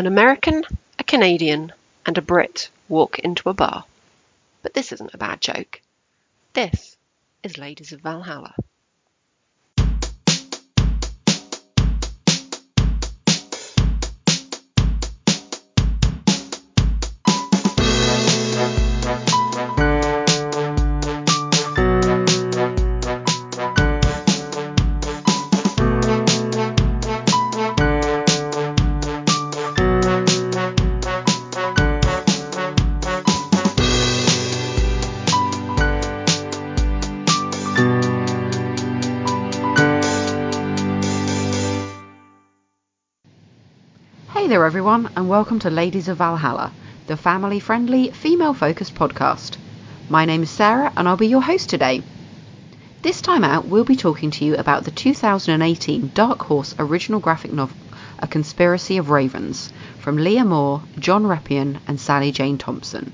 An 0.00 0.06
American, 0.06 0.64
a 0.98 1.04
Canadian, 1.04 1.74
and 2.06 2.16
a 2.16 2.22
Brit 2.22 2.70
walk 2.88 3.18
into 3.18 3.50
a 3.50 3.52
bar. 3.52 3.84
But 4.62 4.72
this 4.72 4.92
isn't 4.92 5.12
a 5.12 5.18
bad 5.18 5.42
joke. 5.42 5.82
This 6.54 6.96
is 7.42 7.58
Ladies 7.58 7.92
of 7.92 8.00
Valhalla. 8.00 8.54
Everyone, 44.80 45.10
and 45.14 45.28
welcome 45.28 45.58
to 45.58 45.68
Ladies 45.68 46.08
of 46.08 46.16
Valhalla, 46.16 46.72
the 47.06 47.14
family 47.14 47.60
friendly, 47.60 48.10
female 48.12 48.54
focused 48.54 48.94
podcast. 48.94 49.58
My 50.08 50.24
name 50.24 50.42
is 50.42 50.48
Sarah, 50.48 50.90
and 50.96 51.06
I'll 51.06 51.18
be 51.18 51.26
your 51.26 51.42
host 51.42 51.68
today. 51.68 52.02
This 53.02 53.20
time 53.20 53.44
out, 53.44 53.66
we'll 53.66 53.84
be 53.84 53.94
talking 53.94 54.30
to 54.30 54.44
you 54.46 54.56
about 54.56 54.84
the 54.84 54.90
2018 54.90 56.12
Dark 56.14 56.40
Horse 56.40 56.74
original 56.78 57.20
graphic 57.20 57.52
novel, 57.52 57.76
A 58.20 58.26
Conspiracy 58.26 58.96
of 58.96 59.10
Ravens, 59.10 59.70
from 59.98 60.16
Leah 60.16 60.46
Moore, 60.46 60.80
John 60.98 61.24
Reppion, 61.24 61.78
and 61.86 62.00
Sally 62.00 62.32
Jane 62.32 62.56
Thompson. 62.56 63.12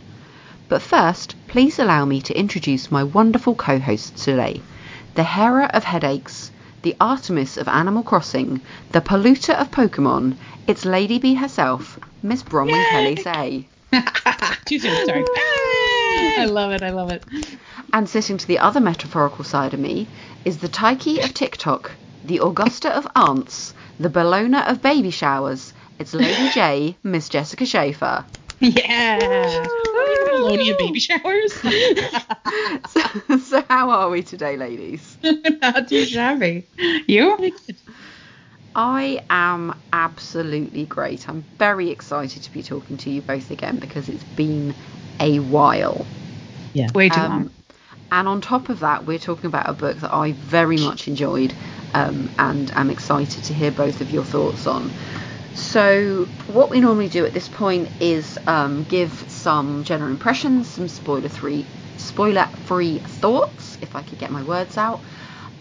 But 0.68 0.82
first, 0.82 1.34
please 1.48 1.80
allow 1.80 2.04
me 2.04 2.20
to 2.20 2.38
introduce 2.38 2.92
my 2.92 3.02
wonderful 3.02 3.56
co 3.56 3.80
hosts 3.80 4.24
today 4.24 4.62
the 5.16 5.24
Hera 5.24 5.68
of 5.74 5.82
Headaches, 5.82 6.52
the 6.86 6.94
Artemis 7.00 7.56
of 7.56 7.66
Animal 7.66 8.04
Crossing, 8.04 8.60
the 8.92 9.00
polluter 9.00 9.54
of 9.54 9.72
Pokemon, 9.72 10.36
it's 10.68 10.84
Lady 10.84 11.18
B 11.18 11.34
herself, 11.34 11.98
Miss 12.22 12.44
Bronwyn 12.44 12.80
Kelly 12.90 13.16
Say. 13.16 13.66
Too 14.66 14.78
soon, 14.78 15.04
sorry. 15.04 15.24
I 16.38 16.46
love 16.48 16.70
it, 16.70 16.84
I 16.84 16.90
love 16.90 17.10
it. 17.10 17.24
And 17.92 18.08
sitting 18.08 18.38
to 18.38 18.46
the 18.46 18.60
other 18.60 18.78
metaphorical 18.78 19.44
side 19.44 19.74
of 19.74 19.80
me 19.80 20.06
is 20.44 20.58
the 20.58 20.68
Tyche 20.68 21.24
of 21.24 21.34
TikTok, 21.34 21.90
the 22.24 22.38
Augusta 22.38 22.96
of 22.96 23.08
aunts, 23.16 23.74
the 23.98 24.08
Bellona 24.08 24.70
of 24.70 24.80
baby 24.80 25.10
showers. 25.10 25.72
It's 25.98 26.14
Lady 26.14 26.50
J, 26.54 26.96
Miss 27.02 27.28
Jessica 27.28 27.66
Schaefer. 27.66 28.24
Yeah. 28.60 29.66
Melonia 30.36 30.76
baby 30.78 31.00
showers. 31.00 31.62
So, 32.86 33.02
so 33.38 33.64
how 33.68 33.90
are 33.90 34.08
we 34.10 34.22
today, 34.22 34.56
ladies? 34.56 35.18
Not 35.22 35.88
too 35.88 36.04
shabby. 36.04 36.68
You? 37.06 37.36
I 38.74 39.24
am 39.30 39.74
absolutely 39.92 40.84
great. 40.86 41.28
I'm 41.28 41.46
very 41.58 41.90
excited 41.90 42.42
to 42.42 42.52
be 42.52 42.62
talking 42.62 42.96
to 42.98 43.10
you 43.10 43.22
both 43.22 43.50
again 43.50 43.78
because 43.78 44.08
it's 44.08 44.24
been 44.24 44.74
a 45.20 45.38
while. 45.40 46.06
Yeah. 46.72 46.90
Way 46.94 47.10
too 47.10 47.20
Um, 47.20 47.28
long. 47.30 47.50
And 48.12 48.28
on 48.28 48.40
top 48.40 48.68
of 48.68 48.80
that, 48.80 49.06
we're 49.06 49.18
talking 49.18 49.48
about 49.48 49.68
a 49.68 49.72
book 49.72 49.98
that 49.98 50.14
I 50.14 50.32
very 50.32 50.78
much 50.78 51.08
enjoyed 51.08 51.52
um, 51.94 52.30
and 52.38 52.70
am 52.76 52.90
excited 52.90 53.44
to 53.44 53.54
hear 53.54 53.70
both 53.72 54.00
of 54.00 54.10
your 54.10 54.24
thoughts 54.24 54.66
on. 54.66 54.92
So, 55.54 56.28
what 56.46 56.70
we 56.70 56.80
normally 56.80 57.08
do 57.08 57.24
at 57.24 57.32
this 57.32 57.48
point 57.48 57.88
is 57.98 58.38
um, 58.46 58.84
give 58.84 59.24
some 59.46 59.84
general 59.84 60.10
impressions, 60.10 60.66
some 60.66 60.88
spoiler 60.88 61.28
free, 61.28 61.64
spoiler 61.98 62.48
free 62.64 62.98
thoughts, 62.98 63.78
if 63.80 63.94
I 63.94 64.02
could 64.02 64.18
get 64.18 64.32
my 64.32 64.42
words 64.42 64.76
out. 64.76 65.00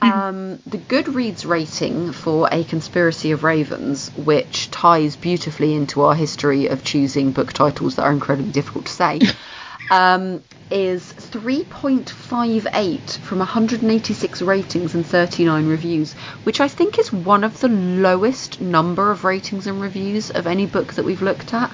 Um, 0.02 0.58
the 0.66 0.80
Goodreads 0.80 1.46
rating 1.46 2.12
for 2.12 2.50
A 2.52 2.64
Conspiracy 2.64 3.30
of 3.30 3.44
Ravens, 3.44 4.10
which 4.18 4.72
ties 4.72 5.16
beautifully 5.16 5.76
into 5.76 6.02
our 6.02 6.16
history 6.16 6.66
of 6.66 6.84
choosing 6.84 7.30
book 7.32 7.54
titles 7.54 7.98
that 7.98 8.06
are 8.06 8.12
incredibly 8.12 8.52
difficult 8.52 8.88
to 8.88 8.92
say, 8.92 9.20
um, 9.92 10.42
is 10.72 11.14
3.58 11.20 13.18
from 13.20 13.38
186 13.38 14.42
ratings 14.42 14.96
and 14.96 15.06
39 15.06 15.68
reviews, 15.68 16.14
which 16.44 16.60
I 16.60 16.70
think 16.70 16.98
is 16.98 17.14
one 17.14 17.44
of 17.44 17.60
the 17.60 17.70
lowest 17.70 18.60
number 18.60 19.12
of 19.12 19.24
ratings 19.24 19.68
and 19.68 19.80
reviews 19.80 20.32
of 20.32 20.48
any 20.48 20.66
book 20.66 20.94
that 20.96 21.06
we've 21.06 21.22
looked 21.22 21.54
at. 21.54 21.72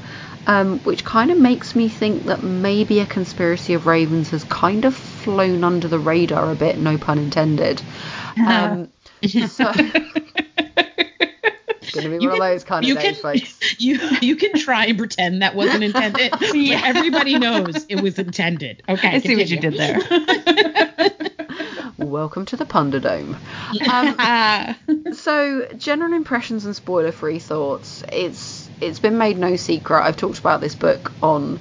Um, 0.47 0.79
which 0.79 1.03
kind 1.05 1.29
of 1.31 1.37
makes 1.39 1.75
me 1.75 1.87
think 1.87 2.25
that 2.25 2.41
maybe 2.43 2.99
a 2.99 3.05
conspiracy 3.05 3.73
of 3.75 3.85
ravens 3.85 4.31
has 4.31 4.43
kind 4.45 4.85
of 4.85 4.95
flown 4.95 5.63
under 5.63 5.87
the 5.87 5.99
radar 5.99 6.51
a 6.51 6.55
bit, 6.55 6.77
no 6.79 6.97
pun 6.97 7.19
intended. 7.19 7.81
Um, 8.37 8.87
so 9.21 9.71
it's 11.81 11.91
to 11.91 12.09
be 12.09 12.17
You 12.23 12.29
one 12.29 12.29
can- 12.29 12.31
of 12.31 12.39
those 12.39 12.63
kind 12.63 12.89
of 12.89 12.97
days, 12.99 13.19
folks. 13.19 13.59
You 13.79 13.99
you 14.21 14.35
can 14.37 14.53
try 14.53 14.85
and 14.85 14.97
pretend 14.97 15.41
that 15.41 15.53
wasn't 15.53 15.83
intended, 15.83 16.31
but 16.31 16.55
everybody 16.55 17.37
knows 17.37 17.85
it 17.89 18.01
was 18.01 18.17
intended. 18.17 18.83
Okay. 18.87 19.07
I 19.09 19.19
see 19.19 19.35
what 19.35 19.49
you 19.49 19.59
did 19.59 19.73
there. 19.73 19.99
Welcome 21.97 22.45
to 22.47 22.55
the 22.57 22.65
Punderdome. 22.65 23.33
Um, 23.35 24.15
Ah. 24.17 24.77
so 25.13 25.67
general 25.77 26.13
impressions 26.13 26.65
and 26.65 26.75
spoiler 26.75 27.11
free 27.11 27.39
thoughts 27.39 28.03
it's 28.11 28.60
it's 28.81 28.99
been 28.99 29.17
made 29.17 29.37
no 29.37 29.55
secret. 29.55 30.03
I've 30.03 30.17
talked 30.17 30.39
about 30.39 30.59
this 30.59 30.75
book 30.75 31.11
on 31.21 31.59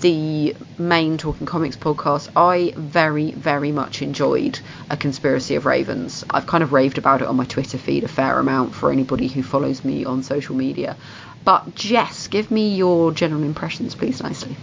the 0.00 0.56
main 0.78 1.16
talking 1.16 1.46
comics 1.46 1.76
podcast. 1.76 2.28
I 2.34 2.72
very 2.76 3.30
very 3.32 3.70
much 3.70 4.02
enjoyed 4.02 4.58
a 4.90 4.96
conspiracy 4.96 5.54
of 5.54 5.64
ravens. 5.64 6.24
I've 6.28 6.46
kind 6.46 6.64
of 6.64 6.72
raved 6.72 6.98
about 6.98 7.22
it 7.22 7.28
on 7.28 7.36
my 7.36 7.44
twitter 7.44 7.78
feed 7.78 8.02
a 8.02 8.08
fair 8.08 8.38
amount 8.38 8.74
for 8.74 8.90
anybody 8.90 9.28
who 9.28 9.42
follows 9.42 9.84
me 9.84 10.04
on 10.04 10.24
social 10.24 10.56
media. 10.56 10.96
But 11.44 11.74
jess 11.76 12.26
give 12.26 12.50
me 12.50 12.74
your 12.74 13.12
general 13.12 13.44
impressions 13.44 13.94
please 13.94 14.22
nicely. 14.22 14.56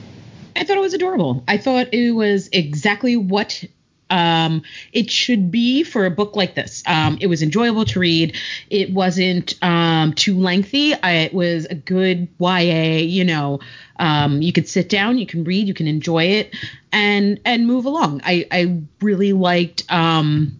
I 0.56 0.66
thought 0.66 0.78
it 0.78 0.82
was 0.82 0.94
adorable. 0.94 1.44
I 1.48 1.58
thought 1.58 1.94
it 1.94 2.12
was 2.12 2.50
exactly 2.52 3.16
what 3.16 3.64
um, 4.10 4.64
it 4.94 5.12
should 5.12 5.52
be 5.52 5.84
for 5.84 6.06
a 6.06 6.12
book 6.12 6.36
like 6.36 6.56
this. 6.56 6.84
Um, 6.88 7.18
it 7.22 7.28
was 7.28 7.42
enjoyable 7.42 7.86
to 7.86 8.00
read. 8.00 8.36
It 8.70 8.92
wasn't 8.92 9.56
um, 9.62 10.14
too 10.14 10.38
lengthy. 10.38 10.94
I, 10.96 11.12
it 11.12 11.34
was 11.34 11.66
a 11.66 11.76
good 11.76 12.28
YA. 12.40 12.98
You 12.98 13.24
know, 13.24 13.60
um, 13.98 14.42
you 14.42 14.52
could 14.52 14.68
sit 14.68 14.90
down, 14.90 15.18
you 15.18 15.26
can 15.26 15.44
read, 15.44 15.68
you 15.68 15.74
can 15.74 15.88
enjoy 15.88 16.24
it, 16.26 16.56
and 16.92 17.40
and 17.46 17.68
move 17.68 17.86
along. 17.86 18.22
I 18.24 18.48
I 18.52 18.82
really 19.02 19.34
liked 19.34 19.84
um, 19.90 20.60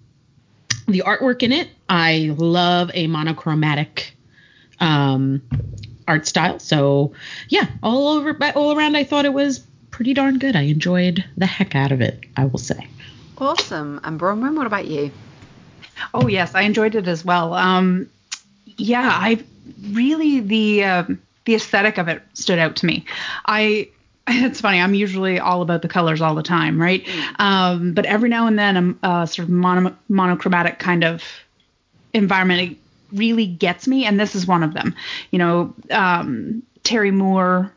the 0.88 1.04
artwork 1.06 1.44
in 1.44 1.52
it. 1.52 1.70
I 1.88 2.34
love 2.38 2.92
a 2.94 3.08
monochromatic 3.08 4.16
um, 4.80 5.42
art 6.08 6.28
style. 6.28 6.60
So 6.60 7.14
yeah, 7.50 7.68
all 7.82 8.10
over, 8.10 8.38
all 8.56 8.78
around, 8.78 8.96
I 8.96 9.04
thought 9.04 9.26
it 9.26 9.34
was 9.34 9.60
pretty 9.92 10.14
darn 10.14 10.40
good. 10.40 10.56
I 10.56 10.62
enjoyed 10.62 11.24
the 11.38 11.46
heck 11.46 11.76
out 11.76 11.92
of 11.92 12.02
it. 12.02 12.24
I 12.38 12.46
will 12.46 12.60
say. 12.60 12.88
Awesome 13.40 14.00
and 14.04 14.20
bronwyn 14.20 14.56
what 14.56 14.68
about 14.68 14.86
you 14.88 15.12
Oh 16.14 16.28
yes, 16.28 16.56
I 16.56 16.62
enjoyed 16.62 16.96
it 16.96 17.08
as 17.08 17.24
well. 17.26 17.54
Um, 17.54 18.10
yeah, 18.78 19.10
I 19.12 19.44
really 19.92 20.40
the 20.40 20.84
um 20.84 21.22
the 21.46 21.56
aesthetic 21.56 21.98
of 21.98 22.08
it 22.08 22.22
stood 22.34 22.60
out 22.60 22.76
to 22.78 22.86
me. 22.86 23.06
I 23.46 23.90
it's 24.28 24.62
funny. 24.62 24.80
I'm 24.80 24.94
usually 24.94 25.40
all 25.40 25.62
about 25.62 25.82
the 25.82 25.88
colors 25.88 26.22
all 26.22 26.36
the 26.36 26.44
time, 26.44 26.82
right? 26.82 27.08
Um, 27.40 27.94
but 27.94 28.06
every 28.06 28.30
now 28.30 28.48
and 28.48 28.58
then, 28.58 28.98
a 29.04 29.08
uh, 29.08 29.26
sort 29.26 29.48
of 29.48 29.50
mono, 29.50 29.96
monochromatic 30.08 30.80
kind 30.80 31.04
of 31.04 31.24
environment 32.14 32.72
it 32.72 32.78
really 33.12 33.48
gets 33.48 33.88
me, 33.88 34.06
and 34.06 34.20
this 34.20 34.36
is 34.36 34.46
one 34.46 34.64
of 34.64 34.74
them. 34.74 34.96
You 35.32 35.40
know, 35.40 35.74
um, 35.92 36.64
Terry 36.84 37.12
Moore 37.12 37.72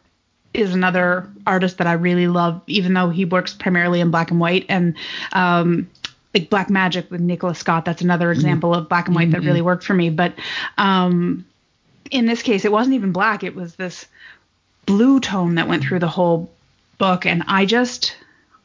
is 0.55 0.75
another 0.75 1.29
artist 1.47 1.79
that 1.79 1.87
I 1.87 1.95
really 1.95 2.29
love, 2.29 2.61
even 2.67 2.95
though 2.95 3.11
he 3.11 3.25
works 3.25 3.55
primarily 3.55 4.01
in 4.01 4.11
black 4.11 4.31
and 4.31 4.41
white. 4.41 4.67
And 4.69 4.95
um, 5.33 5.89
like 6.35 6.51
Black 6.51 6.69
Magick 6.69 7.11
with 7.11 7.21
Nicola 7.21 7.55
Scott, 7.55 7.85
that's 7.85 8.03
another 8.03 8.33
example 8.33 8.75
of 8.75 8.89
black 8.89 9.07
and 9.07 9.15
white 9.15 9.31
that 9.33 9.43
really 9.43 9.63
worked 9.63 9.85
for 9.85 9.95
me. 9.95 10.11
But 10.11 10.35
um, 10.79 11.45
in 12.11 12.27
this 12.27 12.43
case, 12.43 12.65
it 12.65 12.73
wasn't 12.73 12.95
even 12.95 13.13
black; 13.13 13.45
it 13.45 13.55
was 13.55 13.77
this 13.77 14.07
blue 14.87 15.21
tone 15.21 15.57
that 15.57 15.69
went 15.69 15.85
through 15.85 16.01
the 16.01 16.09
whole 16.09 16.51
book, 16.99 17.27
and 17.27 17.45
I 17.47 17.67
just. 17.67 18.17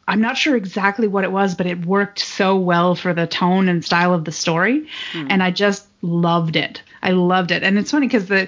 I'm 0.09 0.21
not 0.21 0.37
sure 0.37 0.55
exactly 0.55 1.05
what 1.09 1.25
it 1.25 1.33
was, 1.33 1.53
but 1.53 1.65
it 1.65 1.85
worked 1.85 2.19
so 2.19 2.55
well 2.55 2.95
for 2.95 3.13
the 3.13 3.27
tone 3.27 3.67
and 3.67 3.83
style 3.83 4.13
of 4.13 4.23
the 4.23 4.31
story, 4.31 4.87
and 5.13 5.43
I 5.43 5.51
just 5.51 5.85
loved 6.01 6.55
it. 6.55 6.81
I 7.03 7.11
loved 7.11 7.51
it, 7.51 7.61
and 7.61 7.77
it's 7.77 7.91
funny 7.91 8.07
because 8.07 8.27
the 8.27 8.47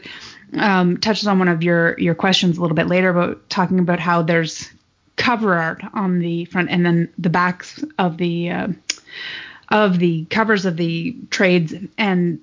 um, 0.57 0.98
touches 0.98 1.28
on 1.28 1.40
one 1.40 1.48
of 1.48 1.63
your 1.63 1.98
your 2.00 2.16
questions 2.16 2.57
a 2.57 2.62
little 2.62 2.75
bit 2.75 2.88
later 2.88 3.10
about 3.10 3.50
talking 3.50 3.80
about 3.80 4.00
how 4.00 4.22
there's 4.22 4.69
cover 5.16 5.54
art 5.56 5.81
on 5.94 6.19
the 6.19 6.46
front 6.46 6.69
and 6.69 6.86
then 6.86 7.12
the 7.18 7.30
backs 7.30 7.84
of 7.98 8.18
the 8.18 8.50
uh, 8.50 8.68
of 9.69 10.00
the 10.00 10.25
covers 10.25 10.66
of 10.66 10.78
the 10.78 11.16
trades 11.30 11.74
and 11.98 12.40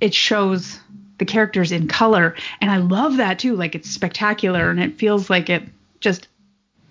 it 0.00 0.14
shows 0.14 0.78
the 1.18 1.24
characters 1.24 1.72
in 1.72 1.88
color, 1.88 2.34
and 2.60 2.70
I 2.70 2.76
love 2.78 3.16
that 3.16 3.38
too. 3.38 3.56
Like 3.56 3.74
it's 3.74 3.90
spectacular, 3.90 4.70
and 4.70 4.80
it 4.80 4.98
feels 4.98 5.30
like 5.30 5.48
it 5.48 5.62
just 6.00 6.28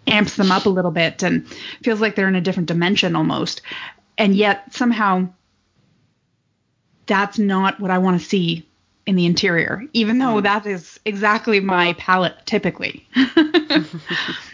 amps 0.07 0.35
them 0.35 0.51
up 0.51 0.65
a 0.65 0.69
little 0.69 0.91
bit, 0.91 1.21
and 1.23 1.47
feels 1.83 2.01
like 2.01 2.15
they're 2.15 2.27
in 2.27 2.35
a 2.35 2.41
different 2.41 2.67
dimension 2.67 3.15
almost. 3.15 3.61
And 4.17 4.35
yet 4.35 4.73
somehow 4.73 5.29
that's 7.05 7.37
not 7.37 7.79
what 7.79 7.91
I 7.91 7.99
want 7.99 8.19
to 8.19 8.27
see 8.27 8.65
in 9.05 9.15
the 9.15 9.25
interior, 9.25 9.83
even 9.93 10.17
though 10.17 10.41
that 10.41 10.65
is 10.65 10.99
exactly 11.05 11.59
my 11.59 11.93
palette 11.93 12.35
typically. 12.45 13.05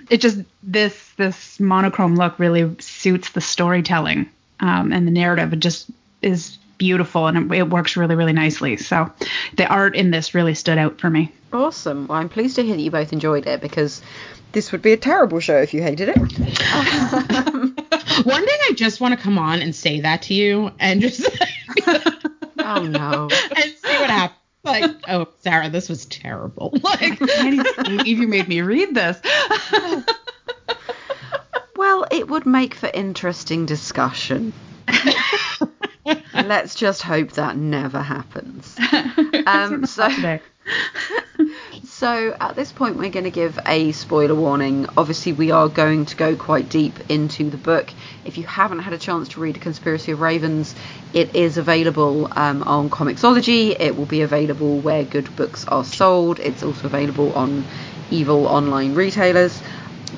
it 0.10 0.18
just 0.20 0.40
this 0.62 1.12
this 1.16 1.60
monochrome 1.60 2.16
look 2.16 2.38
really 2.38 2.76
suits 2.80 3.32
the 3.32 3.42
storytelling 3.42 4.30
um, 4.60 4.92
and 4.92 5.08
the 5.08 5.12
narrative. 5.12 5.54
It 5.54 5.60
just 5.60 5.90
is 6.22 6.58
beautiful 6.78 7.28
and 7.28 7.52
it, 7.52 7.58
it 7.60 7.70
works 7.70 7.96
really 7.96 8.16
really 8.16 8.34
nicely. 8.34 8.76
So 8.76 9.12
the 9.56 9.68
art 9.68 9.96
in 9.96 10.12
this 10.12 10.36
really 10.36 10.54
stood 10.54 10.78
out 10.78 11.00
for 11.00 11.10
me. 11.10 11.32
Awesome. 11.54 12.08
Well, 12.08 12.18
I'm 12.18 12.30
pleased 12.30 12.58
to 12.58 12.64
hear 12.64 12.76
that 12.76 12.82
you 12.82 12.92
both 12.92 13.14
enjoyed 13.14 13.48
it 13.48 13.62
because 13.62 14.02
this 14.52 14.74
would 14.74 14.82
be 14.82 14.92
a 14.92 14.98
terrible 14.98 15.40
show 15.40 15.58
if 15.58 15.74
you 15.74 15.82
hated 15.82 16.10
it. 16.10 16.18
One 18.26 18.46
thing 18.46 18.58
I 18.70 18.74
just 18.76 19.00
want 19.00 19.18
to 19.18 19.20
come 19.20 19.38
on 19.38 19.62
and 19.62 19.74
say 19.74 20.02
that 20.02 20.24
to 20.24 20.34
you 20.34 20.72
and 20.78 21.00
just 21.00 21.22
oh 22.60 22.84
no. 22.84 23.30
and 23.56 23.64
see 23.64 23.98
what 23.98 24.10
happens. 24.10 24.41
Like, 24.64 24.92
oh, 25.08 25.28
Sarah, 25.40 25.70
this 25.70 25.90
was 25.90 26.06
terrible. 26.06 26.74
Like, 26.84 27.22
I 27.22 27.28
can't 27.28 27.54
even 27.54 27.98
believe 27.98 28.20
you 28.20 28.28
made 28.28 28.48
me 28.48 28.62
read 28.62 28.94
this. 28.94 29.20
Well, 31.76 32.06
it 32.12 32.28
would 32.28 32.46
make 32.46 32.76
for 32.76 32.92
interesting 32.94 33.66
discussion. 33.66 34.54
Let's 36.34 36.76
just 36.76 37.02
hope 37.02 37.32
that 37.32 37.58
never 37.58 38.02
happens. 38.02 38.78
Um, 39.48 39.86
so, 39.88 40.40
so 41.84 42.36
at 42.40 42.56
this 42.56 42.72
point, 42.72 42.98
we're 42.98 43.10
going 43.10 43.26
to 43.26 43.32
give 43.32 43.60
a 43.66 43.92
spoiler 43.92 44.36
warning. 44.36 44.88
Obviously, 44.98 45.34
we 45.34 45.52
are 45.52 45.68
going 45.68 46.06
to 46.06 46.16
go 46.16 46.36
quite 46.36 46.70
deep 46.70 46.94
into 47.10 47.50
the 47.50 47.58
book. 47.58 47.90
If 48.26 48.38
you 48.38 48.44
haven't 48.46 48.80
had 48.80 48.94
a 48.94 48.98
chance 48.98 49.30
to 49.30 49.40
read 49.40 49.58
A 49.58 49.60
Conspiracy 49.60 50.12
of 50.12 50.22
Ravens, 50.22 50.76
it 51.14 51.36
is 51.36 51.58
available 51.58 52.28
um, 52.38 52.64
on 52.64 52.90
Comixology. 52.90 53.76
It 53.80 53.96
will 53.96 54.06
be 54.06 54.22
available 54.22 54.80
where 54.80 55.04
good 55.04 55.36
books 55.36 55.68
are 55.68 55.84
sold. 55.84 56.40
It's 56.40 56.64
also 56.64 56.88
available 56.88 57.34
on 57.34 57.66
evil 58.10 58.48
online 58.48 58.94
retailers. 58.96 59.62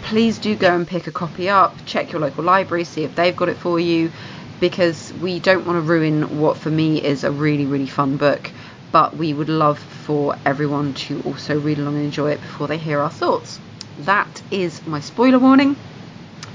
Please 0.04 0.40
do 0.40 0.56
go 0.56 0.76
and 0.76 0.88
pick 0.88 1.08
a 1.08 1.12
copy 1.12 1.50
up. 1.50 1.76
Check 1.86 2.12
your 2.12 2.22
local 2.22 2.44
library, 2.44 2.84
see 2.84 3.04
if 3.04 3.16
they've 3.16 3.36
got 3.36 3.50
it 3.50 3.58
for 3.58 3.80
you, 3.80 4.12
because 4.60 5.14
we 5.22 5.40
don't 5.40 5.66
want 5.66 5.78
to 5.78 5.82
ruin 5.82 6.40
what 6.40 6.58
for 6.58 6.70
me 6.70 7.04
is 7.04 7.24
a 7.24 7.32
really, 7.32 7.66
really 7.66 7.88
fun 7.88 8.18
book. 8.18 8.52
But 8.92 9.16
we 9.16 9.34
would 9.34 9.50
love 9.50 9.80
for 10.06 10.36
everyone 10.46 10.94
to 10.94 11.22
also 11.22 11.58
read 11.58 11.80
along 11.80 11.96
and 11.96 12.06
enjoy 12.06 12.32
it 12.32 12.42
before 12.42 12.68
they 12.68 12.78
hear 12.78 13.00
our 13.00 13.10
thoughts. 13.10 13.60
That 14.00 14.42
is 14.52 14.86
my 14.86 15.00
spoiler 15.00 15.40
warning. 15.40 15.78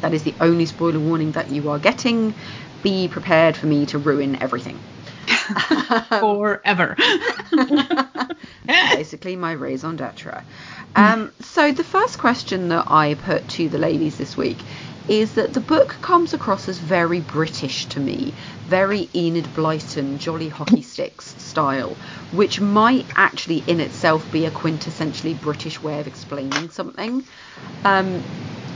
That 0.00 0.12
is 0.12 0.22
the 0.22 0.34
only 0.40 0.66
spoiler 0.66 1.00
warning 1.00 1.32
that 1.32 1.50
you 1.50 1.70
are 1.70 1.78
getting. 1.78 2.34
Be 2.82 3.08
prepared 3.08 3.56
for 3.56 3.66
me 3.66 3.86
to 3.86 3.98
ruin 3.98 4.40
everything. 4.42 4.78
Forever. 6.20 6.96
Basically, 8.66 9.36
my 9.36 9.52
raison 9.52 9.96
d'etre. 9.96 10.44
Um, 10.94 11.32
so, 11.40 11.72
the 11.72 11.84
first 11.84 12.18
question 12.18 12.68
that 12.68 12.84
I 12.88 13.14
put 13.14 13.48
to 13.48 13.68
the 13.68 13.78
ladies 13.78 14.18
this 14.18 14.36
week 14.36 14.62
is 15.08 15.34
that 15.34 15.54
the 15.54 15.60
book 15.60 15.96
comes 16.02 16.34
across 16.34 16.68
as 16.68 16.78
very 16.78 17.20
British 17.20 17.86
to 17.86 18.00
me, 18.00 18.32
very 18.66 19.08
Enid 19.14 19.44
Blyton, 19.54 20.18
Jolly 20.18 20.48
Hockey 20.48 20.82
Sticks 20.82 21.34
style, 21.38 21.96
which 22.32 22.60
might 22.60 23.06
actually 23.16 23.64
in 23.66 23.80
itself 23.80 24.30
be 24.32 24.44
a 24.44 24.50
quintessentially 24.50 25.40
British 25.40 25.82
way 25.82 25.98
of 25.98 26.06
explaining 26.06 26.68
something. 26.70 27.24
Um, 27.84 28.22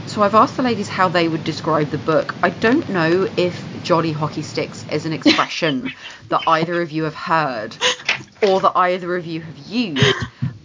so 0.07 0.23
I've 0.23 0.35
asked 0.35 0.57
the 0.57 0.63
ladies 0.63 0.89
how 0.89 1.09
they 1.09 1.29
would 1.29 1.45
describe 1.45 1.91
the 1.91 1.99
book. 1.99 2.35
I 2.43 2.51
don't 2.51 2.89
know 2.89 3.29
if 3.37 3.65
Jolly 3.85 4.13
Hockey 4.13 4.43
Sticks 4.43 4.85
is 4.91 5.07
an 5.07 5.13
expression 5.13 5.93
that 6.29 6.43
either 6.47 6.81
of 6.83 6.91
you 6.91 7.05
have 7.05 7.15
heard 7.15 7.77
or 8.43 8.61
that 8.61 8.73
either 8.75 9.15
of 9.17 9.27
you 9.27 9.41
have 9.41 9.59
used. 9.59 10.17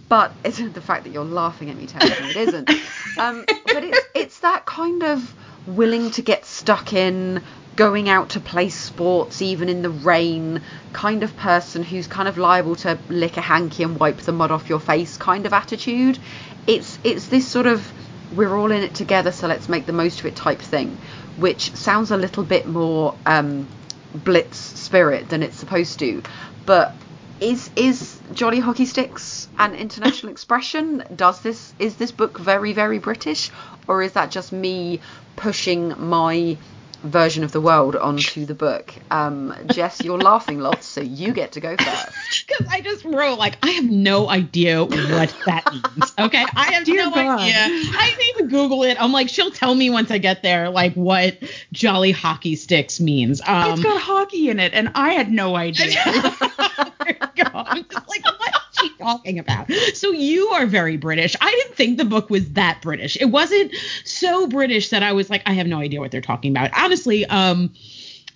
But 0.08 0.34
it's 0.44 0.58
the 0.72 0.80
fact 0.80 1.04
that 1.04 1.10
you're 1.10 1.24
laughing 1.24 1.70
at 1.70 1.76
me 1.76 1.86
telling 1.86 2.10
me 2.10 2.30
it 2.30 2.36
isn't. 2.36 2.70
Um, 3.18 3.44
but 3.64 3.84
it's 3.84 4.00
it's 4.14 4.40
that 4.40 4.66
kind 4.66 5.02
of 5.02 5.34
willing 5.68 6.10
to 6.12 6.22
get 6.22 6.44
stuck 6.44 6.92
in, 6.92 7.42
going 7.76 8.08
out 8.08 8.30
to 8.30 8.40
play 8.40 8.68
sports 8.68 9.40
even 9.40 9.68
in 9.68 9.82
the 9.82 9.90
rain 9.90 10.60
kind 10.92 11.22
of 11.22 11.36
person 11.36 11.84
who's 11.84 12.08
kind 12.08 12.26
of 12.26 12.36
liable 12.36 12.74
to 12.74 12.98
lick 13.08 13.36
a 13.36 13.40
hanky 13.40 13.84
and 13.84 14.00
wipe 14.00 14.16
the 14.16 14.32
mud 14.32 14.50
off 14.50 14.68
your 14.68 14.80
face 14.80 15.16
kind 15.16 15.46
of 15.46 15.52
attitude. 15.52 16.18
It's 16.66 16.98
it's 17.04 17.28
this 17.28 17.46
sort 17.46 17.66
of 17.66 17.88
we're 18.34 18.56
all 18.56 18.72
in 18.72 18.82
it 18.82 18.94
together, 18.94 19.30
so 19.30 19.46
let's 19.46 19.68
make 19.68 19.86
the 19.86 19.92
most 19.92 20.18
of 20.20 20.26
it 20.26 20.36
type 20.36 20.58
thing, 20.60 20.98
which 21.36 21.74
sounds 21.76 22.10
a 22.10 22.16
little 22.16 22.42
bit 22.42 22.66
more 22.66 23.14
um, 23.24 23.68
blitz 24.12 24.58
spirit 24.58 25.28
than 25.28 25.42
it's 25.42 25.56
supposed 25.56 25.98
to. 26.00 26.22
But 26.66 26.94
is 27.40 27.70
is 27.76 28.20
Jolly 28.32 28.60
Hockey 28.60 28.86
Sticks 28.86 29.48
an 29.58 29.74
international 29.74 30.32
expression? 30.36 31.04
Does 31.14 31.40
this 31.42 31.74
is 31.78 31.96
this 31.96 32.12
book 32.12 32.38
very 32.38 32.72
very 32.72 32.98
British, 32.98 33.50
or 33.86 34.02
is 34.02 34.12
that 34.12 34.30
just 34.30 34.52
me 34.52 35.00
pushing 35.36 35.94
my 35.98 36.58
version 37.02 37.44
of 37.44 37.52
the 37.52 37.60
world 37.60 37.96
onto 37.96 38.44
the 38.44 38.54
book? 38.54 38.92
Um, 39.10 39.54
Jess, 39.66 40.02
you're 40.02 40.18
laughing 40.18 40.58
lots, 40.60 40.86
so 40.86 41.00
you 41.00 41.32
get 41.32 41.52
to 41.52 41.60
go 41.60 41.76
first. 41.76 42.08
Because 42.46 42.66
I 42.70 42.80
just 42.82 43.04
wrote 43.04 43.38
like 43.38 43.56
I 43.62 43.70
have 43.70 43.84
no 43.90 44.28
idea 44.28 44.84
what 44.84 45.34
that 45.46 45.64
means. 45.72 46.12
Okay, 46.18 46.44
I 46.56 46.72
have 46.72 46.84
Dear 46.84 47.04
no 47.06 47.10
God. 47.10 47.40
idea. 47.40 47.54
I 47.56 48.10
didn't 48.10 48.36
even 48.36 48.48
Google 48.48 48.82
it. 48.84 49.00
I'm 49.00 49.12
like, 49.12 49.28
she'll 49.28 49.50
tell 49.50 49.74
me 49.74 49.88
once 49.90 50.10
I 50.10 50.18
get 50.18 50.42
there, 50.42 50.68
like 50.68 50.92
what 50.94 51.38
Jolly 51.72 52.10
Hockey 52.10 52.54
Sticks 52.56 53.00
means. 53.00 53.40
Um, 53.46 53.72
it's 53.72 53.82
got 53.82 54.00
hockey 54.00 54.50
in 54.50 54.60
it, 54.60 54.74
and 54.74 54.90
I 54.94 55.10
had 55.14 55.30
no 55.30 55.56
idea. 55.56 55.86
there 56.04 57.08
you 57.08 57.44
go. 57.44 57.50
I'm 57.54 57.84
just 57.84 58.08
like, 58.08 58.24
what 58.24 58.48
is 58.50 58.67
she 58.80 58.90
talking 58.98 59.38
about? 59.38 59.70
So 59.94 60.12
you 60.12 60.48
are 60.48 60.66
very 60.66 60.96
British. 60.96 61.36
I 61.40 61.50
didn't 61.50 61.74
think 61.76 61.98
the 61.98 62.04
book 62.04 62.30
was 62.30 62.52
that 62.52 62.80
British. 62.82 63.16
It 63.20 63.26
wasn't 63.26 63.74
so 64.04 64.46
British 64.46 64.90
that 64.90 65.02
I 65.02 65.12
was 65.12 65.30
like, 65.30 65.42
I 65.46 65.52
have 65.52 65.66
no 65.66 65.78
idea 65.78 66.00
what 66.00 66.10
they're 66.10 66.20
talking 66.20 66.50
about. 66.50 66.70
Honestly, 66.76 67.26
um, 67.26 67.72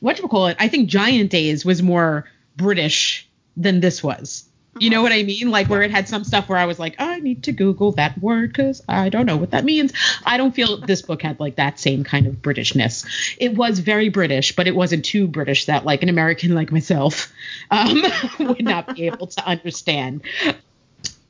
what 0.00 0.18
you 0.18 0.28
call 0.28 0.48
it? 0.48 0.56
I 0.58 0.68
think 0.68 0.88
Giant 0.88 1.30
Days 1.30 1.64
was 1.64 1.82
more 1.82 2.28
British 2.56 3.28
than 3.56 3.80
this 3.80 4.02
was. 4.02 4.44
You 4.78 4.88
know 4.88 5.02
what 5.02 5.12
I 5.12 5.22
mean? 5.22 5.50
Like 5.50 5.68
where 5.68 5.82
it 5.82 5.90
had 5.90 6.08
some 6.08 6.24
stuff 6.24 6.48
where 6.48 6.58
I 6.58 6.64
was 6.64 6.78
like, 6.78 6.96
I 6.98 7.20
need 7.20 7.42
to 7.44 7.52
Google 7.52 7.92
that 7.92 8.18
word 8.22 8.52
because 8.52 8.82
I 8.88 9.10
don't 9.10 9.26
know 9.26 9.36
what 9.36 9.50
that 9.50 9.64
means. 9.64 9.92
I 10.24 10.38
don't 10.38 10.54
feel 10.54 10.78
this 10.78 11.02
book 11.02 11.22
had 11.22 11.38
like 11.38 11.56
that 11.56 11.78
same 11.78 12.04
kind 12.04 12.26
of 12.26 12.36
Britishness. 12.36 13.36
It 13.38 13.54
was 13.54 13.80
very 13.80 14.08
British, 14.08 14.56
but 14.56 14.66
it 14.66 14.74
wasn't 14.74 15.04
too 15.04 15.28
British 15.28 15.66
that 15.66 15.84
like 15.84 16.02
an 16.02 16.08
American 16.08 16.54
like 16.54 16.72
myself 16.72 17.32
um, 17.70 18.02
would 18.38 18.64
not 18.64 18.94
be 18.94 19.06
able 19.06 19.26
to 19.26 19.46
understand. 19.46 20.22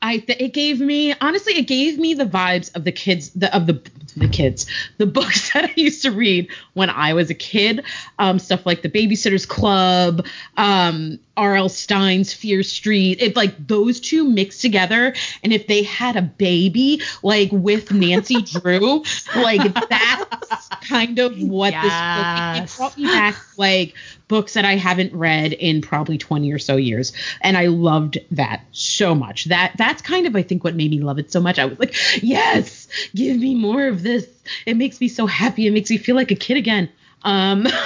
I 0.02 0.18
th- 0.18 0.40
it 0.40 0.52
gave 0.52 0.80
me 0.80 1.14
honestly 1.20 1.54
it 1.54 1.66
gave 1.68 1.98
me 1.98 2.14
the 2.14 2.26
vibes 2.26 2.74
of 2.74 2.84
the 2.84 2.92
kids 2.92 3.30
the 3.30 3.54
of 3.54 3.66
the 3.66 3.80
the 4.16 4.28
kids 4.28 4.66
the 4.98 5.06
books 5.18 5.52
that 5.52 5.64
I 5.64 5.72
used 5.76 6.02
to 6.02 6.10
read 6.10 6.48
when 6.74 6.90
I 6.90 7.14
was 7.14 7.30
a 7.30 7.34
kid. 7.34 7.84
Um 8.18 8.38
stuff 8.38 8.66
like 8.66 8.82
the 8.82 8.90
Babysitters 8.90 9.46
Club 9.46 10.26
um 10.56 11.18
R.L. 11.36 11.70
Stine's 11.70 12.34
Fear 12.34 12.62
Street. 12.62 13.22
It 13.22 13.36
like 13.36 13.66
those 13.66 14.00
two 14.00 14.28
mixed 14.28 14.60
together. 14.60 15.14
And 15.42 15.52
if 15.52 15.66
they 15.66 15.82
had 15.82 16.16
a 16.16 16.22
baby 16.22 17.00
like 17.22 17.50
with 17.52 17.92
Nancy 17.92 18.42
Drew 18.42 19.02
like 19.36 19.72
that's 19.88 20.68
kind 20.82 21.18
of 21.20 21.40
what 21.40 21.72
this 21.72 21.82
book 21.82 22.64
it 22.64 22.76
brought 22.76 22.98
me 22.98 23.04
back 23.04 23.36
like 23.56 23.94
books 24.28 24.54
that 24.54 24.64
I 24.64 24.76
haven't 24.76 25.12
read 25.12 25.52
in 25.52 25.82
probably 25.82 26.18
20 26.18 26.52
or 26.52 26.58
so 26.58 26.76
years. 26.76 27.12
And 27.40 27.56
I 27.56 27.66
loved 27.66 28.18
that 28.32 28.64
so 28.72 29.14
much. 29.14 29.46
That 29.46 29.74
that's 29.76 30.02
kind 30.02 30.26
of 30.26 30.36
I 30.36 30.42
think 30.42 30.64
what 30.64 30.74
made 30.74 30.90
me 30.90 31.00
love 31.00 31.18
it 31.18 31.32
so 31.32 31.40
much. 31.40 31.58
I 31.58 31.66
was 31.66 31.78
like, 31.78 31.94
yes, 32.22 32.88
give 33.14 33.38
me 33.38 33.54
more 33.54 33.86
of 33.86 34.02
this. 34.02 34.26
It 34.66 34.76
makes 34.76 35.00
me 35.00 35.08
so 35.08 35.26
happy. 35.26 35.66
It 35.66 35.72
makes 35.72 35.90
me 35.90 35.98
feel 35.98 36.16
like 36.16 36.30
a 36.30 36.36
kid 36.36 36.56
again. 36.56 36.88
Um 37.22 37.66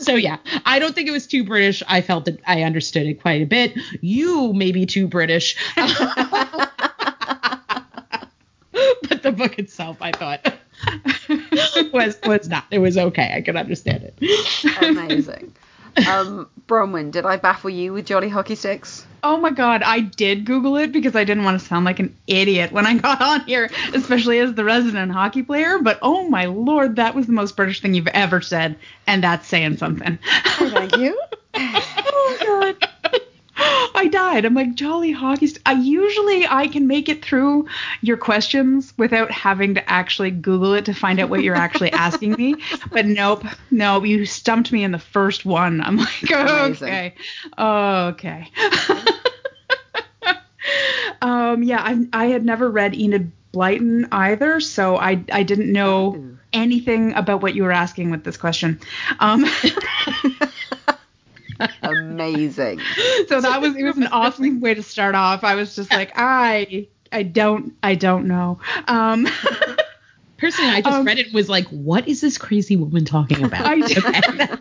so 0.00 0.14
yeah, 0.14 0.38
I 0.64 0.78
don't 0.78 0.94
think 0.94 1.08
it 1.08 1.12
was 1.12 1.26
too 1.26 1.44
British. 1.44 1.82
I 1.88 2.00
felt 2.00 2.24
that 2.24 2.40
I 2.46 2.62
understood 2.62 3.06
it 3.06 3.20
quite 3.20 3.42
a 3.42 3.46
bit. 3.46 3.76
You 4.00 4.52
may 4.52 4.72
be 4.72 4.86
too 4.86 5.06
British. 5.06 5.56
but 5.76 5.88
the 9.22 9.32
book 9.32 9.58
itself, 9.58 9.98
I 10.00 10.12
thought 10.12 10.54
was 11.92 12.18
was 12.24 12.48
not. 12.48 12.64
It 12.70 12.78
was 12.78 12.96
okay. 12.96 13.32
I 13.34 13.40
could 13.40 13.56
understand 13.56 14.04
it. 14.04 14.82
Amazing. 14.82 15.54
Um, 16.08 16.48
Bronwyn, 16.66 17.10
did 17.10 17.26
I 17.26 17.36
baffle 17.36 17.70
you 17.70 17.92
with 17.92 18.06
Jolly 18.06 18.28
Hockey 18.28 18.54
Sticks? 18.54 19.06
Oh 19.22 19.36
my 19.36 19.50
god, 19.50 19.82
I 19.82 20.00
did 20.00 20.44
Google 20.46 20.76
it 20.76 20.92
because 20.92 21.14
I 21.14 21.24
didn't 21.24 21.44
want 21.44 21.60
to 21.60 21.66
sound 21.66 21.84
like 21.84 21.98
an 21.98 22.16
idiot 22.26 22.72
when 22.72 22.86
I 22.86 22.96
got 22.96 23.20
on 23.20 23.40
here, 23.42 23.70
especially 23.92 24.38
as 24.38 24.54
the 24.54 24.64
resident 24.64 25.12
hockey 25.12 25.42
player. 25.42 25.78
But 25.78 25.98
oh 26.00 26.28
my 26.28 26.46
lord, 26.46 26.96
that 26.96 27.14
was 27.14 27.26
the 27.26 27.32
most 27.32 27.56
British 27.56 27.82
thing 27.82 27.94
you've 27.94 28.06
ever 28.08 28.40
said, 28.40 28.76
and 29.06 29.22
that's 29.22 29.46
saying 29.46 29.76
something. 29.76 30.18
Thank 30.56 30.96
you. 30.96 31.20
I 34.00 34.08
died. 34.08 34.46
I'm 34.46 34.54
like, 34.54 34.76
Jolly 34.76 35.12
Hockey. 35.12 35.48
St-. 35.48 35.60
I 35.66 35.72
usually 35.72 36.46
I 36.46 36.68
can 36.68 36.86
make 36.86 37.10
it 37.10 37.22
through 37.22 37.66
your 38.00 38.16
questions 38.16 38.94
without 38.96 39.30
having 39.30 39.74
to 39.74 39.90
actually 39.90 40.30
Google 40.30 40.72
it 40.72 40.86
to 40.86 40.94
find 40.94 41.20
out 41.20 41.28
what 41.28 41.42
you're 41.42 41.54
actually 41.54 41.92
asking 42.06 42.32
me. 42.32 42.54
But 42.90 43.04
nope, 43.04 43.44
nope. 43.70 44.06
You 44.06 44.24
stumped 44.24 44.72
me 44.72 44.84
in 44.84 44.92
the 44.92 44.98
first 44.98 45.44
one. 45.44 45.82
I'm 45.82 45.98
like, 45.98 46.32
okay, 46.32 47.14
okay. 47.58 48.48
um, 51.20 51.62
yeah, 51.62 51.82
I 51.82 52.08
I 52.14 52.26
had 52.28 52.42
never 52.42 52.70
read 52.70 52.94
Enid 52.94 53.30
Blyton 53.52 54.08
either, 54.12 54.60
so 54.60 54.96
I 54.96 55.22
I 55.30 55.42
didn't 55.42 55.70
know 55.70 56.38
anything 56.54 57.12
about 57.12 57.42
what 57.42 57.54
you 57.54 57.64
were 57.64 57.72
asking 57.72 58.10
with 58.10 58.24
this 58.24 58.38
question. 58.38 58.80
Um, 59.18 59.44
Amazing. 61.82 62.80
so 63.28 63.40
that 63.40 63.60
was 63.60 63.76
it 63.76 63.82
was 63.84 63.96
an 63.96 64.06
awesome 64.08 64.60
way 64.60 64.74
to 64.74 64.82
start 64.82 65.14
off. 65.14 65.44
I 65.44 65.54
was 65.54 65.74
just 65.76 65.90
like, 65.92 66.12
I 66.16 66.88
I 67.12 67.22
don't 67.24 67.74
I 67.82 67.94
don't 67.94 68.26
know. 68.26 68.58
Um, 68.86 69.26
Personally, 70.38 70.70
I 70.70 70.80
just 70.80 70.96
Um, 70.96 71.04
read 71.04 71.18
it 71.18 71.26
and 71.26 71.34
was 71.34 71.50
like, 71.50 71.66
what 71.68 72.08
is 72.08 72.22
this 72.22 72.38
crazy 72.38 72.74
woman 72.76 73.04
talking 73.04 73.44
about? 73.44 73.60
I- 73.66 73.74
Okay. 73.82 74.54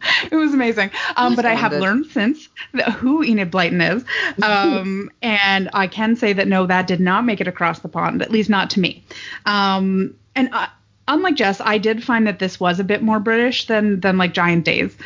it 0.32 0.34
was 0.34 0.52
amazing. 0.54 0.90
Um, 1.16 1.36
but 1.36 1.44
I 1.44 1.54
have 1.54 1.72
Splendid. 1.72 1.80
learned 1.82 2.06
since 2.06 2.48
that 2.74 2.90
who 2.92 3.22
Enid 3.22 3.50
Blyton 3.52 3.96
is. 3.96 4.04
Um, 4.42 5.10
and 5.22 5.70
I 5.72 5.86
can 5.86 6.16
say 6.16 6.32
that 6.32 6.48
no, 6.48 6.66
that 6.66 6.86
did 6.88 6.98
not 7.00 7.24
make 7.24 7.40
it 7.40 7.46
across 7.48 7.78
the 7.80 7.88
pond, 7.88 8.22
at 8.22 8.30
least 8.32 8.50
not 8.50 8.70
to 8.70 8.80
me. 8.80 9.04
Um, 9.46 10.14
and 10.34 10.48
I, 10.52 10.68
unlike 11.06 11.36
Jess, 11.36 11.60
I 11.60 11.78
did 11.78 12.02
find 12.02 12.26
that 12.26 12.38
this 12.40 12.58
was 12.58 12.80
a 12.80 12.84
bit 12.84 13.00
more 13.02 13.20
British 13.20 13.66
than 13.68 14.00
than 14.00 14.18
like 14.18 14.34
Giant 14.34 14.64
Days. 14.64 14.96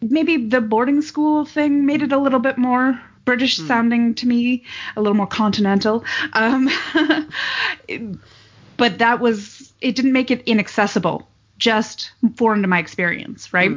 Maybe 0.00 0.48
the 0.48 0.60
boarding 0.60 1.02
school 1.02 1.44
thing 1.44 1.86
made 1.86 2.02
it 2.02 2.12
a 2.12 2.18
little 2.18 2.38
bit 2.40 2.58
more 2.58 3.00
British 3.24 3.56
sounding 3.56 4.14
to 4.14 4.26
me, 4.26 4.64
a 4.96 5.00
little 5.00 5.16
more 5.16 5.26
continental. 5.26 6.04
Um, 6.32 6.70
but 8.76 8.98
that 8.98 9.20
was 9.20 9.72
it 9.80 9.96
didn't 9.96 10.12
make 10.12 10.30
it 10.30 10.42
inaccessible, 10.46 11.28
just 11.58 12.12
foreign 12.36 12.62
to 12.62 12.68
my 12.68 12.78
experience, 12.78 13.52
right? 13.52 13.72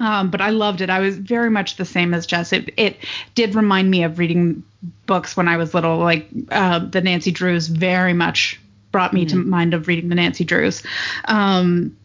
Um, 0.00 0.30
but 0.30 0.40
I 0.40 0.50
loved 0.50 0.80
it. 0.80 0.90
I 0.90 1.00
was 1.00 1.16
very 1.16 1.50
much 1.50 1.76
the 1.76 1.84
same 1.84 2.14
as 2.14 2.26
Jess. 2.26 2.52
It, 2.52 2.72
it 2.76 2.96
did 3.34 3.54
remind 3.54 3.90
me 3.90 4.04
of 4.04 4.18
reading 4.18 4.62
books 5.06 5.36
when 5.36 5.48
I 5.48 5.56
was 5.56 5.74
little, 5.74 5.98
like 5.98 6.28
uh, 6.50 6.78
the 6.78 7.00
Nancy 7.00 7.32
Drews. 7.32 7.66
Very 7.66 8.12
much 8.12 8.60
brought 8.92 9.12
me 9.12 9.26
to 9.26 9.36
mind 9.36 9.74
of 9.74 9.88
reading 9.88 10.08
the 10.08 10.14
Nancy 10.14 10.44
Drews. 10.44 10.82
Um, 11.24 11.96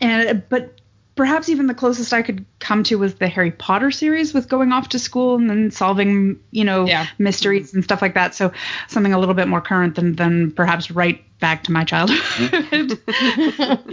and 0.00 0.42
but 0.48 0.80
perhaps 1.18 1.48
even 1.48 1.66
the 1.66 1.74
closest 1.74 2.12
I 2.12 2.22
could 2.22 2.44
come 2.60 2.84
to 2.84 2.96
was 2.96 3.16
the 3.16 3.26
Harry 3.26 3.50
Potter 3.50 3.90
series 3.90 4.32
with 4.32 4.48
going 4.48 4.70
off 4.70 4.88
to 4.90 5.00
school 5.00 5.34
and 5.34 5.50
then 5.50 5.72
solving, 5.72 6.38
you 6.52 6.62
know, 6.62 6.86
Yeah. 6.86 7.06
mysteries 7.18 7.74
and 7.74 7.82
stuff 7.82 8.00
like 8.00 8.14
that. 8.14 8.36
So 8.36 8.52
something 8.86 9.12
a 9.12 9.18
little 9.18 9.34
bit 9.34 9.48
more 9.48 9.60
current 9.60 9.96
than 9.96 10.14
than 10.14 10.52
perhaps 10.52 10.92
right 10.92 11.20
back 11.40 11.64
to 11.64 11.72
my 11.72 11.82
childhood. 11.82 13.00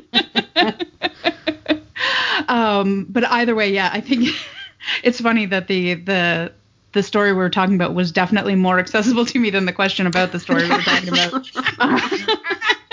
um, 2.47 3.07
but 3.09 3.25
either 3.25 3.55
way, 3.55 3.73
yeah, 3.73 3.89
I 3.91 4.01
think 4.01 4.29
it's 5.03 5.19
funny 5.19 5.47
that 5.47 5.67
the 5.67 5.95
the 5.95 6.51
the 6.91 7.01
story 7.01 7.33
we 7.33 7.39
were 7.39 7.49
talking 7.49 7.73
about 7.73 7.95
was 7.95 8.11
definitely 8.11 8.53
more 8.53 8.77
accessible 8.77 9.25
to 9.25 9.39
me 9.39 9.49
than 9.49 9.65
the 9.65 9.73
question 9.73 10.05
about 10.05 10.31
the 10.31 10.39
story 10.39 10.61
we 10.63 10.69
were 10.69 10.81
talking 10.81 11.09
about. 11.09 11.49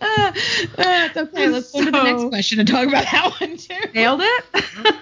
Uh, 0.00 0.32
uh, 0.32 0.32
it's 0.76 1.16
okay. 1.16 1.48
Let's 1.48 1.72
go 1.72 1.84
to 1.84 1.90
the 1.90 2.02
next 2.02 2.28
question 2.28 2.60
and 2.60 2.68
talk 2.68 2.86
about 2.86 3.04
that 3.04 3.40
one 3.40 3.56
too. 3.56 3.74
Nailed 3.94 4.20
it. 4.22 4.94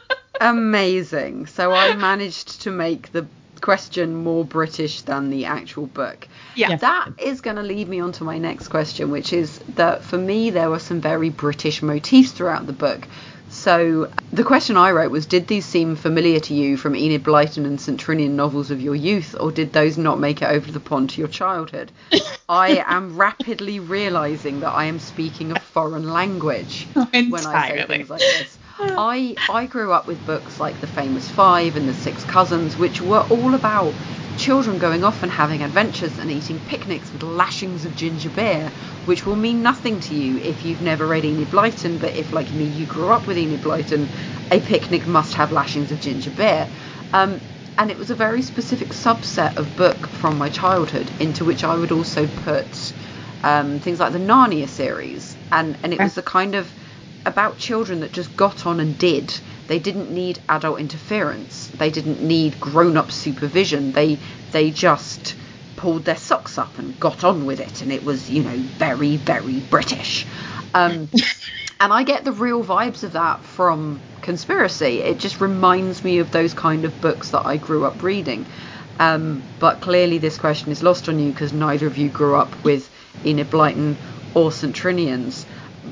Amazing. 0.40 1.46
So 1.46 1.72
I 1.72 1.94
managed 1.96 2.62
to 2.62 2.70
make 2.70 3.12
the 3.12 3.26
question 3.60 4.14
more 4.14 4.44
British 4.44 5.02
than 5.02 5.30
the 5.30 5.46
actual 5.46 5.86
book. 5.86 6.28
Yeah. 6.54 6.76
That 6.76 7.10
is 7.18 7.40
going 7.40 7.56
to 7.56 7.62
lead 7.62 7.88
me 7.88 8.00
on 8.00 8.12
to 8.12 8.24
my 8.24 8.38
next 8.38 8.68
question, 8.68 9.10
which 9.10 9.32
is 9.32 9.58
that 9.74 10.04
for 10.04 10.18
me, 10.18 10.50
there 10.50 10.70
were 10.70 10.78
some 10.78 11.00
very 11.00 11.30
British 11.30 11.82
motifs 11.82 12.32
throughout 12.32 12.66
the 12.66 12.72
book. 12.72 13.06
So 13.58 14.08
the 14.32 14.44
question 14.44 14.76
I 14.76 14.92
wrote 14.92 15.10
was 15.10 15.26
Did 15.26 15.48
these 15.48 15.66
seem 15.66 15.96
familiar 15.96 16.38
to 16.38 16.54
you 16.54 16.76
from 16.76 16.94
Enid 16.94 17.24
Blyton 17.24 17.66
and 17.66 17.80
St. 17.80 18.00
Trinian 18.00 18.30
novels 18.30 18.70
of 18.70 18.80
your 18.80 18.94
youth, 18.94 19.34
or 19.38 19.50
did 19.50 19.72
those 19.72 19.98
not 19.98 20.20
make 20.20 20.42
it 20.42 20.48
over 20.48 20.70
the 20.70 20.78
pond 20.78 21.10
to 21.10 21.20
your 21.20 21.28
childhood? 21.28 21.90
I 22.48 22.84
am 22.86 23.16
rapidly 23.16 23.80
realizing 23.80 24.60
that 24.60 24.70
I 24.70 24.84
am 24.84 25.00
speaking 25.00 25.50
a 25.50 25.58
foreign 25.58 26.08
language 26.08 26.88
when 26.94 27.46
I 27.46 27.68
say 27.68 27.84
things 27.86 28.08
like 28.08 28.20
this. 28.20 28.58
I 28.78 29.36
I 29.50 29.66
grew 29.66 29.92
up 29.92 30.06
with 30.06 30.24
books 30.24 30.60
like 30.60 30.80
The 30.80 30.86
Famous 30.86 31.28
Five 31.28 31.74
and 31.74 31.88
The 31.88 31.94
Six 31.94 32.24
Cousins, 32.24 32.78
which 32.78 33.02
were 33.02 33.22
all 33.22 33.54
about 33.54 33.96
children 34.38 34.78
going 34.78 35.04
off 35.04 35.22
and 35.22 35.32
having 35.32 35.62
adventures 35.62 36.18
and 36.18 36.30
eating 36.30 36.60
picnics 36.60 37.12
with 37.12 37.22
lashings 37.22 37.84
of 37.84 37.94
ginger 37.94 38.30
beer, 38.30 38.72
which 39.04 39.26
will 39.26 39.36
mean 39.36 39.62
nothing 39.62 40.00
to 40.00 40.14
you 40.14 40.38
if 40.38 40.64
you've 40.64 40.80
never 40.80 41.06
read 41.06 41.24
Enid 41.24 41.50
Blyton, 41.50 41.98
but 41.98 42.16
if, 42.16 42.32
like 42.32 42.52
me, 42.52 42.64
you 42.64 42.86
grew 42.86 43.12
up 43.12 43.26
with 43.26 43.36
Enid 43.36 43.60
Blyton, 43.60 44.08
a 44.50 44.60
picnic 44.60 45.06
must 45.06 45.34
have 45.34 45.52
lashings 45.52 45.90
of 45.90 45.98
ginger 46.00 46.30
beer. 46.30 46.70
Um, 47.12 47.40
and 47.76 47.90
it 47.90 47.98
was 47.98 48.10
a 48.10 48.14
very 48.14 48.42
specific 48.42 48.90
subset 48.90 49.56
of 49.56 49.76
book 49.76 50.08
from 50.08 50.38
my 50.38 50.48
childhood 50.48 51.10
into 51.20 51.44
which 51.44 51.64
I 51.64 51.74
would 51.74 51.92
also 51.92 52.26
put 52.26 52.92
um, 53.42 53.80
things 53.80 54.00
like 54.00 54.12
the 54.12 54.18
Narnia 54.18 54.68
series, 54.68 55.36
and 55.52 55.78
and 55.82 55.92
it 55.94 56.00
was 56.00 56.14
the 56.14 56.22
kind 56.22 56.54
of 56.54 56.72
about 57.24 57.58
children 57.58 58.00
that 58.00 58.12
just 58.12 58.34
got 58.36 58.66
on 58.66 58.80
and 58.80 58.98
did. 58.98 59.38
They 59.68 59.78
didn't 59.78 60.10
need 60.10 60.40
adult 60.48 60.80
interference. 60.80 61.68
They 61.68 61.90
didn't 61.90 62.22
need 62.22 62.58
grown-up 62.58 63.12
supervision. 63.12 63.92
They 63.92 64.18
they 64.50 64.70
just 64.70 65.36
pulled 65.76 66.06
their 66.06 66.16
socks 66.16 66.58
up 66.58 66.78
and 66.78 66.98
got 66.98 67.22
on 67.22 67.46
with 67.46 67.60
it, 67.60 67.82
and 67.82 67.92
it 67.92 68.02
was 68.02 68.30
you 68.30 68.42
know 68.42 68.56
very 68.56 69.16
very 69.16 69.60
British. 69.60 70.26
Um, 70.74 71.08
and 71.80 71.92
I 71.92 72.02
get 72.02 72.24
the 72.24 72.32
real 72.32 72.64
vibes 72.64 73.04
of 73.04 73.12
that 73.12 73.44
from 73.44 74.00
Conspiracy. 74.22 75.00
It 75.00 75.18
just 75.18 75.40
reminds 75.40 76.02
me 76.02 76.18
of 76.18 76.30
those 76.32 76.54
kind 76.54 76.86
of 76.86 77.00
books 77.02 77.30
that 77.30 77.46
I 77.46 77.58
grew 77.58 77.84
up 77.84 78.02
reading. 78.02 78.46
Um, 78.98 79.42
but 79.58 79.80
clearly, 79.80 80.18
this 80.18 80.38
question 80.38 80.72
is 80.72 80.82
lost 80.82 81.08
on 81.10 81.18
you 81.18 81.30
because 81.30 81.52
neither 81.52 81.86
of 81.86 81.98
you 81.98 82.08
grew 82.08 82.36
up 82.36 82.64
with 82.64 82.90
Enid 83.24 83.50
Blyton 83.50 83.96
or 84.34 84.50
St. 84.50 84.74
Trinians. 84.74 85.44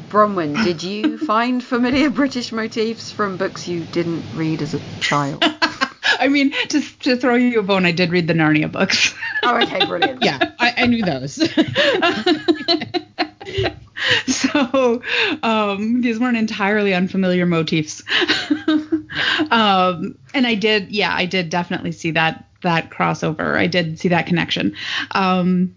Bronwyn, 0.09 0.63
did 0.65 0.83
you 0.83 1.19
find 1.19 1.63
familiar 1.63 2.11
British 2.11 2.53
motifs 2.53 3.11
from 3.11 3.37
books 3.37 3.67
you 3.69 3.85
didn't 3.85 4.25
read 4.35 4.63
as 4.63 4.75
a 4.75 4.81
child? 5.01 5.45
I 6.19 6.29
mean, 6.29 6.53
just 6.69 7.01
to 7.03 7.17
throw 7.17 7.35
you 7.35 7.61
a 7.61 7.63
bone, 7.63 7.85
I 7.85 7.93
did 7.93 8.11
read 8.11 8.27
the 8.27 8.35
Narnia 8.35 8.71
books. 8.71 9.15
Oh, 9.43 9.61
okay, 9.63 9.85
brilliant. 9.87 10.23
Yeah, 10.23 10.53
I, 10.59 10.75
I 10.79 10.87
knew 10.87 11.05
those. 11.05 11.35
so 14.27 15.03
um, 15.43 16.01
these 16.01 16.19
weren't 16.19 16.37
entirely 16.37 16.95
unfamiliar 16.95 17.47
motifs. 17.47 18.03
um, 19.51 20.19
and 20.35 20.47
I 20.47 20.55
did, 20.55 20.91
yeah, 20.91 21.15
I 21.15 21.27
did 21.27 21.51
definitely 21.51 21.93
see 21.93 22.13
that 22.13 22.45
that 22.63 22.91
crossover. 22.91 23.57
I 23.57 23.67
did 23.67 23.99
see 23.99 24.09
that 24.09 24.27
connection. 24.27 24.75
Um, 25.13 25.76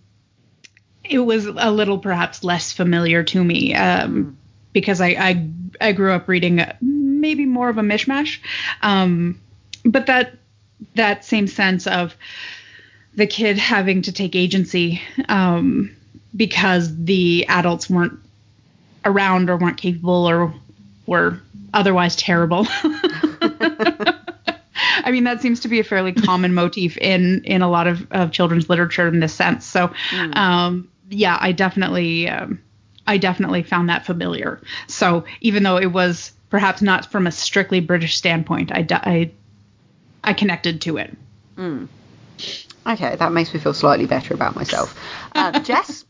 it 1.10 1.20
was 1.20 1.46
a 1.46 1.72
little 1.72 1.98
perhaps 1.98 2.44
less 2.44 2.72
familiar 2.72 3.24
to 3.24 3.44
me 3.44 3.74
um, 3.76 4.38
because 4.74 5.02
I, 5.02 5.08
I 5.08 5.50
I 5.82 5.92
grew 5.92 6.14
up 6.14 6.28
reading 6.28 6.62
maybe 6.82 7.46
more 7.46 7.70
of 7.70 7.78
a 7.78 7.82
mishmash, 7.82 8.40
um, 8.82 9.40
but 9.84 10.06
that 10.06 10.34
that 10.96 11.26
same 11.26 11.48
sense 11.48 11.88
of 11.88 12.16
the 13.16 13.28
kid 13.28 13.58
having 13.58 14.04
to 14.04 14.12
take 14.12 14.36
agency 14.36 15.02
um, 15.28 15.96
because 16.36 16.96
the 17.04 17.46
adults 17.48 17.90
weren't 17.90 18.20
around 19.04 19.50
or 19.50 19.58
weren't 19.58 19.78
capable 19.78 20.30
or 20.30 20.54
were 21.06 21.40
otherwise 21.74 22.16
terrible. 22.16 22.68
I 25.02 25.12
mean, 25.12 25.24
that 25.24 25.42
seems 25.42 25.62
to 25.62 25.68
be 25.68 25.80
a 25.80 25.84
fairly 25.84 26.14
common 26.14 26.54
motif 26.54 26.98
in 26.98 27.44
in 27.46 27.62
a 27.62 27.70
lot 27.70 27.88
of, 27.88 28.08
of 28.12 28.32
children's 28.32 28.70
literature 28.70 29.08
in 29.08 29.20
this 29.20 29.34
sense. 29.34 29.66
So, 29.66 29.92
um, 30.34 30.90
yeah, 31.10 31.38
I 31.40 31.52
definitely 31.52 32.30
um, 32.30 32.62
I 33.08 33.18
definitely 33.18 33.64
found 33.64 33.90
that 33.90 34.06
familiar. 34.06 34.62
So 34.88 35.26
even 35.42 35.64
though 35.64 35.78
it 35.78 35.92
was 35.92 36.32
perhaps 36.50 36.82
not 36.82 37.12
from 37.12 37.28
a 37.28 37.32
strictly 37.32 37.80
British 37.80 38.16
standpoint, 38.16 38.72
I 38.72 38.86
I, 38.92 39.32
I 40.24 40.34
connected 40.34 40.82
to 40.82 40.98
it. 40.98 41.18
Okay, 42.88 43.16
that 43.18 43.32
makes 43.34 43.54
me 43.54 43.60
feel 43.60 43.74
slightly 43.74 44.06
better 44.06 44.34
about 44.34 44.56
myself. 44.56 44.98
Uh, 45.36 45.60
Jess? 45.64 46.06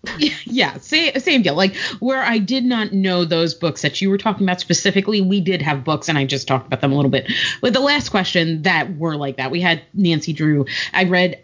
yeah, 0.46 0.78
same, 0.78 1.14
same 1.20 1.42
deal. 1.42 1.56
Like 1.56 1.76
where 2.00 2.22
I 2.22 2.38
did 2.38 2.64
not 2.64 2.94
know 2.94 3.26
those 3.26 3.54
books 3.54 3.82
that 3.82 4.02
you 4.02 4.10
were 4.10 4.18
talking 4.18 4.46
about 4.46 4.60
specifically, 4.60 5.20
we 5.20 5.42
did 5.42 5.62
have 5.62 5.84
books, 5.84 6.08
and 6.10 6.18
I 6.18 6.26
just 6.26 6.48
talked 6.48 6.68
about 6.68 6.82
them 6.82 6.92
a 6.92 6.96
little 6.96 7.12
bit. 7.12 7.32
But 7.62 7.74
the 7.74 7.80
last 7.80 8.10
question 8.10 8.62
that 8.62 8.98
were 8.98 9.16
like 9.16 9.38
that, 9.38 9.52
we 9.52 9.62
had 9.62 9.82
Nancy 9.94 10.32
Drew. 10.32 10.66
I 10.94 11.06
read 11.06 11.42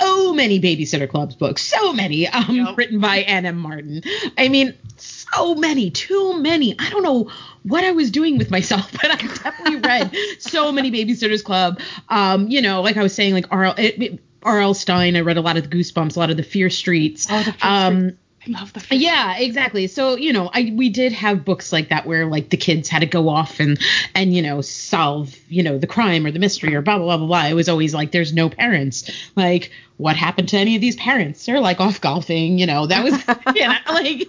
so 0.00 0.32
many 0.34 0.60
Babysitter 0.60 1.08
Clubs 1.08 1.34
books, 1.34 1.62
so 1.62 1.92
many, 1.92 2.28
um, 2.28 2.54
Yep. 2.54 2.76
written 2.76 3.00
by 3.00 3.18
Ann 3.18 3.46
M. 3.46 3.56
Martin. 3.58 4.02
I 4.38 4.48
mean, 4.48 4.74
so 4.96 5.54
many, 5.54 5.90
too 5.90 6.40
many. 6.40 6.74
I 6.78 6.90
don't 6.90 7.02
know 7.02 7.30
what 7.62 7.84
I 7.84 7.92
was 7.92 8.10
doing 8.10 8.38
with 8.38 8.50
myself, 8.50 8.90
but 9.02 9.10
I 9.10 9.16
definitely 9.16 9.76
read 9.76 10.14
so 10.38 10.70
many 10.72 10.90
Babysitters 10.90 11.42
Club. 11.44 11.80
Um, 12.08 12.48
you 12.48 12.62
know, 12.62 12.82
like 12.82 12.96
I 12.96 13.02
was 13.02 13.14
saying, 13.14 13.34
like 13.34 13.46
R.L. 13.50 13.74
it- 13.78 14.02
it- 14.02 14.20
R.L. 14.42 14.74
Stine. 14.74 15.16
I 15.16 15.20
read 15.20 15.38
a 15.38 15.40
lot 15.40 15.56
of 15.56 15.68
the 15.68 15.76
Goosebumps, 15.76 16.14
a 16.14 16.20
lot 16.20 16.30
of 16.30 16.36
the 16.36 16.44
Fear 16.44 16.70
Streets. 16.70 17.26
Oh, 17.28 17.42
the 17.42 17.52
Fear 17.52 17.68
um, 17.70 18.18
I 18.46 18.50
love 18.50 18.72
the 18.72 18.80
first 18.80 18.92
yeah, 19.00 19.36
exactly. 19.38 19.86
So 19.86 20.16
you 20.16 20.32
know, 20.32 20.50
I 20.52 20.72
we 20.74 20.88
did 20.88 21.12
have 21.12 21.44
books 21.44 21.72
like 21.72 21.88
that 21.88 22.06
where 22.06 22.26
like 22.26 22.50
the 22.50 22.56
kids 22.56 22.88
had 22.88 23.00
to 23.00 23.06
go 23.06 23.28
off 23.28 23.60
and 23.60 23.78
and 24.14 24.34
you 24.34 24.42
know 24.42 24.60
solve 24.60 25.34
you 25.48 25.62
know 25.62 25.78
the 25.78 25.86
crime 25.86 26.26
or 26.26 26.30
the 26.30 26.38
mystery 26.38 26.74
or 26.74 26.82
blah 26.82 26.98
blah 26.98 27.06
blah 27.06 27.16
blah. 27.18 27.26
blah. 27.26 27.46
It 27.46 27.54
was 27.54 27.68
always 27.68 27.94
like 27.94 28.12
there's 28.12 28.32
no 28.32 28.48
parents. 28.48 29.10
Like 29.34 29.72
what 29.96 30.16
happened 30.16 30.48
to 30.50 30.58
any 30.58 30.74
of 30.76 30.80
these 30.80 30.96
parents? 30.96 31.44
They're 31.46 31.60
like 31.60 31.80
off 31.80 32.00
golfing. 32.00 32.58
You 32.58 32.66
know 32.66 32.86
that 32.86 33.02
was 33.02 33.14
you 33.56 33.66
know 33.66 33.76
like. 33.88 34.28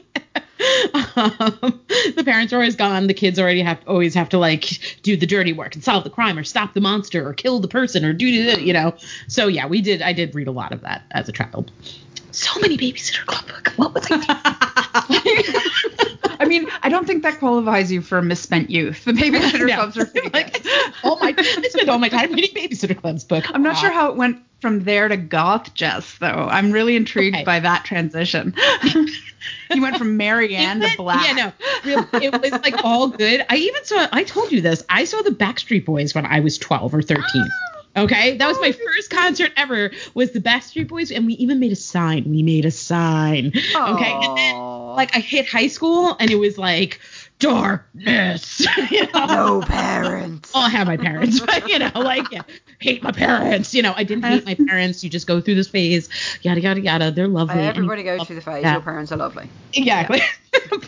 Um, 1.15 1.81
the 2.15 2.24
parents 2.25 2.51
are 2.51 2.55
always 2.55 2.75
gone. 2.75 3.05
The 3.05 3.13
kids 3.13 3.38
already 3.38 3.62
have 3.62 3.79
always 3.86 4.15
have 4.15 4.29
to 4.29 4.39
like 4.39 5.00
do 5.03 5.15
the 5.15 5.27
dirty 5.27 5.53
work 5.53 5.75
and 5.75 5.83
solve 5.83 6.03
the 6.03 6.09
crime 6.09 6.36
or 6.38 6.43
stop 6.43 6.74
the 6.74 6.81
monster 6.81 7.27
or 7.27 7.33
kill 7.33 7.59
the 7.59 7.67
person 7.67 8.03
or 8.03 8.12
do 8.12 8.25
you 8.25 8.74
know. 8.74 8.95
So 9.27 9.47
yeah, 9.47 9.67
we 9.67 9.81
did. 9.81 10.01
I 10.01 10.13
did 10.13 10.33
read 10.33 10.47
a 10.47 10.51
lot 10.51 10.71
of 10.71 10.81
that 10.81 11.03
as 11.12 11.29
a 11.29 11.31
child. 11.31 11.71
So 12.38 12.60
many 12.60 12.77
babysitter 12.77 13.25
club 13.25 13.48
books. 13.48 13.75
What 13.77 13.94
was 13.96 14.06
I 14.10 15.08
I 16.39 16.46
mean, 16.46 16.67
I 16.84 16.89
don't 16.89 17.08
think 17.08 17.24
that 17.24 17.39
qualifies 17.39 17.91
you 17.91 18.01
for 18.03 18.22
misspent 18.22 18.70
youth. 18.70 19.06
The 19.06 19.13
babysitter 19.13 19.67
Yeah. 19.67 19.77
clubs 19.77 19.98
are 19.98 20.06
pretty 20.06 20.29
like 20.34 20.63
all 21.03 21.13
oh 21.13 21.20
my 21.20 21.34
oh 21.36 21.41
I 21.41 21.67
spent 21.70 21.89
all 21.89 21.98
my 21.98 22.10
time 22.10 22.32
reading 22.34 22.53
Babysitter 22.53 22.96
Club's 23.00 23.24
book. 23.24 23.44
I'm 23.53 23.63
not 23.63 23.74
Wow. 23.75 23.82
sure 23.82 23.91
how 23.91 24.10
it 24.12 24.17
went 24.17 24.38
from 24.62 24.84
there 24.84 25.08
to 25.08 25.17
goth, 25.17 25.74
Jess. 25.74 26.17
Though 26.20 26.48
I'm 26.51 26.72
really 26.72 26.96
intrigued 26.96 27.36
Okay. 27.38 27.44
by 27.44 27.60
that 27.60 27.86
transition. 27.86 28.53
you 29.74 29.82
went 29.82 29.98
from 29.98 30.15
Marianne 30.17 30.82
It 30.84 30.91
to 30.91 30.98
black. 30.98 31.25
Yeah, 31.25 31.51
no, 31.86 32.06
it 32.22 32.39
was 32.39 32.51
like 32.51 32.84
all 32.84 33.08
good. 33.08 33.46
I 33.50 33.56
even 33.56 33.84
saw. 33.84 34.08
I 34.12 34.24
told 34.24 34.51
you 34.51 34.62
this. 34.62 34.84
I 34.89 35.06
saw 35.06 35.22
the 35.24 35.32
Backstreet 35.32 35.86
Boys 35.86 36.13
when 36.13 36.25
I 36.27 36.39
was 36.39 36.58
12 36.60 36.94
or 36.94 37.01
13. 37.01 37.50
Okay, 37.97 38.37
that 38.37 38.47
was 38.47 38.57
my 38.59 38.69
oh. 38.69 38.85
first 38.85 39.09
concert 39.09 39.51
ever. 39.57 39.91
Was 40.13 40.31
the 40.31 40.39
Backstreet 40.39 40.87
Boys, 40.87 41.11
and 41.11 41.25
we 41.25 41.33
even 41.33 41.59
made 41.59 41.71
a 41.71 41.75
sign. 41.75 42.25
We 42.29 42.43
made 42.43 42.65
a 42.65 42.71
sign. 42.71 43.47
Okay, 43.47 44.11
and 44.11 44.37
then 44.37 44.57
like 44.95 45.15
I 45.15 45.19
hit 45.19 45.47
high 45.47 45.67
school, 45.67 46.15
and 46.19 46.29
it 46.31 46.35
was 46.35 46.57
like 46.57 46.99
darkness. 47.39 48.65
you 48.91 49.07
know? 49.13 49.25
no 49.25 49.61
parents. 49.61 50.51
I'll 50.53 50.69
have 50.69 50.87
my 50.87 50.97
parents, 50.97 51.39
but 51.45 51.67
you 51.67 51.79
know, 51.79 51.91
like 51.95 52.31
yeah, 52.31 52.41
hate 52.79 53.03
my 53.03 53.11
parents. 53.11 53.73
You 53.73 53.81
know, 53.81 53.93
I 53.95 54.03
didn't 54.03 54.23
hate 54.23 54.45
my 54.45 54.55
parents. 54.67 55.03
You 55.03 55.09
just 55.09 55.27
go 55.27 55.41
through 55.41 55.55
this 55.55 55.67
phase, 55.67 56.09
yada 56.41 56.61
yada 56.61 56.81
yada. 56.81 57.11
They're 57.11 57.27
lovely. 57.27 57.61
Everybody 57.61 58.03
goes 58.03 58.25
through 58.25 58.37
the 58.37 58.41
phase. 58.41 58.63
that. 58.63 58.73
Your 58.73 58.81
parents 58.81 59.11
are 59.11 59.17
lovely. 59.17 59.49
Exactly. 59.73 60.21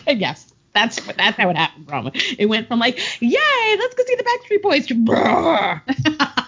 yes. 0.06 0.49
That's 0.72 1.00
that's 1.14 1.36
how 1.36 1.50
it 1.50 1.56
happened, 1.56 1.90
Rama. 1.90 2.12
It 2.38 2.46
went 2.46 2.68
from 2.68 2.78
like, 2.78 2.98
yay, 3.20 3.76
let's 3.78 3.94
go 3.94 4.04
see 4.06 4.14
the 4.14 4.24
Backstreet 4.24 4.62
Boys 4.62 4.86
to 4.86 4.94
brrr. 4.94 5.82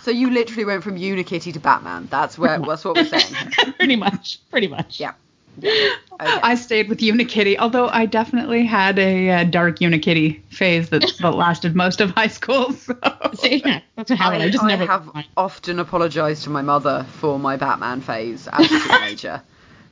So 0.02 0.10
you 0.10 0.30
literally 0.30 0.64
went 0.64 0.82
from 0.82 0.96
Unikitty 0.96 1.52
to 1.52 1.60
Batman. 1.60 2.08
That's 2.10 2.38
where. 2.38 2.58
That's 2.66 2.84
what 2.84 2.96
we're 2.96 3.04
saying. 3.04 3.34
pretty 3.78 3.96
much. 3.96 4.40
Pretty 4.50 4.68
much. 4.68 4.98
Yeah. 4.98 5.12
Yeah. 5.58 5.94
Okay. 6.12 6.40
I 6.42 6.54
stayed 6.54 6.88
with 6.88 6.98
Unikitty, 7.00 7.58
although 7.58 7.88
I 7.88 8.06
definitely 8.06 8.64
had 8.64 8.98
a 8.98 9.30
uh, 9.30 9.44
dark 9.44 9.80
Unikitty 9.80 10.40
phase 10.50 10.88
that, 10.90 11.04
that 11.20 11.34
lasted 11.34 11.76
most 11.76 12.00
of 12.00 12.10
high 12.10 12.28
school. 12.28 12.74
So. 12.82 12.96
See, 13.34 13.62
yeah, 13.64 13.80
that's 13.96 14.10
what 14.10 14.18
happened. 14.18 14.42
I, 14.42 14.48
just 14.50 14.64
never 14.64 14.86
have 14.86 15.08
often 15.36 15.78
apologised 15.78 16.44
to 16.44 16.50
my 16.50 16.62
mother 16.62 17.06
for 17.12 17.38
my 17.38 17.56
Batman 17.56 18.00
phase 18.00 18.48
as 18.48 18.70
a 18.70 18.80
teenager. 18.80 19.42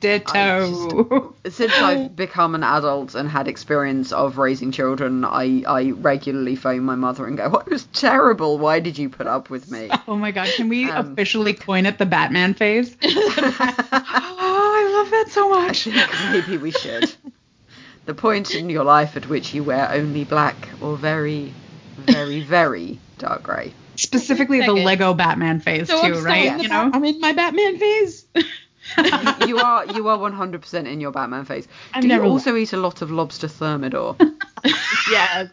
Ditto. 0.01 1.33
Since 1.47 1.73
I've 1.73 2.15
become 2.25 2.55
an 2.55 2.63
adult 2.63 3.15
and 3.15 3.29
had 3.29 3.47
experience 3.47 4.11
of 4.11 4.37
raising 4.37 4.71
children, 4.71 5.23
I, 5.23 5.63
I 5.67 5.91
regularly 5.91 6.55
phone 6.55 6.83
my 6.83 6.95
mother 6.95 7.25
and 7.27 7.37
go, 7.37 7.49
"What 7.49 7.69
was 7.69 7.85
terrible? 7.85 8.57
Why 8.57 8.79
did 8.79 8.97
you 8.97 9.09
put 9.09 9.27
up 9.27 9.49
with 9.49 9.71
me?" 9.71 9.89
Oh 10.07 10.15
my 10.17 10.31
god, 10.31 10.49
can 10.55 10.67
we 10.67 10.89
Um, 10.89 11.13
officially 11.13 11.53
coin 11.53 11.85
it 11.85 11.97
the 11.97 12.05
Batman 12.05 12.53
phase? 12.55 12.95
oh, 13.03 13.07
I 14.75 14.91
love 14.93 15.11
that 15.11 15.25
so 15.29 15.53
I 15.53 15.67
much. 15.67 15.83
think 15.85 16.09
maybe 16.31 16.57
we 16.57 16.71
should. 16.71 17.13
The 18.05 18.13
point 18.15 18.55
in 18.55 18.69
your 18.69 18.83
life 18.83 19.15
at 19.15 19.29
which 19.29 19.53
you 19.53 19.63
wear 19.63 19.89
only 19.91 20.23
black 20.23 20.69
or 20.81 20.97
very, 20.97 21.53
very, 21.97 22.41
very 22.41 22.99
dark 23.19 23.43
grey. 23.43 23.73
Specifically 23.95 24.61
the 24.61 24.73
Lego 24.73 25.13
Batman 25.13 25.59
phase 25.59 25.87
So 25.87 26.01
I'm 26.01 26.13
too, 26.13 26.19
right? 26.21 26.61
You 26.61 26.69
know? 26.69 26.89
I'm 26.91 27.03
in 27.05 27.19
my 27.21 27.33
Batman 27.33 27.77
phase. 27.77 28.25
You, 28.97 29.03
you 29.47 29.57
are 29.59 29.85
you 29.87 30.07
are 30.07 30.17
100% 30.17 30.85
in 30.87 31.01
your 31.01 31.11
Batman 31.11 31.45
phase. 31.45 31.67
Do 31.99 32.07
you 32.07 32.23
also 32.23 32.55
eat 32.55 32.73
a 32.73 32.77
lot 32.77 33.01
of 33.01 33.11
lobster 33.11 33.47
thermidor? 33.47 34.17
yeah. 35.11 35.47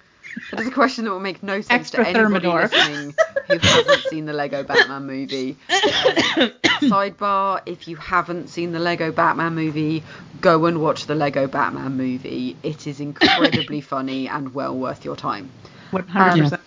That 0.50 0.60
is 0.60 0.68
a 0.68 0.70
question 0.70 1.04
that 1.04 1.10
will 1.10 1.20
make 1.20 1.42
no 1.42 1.60
sense 1.60 1.70
Extra 1.70 2.04
to 2.04 2.10
anybody 2.10 2.48
Thermidor. 2.48 2.62
listening 2.62 3.14
who 3.48 3.58
hasn't 3.58 4.02
seen 4.04 4.26
the 4.26 4.32
Lego 4.32 4.62
Batman 4.62 5.06
movie. 5.06 5.56
Um, 5.68 6.52
sidebar: 6.82 7.60
If 7.66 7.88
you 7.88 7.96
haven't 7.96 8.48
seen 8.48 8.72
the 8.72 8.78
Lego 8.78 9.10
Batman 9.10 9.54
movie, 9.54 10.02
go 10.40 10.66
and 10.66 10.80
watch 10.80 11.06
the 11.06 11.14
Lego 11.14 11.46
Batman 11.46 11.96
movie. 11.96 12.56
It 12.62 12.86
is 12.86 13.00
incredibly 13.00 13.80
funny 13.92 14.28
and 14.28 14.54
well 14.54 14.76
worth 14.76 15.04
your 15.04 15.16
time. 15.16 15.50
100%. 15.92 16.60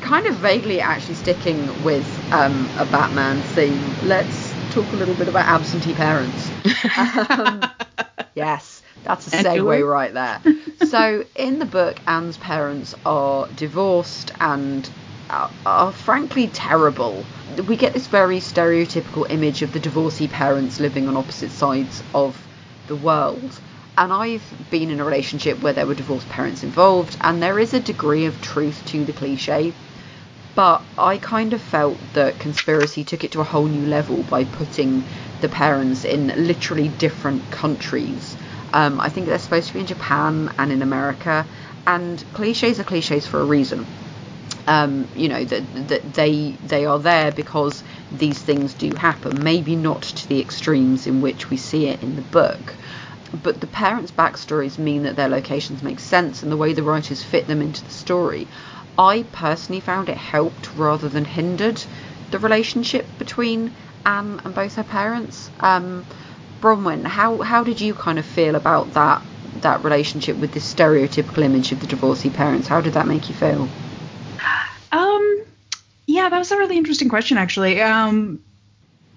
Kind 0.00 0.26
of 0.26 0.34
vaguely 0.36 0.80
actually 0.80 1.14
sticking 1.14 1.82
with 1.82 2.04
um, 2.32 2.68
a 2.76 2.84
Batman 2.84 3.40
theme. 3.42 3.94
Let's 4.02 4.43
talk 4.74 4.92
a 4.92 4.96
little 4.96 5.14
bit 5.14 5.28
about 5.28 5.46
absentee 5.46 5.94
parents. 5.94 6.50
Um, 7.30 7.62
yes, 8.34 8.82
that's 9.04 9.26
a 9.28 9.30
segue 9.30 9.88
right 9.88 10.12
there. 10.12 10.42
So, 10.86 11.24
in 11.36 11.58
the 11.60 11.66
book, 11.66 12.00
Anne's 12.06 12.36
parents 12.36 12.94
are 13.04 13.46
divorced 13.54 14.32
and 14.40 14.88
are, 15.30 15.50
are 15.64 15.92
frankly 15.92 16.48
terrible. 16.48 17.24
We 17.66 17.76
get 17.76 17.94
this 17.94 18.08
very 18.08 18.40
stereotypical 18.40 19.26
image 19.30 19.62
of 19.62 19.72
the 19.72 19.80
divorcee 19.80 20.28
parents 20.28 20.80
living 20.80 21.08
on 21.08 21.16
opposite 21.16 21.52
sides 21.52 22.02
of 22.12 22.36
the 22.88 22.96
world. 22.96 23.60
And 23.96 24.12
I've 24.12 24.70
been 24.70 24.90
in 24.90 24.98
a 24.98 25.04
relationship 25.04 25.60
where 25.60 25.72
there 25.72 25.86
were 25.86 25.94
divorced 25.94 26.28
parents 26.28 26.64
involved, 26.64 27.16
and 27.20 27.40
there 27.40 27.60
is 27.60 27.74
a 27.74 27.80
degree 27.80 28.26
of 28.26 28.40
truth 28.40 28.84
to 28.86 29.04
the 29.04 29.12
cliche. 29.12 29.72
But 30.54 30.82
I 30.96 31.18
kind 31.18 31.52
of 31.52 31.60
felt 31.60 31.98
that 32.12 32.38
Conspiracy 32.38 33.02
took 33.02 33.24
it 33.24 33.32
to 33.32 33.40
a 33.40 33.44
whole 33.44 33.66
new 33.66 33.86
level 33.86 34.22
by 34.22 34.44
putting 34.44 35.04
the 35.40 35.48
parents 35.48 36.04
in 36.04 36.28
literally 36.46 36.88
different 36.88 37.50
countries. 37.50 38.36
Um, 38.72 39.00
I 39.00 39.08
think 39.08 39.26
they're 39.26 39.38
supposed 39.38 39.68
to 39.68 39.74
be 39.74 39.80
in 39.80 39.86
Japan 39.86 40.52
and 40.58 40.70
in 40.70 40.82
America, 40.82 41.44
and 41.86 42.22
cliches 42.34 42.78
are 42.78 42.84
cliches 42.84 43.26
for 43.26 43.40
a 43.40 43.44
reason. 43.44 43.86
Um, 44.66 45.08
you 45.14 45.28
know 45.28 45.44
that 45.44 45.88
that 45.88 46.14
they 46.14 46.54
they 46.66 46.86
are 46.86 46.98
there 46.98 47.30
because 47.32 47.82
these 48.10 48.38
things 48.38 48.72
do 48.74 48.94
happen. 48.94 49.42
Maybe 49.44 49.76
not 49.76 50.02
to 50.02 50.28
the 50.28 50.40
extremes 50.40 51.06
in 51.06 51.20
which 51.20 51.50
we 51.50 51.56
see 51.56 51.86
it 51.86 52.02
in 52.02 52.16
the 52.16 52.22
book, 52.22 52.74
but 53.42 53.60
the 53.60 53.66
parents' 53.66 54.12
backstories 54.12 54.78
mean 54.78 55.02
that 55.02 55.16
their 55.16 55.28
locations 55.28 55.82
make 55.82 56.00
sense 56.00 56.42
and 56.42 56.50
the 56.50 56.56
way 56.56 56.72
the 56.72 56.82
writers 56.82 57.22
fit 57.22 57.46
them 57.46 57.60
into 57.60 57.84
the 57.84 57.90
story. 57.90 58.46
I 58.98 59.24
personally 59.32 59.80
found 59.80 60.08
it 60.08 60.16
helped 60.16 60.74
rather 60.74 61.08
than 61.08 61.24
hindered 61.24 61.82
the 62.30 62.38
relationship 62.38 63.06
between 63.18 63.72
Anne 64.06 64.40
and 64.44 64.54
both 64.54 64.76
her 64.76 64.84
parents. 64.84 65.50
Um, 65.60 66.04
Bronwyn, 66.60 67.04
how 67.04 67.42
how 67.42 67.62
did 67.62 67.80
you 67.80 67.94
kind 67.94 68.18
of 68.18 68.24
feel 68.24 68.54
about 68.54 68.94
that 68.94 69.22
that 69.60 69.84
relationship 69.84 70.36
with 70.36 70.52
this 70.52 70.72
stereotypical 70.72 71.42
image 71.42 71.72
of 71.72 71.80
the 71.80 71.86
divorcee 71.86 72.30
parents? 72.30 72.68
How 72.68 72.80
did 72.80 72.94
that 72.94 73.06
make 73.06 73.28
you 73.28 73.34
feel? 73.34 73.68
Um, 74.92 75.44
yeah, 76.06 76.28
that 76.28 76.38
was 76.38 76.52
a 76.52 76.56
really 76.56 76.76
interesting 76.78 77.08
question, 77.08 77.36
actually. 77.38 77.82
Um, 77.82 78.40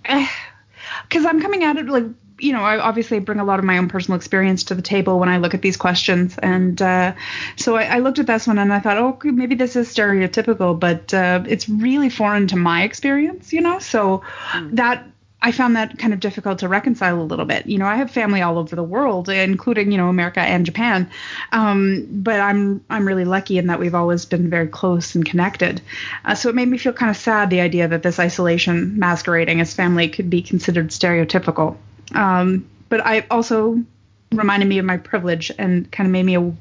because 0.03 1.25
I'm 1.25 1.41
coming 1.41 1.63
at 1.63 1.77
it 1.77 1.87
like 1.87 2.05
you 2.39 2.54
know, 2.54 2.62
I 2.62 2.78
obviously 2.80 3.19
bring 3.19 3.39
a 3.39 3.43
lot 3.43 3.60
of 3.60 3.65
my 3.65 3.78
own 3.78 3.88
personal 3.88 4.15
experience 4.15 4.63
to 4.65 4.76
the 4.76 4.82
table 4.82 5.19
when 5.19 5.30
I 5.30 5.38
look 5.38 5.54
at 5.54 5.62
these 5.62 5.78
questions, 5.78 6.38
and 6.38 6.82
uh, 6.82 7.13
so 7.56 7.76
I, 7.76 7.84
I 7.84 8.00
looked 8.00 8.19
at 8.19 8.28
this 8.28 8.47
one 8.47 8.60
and 8.60 8.71
I 8.73 8.80
thought, 8.80 8.97
oh, 8.97 9.17
maybe 9.23 9.56
this 9.56 9.76
is 9.76 9.93
stereotypical, 9.93 10.80
but 10.80 11.13
uh, 11.13 11.43
it's 11.47 11.67
really 11.67 12.10
foreign 12.10 12.47
to 12.47 12.56
my 12.56 12.84
experience, 12.84 13.54
you 13.54 13.62
know. 13.62 13.80
So 13.80 14.23
that 14.71 15.06
I 15.41 15.52
found 15.52 15.76
that 15.76 16.00
kind 16.00 16.13
of 16.13 16.19
difficult 16.19 16.60
to 16.60 16.67
reconcile 16.67 17.21
a 17.21 17.23
little 17.23 17.45
bit. 17.45 17.67
You 17.67 17.78
know, 17.78 17.86
I 17.86 17.95
have 17.95 18.10
family 18.10 18.41
all 18.41 18.58
over 18.58 18.76
the 18.76 18.84
world, 18.84 19.30
including 19.30 19.91
you 19.91 19.97
know 19.97 20.10
America 20.10 20.39
and 20.39 20.65
Japan, 20.65 21.10
um, 21.52 22.08
but 22.10 22.39
I'm 22.39 22.84
I'm 22.89 23.08
really 23.08 23.26
lucky 23.26 23.58
in 23.58 23.67
that 23.67 23.80
we've 23.80 23.95
always 23.95 24.26
been 24.26 24.50
very 24.50 24.67
close 24.67 25.13
and 25.15 25.26
connected. 25.26 25.82
Uh, 26.26 26.36
so 26.36 26.50
it 26.50 26.56
made 26.56 26.67
me 26.67 26.78
feel 26.78 26.93
kind 26.93 27.10
of 27.10 27.17
sad 27.17 27.50
the 27.50 27.62
idea 27.62 27.88
that 27.88 28.04
this 28.04 28.19
isolation 28.19 28.97
masquerading 28.97 29.62
as 29.62 29.73
family 29.73 30.10
could 30.10 30.30
be 30.30 30.41
considered 30.41 30.89
stereotypical. 30.89 31.78
Um, 32.13 32.70
but 32.89 33.06
I 33.06 33.26
also 33.30 33.84
reminded 34.32 34.67
me 34.67 34.78
of 34.78 34.86
my 34.86 34.98
privilege 34.98 35.52
and 35.58 35.91
kind 35.91 36.08
of 36.08 36.12
made 36.12 36.24
me 36.24 36.36
a, 36.36 36.54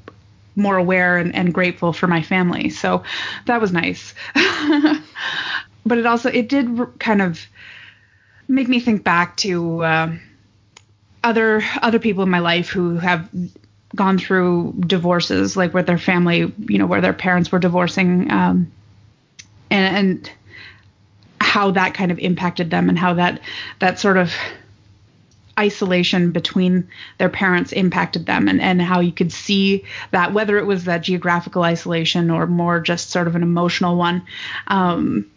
more 0.57 0.77
aware 0.77 1.19
and, 1.19 1.35
and 1.35 1.53
grateful 1.53 1.93
for 1.93 2.07
my 2.07 2.23
family. 2.23 2.71
So 2.71 3.03
that 3.47 3.61
was 3.61 3.73
nice. 3.73 4.15
but 5.87 5.99
it 5.99 6.07
also 6.07 6.31
it 6.31 6.49
did 6.49 6.99
kind 6.99 7.23
of 7.23 7.41
make 8.49 8.69
me 8.69 8.81
think 8.81 9.05
back 9.05 9.37
to 9.39 9.85
uh, 9.85 10.17
other 11.23 11.63
other 11.83 11.99
people 11.99 12.23
in 12.23 12.31
my 12.31 12.39
life 12.39 12.69
who 12.69 12.97
have 12.97 13.29
gone 13.95 14.19
through 14.19 14.75
divorces, 14.87 15.57
like 15.57 15.73
where 15.73 15.83
their 15.83 15.99
family, 15.99 16.53
you 16.69 16.79
know, 16.79 16.87
where 16.87 17.01
their 17.01 17.13
parents 17.13 17.51
were 17.51 17.59
divorcing, 17.59 18.31
um, 18.31 18.71
and, 19.71 19.97
and 19.97 20.33
how 21.41 21.71
that 21.71 21.95
kind 21.95 22.11
of 22.11 22.19
impacted 22.19 22.71
them, 22.71 22.89
and 22.89 22.99
how 22.99 23.15
that 23.15 23.41
that 23.79 23.99
sort 23.99 24.17
of 24.17 24.33
isolation 25.59 26.33
between 26.33 26.88
their 27.19 27.29
parents 27.29 27.73
impacted 27.73 28.27
them 28.27 28.49
and, 28.49 28.61
and 28.61 28.83
how 28.83 29.01
you 29.01 29.12
could 29.12 29.33
see 29.33 29.85
that 30.11 30.33
whether 30.33 30.59
it 30.59 30.66
was 30.66 30.85
that 30.85 31.03
geographical 31.03 31.62
isolation 31.62 32.31
or 32.31 32.47
more 32.47 32.81
just 32.81 33.11
sort 33.11 33.27
of 33.27 33.37
an 33.37 33.42
emotional 33.42 33.97
one. 33.97 34.23
Um, 34.69 35.31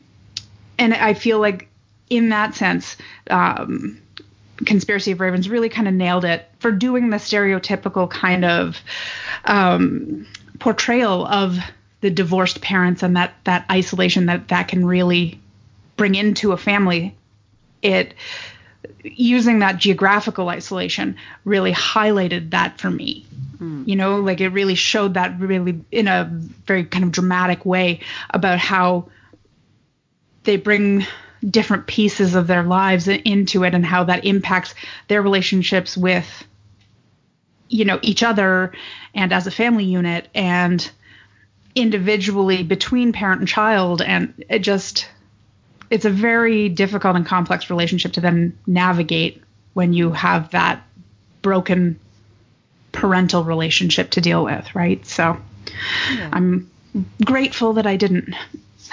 and 0.77 0.93
i 0.93 1.13
feel 1.13 1.39
like 1.39 1.67
in 2.09 2.29
that 2.29 2.55
sense 2.55 2.97
um, 3.29 4.01
conspiracy 4.65 5.11
of 5.11 5.19
ravens 5.19 5.49
really 5.49 5.69
kind 5.69 5.87
of 5.87 5.93
nailed 5.93 6.25
it 6.25 6.49
for 6.59 6.71
doing 6.71 7.09
the 7.09 7.17
stereotypical 7.17 8.09
kind 8.09 8.43
of 8.43 8.81
um, 9.45 10.25
portrayal 10.59 11.25
of 11.27 11.57
the 12.01 12.09
divorced 12.09 12.61
parents 12.61 13.03
and 13.03 13.15
that 13.15 13.33
that 13.43 13.65
isolation 13.69 14.25
that 14.27 14.47
that 14.47 14.67
can 14.67 14.85
really 14.85 15.39
bring 15.97 16.15
into 16.15 16.53
a 16.53 16.57
family. 16.57 17.15
It 17.81 18.13
using 19.03 19.59
that 19.59 19.77
geographical 19.77 20.49
isolation 20.49 21.15
really 21.45 21.71
highlighted 21.73 22.51
that 22.51 22.79
for 22.79 22.89
me. 22.89 23.25
Mm. 23.59 23.87
You 23.87 23.95
know, 23.95 24.19
like 24.19 24.41
it 24.41 24.49
really 24.49 24.75
showed 24.75 25.15
that 25.15 25.39
really 25.39 25.81
in 25.91 26.07
a 26.07 26.29
very 26.65 26.85
kind 26.85 27.03
of 27.03 27.11
dramatic 27.11 27.65
way 27.65 28.01
about 28.29 28.59
how 28.59 29.09
they 30.43 30.57
bring 30.57 31.05
different 31.47 31.87
pieces 31.87 32.35
of 32.35 32.47
their 32.47 32.63
lives 32.63 33.07
into 33.07 33.63
it 33.63 33.73
and 33.73 33.85
how 33.85 34.03
that 34.05 34.25
impacts 34.25 34.75
their 35.07 35.21
relationships 35.21 35.95
with 35.95 36.45
you 37.69 37.85
know 37.85 37.99
each 38.01 38.23
other 38.23 38.73
and 39.13 39.31
as 39.31 39.47
a 39.47 39.51
family 39.51 39.85
unit 39.85 40.27
and 40.33 40.91
individually 41.75 42.63
between 42.63 43.13
parent 43.13 43.39
and 43.39 43.47
child 43.47 44.01
and 44.01 44.43
it 44.49 44.59
just 44.59 45.07
it's 45.89 46.05
a 46.05 46.09
very 46.09 46.69
difficult 46.69 47.15
and 47.15 47.25
complex 47.25 47.69
relationship 47.69 48.13
to 48.13 48.21
then 48.21 48.57
navigate 48.67 49.43
when 49.73 49.93
you 49.93 50.11
have 50.11 50.51
that 50.51 50.83
broken 51.41 51.99
parental 52.91 53.43
relationship 53.43 54.11
to 54.11 54.21
deal 54.21 54.43
with, 54.43 54.75
right? 54.75 55.05
So 55.05 55.37
yeah. 56.13 56.29
I'm 56.31 56.69
grateful 57.23 57.73
that 57.73 57.87
I 57.87 57.95
didn't. 57.97 58.33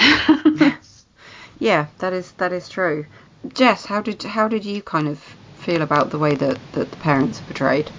yes. 0.01 0.93
Yeah, 1.59 1.87
that 2.01 2.13
is 2.13 2.33
that 2.33 2.53
is 2.53 2.69
true. 2.69 3.07
Jess, 3.55 3.87
how 3.87 4.03
did 4.03 4.23
how 4.23 4.47
did 4.47 4.67
you 4.67 4.83
kind 4.83 5.09
of 5.09 5.19
feel 5.59 5.83
about 5.83 6.11
the 6.11 6.19
way 6.19 6.35
that, 6.35 6.59
that 6.73 6.91
the 6.91 6.97
parents 6.99 7.41
are 7.41 7.45
portrayed? 7.45 7.91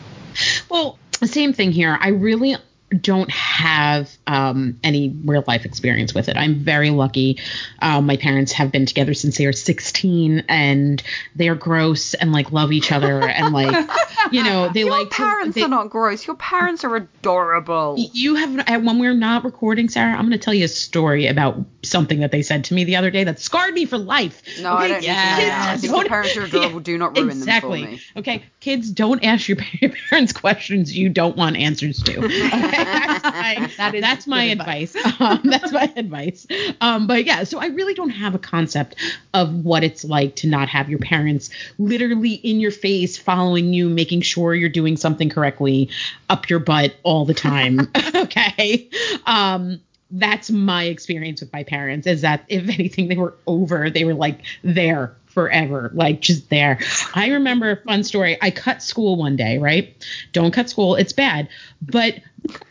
Well, 0.70 1.00
same 1.24 1.54
thing 1.54 1.72
here. 1.72 1.98
I 2.00 2.10
really 2.10 2.56
don't 3.02 3.32
have 3.32 4.16
um, 4.28 4.80
any 4.84 5.16
real 5.26 5.44
life 5.48 5.66
experience 5.66 6.13
with 6.13 6.30
it. 6.30 6.38
I'm 6.38 6.56
very 6.56 6.90
lucky. 6.90 7.40
Um, 7.82 8.06
my 8.06 8.18
parents 8.18 8.52
have 8.54 8.72
been 8.72 8.86
together 8.86 9.13
since 9.13 9.38
they 9.38 9.46
were 9.46 9.54
16, 9.54 10.44
and 10.48 11.02
they 11.36 11.48
are 11.48 11.56
gross 11.56 12.13
and 12.13 12.32
like 12.32 12.52
love 12.52 12.72
each 12.72 12.92
other 12.92 13.22
and 13.22 13.54
like 13.54 13.90
you 14.32 14.44
know 14.44 14.70
they 14.70 14.82
Your 14.82 14.92
like. 14.92 15.18
Your 15.18 15.28
parents 15.28 15.54
to, 15.56 15.60
they, 15.62 15.66
are 15.66 15.70
not 15.70 15.90
gross. 15.90 16.28
Your 16.28 16.36
parents 16.36 16.84
are 16.84 16.96
adorable. 16.96 17.96
You 17.98 18.36
have 18.36 18.84
when 18.84 19.00
we're 19.00 19.13
not 19.13 19.44
recording, 19.44 19.90
Sarah. 19.90 20.13
I'm 20.13 20.28
going 20.28 20.32
to 20.32 20.38
tell 20.38 20.54
you 20.54 20.66
a 20.66 20.70
story 20.70 21.28
about 21.28 21.58
something 21.84 22.20
that 22.20 22.32
they 22.32 22.42
said 22.42 22.66
to 22.66 22.74
me 22.74 22.84
the 22.84 22.98
other 22.98 23.10
day 23.10 23.24
that 23.24 23.40
scarred 23.40 23.74
me 23.74 23.86
for 23.86 23.98
life. 23.98 24.44
No, 24.62 24.76
okay? 24.76 24.84
I 24.84 24.88
don't 24.90 25.04
yes. 25.04 25.38
need 25.38 25.44
to 25.44 25.50
know. 25.50 25.58
I 25.58 25.78
think 25.78 25.94
your 25.94 26.10
parents 26.10 26.38
are 26.38 26.44
adorable. 26.46 26.78
Yeah, 26.78 26.84
do 26.84 26.98
not 26.98 27.18
ruin 27.18 27.30
exactly. 27.30 27.82
them 27.82 27.90
for 27.90 27.96
me. 27.96 28.02
Okay, 28.18 28.44
kids, 28.60 28.92
don't 28.92 29.24
ask 29.24 29.48
your 29.48 29.58
parents 30.10 30.34
questions 30.34 30.96
you 30.98 31.10
don't 31.10 31.38
want 31.38 31.56
answers 31.56 32.02
to. 32.04 32.26
Okay? 32.26 32.50
that 32.50 33.92
is 33.94 34.02
that's 34.02 34.17
my 34.26 34.44
advice. 34.44 34.96
advice. 34.96 35.14
Um, 35.28 35.42
that's 35.44 35.72
my 35.72 35.92
advice. 35.96 36.48
Um, 36.80 37.08
but 37.08 37.26
yeah, 37.26 37.44
so 37.44 37.60
I 37.60 37.68
really 37.68 37.94
don't 37.94 38.12
have 38.12 38.34
a 38.34 38.40
concept 38.40 38.96
of 39.34 39.66
what 39.66 39.84
it's 39.84 40.06
like 40.06 40.36
to 40.38 40.48
not 40.48 40.70
have 40.70 40.90
your 40.90 41.00
parents 41.00 41.50
literally 41.78 42.34
in 42.34 42.60
your 42.60 42.72
face, 42.72 43.18
following 43.18 43.74
you, 43.74 43.90
making 43.90 44.22
sure 44.22 44.56
you're 44.56 44.70
doing 44.70 44.96
something 44.96 45.30
correctly, 45.30 45.90
up 46.30 46.50
your 46.50 46.60
butt 46.60 46.96
all 47.04 47.26
the 47.26 47.34
time. 47.34 47.92
okay. 48.16 48.90
Um, 49.26 49.82
that's 50.12 50.50
my 50.50 50.86
experience 50.86 51.42
with 51.42 51.52
my 51.52 51.64
parents 51.64 52.08
is 52.08 52.22
that 52.22 52.46
if 52.48 52.64
anything 52.70 53.10
they 53.10 53.18
were 53.18 53.34
over 53.46 53.90
they 53.90 54.06
were 54.06 54.14
like 54.14 54.40
there 54.64 55.14
forever, 55.38 55.91
like 55.93 56.19
just 56.19 56.50
there. 56.50 56.80
I 57.13 57.28
remember 57.28 57.69
a 57.69 57.76
fun 57.84 58.04
story. 58.04 58.39
I 58.41 58.50
cut 58.50 58.82
school 58.82 59.17
one 59.17 59.36
day, 59.36 59.60
right? 59.60 59.95
Don't 60.34 60.52
cut 60.52 60.67
school, 60.67 60.95
it's 60.95 61.13
bad. 61.13 61.47
But 61.80 62.15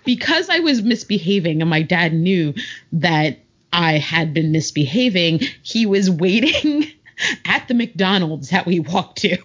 because 0.05 0.50
I 0.50 0.59
was 0.59 0.83
misbehaving 0.83 1.61
and 1.61 1.70
my 1.70 1.83
dad 1.83 2.12
knew 2.12 2.55
that 2.94 3.38
I 3.72 3.98
had 3.98 4.35
been 4.35 4.50
misbehaving, 4.50 5.42
he 5.62 5.87
was 5.87 6.11
waiting 6.11 6.90
at 7.44 7.68
the 7.68 7.74
McDonald's 7.74 8.50
that 8.50 8.66
we 8.66 8.81
walked 8.81 9.18
to. 9.18 9.37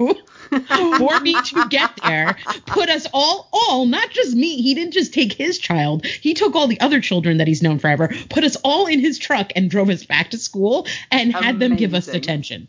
for 0.97 1.19
me 1.21 1.33
to 1.33 1.67
get 1.69 1.91
there, 2.03 2.35
put 2.65 2.89
us 2.89 3.07
all, 3.13 3.47
all, 3.53 3.85
not 3.85 4.09
just 4.09 4.35
me. 4.35 4.61
He 4.61 4.73
didn't 4.73 4.93
just 4.93 5.13
take 5.13 5.31
his 5.31 5.59
child, 5.59 6.05
he 6.05 6.33
took 6.33 6.55
all 6.55 6.67
the 6.67 6.81
other 6.81 6.99
children 6.99 7.37
that 7.37 7.47
he's 7.47 7.61
known 7.61 7.77
forever, 7.77 8.09
put 8.29 8.43
us 8.43 8.57
all 8.63 8.87
in 8.87 8.99
his 8.99 9.17
truck 9.19 9.51
and 9.55 9.69
drove 9.69 9.89
us 9.89 10.03
back 10.03 10.31
to 10.31 10.39
school 10.39 10.87
and 11.11 11.31
had 11.31 11.59
them 11.59 11.75
give 11.75 11.93
us 11.93 12.07
detention. 12.07 12.67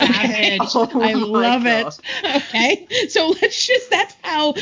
Savage. 0.00 0.60
Oh 0.74 1.00
I 1.00 1.12
love 1.12 1.64
God. 1.64 1.94
it. 2.24 2.36
Okay. 2.36 2.86
So 3.08 3.28
let's 3.28 3.66
just, 3.66 3.90
that's 3.90 4.14
how 4.22 4.54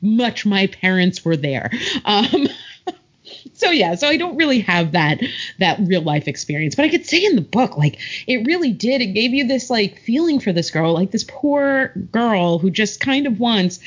much 0.00 0.44
my 0.46 0.66
parents 0.66 1.24
were 1.24 1.36
there. 1.36 1.70
Um, 2.04 2.48
so 3.54 3.70
yeah, 3.70 3.94
so 3.94 4.08
I 4.08 4.16
don't 4.16 4.36
really 4.36 4.60
have 4.60 4.92
that 4.92 5.20
that 5.58 5.78
real 5.80 6.02
life 6.02 6.28
experience, 6.28 6.74
but 6.74 6.84
I 6.84 6.88
could 6.88 7.06
say 7.06 7.24
in 7.24 7.36
the 7.36 7.42
book, 7.42 7.76
like 7.76 7.98
it 8.26 8.46
really 8.46 8.72
did. 8.72 9.00
It 9.00 9.14
gave 9.14 9.32
you 9.32 9.46
this 9.46 9.70
like 9.70 10.00
feeling 10.00 10.40
for 10.40 10.52
this 10.52 10.70
girl, 10.70 10.92
like 10.92 11.10
this 11.10 11.24
poor 11.24 11.88
girl 12.10 12.58
who 12.58 12.70
just 12.70 13.00
kind 13.00 13.26
of 13.26 13.40
wants 13.40 13.80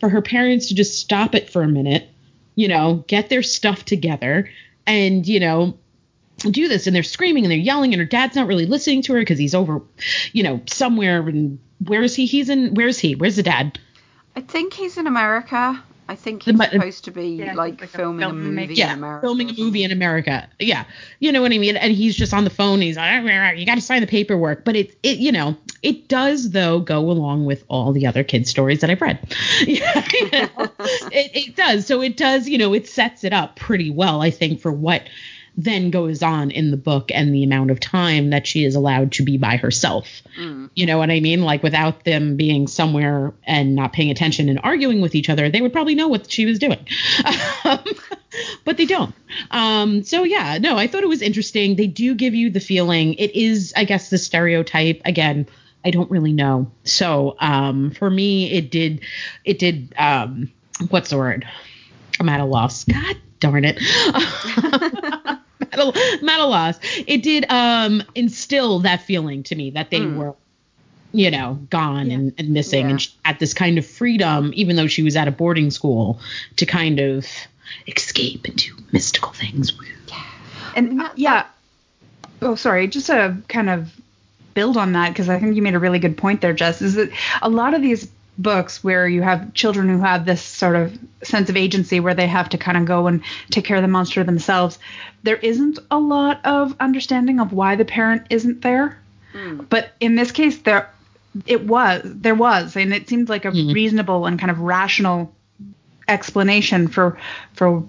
for 0.00 0.08
her 0.08 0.22
parents 0.22 0.68
to 0.68 0.74
just 0.74 0.98
stop 0.98 1.34
it 1.34 1.48
for 1.50 1.62
a 1.62 1.68
minute, 1.68 2.08
you 2.56 2.68
know, 2.68 3.04
get 3.06 3.28
their 3.28 3.42
stuff 3.42 3.84
together, 3.84 4.50
and 4.86 5.26
you 5.26 5.40
know, 5.40 5.76
do 6.50 6.68
this 6.68 6.86
and 6.86 6.96
they're 6.96 7.02
screaming 7.02 7.44
and 7.44 7.50
they're 7.50 7.58
yelling 7.58 7.92
and 7.92 8.00
her 8.00 8.06
dad's 8.06 8.36
not 8.36 8.46
really 8.46 8.66
listening 8.66 9.02
to 9.02 9.12
her 9.12 9.20
because 9.20 9.38
he's 9.38 9.54
over 9.54 9.80
you 10.32 10.42
know 10.42 10.60
somewhere 10.66 11.20
and 11.28 11.58
where 11.86 12.02
is 12.02 12.14
he? 12.14 12.26
He's 12.26 12.48
in 12.48 12.74
where 12.74 12.88
is 12.88 12.98
he? 12.98 13.14
Where's 13.14 13.36
the 13.36 13.42
dad? 13.42 13.78
I 14.36 14.40
think 14.40 14.72
he's 14.72 14.96
in 14.96 15.06
america. 15.06 15.82
I 16.08 16.16
think 16.16 16.42
he's 16.42 16.58
the, 16.58 16.64
uh, 16.64 16.70
supposed 16.70 17.04
to 17.04 17.10
be 17.10 17.28
yeah, 17.28 17.54
like, 17.54 17.80
like, 17.80 17.88
filming 17.88 18.24
a, 18.24 18.28
a 18.28 18.32
movie 18.32 18.74
yeah, 18.74 18.92
in 18.92 18.98
america 18.98 19.26
filming 19.26 19.50
a 19.50 19.52
movie 19.54 19.84
in 19.84 19.92
america. 19.92 20.48
Yeah. 20.58 20.84
You 21.20 21.32
know 21.32 21.42
what 21.42 21.52
i 21.52 21.58
mean? 21.58 21.76
And 21.76 21.92
he's 21.92 22.16
just 22.16 22.34
on 22.34 22.44
the 22.44 22.50
phone 22.50 22.80
he's 22.80 22.98
ah, 22.98 23.20
like 23.22 23.58
you 23.58 23.66
got 23.66 23.76
to 23.76 23.80
sign 23.80 24.00
the 24.00 24.06
paperwork. 24.06 24.64
But 24.64 24.76
it 24.76 24.98
it 25.02 25.18
you 25.18 25.32
know 25.32 25.56
it 25.82 26.08
does 26.08 26.50
though 26.50 26.80
go 26.80 26.98
along 27.10 27.44
with 27.44 27.64
all 27.68 27.92
the 27.92 28.06
other 28.06 28.24
kids 28.24 28.50
stories 28.50 28.80
that 28.80 28.90
i've 28.90 29.00
read. 29.00 29.18
Yeah, 29.62 30.06
you 30.12 30.30
know, 30.30 30.48
it, 31.12 31.30
it 31.34 31.56
does. 31.56 31.86
So 31.86 32.02
it 32.02 32.16
does 32.16 32.48
you 32.48 32.58
know 32.58 32.74
it 32.74 32.88
sets 32.88 33.24
it 33.24 33.32
up 33.32 33.56
pretty 33.56 33.90
well 33.90 34.20
i 34.20 34.30
think 34.30 34.60
for 34.60 34.72
what 34.72 35.02
then 35.56 35.90
goes 35.90 36.22
on 36.22 36.50
in 36.50 36.70
the 36.70 36.76
book 36.76 37.10
and 37.12 37.34
the 37.34 37.44
amount 37.44 37.70
of 37.70 37.78
time 37.78 38.30
that 38.30 38.46
she 38.46 38.64
is 38.64 38.74
allowed 38.74 39.12
to 39.12 39.22
be 39.22 39.36
by 39.36 39.56
herself. 39.56 40.22
Mm. 40.38 40.70
You 40.74 40.86
know 40.86 40.98
what 40.98 41.10
I 41.10 41.20
mean? 41.20 41.42
Like 41.42 41.62
without 41.62 42.04
them 42.04 42.36
being 42.36 42.66
somewhere 42.66 43.34
and 43.44 43.74
not 43.74 43.92
paying 43.92 44.10
attention 44.10 44.48
and 44.48 44.60
arguing 44.62 45.00
with 45.00 45.14
each 45.14 45.28
other, 45.28 45.50
they 45.50 45.60
would 45.60 45.72
probably 45.72 45.94
know 45.94 46.08
what 46.08 46.30
she 46.30 46.46
was 46.46 46.58
doing. 46.58 46.86
But 48.64 48.76
they 48.76 48.86
don't. 48.86 49.14
Um, 49.50 50.02
so 50.04 50.24
yeah, 50.24 50.58
no, 50.58 50.78
I 50.78 50.86
thought 50.86 51.02
it 51.02 51.08
was 51.08 51.22
interesting. 51.22 51.76
They 51.76 51.86
do 51.86 52.14
give 52.14 52.34
you 52.34 52.50
the 52.50 52.60
feeling. 52.60 53.14
It 53.14 53.34
is, 53.34 53.72
I 53.76 53.84
guess, 53.84 54.10
the 54.10 54.18
stereotype 54.18 55.02
again. 55.04 55.46
I 55.84 55.90
don't 55.90 56.10
really 56.10 56.32
know. 56.32 56.70
So 56.84 57.36
um, 57.40 57.90
for 57.90 58.08
me, 58.08 58.50
it 58.52 58.70
did, 58.70 59.02
it 59.44 59.58
did. 59.58 59.92
Um, 59.98 60.50
what's 60.88 61.10
the 61.10 61.18
word? 61.18 61.46
I'm 62.20 62.28
at 62.28 62.40
a 62.40 62.44
loss. 62.44 62.84
God 62.84 63.16
darn 63.40 63.64
it. 63.66 63.78
Metal 66.22 66.48
loss. 66.48 66.78
It 67.06 67.22
did 67.22 67.46
um, 67.48 68.02
instill 68.14 68.80
that 68.80 69.02
feeling 69.02 69.42
to 69.44 69.54
me 69.54 69.70
that 69.70 69.90
they 69.90 70.00
mm. 70.00 70.16
were, 70.16 70.34
you 71.12 71.30
know, 71.30 71.58
gone 71.70 72.08
yeah. 72.08 72.16
and, 72.16 72.34
and, 72.38 72.48
missing, 72.50 72.86
yeah. 72.86 72.90
and 72.90 73.02
she 73.02 73.10
had 73.24 73.38
this 73.38 73.54
kind 73.54 73.78
of 73.78 73.86
freedom, 73.86 74.52
even 74.54 74.76
though 74.76 74.86
she 74.86 75.02
was 75.02 75.16
at 75.16 75.28
a 75.28 75.30
boarding 75.30 75.70
school, 75.70 76.20
to 76.56 76.66
kind 76.66 77.00
of 77.00 77.26
escape 77.86 78.44
and 78.44 78.56
do 78.56 78.72
mystical 78.92 79.32
things. 79.32 79.72
Yeah. 80.08 80.24
And 80.76 81.00
uh, 81.00 81.10
yeah. 81.16 81.46
Oh, 82.40 82.54
sorry. 82.54 82.88
Just 82.88 83.06
to 83.06 83.36
kind 83.48 83.70
of 83.70 83.92
build 84.54 84.76
on 84.76 84.92
that, 84.92 85.10
because 85.10 85.28
I 85.28 85.38
think 85.38 85.56
you 85.56 85.62
made 85.62 85.74
a 85.74 85.78
really 85.78 85.98
good 85.98 86.16
point 86.16 86.40
there, 86.40 86.52
Jess, 86.52 86.82
is 86.82 86.94
that 86.94 87.10
a 87.40 87.48
lot 87.48 87.72
of 87.72 87.82
these 87.82 88.10
books 88.38 88.82
where 88.82 89.06
you 89.06 89.22
have 89.22 89.52
children 89.54 89.88
who 89.88 90.00
have 90.00 90.24
this 90.24 90.42
sort 90.42 90.74
of 90.74 90.98
sense 91.22 91.50
of 91.50 91.56
agency 91.56 92.00
where 92.00 92.14
they 92.14 92.26
have 92.26 92.48
to 92.48 92.58
kind 92.58 92.78
of 92.78 92.86
go 92.86 93.06
and 93.06 93.22
take 93.50 93.64
care 93.64 93.76
of 93.76 93.82
the 93.82 93.88
monster 93.88 94.24
themselves, 94.24 94.78
there 95.22 95.36
isn't 95.36 95.78
a 95.90 95.98
lot 95.98 96.40
of 96.44 96.74
understanding 96.80 97.40
of 97.40 97.52
why 97.52 97.76
the 97.76 97.84
parent 97.84 98.26
isn't 98.30 98.62
there. 98.62 98.98
Mm. 99.34 99.68
But 99.68 99.92
in 100.00 100.14
this 100.14 100.32
case, 100.32 100.58
there 100.58 100.90
it 101.46 101.66
was 101.66 102.02
there 102.04 102.34
was, 102.34 102.76
and 102.76 102.92
it 102.92 103.08
seemed 103.08 103.28
like 103.28 103.44
a 103.44 103.50
Mhm. 103.50 103.72
reasonable 103.72 104.26
and 104.26 104.38
kind 104.38 104.50
of 104.50 104.58
rational 104.60 105.34
explanation 106.08 106.88
for 106.88 107.16
for 107.54 107.84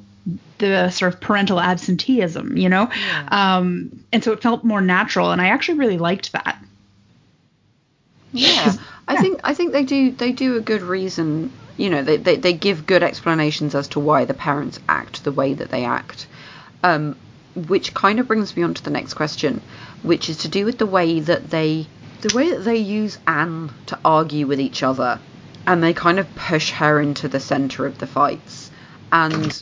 the 0.60 0.90
sort 0.90 1.14
of 1.14 1.20
parental 1.20 1.60
absenteeism, 1.60 2.56
you 2.58 2.70
know. 2.70 2.90
Um, 3.28 4.04
and 4.14 4.24
so 4.24 4.32
it 4.32 4.42
felt 4.42 4.64
more 4.64 4.80
natural, 4.80 5.32
and 5.32 5.42
I 5.42 5.48
actually 5.48 5.80
really 5.80 5.98
liked 5.98 6.32
that. 6.32 6.58
Yeah, 8.32 8.74
I 9.08 9.22
think 9.22 9.42
I 9.44 9.54
think 9.54 9.72
they 9.74 9.84
do 9.84 10.12
they 10.12 10.32
do 10.32 10.58
a 10.58 10.62
good 10.62 10.82
reason. 10.82 11.52
You 11.76 11.90
know, 11.90 12.04
they, 12.04 12.18
they, 12.18 12.36
they 12.36 12.54
give 12.54 12.86
good 12.86 13.02
explanations 13.02 13.74
as 13.74 13.88
to 13.90 14.00
why 14.00 14.26
the 14.26 14.36
parents 14.36 14.80
act 14.88 15.24
the 15.24 15.32
way 15.32 15.56
that 15.56 15.72
they 15.72 15.86
act. 15.86 16.28
Um, 16.84 17.16
which 17.56 17.94
kind 17.94 18.20
of 18.20 18.28
brings 18.28 18.56
me 18.56 18.64
on 18.64 18.74
to 18.74 18.84
the 18.84 18.90
next 18.90 19.14
question, 19.14 19.62
which 20.02 20.30
is 20.30 20.38
to 20.38 20.48
do 20.48 20.66
with 20.66 20.78
the 20.78 20.86
way 20.86 21.20
that 21.20 21.50
they 21.50 21.88
the 22.22 22.36
way 22.36 22.52
that 22.52 22.64
they 22.64 22.78
use 22.78 23.18
Anne 23.28 23.72
to 23.88 24.00
argue 24.06 24.48
with 24.48 24.60
each 24.60 24.82
other, 24.82 25.20
and 25.68 25.84
they 25.84 25.94
kind 25.94 26.20
of 26.20 26.36
push 26.36 26.72
her 26.72 27.02
into 27.02 27.28
the 27.28 27.40
center 27.40 27.86
of 27.86 27.98
the 27.98 28.08
fights. 28.08 28.72
And 29.12 29.62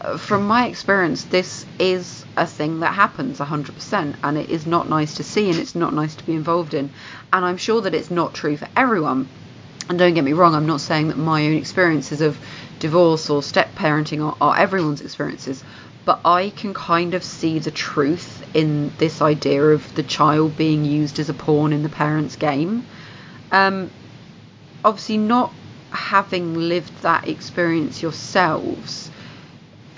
uh, 0.00 0.16
from 0.18 0.46
my 0.46 0.66
experience, 0.66 1.24
this 1.24 1.64
is 1.78 2.24
a 2.36 2.46
thing 2.46 2.80
that 2.80 2.94
happens 2.94 3.38
100%, 3.38 4.16
and 4.22 4.36
it 4.36 4.50
is 4.50 4.66
not 4.66 4.88
nice 4.88 5.14
to 5.14 5.24
see, 5.24 5.48
and 5.48 5.58
it's 5.58 5.74
not 5.74 5.94
nice 5.94 6.14
to 6.16 6.26
be 6.26 6.34
involved 6.34 6.74
in. 6.74 6.90
And 7.32 7.44
I'm 7.44 7.56
sure 7.56 7.80
that 7.82 7.94
it's 7.94 8.10
not 8.10 8.34
true 8.34 8.56
for 8.56 8.68
everyone. 8.76 9.28
And 9.88 9.98
don't 9.98 10.14
get 10.14 10.24
me 10.24 10.32
wrong, 10.32 10.54
I'm 10.54 10.66
not 10.66 10.80
saying 10.80 11.08
that 11.08 11.18
my 11.18 11.46
own 11.46 11.54
experiences 11.54 12.20
of 12.20 12.38
divorce 12.78 13.30
or 13.30 13.42
step 13.42 13.74
parenting 13.74 14.24
are, 14.24 14.36
are 14.40 14.56
everyone's 14.56 15.00
experiences, 15.00 15.62
but 16.04 16.20
I 16.24 16.50
can 16.50 16.74
kind 16.74 17.14
of 17.14 17.22
see 17.22 17.58
the 17.58 17.70
truth 17.70 18.44
in 18.54 18.92
this 18.98 19.20
idea 19.22 19.62
of 19.62 19.94
the 19.94 20.02
child 20.02 20.56
being 20.56 20.84
used 20.84 21.18
as 21.18 21.28
a 21.28 21.34
pawn 21.34 21.72
in 21.72 21.82
the 21.82 21.88
parent's 21.88 22.36
game. 22.36 22.86
Um, 23.52 23.90
obviously, 24.84 25.18
not 25.18 25.52
having 25.90 26.54
lived 26.54 27.02
that 27.02 27.28
experience 27.28 28.02
yourselves, 28.02 29.10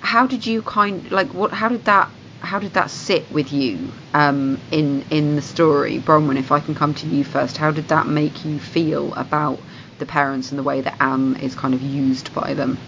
how 0.01 0.27
did 0.27 0.47
you 0.47 0.63
kind 0.63 1.11
like 1.11 1.33
what? 1.35 1.53
How 1.53 1.69
did 1.69 1.85
that? 1.85 2.11
How 2.41 2.59
did 2.59 2.75
that 2.75 2.91
sit 2.91 3.31
with 3.31 3.53
you 3.53 3.93
um, 4.15 4.61
in 4.71 5.05
in 5.11 5.37
the 5.37 5.43
story, 5.43 5.99
Bronwyn? 5.99 6.39
If 6.39 6.53
I 6.53 6.61
can 6.61 6.75
come 6.75 6.95
to 6.95 7.07
you 7.07 7.25
first, 7.25 7.57
how 7.57 7.71
did 7.71 7.89
that 7.89 8.07
make 8.07 8.45
you 8.45 8.59
feel 8.59 9.13
about 9.15 9.59
the 9.99 10.07
parents 10.07 10.51
and 10.51 10.59
the 10.59 10.63
way 10.63 10.81
that 10.81 10.97
Anne 11.01 11.37
is 11.37 11.55
kind 11.55 11.75
of 11.75 11.83
used 11.83 12.33
by 12.35 12.55
them? 12.55 12.79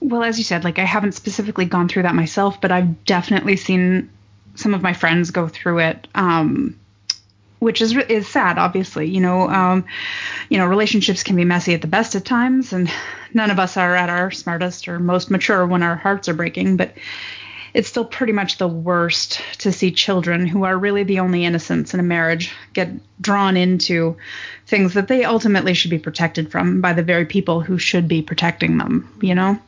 Well, 0.00 0.22
as 0.22 0.38
you 0.38 0.44
said, 0.44 0.64
like 0.64 0.78
I 0.78 0.84
haven't 0.84 1.12
specifically 1.12 1.64
gone 1.64 1.88
through 1.88 2.02
that 2.02 2.14
myself, 2.14 2.60
but 2.60 2.72
I've 2.72 3.04
definitely 3.04 3.56
seen 3.56 4.10
some 4.54 4.74
of 4.74 4.82
my 4.82 4.92
friends 4.92 5.30
go 5.30 5.48
through 5.48 5.78
it. 5.78 6.08
Um, 6.14 6.78
which 7.58 7.82
is 7.82 7.96
is 7.96 8.28
sad, 8.28 8.58
obviously. 8.58 9.08
You 9.08 9.20
know, 9.20 9.48
um, 9.48 9.84
you 10.48 10.58
know, 10.58 10.66
relationships 10.66 11.22
can 11.22 11.36
be 11.36 11.44
messy 11.44 11.74
at 11.74 11.80
the 11.80 11.88
best 11.88 12.14
of 12.14 12.24
times, 12.24 12.72
and 12.72 12.90
none 13.34 13.50
of 13.50 13.58
us 13.58 13.76
are 13.76 13.96
at 13.96 14.10
our 14.10 14.30
smartest 14.30 14.88
or 14.88 14.98
most 14.98 15.30
mature 15.30 15.66
when 15.66 15.82
our 15.82 15.96
hearts 15.96 16.28
are 16.28 16.34
breaking. 16.34 16.76
But 16.76 16.92
it's 17.78 17.88
still 17.88 18.04
pretty 18.04 18.32
much 18.32 18.58
the 18.58 18.66
worst 18.66 19.40
to 19.58 19.70
see 19.70 19.92
children 19.92 20.48
who 20.48 20.64
are 20.64 20.76
really 20.76 21.04
the 21.04 21.20
only 21.20 21.44
innocents 21.44 21.94
in 21.94 22.00
a 22.00 22.02
marriage 22.02 22.52
get 22.72 22.88
drawn 23.20 23.56
into 23.56 24.16
things 24.66 24.94
that 24.94 25.06
they 25.06 25.22
ultimately 25.22 25.74
should 25.74 25.92
be 25.92 25.98
protected 26.00 26.50
from 26.50 26.80
by 26.80 26.92
the 26.92 27.04
very 27.04 27.24
people 27.24 27.60
who 27.60 27.78
should 27.78 28.08
be 28.08 28.20
protecting 28.20 28.78
them. 28.78 29.08
You 29.22 29.36
know, 29.36 29.58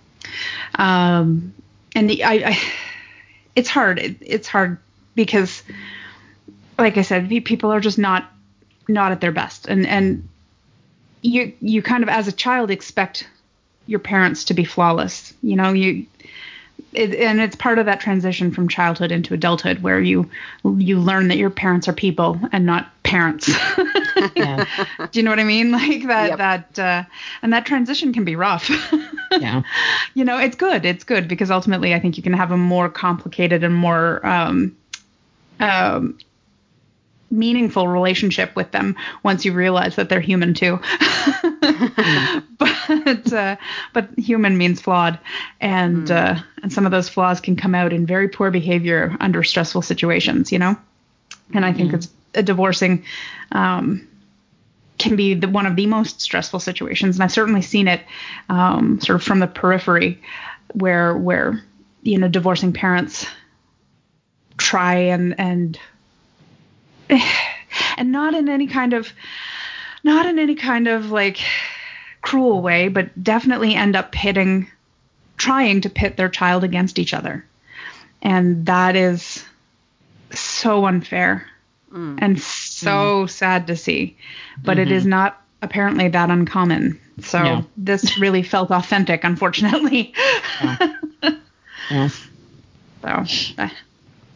um, 0.75 1.55
and 1.95 2.11
the, 2.11 2.25
I, 2.25 2.33
I, 2.33 2.59
it's 3.55 3.69
hard. 3.69 4.01
It, 4.01 4.17
it's 4.21 4.49
hard 4.49 4.79
because 5.15 5.63
like 6.81 6.97
I 6.97 7.03
said, 7.03 7.29
people 7.45 7.71
are 7.71 7.79
just 7.79 7.97
not 7.97 8.29
not 8.89 9.13
at 9.13 9.21
their 9.21 9.31
best, 9.31 9.69
and 9.69 9.87
and 9.87 10.29
you 11.23 11.53
you 11.61 11.81
kind 11.81 12.03
of 12.03 12.09
as 12.09 12.27
a 12.27 12.33
child 12.33 12.73
expect 12.73 13.29
your 13.87 14.01
parents 14.01 14.47
to 14.47 14.55
be 14.55 14.65
flawless. 14.65 15.33
You 15.45 15.55
know, 15.55 15.73
you 15.73 16.07
it, 16.93 17.15
and 17.15 17.41
it's 17.41 17.57
part 17.57 17.79
of 17.79 17.87
that 17.87 18.01
transition 18.01 18.51
from 18.51 18.69
childhood 18.69 19.13
into 19.13 19.35
adulthood 19.35 19.83
where 19.83 20.01
you 20.01 20.29
you 20.65 20.99
learn 20.99 21.29
that 21.29 21.37
your 21.37 21.51
parents 21.51 21.89
are 21.89 21.93
people 21.93 22.39
and 22.53 22.67
not 22.67 22.91
parents. 23.03 23.49
Yeah. 24.37 24.65
Do 25.11 25.19
you 25.19 25.23
know 25.23 25.31
what 25.31 25.41
I 25.41 25.45
mean? 25.45 25.73
Like 25.73 26.07
that 26.07 26.29
Yep. 26.31 26.39
that 26.39 26.79
uh, 26.79 27.05
and 27.43 27.53
that 27.53 27.67
transition 27.67 28.13
can 28.13 28.25
be 28.25 28.37
rough. 28.37 28.71
Yeah. 29.33 29.63
you 30.15 30.25
know, 30.25 30.39
it's 30.39 30.57
good. 30.57 30.85
It's 30.85 31.05
good 31.05 31.29
because 31.29 31.51
ultimately 31.51 31.95
I 31.95 32.01
think 32.01 32.17
you 32.17 32.23
can 32.23 32.33
have 32.35 32.51
a 32.51 32.57
more 32.57 32.89
complicated 32.89 33.65
and 33.65 33.75
more 33.75 34.25
um, 34.27 34.77
um, 35.61 36.19
meaningful 37.31 37.87
relationship 37.89 38.55
with 38.57 38.71
them 38.73 38.97
once 39.23 39.45
you 39.45 39.53
realize 39.53 39.97
that 39.97 40.09
they're 40.09 40.21
human 40.21 40.55
too. 40.55 40.79
but 42.59 43.33
uh, 43.33 43.57
but 43.93 44.09
human 44.19 44.59
means 44.59 44.81
flawed, 44.81 45.19
and 45.61 46.11
uh, 46.11 46.39
and 46.63 46.73
some 46.73 46.85
of 46.87 46.93
those 46.93 47.09
flaws 47.09 47.41
can 47.41 47.57
come 47.57 47.75
out 47.75 47.93
in 47.93 48.07
very 48.07 48.29
poor 48.29 48.51
behavior 48.51 49.17
under 49.21 49.43
stressful 49.43 49.83
situations. 49.83 50.53
You 50.53 50.59
know, 50.59 50.77
and 51.55 51.65
I 51.65 51.73
think 51.73 51.95
it's 51.95 52.09
a 52.35 52.43
divorcing. 52.43 53.05
Um, 53.53 54.07
can 54.99 55.17
be 55.17 55.33
the, 55.33 55.49
one 55.49 55.65
of 55.65 55.77
the 55.77 55.87
most 55.87 56.21
stressful 56.21 56.61
situations, 56.61 57.17
and 57.17 57.25
I've 57.25 57.33
certainly 57.33 57.63
seen 57.63 57.89
it 57.89 58.03
um, 58.51 59.01
sort 59.01 59.17
of 59.17 59.23
from 59.23 59.39
the 59.39 59.47
periphery, 59.47 60.21
where 60.75 61.17
where 61.17 61.65
you 62.03 62.19
know 62.19 62.29
divorcing 62.29 62.73
parents 62.73 63.27
try 64.59 64.95
and 64.95 65.39
and 65.41 65.81
and 67.97 68.13
not 68.13 68.35
in 68.35 68.49
any 68.49 68.67
kind 68.67 68.93
of 68.93 69.13
not 70.03 70.27
in 70.27 70.39
any 70.39 70.55
kind 70.55 70.89
of 70.89 71.11
like 71.11 71.39
cruel 72.23 72.63
way, 72.63 72.89
but 72.89 73.23
definitely 73.23 73.75
end 73.75 73.97
up 73.97 74.13
pitting 74.13 74.69
trying 75.37 75.81
to 75.81 75.91
pit 75.91 76.17
their 76.17 76.29
child 76.29 76.65
against 76.65 76.99
each 76.99 77.15
other. 77.15 77.45
And 78.23 78.67
that 78.67 78.97
is 78.97 79.45
so 80.31 80.85
unfair 80.85 81.47
mm. 81.93 82.19
and 82.21 82.41
so 82.41 83.25
mm. 83.25 83.31
sad 83.31 83.67
to 83.69 83.77
see. 83.77 84.17
But 84.63 84.79
it 84.79 84.93
is 84.93 85.03
mm-hmm. 85.03 85.11
not 85.11 85.43
apparently 85.63 86.09
that 86.09 86.31
uncommon. 86.31 87.01
So 87.23 87.43
No. 87.43 87.67
this 87.77 88.19
really 88.19 88.43
felt 88.43 88.71
authentic, 88.71 89.25
unfortunately. 89.25 90.15
Yeah. 90.63 90.89
so 93.03 93.09
uh, 93.09 93.69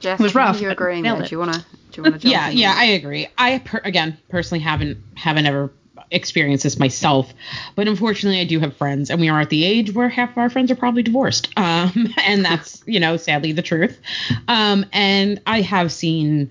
Jess, 0.01 0.21
It 0.21 0.23
was 0.23 0.35
rough, 0.35 0.61
you're 0.61 0.73
agreeing 0.73 1.03
nailed 1.03 1.19
there. 1.19 1.27
it. 1.27 1.29
Do 1.29 1.35
you 1.35 1.39
wanna 1.39 1.65
do 1.95 2.01
you 2.01 2.03
wanna 2.05 2.19
jump 2.19 2.33
yeah 2.33 2.51
in? 2.51 2.57
yeah 2.59 2.75
i 2.77 2.85
agree 2.85 3.27
i 3.39 3.59
per- 3.61 3.81
again 3.85 4.17
personally 4.29 4.63
haven't 4.63 4.99
haven't 5.17 5.47
ever 5.47 5.73
experienced 6.11 6.65
this 6.65 6.79
myself 6.79 7.33
but 7.77 7.89
unfortunately 7.89 8.41
i 8.41 8.45
do 8.45 8.61
have 8.61 8.77
friends 8.77 9.11
and 9.11 9.21
we 9.21 9.29
are 9.29 9.41
at 9.41 9.51
the 9.51 9.65
age 9.65 9.93
where 9.95 10.09
half 10.09 10.31
of 10.31 10.39
our 10.39 10.51
friends 10.51 10.71
are 10.71 10.77
probably 10.77 11.03
divorced 11.03 11.49
um 11.57 12.13
and 12.25 12.45
that's 12.45 12.83
you 12.87 13.01
know 13.01 13.17
sadly 13.17 13.53
the 13.53 13.63
truth 13.63 14.01
um 14.49 14.85
and 14.93 15.41
i 15.47 15.61
have 15.61 15.91
seen 15.91 16.51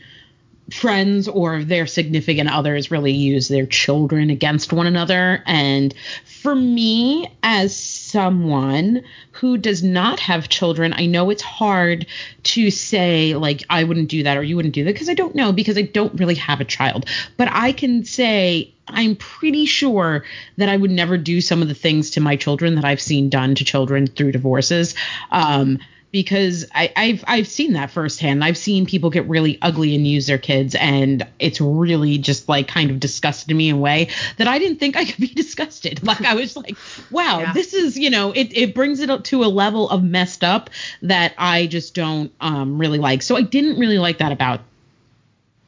friends 0.72 1.28
or 1.28 1.64
their 1.64 1.86
significant 1.86 2.50
others 2.50 2.90
really 2.90 3.12
use 3.12 3.48
their 3.48 3.66
children 3.66 4.30
against 4.30 4.72
one 4.72 4.88
another. 4.88 5.44
And 5.46 5.94
for 6.42 6.56
me, 6.56 7.28
as 7.44 7.76
someone 7.76 9.04
who 9.32 9.58
does 9.58 9.84
not 9.84 10.20
have 10.20 10.50
children, 10.50 10.94
I 10.94 11.06
know 11.06 11.30
it's 11.30 11.42
hard 11.42 12.06
to 12.44 12.72
say, 12.72 13.36
like, 13.36 13.64
I 13.70 13.84
wouldn't 13.84 14.10
do 14.10 14.24
that 14.24 14.38
or 14.38 14.44
you 14.44 14.56
wouldn't 14.56 14.74
do 14.74 14.84
that 14.86 14.94
because 14.94 15.10
I 15.10 15.14
don't 15.14 15.36
know, 15.36 15.52
because 15.52 15.78
I 15.78 15.84
don't 15.84 16.18
really 16.20 16.36
have 16.36 16.62
a 16.62 16.66
child. 16.66 17.08
But 17.38 17.50
I 17.52 17.72
can 17.74 18.06
say, 18.06 18.74
I'm 18.88 19.16
pretty 19.16 19.66
sure 19.66 20.24
that 20.58 20.70
I 20.70 20.78
would 20.78 20.92
never 20.92 21.18
do 21.18 21.42
some 21.42 21.62
of 21.62 21.68
the 21.68 21.74
things 21.74 22.10
to 22.12 22.22
my 22.22 22.36
children 22.36 22.76
that 22.76 22.86
I've 22.86 23.02
seen 23.02 23.30
done 23.30 23.56
to 23.56 23.66
children 23.66 24.08
through 24.08 24.34
divorces. 24.34 24.96
Um, 25.32 25.80
because 26.14 26.64
I, 26.74 26.94
I've 26.96 27.24
I've 27.28 27.48
seen 27.48 27.74
that 27.74 27.90
firsthand. 27.92 28.44
I've 28.46 28.58
seen 28.58 28.86
people 28.86 29.10
get 29.10 29.28
really 29.28 29.58
ugly 29.64 29.96
and 29.96 30.08
use 30.08 30.28
their 30.28 30.38
kids, 30.38 30.76
and 30.76 31.28
it's 31.40 31.60
really 31.60 32.20
just 32.20 32.48
like 32.48 32.68
kind 32.70 32.92
of 32.92 33.00
disgusted 33.02 33.54
me 33.58 33.68
in 33.70 33.76
a 33.76 33.80
way 33.80 34.10
that 34.38 34.48
I 34.48 34.60
didn't 34.60 34.78
think 34.78 34.96
I 34.96 35.04
could 35.06 35.18
be 35.18 35.28
disgusted. 35.36 36.06
Like 36.06 36.22
I 36.24 36.36
was 36.36 36.56
like, 36.56 36.78
wow, 37.12 37.40
Yeah. 37.40 37.54
this 37.54 37.74
is 37.74 37.98
you 37.98 38.10
know 38.12 38.32
it 38.32 38.56
it 38.56 38.76
brings 38.76 39.02
it 39.02 39.10
up 39.10 39.24
to 39.26 39.44
a 39.44 39.48
level 39.50 39.90
of 39.90 40.04
messed 40.04 40.44
up 40.44 40.70
that 41.02 41.34
I 41.38 41.66
just 41.66 41.96
don't 41.96 42.32
um 42.40 42.78
really 42.78 43.00
like. 43.00 43.24
So 43.24 43.36
I 43.36 43.42
didn't 43.42 43.80
really 43.80 43.98
like 44.00 44.20
that 44.20 44.32
about 44.32 44.62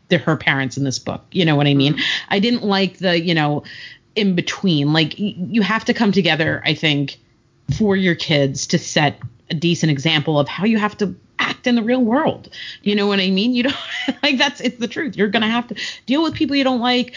the, 0.10 0.20
her 0.20 0.38
parents 0.38 0.78
in 0.78 0.84
this 0.84 1.00
book. 1.00 1.24
You 1.32 1.46
know 1.46 1.56
what 1.56 1.66
I 1.66 1.74
mean? 1.74 1.98
I 2.30 2.38
didn't 2.40 2.64
like 2.64 3.00
the 3.00 3.20
you 3.20 3.34
know 3.34 3.64
in 4.16 4.36
between. 4.36 4.94
Like 4.94 5.16
y- 5.20 5.34
you 5.38 5.64
have 5.64 5.86
to 5.86 5.94
come 5.96 6.12
together. 6.12 6.62
I 6.64 6.76
think 6.76 7.18
for 7.80 7.96
your 7.96 8.14
kids 8.14 8.68
to 8.68 8.78
set 8.78 9.20
a 9.50 9.54
decent 9.54 9.92
example 9.92 10.40
of 10.40 10.48
how 10.48 10.66
you 10.66 10.78
have 10.78 10.98
to 10.98 11.16
act 11.38 11.68
in 11.68 11.76
the 11.76 11.84
real 11.84 12.02
world. 12.02 12.50
You 12.82 12.96
know 12.96 13.08
what 13.08 13.20
I 13.20 13.30
mean? 13.30 13.54
You 13.54 13.64
don't 13.64 13.76
like 14.24 14.38
that's 14.38 14.62
it's 14.62 14.78
the 14.78 14.88
truth. 14.88 15.16
You're 15.16 15.28
gonna 15.28 15.50
have 15.50 15.68
to 15.68 15.76
deal 16.06 16.24
with 16.24 16.34
people 16.34 16.56
you 16.56 16.64
don't 16.64 16.80
like. 16.80 17.14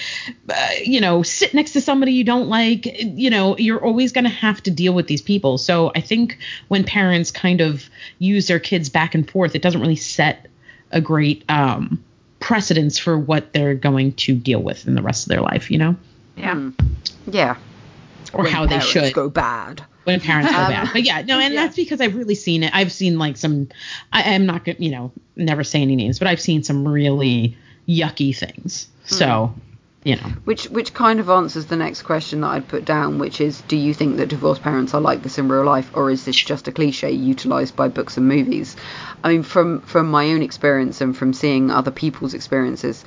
Uh, 0.48 0.68
you 0.84 1.00
know, 1.00 1.22
sit 1.22 1.54
next 1.54 1.72
to 1.72 1.80
somebody 1.80 2.12
you 2.12 2.24
don't 2.24 2.48
like. 2.48 2.86
You 3.00 3.30
know, 3.30 3.56
you're 3.56 3.82
always 3.82 4.12
gonna 4.12 4.28
have 4.28 4.62
to 4.64 4.70
deal 4.70 4.92
with 4.92 5.06
these 5.06 5.22
people. 5.22 5.58
So 5.58 5.92
I 5.94 6.00
think 6.00 6.38
when 6.68 6.84
parents 6.84 7.30
kind 7.30 7.60
of 7.60 7.88
use 8.18 8.48
their 8.48 8.60
kids 8.60 8.88
back 8.88 9.14
and 9.14 9.28
forth, 9.30 9.54
it 9.54 9.62
doesn't 9.62 9.80
really 9.80 9.96
set 9.96 10.46
a 10.90 11.00
great 11.00 11.44
um 11.48 12.02
precedence 12.40 12.98
for 12.98 13.18
what 13.18 13.52
they're 13.52 13.74
going 13.74 14.12
to 14.12 14.34
deal 14.34 14.62
with 14.62 14.86
in 14.86 14.94
the 14.94 15.02
rest 15.02 15.24
of 15.24 15.28
their 15.28 15.40
life, 15.40 15.70
you 15.70 15.78
know, 15.78 15.96
Yeah. 16.36 16.70
Yeah. 17.26 17.56
or 18.32 18.44
When 18.44 18.52
how 18.52 18.66
they 18.66 18.80
should 18.80 19.12
go 19.12 19.28
bad. 19.28 19.84
When 20.08 20.20
parents 20.20 20.50
go 20.50 20.56
Um, 20.58 20.70
bad. 20.72 20.88
But 20.92 21.02
yeah, 21.02 21.22
no, 21.22 21.38
and 21.38 21.54
yeah. 21.54 21.62
that's 21.62 21.76
because 21.76 22.00
I've 22.00 22.16
really 22.16 22.34
seen 22.34 22.62
it. 22.62 22.72
I've 22.74 22.90
seen 22.90 23.18
like 23.18 23.36
some. 23.36 23.68
I 24.12 24.34
am 24.34 24.46
not 24.46 24.64
gonna, 24.64 24.78
you 24.80 24.90
know, 24.90 25.12
never 25.36 25.62
say 25.64 25.82
any 25.82 25.96
names, 25.96 26.18
but 26.18 26.26
I've 26.28 26.40
seen 26.40 26.62
some 26.62 26.88
really 26.88 27.56
yucky 27.86 28.36
things. 28.36 28.88
So, 29.04 29.54
you 30.04 30.16
know, 30.16 30.28
Which 30.44 30.64
which 30.70 30.94
kind 30.94 31.20
of 31.20 31.28
answers 31.28 31.66
the 31.66 31.76
next 31.76 32.02
question 32.02 32.40
that 32.40 32.48
I'd 32.48 32.68
put 32.68 32.84
down, 32.84 33.18
which 33.18 33.40
is, 33.40 33.60
do 33.62 33.76
you 33.76 33.92
think 33.94 34.16
that 34.16 34.28
divorced 34.28 34.62
parents 34.62 34.94
are 34.94 35.00
like 35.00 35.22
this 35.22 35.38
in 35.38 35.48
real 35.48 35.64
life, 35.64 35.90
or 35.94 36.10
is 36.10 36.24
this 36.24 36.36
just 36.36 36.68
a 36.68 36.72
cliche 36.72 37.10
utilized 37.10 37.76
by 37.76 37.88
books 37.88 38.16
and 38.16 38.28
movies? 38.28 38.76
I 39.22 39.28
mean, 39.32 39.42
from 39.42 39.80
from 39.82 40.10
my 40.10 40.32
own 40.32 40.42
experience 40.42 41.00
and 41.00 41.16
from 41.16 41.32
seeing 41.32 41.70
other 41.70 41.90
people's 41.90 42.34
experiences, 42.34 43.04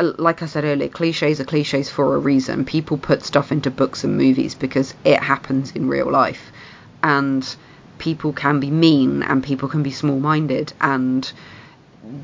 like 0.00 0.42
I 0.42 0.46
said 0.46 0.64
earlier, 0.64 0.88
cliches 0.88 1.40
are 1.40 1.44
cliches 1.44 1.88
for 1.88 2.14
a 2.14 2.18
reason. 2.18 2.64
People 2.64 2.98
put 2.98 3.22
stuff 3.22 3.52
into 3.52 3.70
books 3.70 4.04
and 4.04 4.16
movies 4.16 4.54
because 4.54 4.94
it 5.04 5.20
happens 5.20 5.72
in 5.72 5.88
real 5.88 6.10
life, 6.10 6.52
and 7.02 7.56
people 7.98 8.32
can 8.32 8.60
be 8.60 8.70
mean 8.70 9.22
and 9.22 9.44
people 9.44 9.68
can 9.68 9.82
be 9.82 9.90
small-minded 9.90 10.72
and 10.80 11.30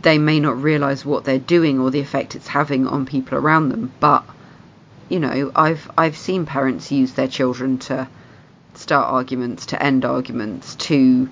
they 0.01 0.17
may 0.17 0.41
not 0.41 0.63
realize 0.63 1.05
what 1.05 1.25
they're 1.25 1.39
doing 1.39 1.79
or 1.79 1.91
the 1.91 2.01
effect 2.01 2.35
it's 2.35 2.49
having 2.49 2.87
on 2.87 3.05
people 3.05 3.37
around 3.37 3.69
them. 3.69 3.93
But 4.01 4.25
you 5.09 5.21
know 5.21 5.53
i've 5.55 5.89
i've 5.97 6.17
seen 6.17 6.47
parents 6.47 6.91
use 6.91 7.13
their 7.13 7.29
children 7.29 7.79
to 7.79 8.09
start 8.75 9.13
arguments 9.13 9.67
to 9.67 9.83
end 9.83 10.05
arguments 10.05 10.75
to 10.75 11.29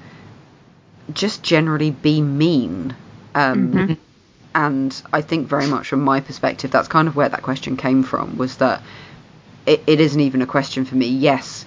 just 1.12 1.42
generally 1.42 1.90
be 1.90 2.22
mean. 2.22 2.94
Um, 3.34 3.98
and 4.54 5.02
i 5.12 5.20
think 5.20 5.48
very 5.48 5.66
much 5.66 5.88
from 5.88 6.00
my 6.00 6.20
perspective 6.20 6.70
that's 6.70 6.88
kind 6.88 7.08
of 7.08 7.16
where 7.16 7.28
that 7.28 7.42
question 7.42 7.76
came 7.76 8.02
from 8.02 8.36
was 8.36 8.56
that 8.58 8.82
it, 9.66 9.82
it 9.86 10.00
isn't 10.00 10.20
even 10.20 10.42
a 10.42 10.46
question 10.46 10.84
for 10.84 10.94
me 10.94 11.06
yes 11.06 11.66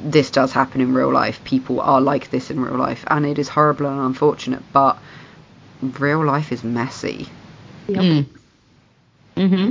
this 0.00 0.30
does 0.30 0.52
happen 0.52 0.80
in 0.80 0.94
real 0.94 1.12
life 1.12 1.42
people 1.44 1.80
are 1.80 2.00
like 2.00 2.30
this 2.30 2.50
in 2.50 2.60
real 2.60 2.76
life 2.76 3.04
and 3.08 3.26
it 3.26 3.38
is 3.38 3.48
horrible 3.48 3.86
and 3.86 4.00
unfortunate 4.00 4.62
but 4.72 4.96
real 5.98 6.24
life 6.24 6.52
is 6.52 6.62
messy. 6.64 7.28
mm. 7.88 8.26
hmm 9.36 9.70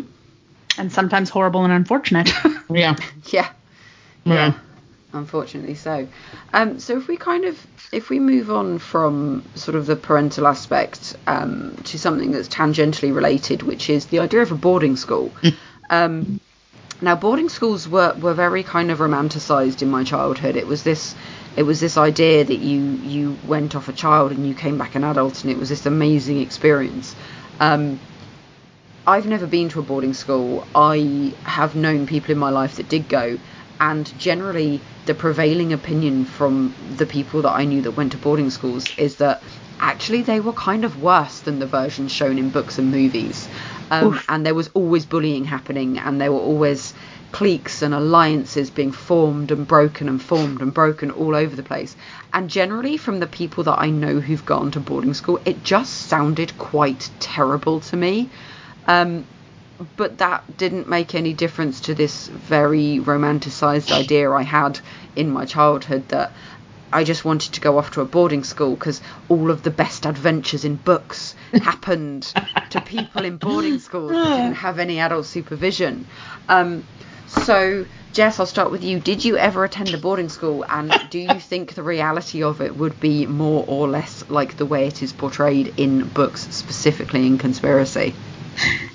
And 0.78 0.92
sometimes 0.92 1.30
horrible 1.30 1.64
and 1.64 1.74
unfortunate. 1.74 2.30
yeah, 2.70 2.96
Yeah. 3.32 3.50
yeah. 4.26 4.54
Unfortunately 5.14 5.76
so. 5.76 6.08
Um, 6.54 6.80
so 6.80 6.98
if 6.98 7.08
we 7.08 7.18
kind 7.18 7.46
of 7.46 7.66
if 7.92 8.10
we 8.10 8.20
move 8.20 8.52
on 8.52 8.78
from 8.78 9.44
sort 9.56 9.76
of 9.76 9.86
the 9.86 9.96
parental 9.96 10.46
aspect 10.46 11.16
um, 11.28 11.76
to 11.86 11.98
something 11.98 12.32
that's 12.32 12.50
tangentially 12.50 13.16
related, 13.16 13.64
which 13.64 13.90
is 13.90 14.08
the 14.08 14.20
idea 14.20 14.42
of 14.42 14.52
a 14.52 14.56
boarding 14.56 14.98
school. 14.98 15.32
um, 15.90 16.40
now 17.00 17.16
boarding 17.16 17.48
schools 17.48 17.88
were, 17.88 18.14
were 18.20 18.34
very 18.34 18.64
kind 18.64 18.92
of 18.92 19.00
romanticized 19.00 19.82
in 19.82 19.90
my 19.90 20.04
childhood. 20.04 20.56
It 20.56 20.68
was 20.68 20.84
this 20.84 21.16
it 21.56 21.64
was 21.64 21.80
this 21.80 21.98
idea 21.98 22.44
that 22.44 22.60
you 22.60 22.82
you 22.82 23.38
went 23.48 23.76
off 23.76 23.88
a 23.88 23.94
child 23.94 24.32
and 24.32 24.46
you 24.48 24.54
came 24.54 24.78
back 24.78 24.96
an 24.96 25.04
adult 25.04 25.44
and 25.44 25.52
it 25.52 25.58
was 25.58 25.70
this 25.70 25.86
amazing 25.86 26.42
experience. 26.42 27.16
Um, 27.60 28.00
I've 29.08 29.26
never 29.26 29.48
been 29.48 29.70
to 29.70 29.80
a 29.80 29.84
boarding 29.84 30.14
school. 30.14 30.68
I 30.76 31.34
have 31.44 31.76
known 31.76 32.08
people 32.08 32.32
in 32.32 32.38
my 32.38 32.50
life 32.50 32.76
that 32.76 32.90
did 32.90 33.08
go, 33.08 33.38
and 33.80 34.18
generally 34.20 34.82
the 35.06 35.14
prevailing 35.14 35.74
opinion 35.74 36.26
from 36.26 36.76
the 36.98 37.06
people 37.06 37.42
that 37.44 37.52
I 37.52 37.66
knew 37.66 37.82
that 37.84 37.92
went 37.92 38.12
to 38.14 38.18
boarding 38.18 38.50
schools 38.50 38.86
is 38.98 39.18
that 39.18 39.42
actually 39.80 40.24
they 40.24 40.40
were 40.40 40.54
kind 40.54 40.84
of 40.84 41.02
worse 41.02 41.40
than 41.40 41.60
the 41.60 41.66
versions 41.66 42.12
shown 42.12 42.38
in 42.38 42.50
books 42.50 42.78
and 42.78 42.92
movies. 42.92 43.48
Um, 43.90 44.20
and 44.28 44.46
there 44.46 44.56
was 44.56 44.70
always 44.74 45.06
bullying 45.06 45.46
happening, 45.46 45.98
and 45.98 46.20
there 46.20 46.32
were 46.32 46.40
always 46.40 46.94
cliques 47.32 47.82
and 47.82 47.94
alliances 47.94 48.70
being 48.70 48.92
formed 48.92 49.52
and 49.52 49.68
broken 49.68 50.10
and 50.10 50.22
formed 50.22 50.62
and 50.62 50.74
broken 50.74 51.12
all 51.12 51.36
over 51.36 51.56
the 51.56 51.64
place. 51.64 51.96
And 52.34 52.50
generally, 52.50 52.98
from 52.98 53.20
the 53.20 53.28
people 53.28 53.64
that 53.66 53.80
I 53.80 53.90
know 53.90 54.20
who've 54.20 54.46
gone 54.46 54.72
to 54.72 54.80
boarding 54.80 55.14
school, 55.14 55.40
it 55.46 55.64
just 55.64 55.94
sounded 55.94 56.58
quite 56.58 57.10
terrible 57.20 57.80
to 57.82 57.96
me. 57.96 58.30
Um, 58.88 59.26
but 59.96 60.18
that 60.18 60.58
didn't 60.58 60.90
make 60.90 61.14
any 61.14 61.34
difference 61.34 61.82
to 61.82 61.94
this 61.94 62.28
very 62.28 63.00
romanticized 63.00 63.92
idea 63.92 64.32
I 64.32 64.44
had 64.44 64.80
in 65.16 65.30
my 65.30 65.46
childhood 65.46 66.08
that 66.10 66.32
I 66.92 67.04
just 67.04 67.26
wanted 67.26 67.54
to 67.54 67.62
go 67.62 67.78
off 67.78 67.92
to 67.92 68.02
a 68.02 68.06
boarding 68.06 68.44
school 68.44 68.76
because 68.76 69.02
all 69.30 69.52
of 69.52 69.64
the 69.64 69.72
best 69.72 70.06
adventures 70.06 70.64
in 70.64 70.76
books 70.76 71.36
happened 71.54 72.34
to 72.70 72.82
people 72.82 73.26
in 73.26 73.38
boarding 73.38 73.80
schools 73.80 74.12
that 74.12 74.38
didn't 74.38 74.56
have 74.68 74.80
any 74.80 75.00
adult 75.00 75.26
supervision. 75.26 76.08
Um, 76.48 76.86
so, 77.28 77.86
Jess, 78.14 78.40
I'll 78.40 78.46
start 78.46 78.72
with 78.72 78.86
you. 78.86 79.02
Did 79.02 79.26
you 79.26 79.38
ever 79.38 79.66
attend 79.66 79.94
a 79.94 79.98
boarding 79.98 80.30
school, 80.30 80.64
and 80.70 80.98
do 81.10 81.20
you 81.20 81.42
think 81.42 81.74
the 81.74 81.84
reality 81.84 82.42
of 82.42 82.62
it 82.62 82.78
would 82.78 83.00
be 83.02 83.26
more 83.26 83.66
or 83.68 83.90
less 83.90 84.24
like 84.30 84.56
the 84.56 84.66
way 84.66 84.88
it 84.88 85.04
is 85.04 85.12
portrayed 85.12 85.74
in 85.76 86.08
books, 86.08 86.48
specifically 86.56 87.28
in 87.28 87.38
conspiracy? 87.38 88.16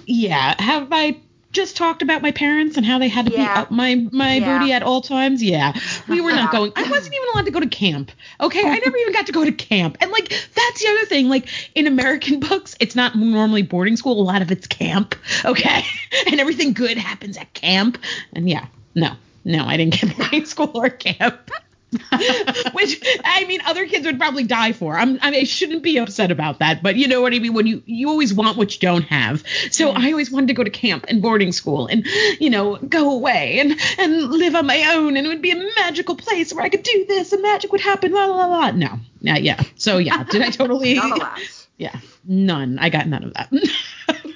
Yeah. 0.07 0.55
Have 0.61 0.89
I 0.93 1.17
just 1.53 1.77
talked 1.77 2.01
about 2.01 2.23
my 2.23 2.31
parents 2.31 2.79
and 2.79 2.87
how 2.87 2.99
they 2.99 3.09
had 3.09 3.27
to 3.27 3.33
Yeah. 3.33 3.55
be 3.55 3.61
up 3.61 3.71
my 3.71 3.95
my 4.11 4.37
Yeah. 4.37 4.59
booty 4.59 4.73
at 4.73 4.83
all 4.83 5.03
times? 5.03 5.43
Yeah. 5.43 5.79
We 6.09 6.21
were 6.21 6.33
not 6.33 6.51
going. 6.53 6.73
I 6.77 6.89
wasn't 6.91 7.15
even 7.15 7.29
allowed 7.35 7.45
to 7.45 7.51
go 7.51 7.61
to 7.61 7.67
camp. 7.67 8.11
Okay. 8.41 8.63
I 8.67 8.79
never 8.79 8.97
even 8.97 9.13
got 9.13 9.27
to 9.27 9.33
go 9.33 9.45
to 9.45 9.53
camp. 9.53 9.99
And 10.01 10.11
like 10.11 10.29
that's 10.55 10.83
the 10.83 10.89
other 10.89 11.05
thing. 11.07 11.29
Like 11.29 11.47
in 11.75 11.87
American 11.87 12.41
books, 12.49 12.75
it's 12.81 12.97
not 12.97 13.17
normally 13.17 13.63
boarding 13.63 13.97
school. 13.97 14.21
A 14.21 14.25
lot 14.25 14.41
of 14.43 14.51
it's 14.51 14.67
camp. 14.67 15.15
Okay. 15.45 15.85
And 16.31 16.39
everything 16.41 16.73
good 16.75 16.99
happens 16.99 17.37
at 17.39 17.53
camp. 17.55 17.99
And 18.35 18.49
yeah, 18.49 18.67
no, 18.95 19.13
no, 19.45 19.65
I 19.65 19.77
didn't 19.79 20.01
get 20.01 20.17
boarding 20.17 20.45
school 20.45 20.71
or 20.75 20.89
camp. 20.91 21.51
Which 22.73 23.03
I 23.25 23.45
mean, 23.47 23.61
other 23.67 23.87
kids 23.87 24.07
would 24.07 24.19
probably 24.19 24.45
die 24.45 24.73
for. 24.73 24.97
I'm, 24.97 25.19
I, 25.21 25.31
mean, 25.31 25.41
I 25.41 25.45
shouldn't 25.45 25.83
be 25.83 25.99
upset 25.99 26.31
about 26.31 26.59
that, 26.61 26.83
but 26.83 26.97
you 26.97 27.07
know 27.07 27.21
what 27.21 27.35
I 27.35 27.39
mean. 27.39 27.53
When 27.53 27.67
you 27.67 27.83
you 27.85 28.09
always 28.09 28.33
want 28.33 28.57
what 28.57 28.73
you 28.73 28.81
don't 28.81 29.05
have, 29.05 29.45
so 29.71 29.91
I 29.91 30.11
always 30.11 30.31
wanted 30.31 30.49
to 30.49 30.55
go 30.55 30.65
to 30.65 30.71
camp 30.71 31.05
and 31.09 31.21
boarding 31.21 31.53
school 31.53 31.87
and 31.89 32.07
you 32.41 32.49
know 32.49 32.77
go 32.77 33.13
away 33.13 33.59
and 33.59 33.79
and 33.99 34.31
live 34.31 34.55
on 34.55 34.67
my 34.67 34.95
own, 34.95 35.17
and 35.17 35.27
it 35.27 35.29
would 35.29 35.43
be 35.43 35.51
a 35.51 35.71
magical 35.77 36.17
place 36.17 36.53
where 36.55 36.65
I 36.65 36.71
could 36.71 36.83
do 36.83 37.05
this 37.07 37.33
and 37.33 37.43
magic 37.43 37.73
would 37.73 37.83
happen. 37.83 38.13
La 38.13 38.25
la 38.25 38.47
la. 38.47 38.71
No, 38.71 38.99
yeah, 39.21 39.37
yeah. 39.37 39.63
So 39.77 39.99
yeah, 39.99 40.25
did 40.25 40.41
I 40.41 40.51
totally? 40.51 40.95
None 40.95 41.13
of 41.13 41.19
that. 41.19 41.41
Yeah, 41.77 42.01
none. 42.25 42.79
I 42.79 42.89
got 42.89 43.07
none 43.07 43.25
of 43.25 43.35
that. 43.35 43.53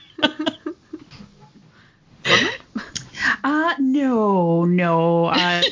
Uh, 3.47 3.75
no, 3.79 4.65
no. 4.65 5.27
Uh, 5.27 5.63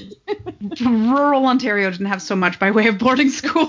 rural 0.80 1.44
Ontario 1.44 1.90
didn't 1.90 2.06
have 2.06 2.22
so 2.22 2.36
much 2.36 2.60
by 2.60 2.70
way 2.70 2.86
of 2.86 2.98
boarding 2.98 3.30
school. 3.30 3.68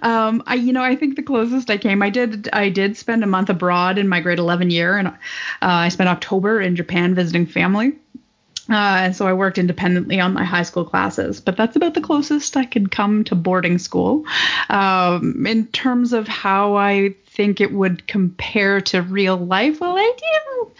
um, 0.00 0.42
I, 0.46 0.54
you 0.54 0.72
know, 0.72 0.82
I 0.82 0.96
think 0.96 1.16
the 1.16 1.22
closest 1.22 1.68
I 1.68 1.76
came, 1.76 2.02
I 2.02 2.08
did, 2.08 2.48
I 2.50 2.70
did 2.70 2.96
spend 2.96 3.22
a 3.22 3.26
month 3.26 3.50
abroad 3.50 3.98
in 3.98 4.08
my 4.08 4.20
grade 4.20 4.38
11 4.38 4.70
year, 4.70 4.96
and 4.96 5.08
uh, 5.08 5.12
I 5.60 5.90
spent 5.90 6.08
October 6.08 6.62
in 6.62 6.76
Japan 6.76 7.14
visiting 7.14 7.44
family. 7.44 7.98
Uh, 8.70 8.72
and 9.04 9.14
so 9.14 9.26
I 9.26 9.34
worked 9.34 9.58
independently 9.58 10.18
on 10.18 10.32
my 10.32 10.44
high 10.44 10.62
school 10.62 10.86
classes, 10.86 11.42
but 11.42 11.58
that's 11.58 11.76
about 11.76 11.92
the 11.92 12.00
closest 12.00 12.56
I 12.56 12.64
could 12.64 12.90
come 12.90 13.24
to 13.24 13.34
boarding 13.34 13.76
school. 13.76 14.24
Um, 14.70 15.44
in 15.46 15.66
terms 15.66 16.14
of 16.14 16.26
how 16.26 16.74
I 16.74 17.16
think 17.34 17.60
it 17.60 17.72
would 17.72 18.06
compare 18.06 18.80
to 18.80 19.02
real 19.02 19.36
life, 19.36 19.80
well, 19.80 19.96
I 19.96 20.12
do. 20.16 20.70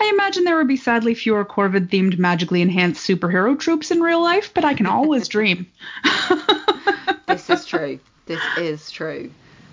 I 0.00 0.10
imagine 0.12 0.44
there 0.44 0.56
would 0.56 0.68
be 0.68 0.76
sadly 0.76 1.14
fewer 1.14 1.44
Corvid 1.44 1.88
themed 1.88 2.18
magically 2.18 2.60
enhanced 2.62 3.06
superhero 3.06 3.58
troops 3.58 3.90
in 3.90 4.00
real 4.00 4.22
life, 4.22 4.52
but 4.54 4.64
I 4.64 4.74
can 4.74 4.86
always 4.86 5.28
dream. 5.36 5.66
This 7.26 7.48
is 7.48 7.64
true. 7.64 7.98
This 8.26 8.40
is 8.58 8.90
true. 8.90 9.30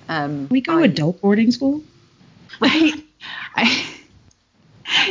Um, 0.08 0.48
we 0.50 0.62
go 0.62 0.78
I- 0.78 0.88
to 0.88 0.94
adult 0.94 1.20
boarding 1.22 1.52
school. 1.52 1.84
right? 2.62 2.94
I, 3.56 3.86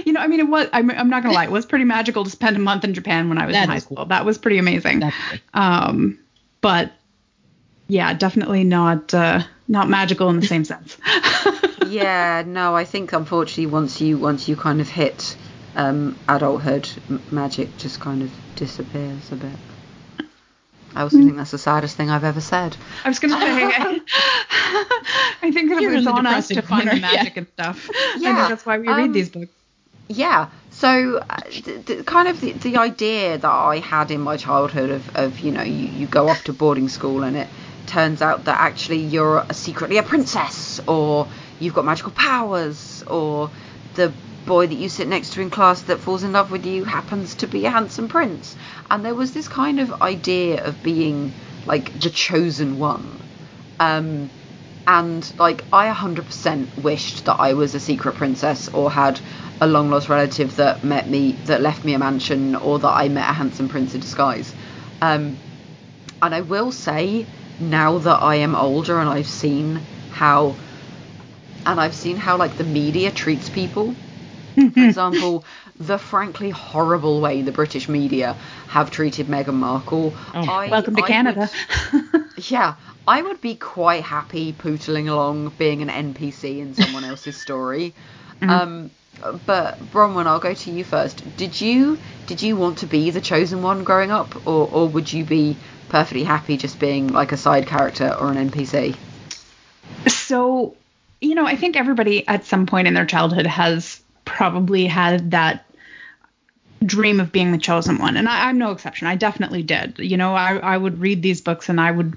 you 0.07 0.13
know, 0.15 0.21
I 0.21 0.27
mean, 0.29 0.41
it 0.41 0.49
was. 0.49 0.69
I'm, 0.73 0.91
I'm 0.91 1.11
not 1.11 1.23
gonna 1.23 1.35
lie, 1.35 1.45
it 1.45 1.51
was 1.51 1.67
pretty 1.67 1.85
magical 1.85 2.25
to 2.25 2.31
spend 2.31 2.57
a 2.57 2.59
month 2.59 2.85
in 2.85 2.95
Japan 2.95 3.29
when 3.29 3.37
I 3.39 3.45
was 3.47 3.55
That 3.55 3.65
in 3.65 3.69
high 3.71 3.77
is 3.77 3.83
school. 3.85 4.05
That 4.07 4.25
was 4.25 4.39
pretty 4.39 4.59
amazing. 4.59 5.03
Um, 5.55 6.19
but 6.63 6.93
yeah, 7.89 8.15
definitely 8.15 8.65
not 8.65 9.13
uh, 9.13 9.43
not 9.69 9.89
magical 9.89 10.29
in 10.31 10.41
the 10.41 10.47
same 10.47 10.65
sense. 10.65 10.97
yeah, 11.87 12.43
no, 12.47 12.75
I 12.75 12.85
think 12.85 13.13
unfortunately 13.13 13.67
once 13.67 14.01
you 14.01 14.19
once 14.19 14.49
you 14.49 14.57
kind 14.57 14.81
of 14.81 14.89
hit 14.89 15.37
um, 15.77 16.19
adulthood, 16.29 16.89
m- 17.09 17.23
magic 17.31 17.77
just 17.77 18.01
kind 18.01 18.23
of 18.23 18.31
disappears 18.57 19.31
a 19.31 19.37
bit. 19.37 19.57
I 20.95 21.03
also 21.03 21.19
think 21.19 21.37
that's 21.37 21.51
the 21.51 21.59
saddest 21.59 21.97
thing 21.97 22.11
I've 22.11 22.25
ever 22.25 22.41
said. 22.41 22.77
I 23.05 23.09
was 23.09 23.19
gonna 23.19 23.35
say, 23.35 23.47
I 23.47 24.01
think 25.53 25.71
that 25.71 25.83
You're 25.83 25.93
in 25.93 25.99
it's 25.99 26.07
on 26.09 26.27
us 26.27 26.49
to 26.49 26.63
find 26.63 26.89
the 26.89 26.97
magic 27.01 27.35
yeah. 27.35 27.39
and 27.39 27.47
stuff. 27.49 27.89
I 27.91 28.17
Yeah, 28.19 28.35
think 28.35 28.49
that's 28.49 28.67
why 28.67 28.79
we 28.79 28.89
um, 28.89 28.97
read 28.97 29.13
these 29.13 29.29
books. 29.29 29.53
Yeah. 30.09 30.49
So, 30.71 31.19
uh, 31.19 31.41
th- 31.51 31.85
th- 31.85 32.07
kind 32.07 32.29
of 32.29 32.41
the, 32.41 32.53
the 32.53 32.77
idea 32.79 33.37
that 33.37 33.49
I 33.51 33.79
had 33.79 34.11
in 34.11 34.21
my 34.23 34.37
childhood 34.39 34.91
of, 34.91 35.17
of 35.17 35.41
you 35.41 35.53
know, 35.53 35.63
you, 35.63 35.89
you 35.89 36.07
go 36.07 36.29
off 36.29 36.45
to 36.45 36.53
boarding 36.53 36.89
school 36.89 37.23
and 37.23 37.37
it 37.37 37.49
turns 37.89 38.23
out 38.23 38.45
that 38.45 38.61
actually 38.61 38.99
you're 38.99 39.45
secretly 39.53 39.99
a 39.99 40.03
princess, 40.03 40.81
or 40.87 41.27
you've 41.59 41.75
got 41.75 41.85
magical 41.85 42.13
powers, 42.13 43.03
or 43.07 43.51
the 43.95 44.13
boy 44.47 44.67
that 44.67 44.75
you 44.75 44.89
sit 44.89 45.09
next 45.09 45.35
to 45.35 45.41
in 45.41 45.51
class 45.51 45.83
that 45.83 46.01
falls 46.01 46.23
in 46.23 46.33
love 46.33 46.51
with 46.51 46.65
you 46.65 46.85
happens 46.85 47.35
to 47.37 47.47
be 47.47 47.67
a 47.67 47.71
handsome 47.71 48.09
prince. 48.09 48.57
And 48.91 49.05
there 49.05 49.15
was 49.15 49.33
this 49.33 49.49
kind 49.49 49.81
of 49.81 50.01
idea 50.01 50.65
of 50.65 50.83
being 50.83 51.33
like 51.67 51.93
the 52.01 52.11
chosen 52.11 52.79
one. 52.79 53.21
Um, 53.79 54.31
and 54.87 55.31
like 55.39 55.65
I 55.71 55.93
100% 55.93 56.83
wished 56.83 57.27
that 57.27 57.37
I 57.39 57.53
was 57.53 57.75
a 57.75 57.81
secret 57.81 58.15
princess 58.15 58.69
or 58.69 58.91
had 58.91 59.21
a 59.61 59.67
long 59.67 59.91
lost 59.91 60.09
relative 60.09 60.57
that 60.57 60.83
met 60.83 61.09
me 61.09 61.33
that 61.45 61.61
left 61.61 61.85
me 61.85 61.93
a 61.93 61.99
mansion 61.99 62.57
or 62.57 62.79
that 62.79 62.89
I 62.89 63.09
met 63.09 63.29
a 63.29 63.35
handsome 63.35 63.69
prince 63.69 63.95
in 63.95 64.01
disguise. 64.01 64.55
Um, 65.03 65.37
and 66.23 66.35
I 66.35 66.41
will 66.41 66.73
say 66.73 67.27
now 67.59 67.99
that 67.99 68.23
I 68.23 68.37
am 68.37 68.55
older 68.55 68.99
and 68.99 69.09
I've 69.09 69.27
seen 69.29 69.87
how 70.09 70.59
and 71.67 71.81
I've 71.81 71.95
seen 71.95 72.17
how 72.17 72.37
like 72.37 72.57
the 72.57 72.65
media 72.65 73.11
treats 73.11 73.49
people. 73.49 73.97
For 74.55 74.81
example, 74.85 75.45
the 75.79 75.99
frankly 75.99 76.51
horrible 76.51 77.21
way 77.21 77.43
the 77.43 77.53
British 77.53 77.89
media 77.89 78.37
have 78.69 78.91
treated 78.91 79.27
Meghan 79.29 79.55
Markle. 79.55 80.17
I- 80.35 80.69
Welcome 80.71 80.97
to 80.97 81.03
I 81.03 81.07
Canada. 81.07 81.51
would- 81.93 82.25
yeah, 82.49 82.75
I 83.07 83.23
would 83.23 83.41
be 83.41 83.55
quite 83.55 84.03
happy 84.03 84.53
pootling 84.53 85.09
along 85.09 85.51
being 85.59 85.83
an 85.83 85.91
NPC 85.91 86.59
in 86.61 86.75
someone 86.75 87.05
else's 87.11 87.37
story. 87.37 87.95
Um, 88.41 88.91
but 89.47 89.91
Bronwyn, 89.91 90.27
I'll 90.27 90.39
go 90.41 90.55
to 90.55 90.71
you 90.71 90.85
first. 90.85 91.37
Did 91.37 91.61
you 91.61 91.99
did 92.27 92.43
you 92.43 92.57
want 92.57 92.79
to 92.79 92.87
be 92.87 93.11
the 93.11 93.21
chosen 93.21 93.63
one 93.63 93.85
growing 93.85 94.11
up, 94.11 94.37
or 94.47 94.69
or 94.69 94.89
would 94.89 95.13
you 95.13 95.25
be 95.25 95.59
perfectly 95.89 96.25
happy 96.25 96.57
just 96.57 96.79
being 96.79 97.09
like 97.09 97.33
a 97.33 97.37
side 97.37 97.67
character 97.67 98.15
or 98.19 98.31
an 98.31 98.51
NPC? 98.51 98.97
So, 100.07 100.77
you 101.21 101.35
know, 101.35 101.47
I 101.47 101.57
think 101.57 101.77
everybody 101.77 102.27
at 102.29 102.45
some 102.45 102.67
point 102.67 102.89
in 102.89 102.95
their 102.95 103.07
childhood 103.07 103.47
has 103.47 104.01
probably 104.25 104.87
had 104.87 105.31
that 105.31 105.65
dream 106.85 107.19
of 107.19 107.33
being 107.33 107.53
the 107.53 107.59
chosen 107.59 107.99
one, 107.99 108.17
and 108.17 108.29
I, 108.29 108.49
I'm 108.49 108.59
no 108.59 108.71
exception. 108.71 109.07
I 109.07 109.17
definitely 109.17 109.63
did. 109.63 109.99
You 109.99 110.17
know, 110.17 110.35
I, 110.35 110.57
I 110.57 110.77
would 110.77 111.01
read 111.01 111.23
these 111.23 111.41
books, 111.41 111.69
and 111.69 111.81
I 111.81 111.91
would 111.91 112.17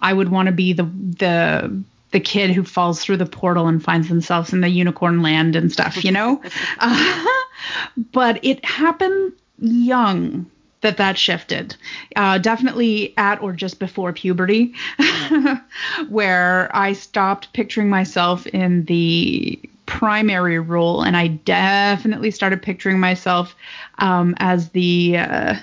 I 0.00 0.12
would 0.12 0.28
want 0.28 0.46
to 0.46 0.52
be 0.52 0.72
the 0.72 0.84
the 0.84 1.82
the 2.10 2.20
kid 2.20 2.50
who 2.50 2.62
falls 2.62 3.02
through 3.02 3.16
the 3.16 3.26
portal 3.26 3.68
and 3.68 3.82
finds 3.82 4.08
themselves 4.08 4.52
in 4.52 4.60
the 4.60 4.68
unicorn 4.68 5.22
land 5.22 5.56
and 5.56 5.72
stuff. 5.72 6.04
You 6.04 6.12
know, 6.12 6.42
uh, 6.78 7.24
but 8.12 8.44
it 8.44 8.64
happened 8.64 9.32
young 9.58 10.46
that 10.82 10.98
that 10.98 11.16
shifted. 11.16 11.74
Uh, 12.14 12.38
definitely 12.38 13.14
at 13.16 13.40
or 13.42 13.52
just 13.52 13.78
before 13.78 14.12
puberty, 14.12 14.74
where 16.08 16.70
I 16.74 16.92
stopped 16.92 17.52
picturing 17.52 17.88
myself 17.88 18.46
in 18.48 18.84
the 18.84 19.58
primary 19.86 20.58
role, 20.58 21.02
and 21.02 21.16
I 21.16 21.28
definitely 21.28 22.30
started 22.30 22.62
picturing 22.62 23.00
myself 23.00 23.56
um, 23.98 24.34
as 24.38 24.70
the. 24.70 25.16
Uh, 25.18 25.54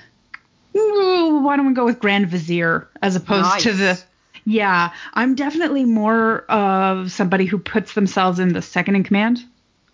why 0.72 1.56
don't 1.56 1.66
we 1.66 1.74
go 1.74 1.84
with 1.84 1.98
Grand 1.98 2.28
Vizier 2.28 2.88
as 3.02 3.16
opposed 3.16 3.60
to 3.60 3.72
the. 3.72 4.00
Yeah, 4.46 4.92
I'm 5.14 5.34
definitely 5.34 5.84
more 5.84 6.40
of 6.50 7.12
somebody 7.12 7.44
who 7.44 7.58
puts 7.58 7.94
themselves 7.94 8.38
in 8.38 8.52
the 8.52 8.62
second 8.62 8.96
in 8.96 9.04
command. 9.04 9.40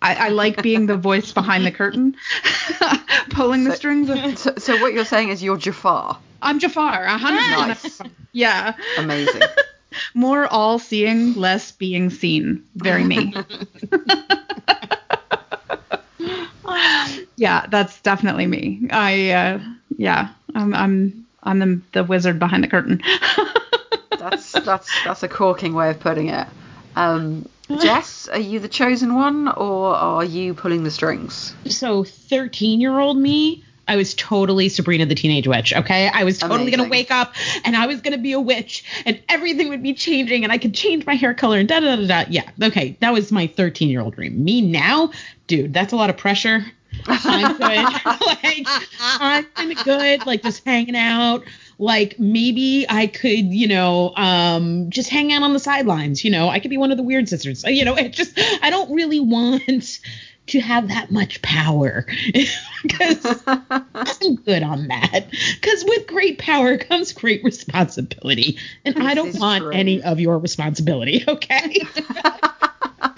I, 0.01 0.27
I 0.27 0.29
like 0.29 0.61
being 0.61 0.85
the 0.85 0.97
voice 0.97 1.31
behind 1.31 1.65
the 1.65 1.71
curtain, 1.71 2.15
pulling 3.29 3.63
the 3.63 3.75
strings. 3.75 4.09
Of, 4.09 4.17
So, 4.37 4.53
so 4.57 4.81
what 4.81 4.93
you're 4.93 5.05
saying 5.05 5.29
is 5.29 5.41
you're 5.41 5.57
Jafar. 5.57 6.19
I'm 6.41 6.59
Jafar, 6.59 7.03
a 7.03 7.17
hundred 7.17 7.49
Nice. 7.49 8.01
Yeah, 8.31 8.75
Amazing. 8.97 9.41
more 10.13 10.45
all 10.47 10.77
seeing, 10.77 11.33
less 11.33 11.71
being 11.71 12.11
seen. 12.11 12.63
Very 12.75 13.03
me. 13.03 13.33
yeah, 17.35 17.65
that's 17.67 17.99
definitely 18.01 18.45
me. 18.45 18.87
I 18.91 19.31
uh, 19.31 19.59
yeah, 19.97 20.29
I'm 20.53 20.75
I'm 20.75 21.25
I'm 21.41 21.59
the 21.59 21.81
the 21.93 22.03
wizard 22.03 22.37
behind 22.37 22.63
the 22.63 22.67
curtain. 22.67 23.01
That's 24.19 24.51
that's 24.51 25.03
that's 25.03 25.23
a 25.23 25.27
corking 25.27 25.73
way 25.73 25.89
of 25.89 25.99
putting 25.99 26.29
it. 26.29 26.47
Um, 26.95 27.47
Jess, 27.69 28.27
are 28.29 28.39
you 28.39 28.59
the 28.59 28.69
chosen 28.69 29.15
one, 29.15 29.47
or 29.49 29.93
are 29.93 30.23
you 30.23 30.53
pulling 30.53 30.83
the 30.83 30.91
strings? 30.91 31.53
So 31.65 32.03
13 32.03 32.79
year 32.79 32.97
old 32.97 33.17
me, 33.17 33.63
I 33.87 33.95
was 33.95 34.13
totally 34.15 34.69
Sabrina 34.69 35.05
the 35.05 35.15
Teenage 35.15 35.47
Witch. 35.47 35.73
Okay, 35.73 36.09
I 36.09 36.23
was 36.23 36.39
totally 36.39 36.61
Amazing. 36.63 36.77
gonna 36.79 36.89
wake 36.89 37.11
up 37.11 37.35
and 37.63 37.75
I 37.75 37.87
was 37.87 38.01
gonna 38.01 38.17
be 38.17 38.33
a 38.33 38.39
witch 38.39 38.83
and 39.05 39.21
everything 39.29 39.69
would 39.69 39.83
be 39.83 39.93
changing 39.93 40.43
and 40.43 40.51
I 40.51 40.57
could 40.57 40.73
change 40.73 41.05
my 41.05 41.15
hair 41.15 41.33
color 41.33 41.57
and 41.57 41.67
da 41.67 41.79
da 41.79 41.95
da 41.95 42.05
da. 42.05 42.25
Yeah, 42.29 42.49
okay, 42.61 42.97
that 42.99 43.13
was 43.13 43.31
my 43.31 43.47
13 43.47 43.89
year 43.89 44.01
old 44.01 44.15
dream. 44.15 44.43
Me 44.43 44.61
now, 44.61 45.11
dude, 45.47 45.73
that's 45.73 45.93
a 45.93 45.95
lot 45.95 46.09
of 46.09 46.17
pressure. 46.17 46.65
I'm 47.07 47.57
good. 47.57 47.85
like 48.25 48.67
I'm 49.55 49.73
good, 49.83 50.25
like 50.25 50.41
just 50.41 50.65
hanging 50.65 50.95
out. 50.95 51.43
Like 51.79 52.17
maybe 52.19 52.85
I 52.89 53.07
could, 53.07 53.53
you 53.53 53.67
know, 53.67 54.13
um, 54.15 54.89
just 54.89 55.09
hang 55.09 55.31
out 55.31 55.43
on 55.43 55.53
the 55.53 55.59
sidelines. 55.59 56.23
You 56.23 56.31
know, 56.31 56.49
I 56.49 56.59
could 56.59 56.69
be 56.69 56.77
one 56.77 56.91
of 56.91 56.97
the 56.97 57.03
weird 57.03 57.29
sisters. 57.29 57.63
You 57.65 57.85
know, 57.85 57.95
it 57.97 58.13
just 58.13 58.39
I 58.61 58.69
don't 58.69 58.93
really 58.93 59.19
want 59.19 59.99
to 60.47 60.59
have 60.61 60.87
that 60.87 61.11
much 61.11 61.41
power 61.41 62.05
because 62.83 63.43
I'm 63.45 64.35
good 64.37 64.63
on 64.63 64.87
that. 64.87 65.25
Because 65.61 65.83
with 65.85 66.07
great 66.07 66.39
power 66.39 66.77
comes 66.77 67.13
great 67.13 67.43
responsibility, 67.43 68.57
and 68.85 68.97
I 69.03 69.13
don't 69.13 69.37
want 69.39 69.63
true. 69.63 69.71
any 69.71 70.01
of 70.01 70.19
your 70.19 70.39
responsibility. 70.39 71.23
Okay, 71.37 71.81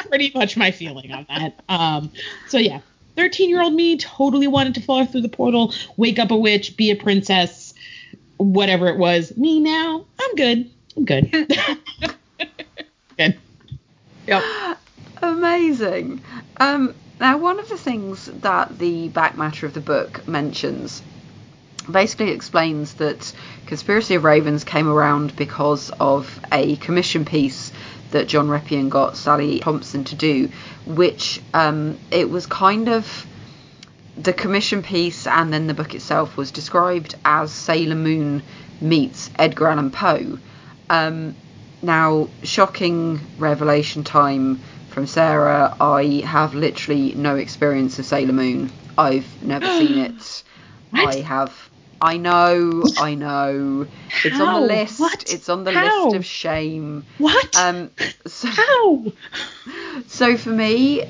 pretty 0.10 0.32
much 0.34 0.57
my 0.57 0.72
feeling 0.72 1.12
on 1.12 1.26
that. 1.30 1.64
Um, 1.70 2.12
so 2.47 2.57
yeah, 2.57 2.82
13 3.16 3.49
year 3.49 3.62
old 3.62 3.74
me 3.74 3.97
totally 3.97 4.47
wanted 4.47 4.74
to 4.76 4.82
fall 4.82 5.05
through 5.05 5.22
the 5.22 5.30
portal, 5.30 5.74
wake 5.95 6.20
up 6.20 6.32
a 6.32 6.38
witch, 6.38 6.76
be 6.76 6.89
a 6.89 6.95
princess, 6.95 7.68
whatever 8.40 8.88
it 8.88 8.98
was. 8.98 9.36
Me 9.38 9.60
now, 9.60 10.06
I'm 10.20 10.36
good. 10.36 10.72
I'm 10.98 11.06
good. 11.06 11.32
good. 13.18 13.38
yep. 14.26 14.44
Amazing. 15.22 16.22
Um, 16.58 16.96
now, 17.20 17.38
one 17.38 17.60
of 17.60 17.68
the 17.68 17.78
things 17.78 18.26
that 18.26 18.80
the 18.80 19.10
back 19.10 19.38
matter 19.38 19.66
of 19.66 19.74
the 19.74 19.82
book 19.82 20.26
mentions 20.28 21.04
basically 21.92 22.32
explains 22.32 22.94
that 22.96 23.34
Conspiracy 23.66 24.16
of 24.16 24.24
Ravens 24.24 24.64
came 24.64 24.88
around 24.88 25.36
because 25.36 25.90
of 26.00 26.40
a 26.52 26.78
commission 26.78 27.26
piece 27.26 27.72
that 28.12 28.28
John 28.28 28.48
Reppion 28.48 28.90
got 28.90 29.18
Sally 29.18 29.60
Thompson 29.60 30.06
to 30.06 30.16
do, 30.16 30.50
which 30.86 31.42
um, 31.54 31.98
it 32.10 32.30
was 32.30 32.46
kind 32.46 32.88
of 32.88 33.28
the 34.22 34.34
commission 34.34 34.84
piece 34.84 35.26
and 35.28 35.53
then 35.53 35.67
the 35.67 35.74
book 35.74 35.95
itself 35.95 36.36
was 36.36 36.51
described 36.51 37.15
as 37.24 37.51
Sailor 37.51 37.95
Moon 37.95 38.43
meets 38.82 39.30
Edgar 39.39 39.67
Allan 39.67 39.91
Poe. 39.91 40.38
Um, 40.89 41.36
now, 41.82 42.28
shocking 42.43 43.20
revelation 43.38 44.03
time 44.03 44.59
from 44.89 45.07
Sarah. 45.07 45.76
I 45.80 46.24
have 46.26 46.53
literally 46.53 47.13
no 47.13 47.38
experience 47.38 47.97
of 47.99 48.05
Sailor 48.05 48.34
Moon. 48.34 48.72
I've 48.97 49.43
never 49.43 49.65
seen 49.65 49.97
it. 49.99 50.43
What? 50.91 51.17
I 51.17 51.22
have. 51.22 51.68
I 52.02 52.18
know. 52.18 52.84
I 52.97 53.16
know. 53.16 53.88
It's 54.24 54.39
on 54.39 54.47
How? 54.47 54.60
the 54.62 54.66
list. 54.66 55.00
What? 55.00 55.34
It's 55.34 55.50
on 55.50 55.64
the 55.64 55.72
How? 55.72 56.06
list 56.06 56.16
of 56.16 56.26
shame. 56.26 57.04
What? 57.18 57.58
Um. 57.58 57.91
So, 58.26 58.47
How? 58.52 59.04
so 60.08 60.38
for 60.38 60.50
me, 60.50 61.04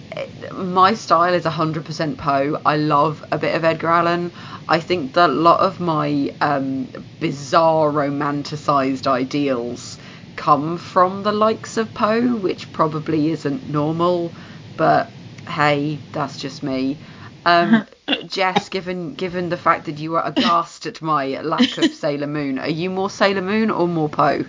my 0.54 0.94
style 0.94 1.34
is 1.34 1.46
100% 1.46 2.18
Poe. 2.18 2.62
I 2.66 2.78
love 2.78 3.24
a 3.32 3.38
bit 3.38 3.56
of 3.56 3.64
Edgar 3.64 3.90
Allan. 3.90 4.32
I 4.68 4.80
think 4.80 5.14
that 5.14 5.30
a 5.30 5.34
lot 5.34 5.60
of 5.60 5.80
my 5.80 6.34
um, 6.42 6.90
bizarre 7.20 7.92
romanticized 7.92 9.08
ideals 9.08 9.98
come 10.36 10.78
from 10.78 11.24
the 11.24 11.32
likes 11.32 11.78
of 11.78 11.94
Poe, 11.94 12.36
which 12.38 12.72
probably 12.72 13.30
isn't 13.32 13.70
normal, 13.70 14.32
but 14.78 15.12
hey, 15.48 16.00
that's 16.14 16.38
just 16.40 16.64
me. 16.64 16.98
Um, 17.46 17.86
Jess, 18.28 18.70
given 18.70 19.14
given 19.16 19.50
the 19.50 19.58
fact 19.58 19.86
that 19.86 19.98
you 19.98 20.12
were 20.12 20.22
aghast 20.24 20.86
at 20.86 21.02
my 21.02 21.42
lack 21.42 21.78
of 21.78 21.94
Sailor 21.94 22.28
Moon, 22.28 22.60
are 22.60 22.70
you 22.70 22.90
more 22.90 23.10
Sailor 23.10 23.42
Moon 23.42 23.72
or 23.72 23.88
more 23.88 24.10
Poe? 24.10 24.46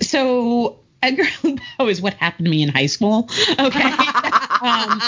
So 0.00 0.78
Edgar 1.02 1.24
Allan 1.42 1.60
Poe 1.78 1.88
is 1.88 2.00
what 2.00 2.14
happened 2.14 2.46
to 2.46 2.50
me 2.50 2.62
in 2.62 2.68
high 2.68 2.86
school. 2.86 3.28
Okay. 3.58 3.96
um, 4.62 5.02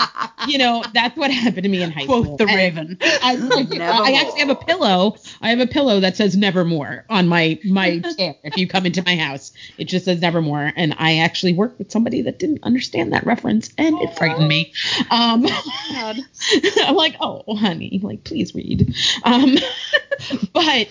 you 0.49 0.59
know, 0.59 0.85
that's 0.93 1.17
what 1.17 1.31
happened 1.31 1.63
to 1.63 1.69
me 1.69 1.83
in 1.83 1.91
high 1.93 2.05
school. 2.05 2.25
Quote 2.25 2.39
the 2.39 2.47
And 2.47 2.57
Raven. 2.57 2.99
I, 3.01 3.37
I 3.83 4.13
actually 4.21 4.41
have 4.41 4.51
a 4.51 4.57
pillow. 4.57 5.17
I 5.41 5.51
have 5.51 5.61
a 5.61 5.67
pillow 5.67 6.01
that 6.01 6.17
says 6.17 6.37
Nevermore 6.37 7.05
on 7.09 7.29
my 7.29 7.59
my 7.65 8.01
chair. 8.01 8.35
If 8.43 8.57
you 8.57 8.67
come 8.67 8.85
into 8.87 9.03
my 9.05 9.17
house, 9.17 9.53
it 9.79 9.85
just 9.85 10.07
says 10.07 10.21
Nevermore. 10.21 10.73
And 10.75 10.95
I 10.99 11.19
actually 11.19 11.53
worked 11.53 11.79
with 11.79 11.93
somebody 11.93 12.23
that 12.23 12.39
didn't 12.39 12.65
understand 12.65 13.13
that 13.13 13.25
reference, 13.27 13.71
and 13.79 13.97
it 14.01 14.17
frightened 14.17 14.49
me. 14.49 14.73
Um, 15.11 15.47
I'm 15.91 16.97
like, 16.97 17.17
oh, 17.21 17.57
honey, 17.57 18.01
like 18.03 18.25
please 18.25 18.55
read. 18.55 18.95
Um, 19.23 19.57
but 20.53 20.89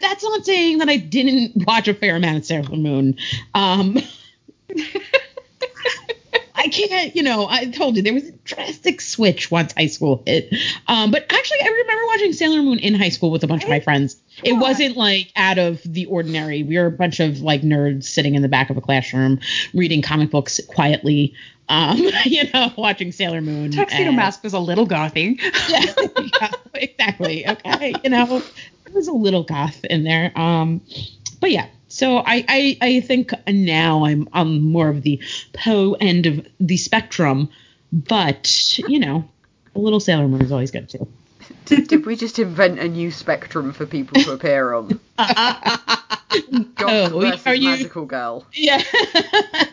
that's 0.00 0.24
not 0.24 0.44
saying 0.44 0.78
that 0.78 0.88
I 0.88 0.96
didn't 0.96 1.66
watch 1.66 1.86
a 1.88 1.94
fair 1.94 2.16
amount 2.16 2.38
of 2.38 2.44
Sailor 2.46 2.76
Moon. 2.76 3.16
Um, 3.54 3.98
I 6.62 6.68
can't, 6.68 7.16
you 7.16 7.24
know, 7.24 7.48
I 7.48 7.64
told 7.66 7.96
you 7.96 8.02
there 8.02 8.14
was 8.14 8.22
a 8.28 8.32
drastic 8.44 9.00
switch 9.00 9.50
once 9.50 9.72
high 9.72 9.88
school 9.88 10.22
hit. 10.24 10.54
Um, 10.86 11.10
but 11.10 11.26
actually, 11.28 11.60
I 11.60 11.66
remember 11.66 12.06
watching 12.06 12.32
Sailor 12.32 12.62
Moon 12.62 12.78
in 12.78 12.94
high 12.94 13.08
school 13.08 13.32
with 13.32 13.42
a 13.42 13.48
bunch 13.48 13.64
of 13.64 13.68
my 13.68 13.80
friends. 13.80 14.16
It 14.44 14.52
wasn't 14.52 14.96
like 14.96 15.32
out 15.34 15.58
of 15.58 15.82
the 15.84 16.06
ordinary. 16.06 16.62
We 16.62 16.78
were 16.78 16.86
a 16.86 16.90
bunch 16.92 17.18
of 17.18 17.40
like 17.40 17.62
nerds 17.62 18.04
sitting 18.04 18.36
in 18.36 18.42
the 18.42 18.48
back 18.48 18.70
of 18.70 18.76
a 18.76 18.80
classroom 18.80 19.40
reading 19.74 20.02
comic 20.02 20.30
books 20.30 20.60
quietly. 20.68 21.34
Um, 21.68 21.96
you 22.24 22.44
know, 22.54 22.72
watching 22.78 23.10
Sailor 23.10 23.40
Moon. 23.40 23.72
Tuxedo 23.72 24.08
and- 24.08 24.16
Mask 24.16 24.44
was 24.44 24.52
a 24.52 24.60
little 24.60 24.86
gothy. 24.86 25.40
yeah, 25.68 25.84
yeah, 26.40 26.50
exactly. 26.74 27.48
Okay, 27.48 27.92
you 28.04 28.10
know, 28.10 28.40
there 28.84 28.94
was 28.94 29.08
a 29.08 29.12
little 29.12 29.42
goth 29.42 29.84
in 29.86 30.04
there. 30.04 30.30
Um, 30.38 30.80
but 31.40 31.50
yeah, 31.50 31.66
so 31.92 32.18
I, 32.18 32.44
I 32.48 32.78
I 32.80 33.00
think 33.00 33.32
now 33.46 34.04
I'm 34.04 34.28
on 34.32 34.62
more 34.62 34.88
of 34.88 35.02
the 35.02 35.20
Poe 35.52 35.94
end 36.00 36.26
of 36.26 36.46
the 36.58 36.76
spectrum, 36.76 37.50
but 37.92 38.78
you 38.88 38.98
know, 38.98 39.28
a 39.74 39.78
little 39.78 40.00
Sailor 40.00 40.26
Moon 40.28 40.40
is 40.42 40.50
always 40.52 40.70
good 40.70 40.88
too. 40.88 41.06
Did, 41.66 41.88
did 41.88 42.06
we 42.06 42.16
just 42.16 42.38
invent 42.38 42.78
a 42.78 42.88
new 42.88 43.10
spectrum 43.10 43.72
for 43.72 43.84
people 43.86 44.20
to 44.22 44.32
appear 44.32 44.72
on? 44.72 44.98
Goth 45.18 46.68
Oh, 46.80 47.20
versus 47.20 47.46
are 47.46 47.54
you- 47.54 47.68
magical 47.70 48.06
girl. 48.06 48.46
Yeah. 48.54 48.82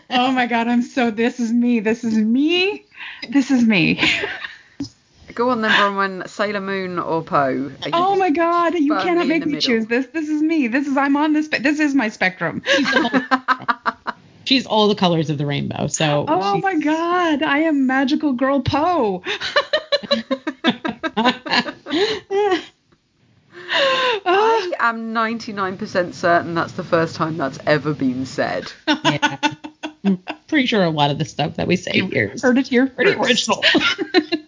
oh 0.09 0.31
my 0.31 0.45
god, 0.47 0.67
I'm 0.67 0.81
so. 0.81 1.11
This 1.11 1.39
is 1.39 1.51
me. 1.51 1.79
This 1.79 2.03
is 2.03 2.15
me. 2.17 2.85
This 3.29 3.49
is 3.49 3.63
me. 3.63 4.01
Go 5.39 5.51
on 5.51 5.61
then, 5.61 5.71
Bronwyn. 5.71 6.27
Sailor 6.27 6.59
Moon 6.59 6.99
or 6.99 7.23
Poe? 7.23 7.71
Oh 7.93 8.17
my 8.17 8.29
god, 8.29 8.73
you 8.73 8.93
cannot 8.97 9.25
make 9.25 9.45
me 9.45 9.53
middle. 9.53 9.61
choose 9.61 9.85
this. 9.85 10.05
This 10.07 10.27
is 10.27 10.41
me. 10.41 10.67
This 10.67 10.85
is 10.85 10.97
I'm 10.97 11.15
on 11.15 11.31
this. 11.31 11.45
spe- 11.45 11.61
This 11.63 11.79
is 11.79 11.95
my 11.95 12.09
spectrum. 12.09 12.61
She's, 12.65 12.89
whole- 12.89 13.21
she's 14.43 14.65
all 14.65 14.89
the 14.89 14.95
colors 14.95 15.29
of 15.29 15.37
the 15.37 15.45
rainbow. 15.45 15.87
So. 15.87 16.25
Oh 16.27 16.55
she's- 16.55 16.61
my 16.63 16.75
god, 16.81 17.41
I 17.41 17.59
am 17.59 17.87
magical 17.87 18.33
girl 18.33 18.59
Poe. 18.59 19.23
I 24.25 24.71
am 24.79 25.13
99% 25.13 26.13
certain 26.13 26.53
that's 26.53 26.73
the 26.73 26.83
first 26.83 27.15
time 27.15 27.37
that's 27.37 27.59
ever 27.65 27.93
been 27.93 28.25
said. 28.25 28.71
yeah. 29.05 29.37
I'm 30.03 30.17
pretty 30.47 30.65
sure 30.65 30.83
a 30.83 30.89
lot 30.89 31.11
of 31.11 31.17
the 31.17 31.25
stuff 31.25 31.57
that 31.57 31.67
we 31.67 31.75
say 31.75 31.99
here 31.99 32.31
is 32.33 32.41
Heard 32.41 32.57
it 32.57 32.67
here. 32.67 32.87
pretty 32.87 33.13
first. 33.13 33.49
original. 33.49 33.63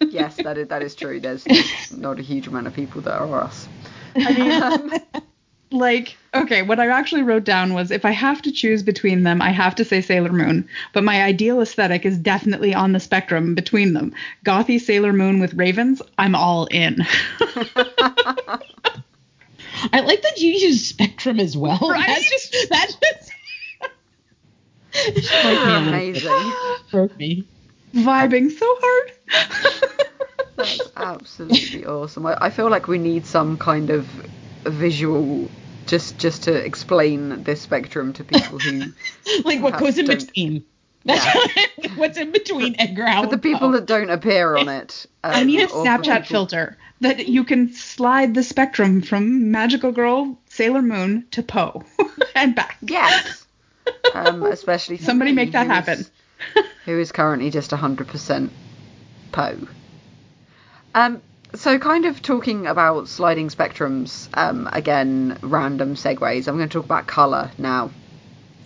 yes, 0.10 0.36
that 0.36 0.56
is, 0.56 0.68
that 0.68 0.82
is 0.82 0.94
true. 0.94 1.20
There's 1.20 1.46
not 1.92 2.18
a 2.18 2.22
huge 2.22 2.46
amount 2.46 2.66
of 2.66 2.74
people 2.74 3.02
that 3.02 3.20
are 3.20 3.40
us. 3.42 3.68
I 4.16 4.32
mean, 4.32 4.50
um, 4.62 4.92
like, 5.70 6.16
okay, 6.34 6.62
what 6.62 6.80
I 6.80 6.88
actually 6.88 7.22
wrote 7.22 7.44
down 7.44 7.74
was 7.74 7.90
if 7.90 8.04
I 8.06 8.12
have 8.12 8.40
to 8.42 8.52
choose 8.52 8.82
between 8.82 9.24
them, 9.24 9.42
I 9.42 9.50
have 9.50 9.74
to 9.76 9.84
say 9.84 10.00
Sailor 10.00 10.32
Moon. 10.32 10.68
But 10.94 11.04
my 11.04 11.22
ideal 11.22 11.60
aesthetic 11.60 12.06
is 12.06 12.16
definitely 12.16 12.74
on 12.74 12.92
the 12.92 13.00
spectrum 13.00 13.54
between 13.54 13.92
them. 13.92 14.14
Gothy 14.44 14.80
Sailor 14.80 15.12
Moon 15.12 15.38
with 15.40 15.52
ravens, 15.54 16.00
I'm 16.18 16.34
all 16.34 16.66
in. 16.70 16.98
I 19.92 20.00
like 20.00 20.22
that 20.22 20.38
you 20.38 20.52
use 20.52 20.86
spectrum 20.86 21.40
as 21.40 21.56
well. 21.56 21.78
Right? 21.82 22.06
That's 22.06 22.30
just 22.30 22.68
that's 22.70 22.94
just 22.94 23.02
Broke 23.02 23.22
me 23.22 23.31
a 23.31 23.31
You're 24.94 25.76
amazing. 25.76 26.52
broke 26.90 27.16
me. 27.18 27.44
Vibing 27.94 28.50
so 28.50 28.76
hard. 28.80 29.12
That's 30.56 30.80
absolutely 30.96 31.86
awesome. 31.86 32.26
I, 32.26 32.36
I 32.40 32.50
feel 32.50 32.70
like 32.70 32.88
we 32.88 32.98
need 32.98 33.26
some 33.26 33.56
kind 33.58 33.90
of 33.90 34.06
visual 34.64 35.48
just 35.86 36.18
just 36.18 36.44
to 36.44 36.54
explain 36.54 37.42
this 37.42 37.60
spectrum 37.60 38.12
to 38.14 38.24
people 38.24 38.58
who 38.58 38.92
Like 39.44 39.60
what 39.62 39.78
goes 39.78 39.98
in 39.98 40.06
between. 40.06 40.64
That's 41.04 41.26
what's 41.96 42.16
in 42.16 42.30
between 42.30 42.76
Edgar 42.78 43.02
Allan 43.02 43.28
but 43.28 43.30
the 43.30 43.38
people 43.38 43.68
Poe. 43.70 43.72
that 43.72 43.86
don't 43.86 44.10
appear 44.10 44.56
on 44.56 44.68
it. 44.68 45.06
Um, 45.24 45.32
I 45.34 45.42
need 45.44 45.62
a 45.62 45.66
Snapchat 45.66 46.22
people- 46.22 46.26
filter 46.46 46.78
that 47.00 47.26
you 47.26 47.42
can 47.42 47.72
slide 47.72 48.32
the 48.34 48.44
spectrum 48.44 49.02
from 49.02 49.50
Magical 49.50 49.90
Girl, 49.90 50.38
Sailor 50.48 50.82
Moon 50.82 51.26
to 51.32 51.42
Poe 51.42 51.82
and 52.36 52.54
back. 52.54 52.76
Yes. 52.82 53.41
Um, 54.14 54.42
especially 54.42 54.98
Somebody 54.98 55.32
make 55.32 55.52
that 55.52 55.66
happen. 55.66 56.06
who 56.84 56.98
is 56.98 57.12
currently 57.12 57.50
just 57.50 57.70
100% 57.70 58.50
Poe. 59.32 59.58
Um, 60.94 61.22
so, 61.54 61.78
kind 61.78 62.06
of 62.06 62.22
talking 62.22 62.66
about 62.66 63.08
sliding 63.08 63.48
spectrums, 63.48 64.28
um, 64.34 64.68
again, 64.72 65.38
random 65.42 65.94
segues. 65.94 66.48
I'm 66.48 66.56
going 66.56 66.68
to 66.68 66.72
talk 66.72 66.84
about 66.84 67.06
colour 67.06 67.50
now. 67.58 67.90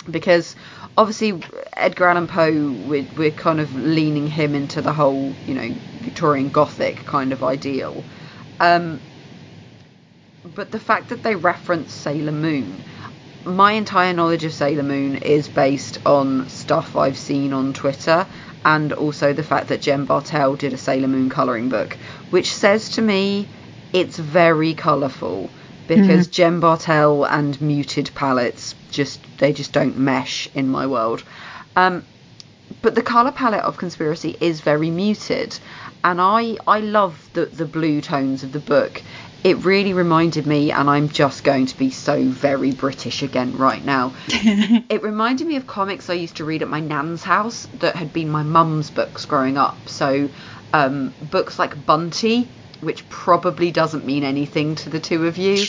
Because 0.09 0.55
obviously, 0.97 1.43
Edgar 1.73 2.07
Allan 2.07 2.29
Poe, 2.29 2.73
we're, 2.89 3.07
we're 3.17 3.31
kind 3.33 3.61
of 3.61 3.75
leaning 3.75 4.29
him 4.29 4.55
into 4.55 4.81
the 4.83 4.93
whole, 4.93 5.33
you 5.47 5.55
know, 5.55 5.75
Victorian 6.01 6.49
Gothic 6.49 6.97
kind 7.07 7.33
of 7.33 7.43
ideal. 7.43 8.05
Um, 8.61 9.01
but 10.55 10.71
the 10.71 10.79
fact 10.79 11.09
that 11.09 11.25
they 11.25 11.35
reference 11.35 11.93
Sailor 11.93 12.33
Moon, 12.33 12.85
my 13.47 13.73
entire 13.73 14.13
knowledge 14.13 14.45
of 14.45 14.53
Sailor 14.53 14.83
Moon 14.83 15.17
is 15.17 15.49
based 15.49 15.99
on 16.05 16.49
stuff 16.49 16.97
I've 16.97 17.17
seen 17.17 17.53
on 17.53 17.73
Twitter 17.73 18.27
and 18.65 18.93
also 18.93 19.33
the 19.33 19.45
fact 19.45 19.69
that 19.69 19.81
Jen 19.81 20.05
Bartel 20.05 20.57
did 20.57 20.73
a 20.73 20.79
Sailor 20.79 21.09
Moon 21.09 21.31
colouring 21.31 21.69
book, 21.69 21.97
which 22.31 22.53
says 22.53 22.91
to 22.91 23.03
me 23.03 23.49
it's 23.93 24.19
very 24.19 24.75
colourful 24.75 25.49
because 25.87 26.27
Jen 26.27 26.59
Bartel 26.59 27.25
and 27.25 27.61
muted 27.61 28.11
palettes 28.15 28.75
just 28.91 29.21
they 29.39 29.53
just 29.53 29.73
don't 29.73 29.97
mesh 29.97 30.49
in 30.55 30.69
my 30.69 30.87
world. 30.87 31.23
Um, 31.77 32.05
but 32.83 32.97
the 32.97 33.03
color 33.03 33.31
palette 33.31 33.63
of 33.63 33.77
conspiracy 33.77 34.37
is 34.41 34.61
very 34.61 34.91
muted 34.91 35.57
and 36.03 36.21
i 36.21 36.57
i 36.67 36.81
love 36.81 37.29
the 37.33 37.47
the 37.47 37.65
blue 37.65 38.01
tones 38.01 38.43
of 38.43 38.53
the 38.53 38.61
book 38.61 39.03
it 39.47 39.65
really 39.65 39.93
reminded 39.93 40.45
me 40.45 40.73
and 40.73 40.91
i'm 40.91 41.09
just 41.09 41.45
going 41.45 41.67
to 41.67 41.77
be 41.77 41.89
so 41.89 42.25
very 42.25 42.73
british 42.73 43.23
again 43.23 43.57
right 43.57 43.85
now. 43.85 44.13
It 44.89 45.03
reminded 45.03 45.47
me 45.47 45.57
of 45.57 45.67
comics 45.69 46.11
i 46.11 46.15
used 46.15 46.37
to 46.37 46.45
read 46.45 46.63
at 46.63 46.69
my 46.69 46.81
nan's 46.81 47.23
house 47.23 47.69
that 47.75 47.95
had 47.95 48.13
been 48.13 48.29
my 48.29 48.43
mum's 48.43 48.91
books 48.91 49.25
growing 49.25 49.57
up. 49.57 49.89
So 49.89 50.31
um, 50.73 51.15
books 51.21 51.59
like 51.59 51.87
bunty 51.87 52.51
which 52.81 53.09
probably 53.09 53.71
doesn't 53.71 54.05
mean 54.05 54.25
anything 54.25 54.75
to 54.75 54.91
the 54.91 55.01
two 55.01 55.27
of 55.27 55.39
you. 55.39 55.65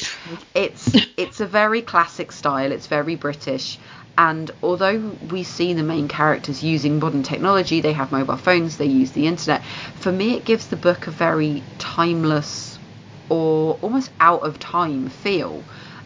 It's 0.53 0.91
it's 1.15 1.39
a 1.39 1.45
very 1.45 1.81
classic 1.81 2.31
style. 2.31 2.71
It's 2.71 2.87
very 2.87 3.15
british. 3.15 3.79
And 4.17 4.49
although 4.63 5.15
we 5.21 5.43
see 5.43 5.73
the 5.73 5.83
main 5.83 6.07
characters 6.07 6.63
using 6.63 6.99
modern 6.99 7.23
technology, 7.23 7.81
they 7.81 7.93
have 7.93 8.11
mobile 8.11 8.37
phones, 8.37 8.77
they 8.77 8.87
use 8.87 9.11
the 9.11 9.27
internet. 9.27 9.63
For 9.95 10.11
me, 10.11 10.35
it 10.35 10.43
gives 10.43 10.67
the 10.67 10.75
book 10.75 11.05
a 11.07 11.11
very 11.11 11.63
timeless 11.77 12.76
or 13.29 13.77
almost 13.81 14.11
out 14.19 14.41
of 14.43 14.59
time 14.59 15.09
feel. 15.09 15.63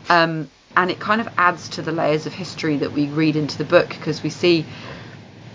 Um, 0.10 0.50
and 0.76 0.90
it 0.90 1.00
kind 1.00 1.22
of 1.22 1.30
adds 1.38 1.70
to 1.70 1.82
the 1.82 1.92
layers 1.92 2.26
of 2.26 2.34
history 2.34 2.78
that 2.78 2.94
we 2.94 3.08
read 3.08 3.36
into 3.36 3.58
the 3.58 3.66
book 3.66 3.90
because 3.90 4.24
we 4.24 4.30
see 4.30 4.66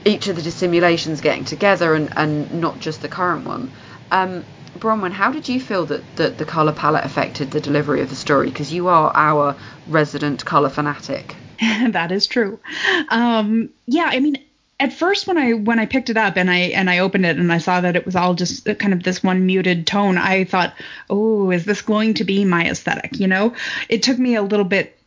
each 0.05 0.29
of 0.29 0.37
the 0.37 0.43
dissimulations 0.43 1.21
getting 1.21 1.45
together 1.45 1.95
and, 1.95 2.13
and 2.17 2.61
not 2.61 2.79
just 2.81 3.03
the 3.03 3.09
current 3.09 3.47
one. 3.47 3.71
Um, 4.11 4.45
Bronwyn, 4.79 5.13
how 5.13 5.33
did 5.33 5.49
you 5.49 5.61
feel 5.61 5.87
that, 5.87 6.17
that 6.17 6.39
the 6.39 6.45
colour 6.45 6.73
palette 6.73 7.05
affected 7.05 7.51
the 7.51 7.61
delivery 7.61 8.03
of 8.03 8.11
the 8.11 8.17
story? 8.17 8.49
Because 8.49 8.73
you 8.73 8.89
are 8.89 9.11
our 9.15 9.57
resident 9.89 10.45
colour 10.45 10.69
fanatic. 10.69 11.35
that 11.61 12.13
is 12.13 12.27
true. 12.27 12.61
Um, 13.09 13.71
yeah, 13.87 14.11
I 14.13 14.21
mean, 14.21 14.37
at 14.79 14.93
first 14.93 15.27
when 15.27 15.39
I 15.39 15.53
when 15.53 15.79
I 15.79 15.87
picked 15.87 16.11
it 16.11 16.17
up 16.17 16.37
and 16.37 16.51
I 16.51 16.57
and 16.57 16.91
I 16.91 16.99
opened 16.99 17.25
it 17.25 17.39
and 17.39 17.53
I 17.53 17.59
saw 17.59 17.81
that 17.81 17.97
it 17.97 18.05
was 18.05 18.15
all 18.15 18.35
just 18.35 18.67
kind 18.79 18.93
of 18.93 19.03
this 19.03 19.23
one 19.23 19.47
muted 19.47 19.87
tone, 19.87 20.19
I 20.19 20.45
thought, 20.45 20.75
oh, 21.09 21.51
is 21.51 21.65
this 21.65 21.83
going 21.83 22.15
to 22.15 22.25
be 22.25 22.45
my 22.45 22.69
aesthetic? 22.69 23.19
You 23.19 23.27
know, 23.27 23.55
it 23.89 24.03
took 24.03 24.19
me 24.19 24.35
a 24.35 24.43
little 24.43 24.65
bit 24.65 24.99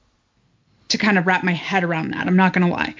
to 0.89 0.97
kind 0.97 1.19
of 1.19 1.27
wrap 1.27 1.43
my 1.43 1.53
head 1.53 1.83
around 1.83 2.11
that. 2.13 2.25
I'm 2.25 2.35
not 2.35 2.53
gonna 2.53 2.69
lie. 2.69 2.95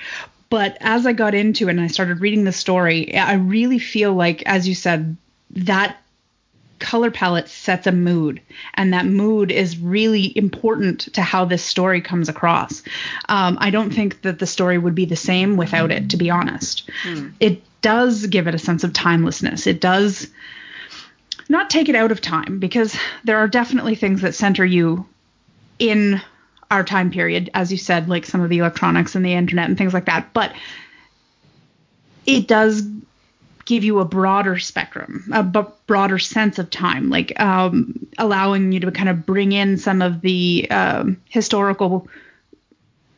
But 0.50 0.78
as 0.82 1.06
I 1.06 1.14
got 1.14 1.36
into 1.36 1.68
it 1.68 1.72
and 1.72 1.82
I 1.82 1.88
started 1.88 2.22
reading 2.22 2.44
the 2.44 2.52
story, 2.52 3.16
I 3.16 3.34
really 3.34 3.80
feel 3.80 4.14
like, 4.14 4.44
as 4.46 4.68
you 4.68 4.76
said, 4.76 5.16
that 5.52 5.98
color 6.80 7.12
palette 7.12 7.48
sets 7.48 7.88
a 7.88 7.92
mood 7.92 8.42
and 8.76 8.94
that 8.94 9.06
mood 9.06 9.52
is 9.52 9.78
really 9.78 10.36
important 10.38 11.14
to 11.14 11.22
how 11.22 11.46
this 11.46 11.64
story 11.64 12.02
comes 12.02 12.30
across. 12.30 12.84
Um, 13.28 13.58
i 13.60 13.70
don't 13.70 13.92
think 13.94 14.22
that 14.22 14.40
the 14.40 14.48
story 14.48 14.78
would 14.78 14.96
be 14.96 15.06
the 15.06 15.16
same 15.16 15.58
without 15.58 15.92
it 15.92 16.10
to 16.10 16.18
be 16.18 16.30
honest. 16.30 16.90
It 17.40 17.62
does 17.82 18.28
give 18.28 18.48
it 18.48 18.56
a 18.56 18.60
sense 18.60 18.84
of 18.84 18.94
timelessness. 18.94 19.68
It 19.68 19.80
does 19.80 20.28
not 21.48 21.70
take 21.70 21.90
it 21.90 21.96
out 21.96 22.12
of 22.12 22.22
time 22.22 22.60
because 22.60 22.96
there 23.24 23.38
are 23.38 23.48
definitely 23.48 23.96
things 23.96 24.22
that 24.22 24.36
center 24.36 24.66
you 24.66 25.06
in 25.80 26.22
our 26.72 26.84
time 26.84 27.10
period 27.10 27.50
as 27.54 27.72
you 27.72 27.78
said 27.78 28.08
like 28.08 28.26
some 28.26 28.42
of 28.42 28.50
the 28.50 28.60
electronics 28.60 29.16
and 29.16 29.26
the 29.26 29.34
internet 29.34 29.68
and 29.68 29.78
things 29.78 29.94
like 29.94 30.06
that 30.06 30.32
but 30.34 30.54
it 32.28 32.48
does 32.48 32.84
give 33.70 33.84
you 33.84 34.00
a 34.00 34.06
broader 34.06 34.58
spectrum, 34.58 35.30
a 35.32 35.44
b- 35.44 35.62
broader 35.86 36.18
sense 36.18 36.58
of 36.58 36.72
time, 36.72 37.12
like 37.12 37.40
um, 37.40 38.08
allowing 38.18 38.72
you 38.72 38.80
to 38.80 38.92
kind 38.92 39.10
of 39.10 39.28
bring 39.28 39.52
in 39.52 39.78
some 39.78 40.02
of 40.02 40.22
the 40.22 40.68
um, 40.72 41.22
historical 41.30 42.08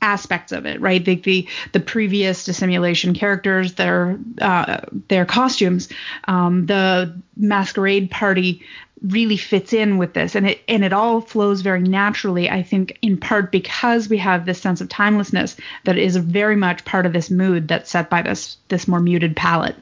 aspects 0.01 0.51
of 0.51 0.65
it, 0.65 0.81
right? 0.81 1.05
The 1.05 1.15
the, 1.15 1.47
the 1.71 1.79
previous 1.79 2.43
dissimulation 2.43 3.13
characters, 3.13 3.75
their 3.75 4.19
uh, 4.41 4.81
their 5.07 5.25
costumes, 5.25 5.87
um, 6.27 6.65
the 6.65 7.17
masquerade 7.37 8.11
party 8.11 8.61
really 9.07 9.37
fits 9.37 9.71
in 9.71 9.97
with 9.97 10.13
this, 10.13 10.35
and 10.35 10.49
it 10.49 10.61
and 10.67 10.83
it 10.83 10.91
all 10.91 11.21
flows 11.21 11.61
very 11.61 11.81
naturally. 11.81 12.49
I 12.49 12.61
think 12.61 12.99
in 13.01 13.15
part 13.15 13.53
because 13.53 14.09
we 14.09 14.17
have 14.17 14.45
this 14.45 14.59
sense 14.59 14.81
of 14.81 14.89
timelessness 14.89 15.55
that 15.85 15.97
is 15.97 16.17
very 16.17 16.57
much 16.57 16.83
part 16.83 17.05
of 17.05 17.13
this 17.13 17.29
mood 17.29 17.69
that's 17.69 17.89
set 17.89 18.09
by 18.09 18.21
this 18.21 18.57
this 18.67 18.85
more 18.85 18.99
muted 18.99 19.37
palette. 19.37 19.77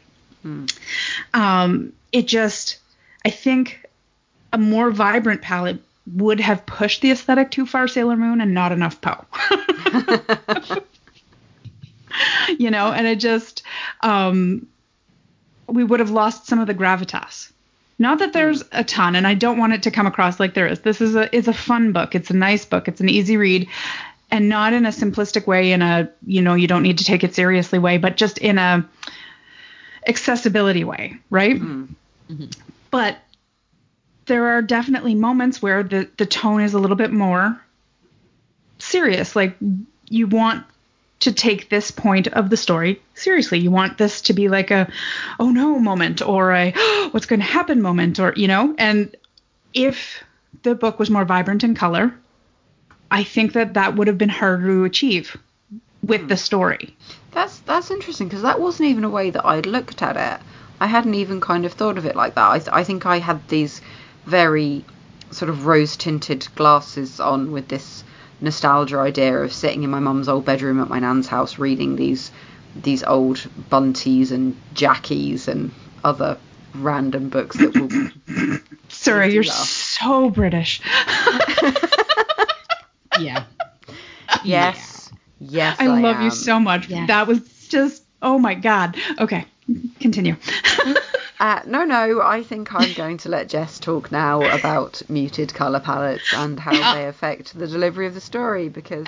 Um, 1.34 1.94
it 2.12 2.28
just, 2.28 2.78
I 3.26 3.30
think, 3.30 3.86
a 4.54 4.58
more 4.58 4.92
vibrant 4.92 5.42
palette 5.42 5.82
would 6.14 6.40
have 6.40 6.66
pushed 6.66 7.02
the 7.02 7.12
aesthetic 7.12 7.52
too 7.52 7.66
far, 7.66 7.88
Sailor 7.88 8.18
Moon, 8.18 8.42
and 8.42 8.54
not 8.54 8.72
enough 8.72 9.00
Poe. 9.02 9.26
you 12.58 12.72
know, 12.72 12.92
and 12.92 13.08
it 13.08 13.18
just, 13.18 13.64
um, 14.02 14.68
we 15.68 15.84
would 15.84 16.00
have 16.00 16.12
lost 16.12 16.48
some 16.48 16.60
of 16.60 16.68
the 16.68 16.74
gravitas. 16.74 17.52
Not 18.02 18.20
that 18.20 18.32
there's 18.32 18.64
a 18.72 18.84
ton, 18.84 19.16
and 19.16 19.28
I 19.28 19.34
don't 19.34 19.58
want 19.58 19.74
it 19.74 19.84
to 19.84 19.92
come 19.92 20.08
across 20.08 20.40
like 20.40 20.54
there 20.54 20.68
is. 20.68 20.80
This 20.80 21.02
is 21.02 21.16
a 21.16 21.36
it's 21.36 21.50
a 21.50 21.54
fun 21.54 21.92
book. 21.92 22.16
It's 22.16 22.30
a 22.30 22.34
nice 22.34 22.64
book. 22.64 22.88
It's 22.88 23.02
an 23.02 23.10
easy 23.10 23.36
read, 23.36 23.68
and 24.32 24.48
not 24.48 24.72
in 24.72 24.86
a 24.86 24.90
simplistic 24.90 25.48
way, 25.48 25.74
in 25.74 25.82
a 25.82 26.10
you 26.26 26.42
know 26.42 26.54
you 26.54 26.66
don't 26.66 26.84
need 26.84 27.00
to 27.00 27.04
take 27.04 27.26
it 27.26 27.36
seriously 27.36 27.78
way, 27.78 27.98
but 27.98 28.16
just 28.16 28.38
in 28.38 28.58
a 28.58 28.88
accessibility 30.08 30.84
way, 30.84 31.18
right? 31.30 31.56
Mm-hmm. 31.56 31.86
Mm-hmm. 32.32 32.46
But 32.92 33.18
there 34.26 34.48
are 34.50 34.62
definitely 34.62 35.16
moments 35.16 35.62
where 35.62 35.84
the 35.84 36.10
the 36.18 36.26
tone 36.26 36.62
is 36.62 36.74
a 36.74 36.80
little 36.80 36.96
bit 36.96 37.12
more 37.12 37.60
serious. 38.78 39.36
Like 39.36 39.58
you 40.08 40.28
want 40.28 40.66
to 41.22 41.34
take 41.34 41.70
this 41.70 41.92
point 41.92 42.28
of 42.28 42.50
the 42.50 42.58
story 42.58 43.02
seriously. 43.14 43.60
You 43.60 43.72
want 43.72 43.98
this 43.98 44.22
to 44.22 44.34
be 44.34 44.48
like 44.48 44.72
a 44.72 44.92
oh 45.40 45.50
no 45.50 45.80
moment 45.80 46.22
or 46.22 46.54
a 46.54 46.72
what's 47.12 47.26
going 47.26 47.42
to 47.42 47.46
happen 47.46 47.82
moment 47.82 48.20
or 48.20 48.34
you 48.36 48.48
know. 48.48 48.74
And 48.78 49.16
if 49.74 50.24
the 50.64 50.76
book 50.76 51.00
was 51.00 51.10
more 51.10 51.26
vibrant 51.26 51.64
in 51.64 51.76
color, 51.76 52.14
I 53.12 53.24
think 53.24 53.54
that 53.54 53.74
that 53.74 53.96
would 53.96 54.08
have 54.08 54.18
been 54.18 54.30
harder 54.30 54.68
to 54.68 54.86
achieve 54.86 55.38
with 56.04 56.28
the 56.28 56.36
hmm. 56.36 56.40
story. 56.40 56.96
That's 57.32 57.60
that's 57.60 57.92
interesting 57.92 58.28
because 58.28 58.44
that 58.44 58.60
wasn't 58.60 58.90
even 58.90 59.04
a 59.04 59.10
way 59.10 59.30
that 59.30 59.46
I'd 59.46 59.66
looked 59.66 60.02
at 60.02 60.18
it. 60.18 60.46
I 60.80 60.88
hadn't 60.88 61.16
even 61.16 61.42
kind 61.42 61.66
of 61.66 61.74
thought 61.74 61.98
of 61.98 62.06
it 62.06 62.16
like 62.16 62.36
that. 62.36 62.50
I, 62.50 62.60
th- 62.60 62.70
I 62.72 62.84
think 62.84 63.06
I 63.06 63.20
had 63.20 63.48
these 63.50 63.82
very 64.26 64.86
sort 65.32 65.50
of 65.50 65.66
rose 65.66 65.98
tinted 65.98 66.48
glasses 66.56 67.20
on 67.20 67.52
with 67.52 67.68
this 67.68 68.04
nostalgia 68.42 68.98
idea 68.98 69.38
of 69.38 69.52
sitting 69.52 69.84
in 69.84 69.90
my 69.90 70.00
mum's 70.00 70.30
old 70.30 70.46
bedroom 70.46 70.80
at 70.82 70.88
my 70.88 71.00
nan's 71.00 71.28
house 71.28 71.60
reading 71.60 71.98
these 71.98 72.32
these 72.76 73.04
old 73.04 73.46
bunties 73.70 74.32
and 74.32 74.56
jackies 74.74 75.48
and 75.48 75.72
other 76.04 76.38
random 76.76 77.28
books 77.30 77.58
that 77.58 77.76
will 77.76 77.90
Sarah, 78.88 79.26
Make 79.26 79.30
you 79.30 79.36
you're 79.36 79.44
laugh. 79.44 79.68
so 79.68 80.30
British. 80.30 80.82
Yeah. 83.20 83.44
yes 84.46 84.99
yes 85.40 85.78
I, 85.80 85.88
love 85.88 86.18
am. 86.18 86.24
you 86.24 86.32
so 86.32 86.60
much. 86.60 86.90
Yes. 86.90 87.08
That 87.08 87.28
was 87.28 87.68
just 87.70 88.04
oh 88.22 88.38
my 88.38 88.56
god. 88.56 88.98
Okay, 89.20 89.46
continue. 90.00 90.36
Uh, 91.40 91.62
no, 91.66 91.86
no, 91.86 92.22
I 92.22 92.44
think 92.44 92.76
I'm 92.76 92.92
going 92.96 93.18
to 93.20 93.30
let 93.30 93.48
Jess 93.48 93.80
talk 93.80 94.12
now 94.12 94.42
about 94.42 95.02
muted 95.08 95.54
colour 95.54 95.80
palettes 95.80 96.34
and 96.34 96.60
how 96.60 96.94
they 96.94 97.08
affect 97.08 97.58
the 97.58 97.66
delivery 97.66 98.08
of 98.08 98.14
the 98.14 98.20
story 98.20 98.68
because 98.68 99.08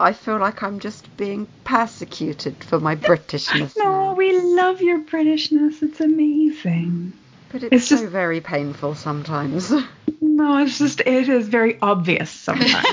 I 0.00 0.12
feel 0.12 0.38
like 0.38 0.64
I'm 0.64 0.80
just 0.80 1.16
being 1.16 1.46
persecuted 1.62 2.64
for 2.64 2.80
my 2.80 2.96
Britishness. 2.96 3.76
no, 3.76 3.84
now. 3.84 4.14
we 4.14 4.36
love 4.36 4.82
your 4.82 5.00
Britishness. 5.02 5.84
It's 5.84 6.00
amazing. 6.00 7.12
But 7.56 7.72
it's, 7.72 7.74
it's 7.74 7.88
so 7.88 7.96
just- 7.96 8.12
very 8.12 8.42
painful 8.42 8.94
sometimes. 8.94 9.72
No, 10.20 10.58
it's 10.58 10.78
just 10.78 11.00
it 11.00 11.28
is 11.30 11.48
very 11.48 11.78
obvious 11.80 12.28
sometimes. 12.30 12.74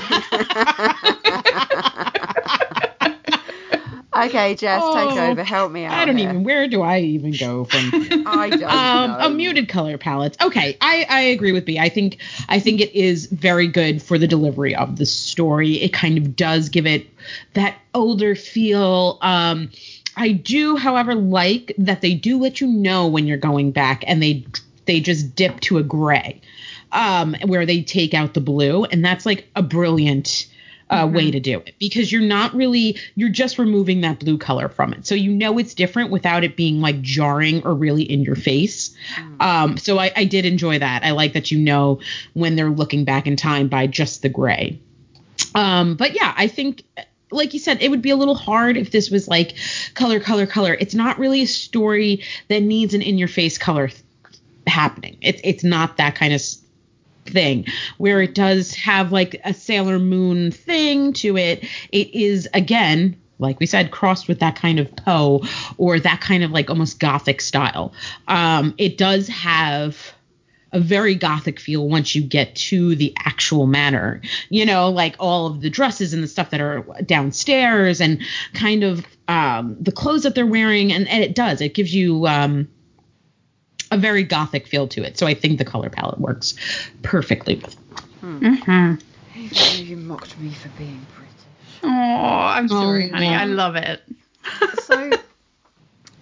okay, 4.16 4.54
Jess, 4.54 4.82
take 4.82 5.12
Oh, 5.12 5.28
over. 5.30 5.44
Help 5.44 5.70
me 5.70 5.84
out. 5.84 5.92
I 5.92 6.06
don't 6.06 6.16
here. 6.16 6.30
even. 6.30 6.44
Where 6.44 6.66
do 6.68 6.80
I 6.80 7.00
even 7.00 7.32
go 7.32 7.64
from? 7.64 7.90
I 8.26 8.48
don't 8.48 8.62
um, 8.62 9.10
know. 9.10 9.26
a 9.26 9.30
muted 9.30 9.68
color 9.68 9.98
palette. 9.98 10.40
Okay, 10.42 10.78
I, 10.80 11.06
I 11.10 11.20
agree 11.20 11.52
with 11.52 11.66
B. 11.66 11.78
I 11.78 11.90
think 11.90 12.16
I 12.48 12.58
think 12.58 12.80
it 12.80 12.94
is 12.94 13.26
very 13.26 13.66
good 13.66 14.02
for 14.02 14.16
the 14.16 14.26
delivery 14.26 14.74
of 14.74 14.96
the 14.96 15.04
story. 15.06 15.74
It 15.82 15.92
kind 15.92 16.16
of 16.16 16.34
does 16.36 16.70
give 16.70 16.86
it 16.86 17.06
that 17.52 17.76
older 17.92 18.34
feel. 18.34 19.18
Um, 19.20 19.68
I 20.16 20.32
do, 20.32 20.76
however, 20.76 21.14
like 21.14 21.74
that 21.78 22.00
they 22.00 22.14
do 22.14 22.38
let 22.38 22.60
you 22.60 22.66
know 22.66 23.06
when 23.06 23.26
you're 23.26 23.36
going 23.36 23.72
back, 23.72 24.04
and 24.06 24.22
they 24.22 24.44
they 24.86 25.00
just 25.00 25.34
dip 25.34 25.60
to 25.60 25.78
a 25.78 25.82
gray, 25.82 26.40
um, 26.92 27.34
where 27.46 27.66
they 27.66 27.82
take 27.82 28.14
out 28.14 28.34
the 28.34 28.40
blue, 28.40 28.84
and 28.84 29.04
that's 29.04 29.26
like 29.26 29.48
a 29.56 29.62
brilliant 29.62 30.46
uh, 30.90 31.06
way 31.06 31.30
to 31.30 31.40
do 31.40 31.58
it 31.60 31.74
because 31.78 32.12
you're 32.12 32.20
not 32.20 32.54
really 32.54 32.98
you're 33.14 33.30
just 33.30 33.58
removing 33.58 34.02
that 34.02 34.20
blue 34.20 34.38
color 34.38 34.68
from 34.68 34.92
it. 34.92 35.06
So 35.06 35.14
you 35.14 35.32
know 35.32 35.58
it's 35.58 35.74
different 35.74 36.10
without 36.10 36.44
it 36.44 36.56
being 36.56 36.80
like 36.80 37.00
jarring 37.00 37.64
or 37.64 37.74
really 37.74 38.02
in 38.02 38.22
your 38.22 38.36
face. 38.36 38.94
Um 39.40 39.76
so 39.76 39.98
I, 39.98 40.12
I 40.14 40.24
did 40.24 40.44
enjoy 40.44 40.78
that. 40.78 41.02
I 41.04 41.12
like 41.12 41.32
that 41.32 41.50
you 41.50 41.58
know 41.58 42.00
when 42.34 42.56
they're 42.56 42.70
looking 42.70 43.04
back 43.04 43.26
in 43.26 43.36
time 43.36 43.68
by 43.68 43.86
just 43.86 44.22
the 44.22 44.28
gray. 44.28 44.78
Um 45.54 45.96
but 45.96 46.14
yeah 46.14 46.32
i 46.36 46.46
think 46.46 46.84
like 47.34 47.52
you 47.52 47.60
said 47.60 47.80
it 47.80 47.90
would 47.90 48.02
be 48.02 48.10
a 48.10 48.16
little 48.16 48.34
hard 48.34 48.76
if 48.76 48.90
this 48.90 49.10
was 49.10 49.28
like 49.28 49.54
color 49.94 50.20
color 50.20 50.46
color 50.46 50.76
it's 50.80 50.94
not 50.94 51.18
really 51.18 51.42
a 51.42 51.46
story 51.46 52.22
that 52.48 52.60
needs 52.60 52.94
an 52.94 53.02
in 53.02 53.18
your 53.18 53.28
face 53.28 53.58
color 53.58 53.88
th- 53.88 54.02
happening 54.66 55.16
it's 55.20 55.40
it's 55.44 55.64
not 55.64 55.96
that 55.98 56.14
kind 56.14 56.32
of 56.32 56.40
thing 57.26 57.66
where 57.98 58.20
it 58.20 58.34
does 58.34 58.74
have 58.74 59.12
like 59.12 59.40
a 59.44 59.54
Sailor 59.54 59.98
Moon 59.98 60.50
thing 60.50 61.12
to 61.14 61.36
it. 61.36 61.64
It 61.92 62.14
is 62.14 62.48
again, 62.54 63.16
like 63.38 63.60
we 63.60 63.66
said, 63.66 63.90
crossed 63.90 64.28
with 64.28 64.40
that 64.40 64.56
kind 64.56 64.78
of 64.78 64.94
Poe 64.96 65.42
or 65.76 65.98
that 66.00 66.20
kind 66.20 66.44
of 66.44 66.50
like 66.50 66.70
almost 66.70 67.00
gothic 67.00 67.40
style. 67.40 67.92
Um, 68.28 68.74
it 68.78 68.98
does 68.98 69.28
have 69.28 70.12
a 70.74 70.80
very 70.80 71.14
gothic 71.14 71.58
feel 71.60 71.88
once 71.88 72.14
you 72.14 72.22
get 72.22 72.54
to 72.56 72.94
the 72.96 73.14
actual 73.20 73.66
manor. 73.66 74.20
You 74.50 74.66
know, 74.66 74.90
like 74.90 75.14
all 75.20 75.46
of 75.46 75.60
the 75.62 75.70
dresses 75.70 76.12
and 76.12 76.22
the 76.22 76.26
stuff 76.28 76.50
that 76.50 76.60
are 76.60 76.80
downstairs 77.06 78.00
and 78.00 78.20
kind 78.54 78.82
of 78.82 79.06
um, 79.28 79.76
the 79.80 79.92
clothes 79.92 80.24
that 80.24 80.34
they're 80.34 80.44
wearing, 80.44 80.92
and, 80.92 81.08
and 81.08 81.22
it 81.24 81.34
does. 81.34 81.60
It 81.60 81.74
gives 81.74 81.94
you 81.94 82.26
um, 82.26 82.68
a 83.92 83.96
very 83.96 84.24
gothic 84.24 84.66
feel 84.66 84.88
to 84.88 85.02
it. 85.04 85.16
So 85.16 85.26
I 85.26 85.34
think 85.34 85.58
the 85.58 85.64
color 85.64 85.88
palette 85.88 86.18
works 86.20 86.54
perfectly 87.02 87.54
with. 87.54 87.76
Mhm. 88.22 89.00
You 89.86 89.96
mocked 89.96 90.38
me 90.40 90.50
for 90.50 90.68
being 90.70 91.06
British. 91.16 91.32
Oh, 91.84 91.88
I'm 91.88 92.68
sorry, 92.68 93.10
Oh, 93.10 93.14
honey. 93.14 93.26
yeah. 93.26 93.42
I 93.42 93.44
love 93.44 93.76
it. 93.76 94.02
so 94.82 95.10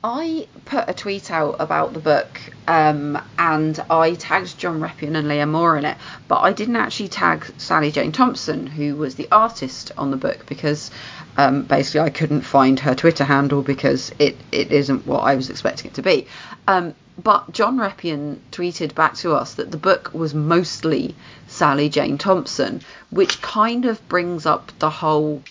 I 0.05 0.49
put 0.65 0.89
a 0.89 0.95
tweet 0.95 1.31
out 1.31 1.57
about 1.61 1.93
the 1.93 2.01
book 2.01 2.41
um, 2.67 3.23
and 3.39 3.79
I 3.89 4.15
tagged 4.15 4.59
John 4.59 4.81
Reppion 4.81 5.17
and 5.17 5.29
Leah 5.29 5.47
Moore 5.47 5.77
in 5.77 5.85
it, 5.85 5.97
but 6.27 6.41
I 6.41 6.53
didn't 6.53 6.75
actually 6.75 7.09
tag 7.09 7.47
Sally 7.57 7.93
Jane 7.93 8.11
Thompson, 8.11 8.67
who 8.67 8.97
was 8.97 9.15
the 9.15 9.29
artist 9.31 9.93
on 9.97 10.11
the 10.11 10.17
book, 10.17 10.47
because 10.47 10.91
um, 11.37 11.63
basically 11.63 12.01
I 12.01 12.11
couldn't 12.11 12.41
find 12.41 12.81
her 12.81 12.97
Twitter 12.97 13.23
handle 13.23 13.63
because 13.63 14.13
it, 14.19 14.37
it 14.51 14.73
isn't 14.73 15.07
what 15.07 15.21
I 15.21 15.37
was 15.37 15.51
expecting 15.51 15.93
it 15.93 15.95
to 15.95 16.03
be. 16.03 16.27
Um, 16.67 16.97
but 17.23 17.53
John 17.53 17.79
Reppion 17.79 18.39
tweeted 18.51 18.97
back 18.97 19.15
to 19.17 19.35
us 19.35 19.55
that 19.55 19.71
the 19.71 19.77
book 19.77 20.13
was 20.13 20.35
mostly 20.35 21.15
Sally 21.47 21.89
Jane 21.89 22.19
Thompson, 22.19 22.81
which 23.11 23.41
kind 23.41 23.85
of 23.85 24.09
brings 24.09 24.47
up 24.47 24.73
the 24.81 24.91
whole 24.91 25.43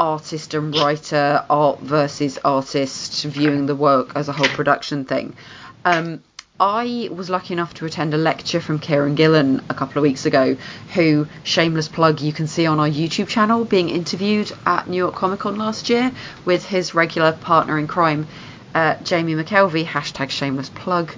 artist 0.00 0.54
and 0.54 0.74
writer, 0.74 1.44
art 1.50 1.78
versus 1.80 2.38
artist, 2.42 3.22
viewing 3.24 3.66
the 3.66 3.76
work 3.76 4.12
as 4.16 4.28
a 4.28 4.32
whole 4.32 4.48
production 4.48 5.04
thing. 5.04 5.34
Um, 5.84 6.22
I 6.58 7.08
was 7.12 7.30
lucky 7.30 7.54
enough 7.54 7.74
to 7.74 7.86
attend 7.86 8.12
a 8.14 8.16
lecture 8.16 8.60
from 8.60 8.80
Kieron 8.80 9.14
Gillen 9.14 9.62
a 9.68 9.74
couple 9.74 9.98
of 9.98 10.02
weeks 10.02 10.26
ago, 10.26 10.56
who, 10.94 11.26
shameless 11.42 11.88
plug, 11.88 12.20
you 12.20 12.32
can 12.32 12.46
see 12.46 12.66
on 12.66 12.80
our 12.80 12.88
YouTube 12.88 13.28
channel 13.28 13.64
being 13.64 13.90
interviewed 13.90 14.50
at 14.66 14.88
New 14.88 14.96
York 14.96 15.14
Comic 15.14 15.40
Con 15.40 15.56
last 15.56 15.90
year 15.90 16.12
with 16.44 16.64
his 16.64 16.94
regular 16.94 17.32
partner 17.32 17.78
in 17.78 17.86
crime, 17.86 18.26
uh, 18.74 18.94
Jamie 19.02 19.34
McKelvie, 19.34 19.84
hashtag 19.84 20.30
shameless 20.30 20.70
plug. 20.70 21.12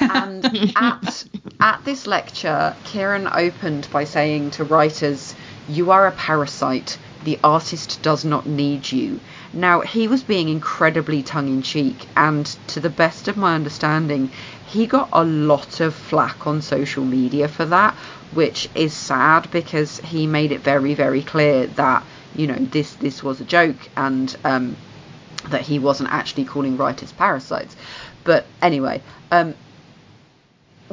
And 0.00 0.44
at, 0.76 1.24
at 1.60 1.84
this 1.84 2.06
lecture, 2.06 2.74
Kieron 2.84 3.30
opened 3.32 3.88
by 3.92 4.04
saying 4.04 4.52
to 4.52 4.64
writers, 4.64 5.34
You 5.68 5.90
are 5.90 6.06
a 6.06 6.12
parasite. 6.12 6.98
The 7.24 7.38
artist 7.42 8.00
does 8.02 8.24
not 8.24 8.46
need 8.46 8.90
you. 8.90 9.20
Now, 9.52 9.80
he 9.80 10.08
was 10.08 10.22
being 10.22 10.48
incredibly 10.48 11.22
tongue 11.22 11.48
in 11.48 11.62
cheek, 11.62 12.06
and 12.16 12.46
to 12.68 12.80
the 12.80 12.90
best 12.90 13.28
of 13.28 13.36
my 13.36 13.54
understanding, 13.54 14.30
he 14.66 14.86
got 14.86 15.08
a 15.12 15.24
lot 15.24 15.80
of 15.80 15.94
flack 15.94 16.46
on 16.46 16.62
social 16.62 17.04
media 17.04 17.48
for 17.48 17.64
that, 17.66 17.94
which 18.32 18.68
is 18.74 18.92
sad 18.92 19.50
because 19.50 19.98
he 20.00 20.26
made 20.26 20.52
it 20.52 20.60
very, 20.60 20.94
very 20.94 21.22
clear 21.22 21.66
that 21.66 22.04
you 22.34 22.46
know 22.46 22.56
this 22.56 22.94
this 22.94 23.22
was 23.22 23.40
a 23.40 23.44
joke 23.44 23.88
and 23.96 24.36
um, 24.44 24.76
that 25.48 25.62
he 25.62 25.78
wasn't 25.78 26.10
actually 26.12 26.44
calling 26.44 26.76
writers 26.76 27.12
parasites. 27.12 27.74
But 28.24 28.46
anyway, 28.60 29.02
um, 29.30 29.54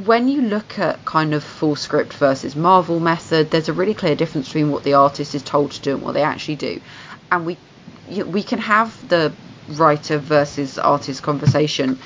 when 0.03 0.27
you 0.27 0.41
look 0.41 0.77
at 0.77 1.05
kind 1.05 1.33
of 1.33 1.41
full 1.41 1.75
script 1.75 2.13
versus 2.15 2.53
Marvel 2.53 2.99
method, 2.99 3.49
there's 3.49 3.69
a 3.69 3.73
really 3.73 3.93
clear 3.93 4.13
difference 4.13 4.47
between 4.47 4.69
what 4.69 4.83
the 4.83 4.93
artist 4.93 5.33
is 5.33 5.41
told 5.41 5.71
to 5.71 5.81
do 5.81 5.93
and 5.93 6.01
what 6.01 6.13
they 6.13 6.21
actually 6.21 6.57
do, 6.57 6.81
and 7.31 7.45
we 7.45 7.57
we 8.27 8.43
can 8.43 8.59
have 8.59 9.07
the 9.07 9.31
writer 9.69 10.17
versus 10.17 10.77
artist 10.77 11.23
conversation 11.23 11.97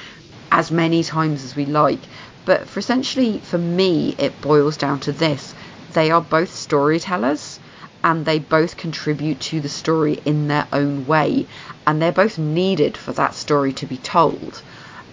as 0.51 0.69
many 0.69 1.03
times 1.03 1.43
as 1.43 1.55
we 1.55 1.65
like. 1.65 1.99
But 2.45 2.67
for 2.69 2.79
essentially, 2.79 3.39
for 3.39 3.57
me, 3.57 4.13
it 4.19 4.39
boils 4.39 4.77
down 4.77 4.99
to 5.01 5.11
this: 5.11 5.55
they 5.93 6.11
are 6.11 6.21
both 6.21 6.53
storytellers, 6.53 7.59
and 8.03 8.23
they 8.23 8.37
both 8.37 8.77
contribute 8.77 9.39
to 9.39 9.61
the 9.61 9.69
story 9.69 10.19
in 10.25 10.47
their 10.47 10.67
own 10.71 11.07
way, 11.07 11.47
and 11.87 11.99
they're 11.99 12.11
both 12.11 12.37
needed 12.37 12.95
for 12.97 13.13
that 13.13 13.33
story 13.33 13.73
to 13.73 13.87
be 13.87 13.97
told. 13.97 14.61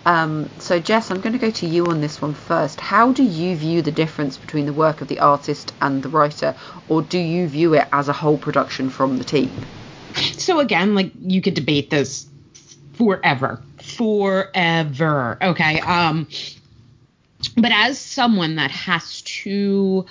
Um, 0.07 0.49
so, 0.61 0.79
Jess, 0.79 1.11
I'm 1.11 1.21
going 1.21 1.33
to 1.33 1.39
go 1.39 1.51
to 1.51 1.67
you 1.67 1.87
on 1.87 2.01
this 2.01 2.23
one 2.23 2.33
first. 2.33 2.81
How 2.81 3.13
do 3.13 3.25
you 3.25 3.57
view 3.57 3.83
the 3.83 3.91
difference 3.91 4.37
between 4.39 4.65
the 4.65 4.73
work 4.73 5.01
of 5.01 5.09
the 5.09 5.19
artist 5.19 5.75
and 5.83 6.01
the 6.01 6.09
writer, 6.09 6.55
or 6.89 7.03
do 7.03 7.19
you 7.19 7.49
view 7.49 7.75
it 7.75 7.89
as 7.93 8.09
a 8.09 8.13
whole 8.13 8.39
production 8.39 8.89
from 8.89 9.19
the 9.19 9.25
team? 9.25 9.51
So, 10.39 10.61
again, 10.61 10.95
like 10.95 11.11
you 11.21 11.43
could 11.43 11.55
debate 11.55 11.91
this 11.91 12.27
forever. 12.95 13.61
Forever. 13.83 15.39
Okay. 15.43 15.81
Um, 15.81 16.29
but 17.57 17.73
as 17.73 17.99
someone 17.99 18.57
that 18.57 18.71
has 18.71 19.23
to 19.23 20.07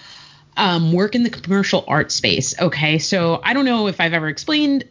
um, 0.58 0.92
work 0.92 1.16
in 1.16 1.24
the 1.24 1.30
commercial 1.30 1.86
art 1.88 2.12
space, 2.12 2.60
okay, 2.60 3.00
so 3.00 3.40
I 3.42 3.54
don't 3.54 3.66
know 3.66 3.88
if 3.88 4.02
I've 4.02 4.14
ever 4.14 4.28
explained 4.28 4.84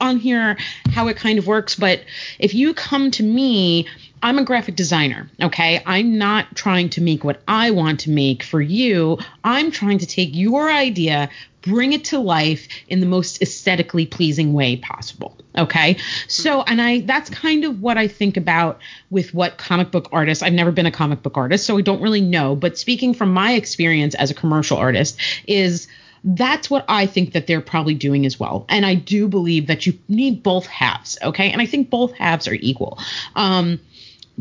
on 0.00 0.18
here 0.18 0.56
how 0.90 1.08
it 1.08 1.16
kind 1.16 1.38
of 1.38 1.46
works, 1.46 1.74
but 1.74 2.00
if 2.38 2.54
you 2.54 2.74
come 2.74 3.10
to 3.12 3.22
me 3.22 3.86
I'm 4.22 4.38
a 4.38 4.44
graphic 4.44 4.76
designer, 4.76 5.30
okay? 5.40 5.82
I'm 5.86 6.18
not 6.18 6.54
trying 6.54 6.90
to 6.90 7.00
make 7.00 7.24
what 7.24 7.40
I 7.48 7.70
want 7.70 8.00
to 8.00 8.10
make 8.10 8.42
for 8.42 8.60
you. 8.60 9.18
I'm 9.44 9.70
trying 9.70 9.98
to 9.98 10.06
take 10.06 10.30
your 10.34 10.70
idea, 10.70 11.30
bring 11.62 11.94
it 11.94 12.04
to 12.06 12.18
life 12.18 12.68
in 12.88 13.00
the 13.00 13.06
most 13.06 13.40
aesthetically 13.40 14.04
pleasing 14.04 14.52
way 14.52 14.76
possible, 14.76 15.38
okay? 15.56 15.96
So, 16.28 16.62
and 16.62 16.82
I 16.82 17.00
that's 17.00 17.30
kind 17.30 17.64
of 17.64 17.80
what 17.80 17.96
I 17.96 18.08
think 18.08 18.36
about 18.36 18.80
with 19.08 19.32
what 19.32 19.56
comic 19.56 19.90
book 19.90 20.08
artists. 20.12 20.42
I've 20.42 20.52
never 20.52 20.72
been 20.72 20.86
a 20.86 20.92
comic 20.92 21.22
book 21.22 21.38
artist, 21.38 21.64
so 21.64 21.78
I 21.78 21.80
don't 21.80 22.02
really 22.02 22.20
know, 22.20 22.54
but 22.54 22.76
speaking 22.76 23.14
from 23.14 23.32
my 23.32 23.52
experience 23.52 24.14
as 24.14 24.30
a 24.30 24.34
commercial 24.34 24.76
artist 24.76 25.18
is 25.46 25.88
that's 26.22 26.68
what 26.68 26.84
I 26.88 27.06
think 27.06 27.32
that 27.32 27.46
they're 27.46 27.60
probably 27.60 27.94
doing 27.94 28.26
as 28.26 28.38
well. 28.38 28.66
And 28.68 28.84
I 28.84 28.94
do 28.94 29.28
believe 29.28 29.66
that 29.68 29.86
you 29.86 29.98
need 30.08 30.42
both 30.42 30.66
halves, 30.66 31.18
okay? 31.22 31.50
And 31.50 31.62
I 31.62 31.66
think 31.66 31.90
both 31.90 32.12
halves 32.14 32.46
are 32.46 32.54
equal. 32.54 32.98
Um, 33.34 33.80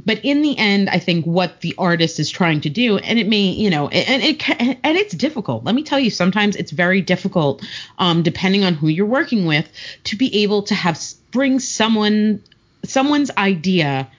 but 0.06 0.24
in 0.24 0.42
the 0.42 0.58
end, 0.58 0.90
I 0.90 1.00
think 1.00 1.26
what 1.26 1.62
the 1.62 1.76
artist 1.78 2.20
is 2.20 2.30
trying 2.30 2.62
to 2.62 2.70
do, 2.70 2.98
and 2.98 3.20
it 3.20 3.28
may, 3.28 3.50
you 3.50 3.70
know, 3.70 3.88
and 3.90 4.24
it 4.24 4.50
and 4.50 4.98
it's 4.98 5.14
difficult. 5.14 5.66
Let 5.66 5.76
me 5.76 5.84
tell 5.84 6.00
you, 6.00 6.10
sometimes 6.10 6.56
it's 6.56 6.72
very 6.72 7.02
difficult, 7.02 7.66
um, 7.98 8.24
depending 8.24 8.64
on 8.64 8.74
who 8.76 8.88
you're 8.88 9.06
working 9.06 9.46
with, 9.46 9.70
to 10.06 10.16
be 10.16 10.44
able 10.44 10.64
to 10.64 10.76
have 10.76 11.02
bring 11.32 11.60
someone 11.60 12.42
someone's 12.86 13.32
idea 13.38 14.10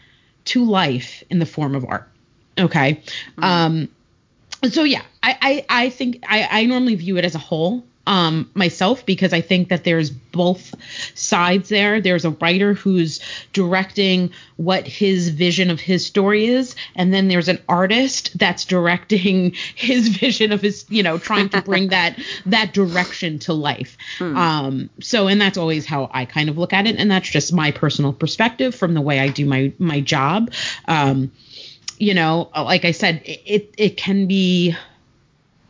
to 0.46 0.64
life 0.64 1.22
in 1.30 1.38
the 1.38 1.46
form 1.46 1.74
of 1.74 1.84
art. 1.84 2.08
Okay. 2.58 2.94
Mm-hmm. 2.94 3.44
Um, 3.44 3.88
so 4.68 4.84
yeah, 4.84 5.02
I, 5.22 5.36
I, 5.40 5.84
I 5.84 5.88
think 5.90 6.24
I, 6.28 6.48
I 6.50 6.66
normally 6.66 6.94
view 6.94 7.16
it 7.16 7.24
as 7.24 7.34
a 7.34 7.38
whole 7.38 7.84
um, 8.06 8.50
myself 8.54 9.06
because 9.06 9.32
I 9.32 9.40
think 9.40 9.68
that 9.68 9.84
there's 9.84 10.11
both 10.11 10.74
sides 11.14 11.68
there. 11.68 12.00
There's 12.00 12.24
a 12.24 12.30
writer 12.30 12.74
who's 12.74 13.20
directing 13.52 14.32
what 14.56 14.86
his 14.86 15.28
vision 15.28 15.70
of 15.70 15.78
his 15.78 16.04
story 16.04 16.46
is, 16.46 16.74
and 16.96 17.14
then 17.14 17.28
there's 17.28 17.48
an 17.48 17.61
artist 17.68 18.36
that's 18.36 18.64
directing 18.64 19.52
his 19.74 20.08
vision 20.08 20.50
of 20.50 20.61
his, 20.61 20.86
you 20.88 21.02
know, 21.02 21.18
trying 21.18 21.50
to 21.50 21.62
bring 21.62 21.88
that 21.90 22.18
that 22.46 22.72
direction 22.72 23.38
to 23.40 23.52
life. 23.52 23.96
Hmm. 24.18 24.36
Um, 24.36 24.90
so, 25.00 25.28
and 25.28 25.40
that's 25.40 25.56
always 25.58 25.86
how 25.86 26.11
I 26.12 26.24
kind 26.24 26.48
of 26.48 26.58
look 26.58 26.72
at 26.72 26.86
it, 26.86 26.96
and 26.96 27.11
that's 27.11 27.30
just 27.30 27.52
my 27.52 27.70
personal 27.70 28.12
perspective 28.12 28.74
from 28.74 28.94
the 28.94 29.00
way 29.00 29.20
I 29.20 29.28
do 29.28 29.46
my 29.46 29.72
my 29.78 30.00
job. 30.00 30.52
Um, 30.88 31.30
you 32.01 32.14
know, 32.14 32.51
like 32.57 32.84
I 32.84 32.90
said, 32.90 33.22
it 33.24 33.42
it, 33.44 33.74
it 33.76 33.96
can 33.96 34.26
be 34.26 34.74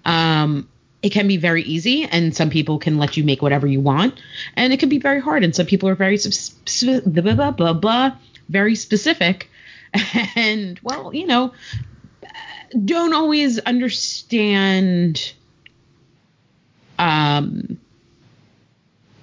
um 0.07 0.68
it 1.03 1.11
can 1.11 1.26
be 1.26 1.37
very 1.37 1.62
easy 1.62 2.05
and 2.05 2.35
some 2.35 2.51
people 2.51 2.78
can 2.78 2.99
let 2.99 3.16
you 3.16 3.24
make 3.24 3.43
whatever 3.43 3.66
you 3.66 3.81
want. 3.81 4.22
And 4.55 4.72
it 4.72 4.78
can 4.78 4.89
be 4.89 4.99
very 4.99 5.20
hard 5.20 5.43
and 5.43 5.55
some 5.55 5.66
people 5.66 5.89
are 5.89 5.95
very 5.95 6.18
blah, 6.18 7.35
blah, 7.35 7.51
blah, 7.51 7.72
blah, 7.72 8.16
very 8.49 8.76
specific. 8.76 9.51
And 10.37 10.78
well 10.85 11.12
you 11.12 11.26
know 11.26 11.53
don't 12.85 13.12
always 13.12 13.59
understand 13.59 15.33
um 16.97 17.81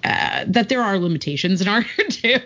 uh, 0.04 0.44
that 0.46 0.68
there 0.68 0.82
are 0.82 0.98
limitations 0.98 1.60
in 1.60 1.68
art 1.68 1.86
too. 2.10 2.40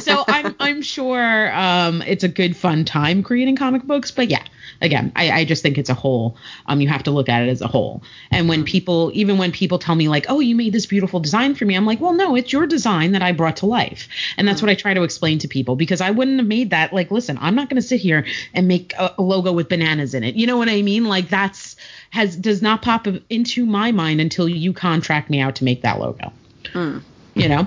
So 0.00 0.24
I'm 0.28 0.54
I'm 0.58 0.82
sure 0.82 1.52
um, 1.54 2.02
it's 2.02 2.24
a 2.24 2.28
good 2.28 2.56
fun 2.56 2.84
time 2.84 3.22
creating 3.22 3.56
comic 3.56 3.82
books, 3.82 4.10
but 4.10 4.28
yeah, 4.30 4.44
again, 4.80 5.12
I, 5.16 5.30
I 5.30 5.44
just 5.44 5.62
think 5.62 5.78
it's 5.78 5.90
a 5.90 5.94
whole. 5.94 6.36
Um, 6.66 6.80
you 6.80 6.88
have 6.88 7.02
to 7.04 7.10
look 7.10 7.28
at 7.28 7.42
it 7.42 7.48
as 7.48 7.60
a 7.60 7.66
whole. 7.66 8.02
And 8.30 8.48
when 8.48 8.64
people, 8.64 9.10
even 9.14 9.38
when 9.38 9.52
people 9.52 9.78
tell 9.78 9.94
me 9.94 10.08
like, 10.08 10.26
"Oh, 10.28 10.40
you 10.40 10.54
made 10.54 10.72
this 10.72 10.86
beautiful 10.86 11.20
design 11.20 11.54
for 11.54 11.64
me," 11.64 11.74
I'm 11.74 11.86
like, 11.86 12.00
"Well, 12.00 12.12
no, 12.12 12.36
it's 12.36 12.52
your 12.52 12.66
design 12.66 13.12
that 13.12 13.22
I 13.22 13.32
brought 13.32 13.56
to 13.58 13.66
life." 13.66 14.08
And 14.36 14.46
that's 14.46 14.58
mm-hmm. 14.58 14.66
what 14.66 14.72
I 14.72 14.74
try 14.74 14.94
to 14.94 15.02
explain 15.02 15.38
to 15.38 15.48
people 15.48 15.76
because 15.76 16.00
I 16.00 16.10
wouldn't 16.10 16.38
have 16.38 16.46
made 16.46 16.70
that. 16.70 16.92
Like, 16.92 17.10
listen, 17.10 17.38
I'm 17.40 17.54
not 17.54 17.68
going 17.68 17.80
to 17.80 17.86
sit 17.86 18.00
here 18.00 18.26
and 18.54 18.68
make 18.68 18.92
a, 18.94 19.14
a 19.18 19.22
logo 19.22 19.52
with 19.52 19.68
bananas 19.68 20.14
in 20.14 20.22
it. 20.24 20.34
You 20.34 20.46
know 20.46 20.56
what 20.56 20.68
I 20.68 20.82
mean? 20.82 21.04
Like 21.04 21.28
that's 21.28 21.76
has 22.10 22.36
does 22.36 22.62
not 22.62 22.82
pop 22.82 23.06
into 23.30 23.66
my 23.66 23.92
mind 23.92 24.20
until 24.20 24.48
you 24.48 24.72
contract 24.72 25.30
me 25.30 25.40
out 25.40 25.56
to 25.56 25.64
make 25.64 25.82
that 25.82 25.98
logo. 25.98 26.32
Mm. 26.72 27.02
You 27.34 27.48
know. 27.48 27.66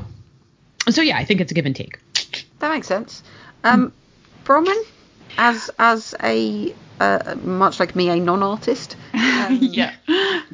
So 0.89 1.01
yeah, 1.01 1.17
I 1.17 1.25
think 1.25 1.41
it's 1.41 1.51
a 1.51 1.55
give 1.55 1.65
and 1.65 1.75
take. 1.75 1.99
That 2.59 2.69
makes 2.69 2.87
sense. 2.87 3.23
Um, 3.63 3.91
Bronwyn, 4.43 4.81
as 5.37 5.69
as 5.79 6.15
a 6.23 6.73
uh, 6.99 7.35
much 7.43 7.79
like 7.79 7.95
me, 7.95 8.09
a 8.09 8.15
non-artist. 8.15 8.95
Um, 9.13 9.57
yeah, 9.61 9.93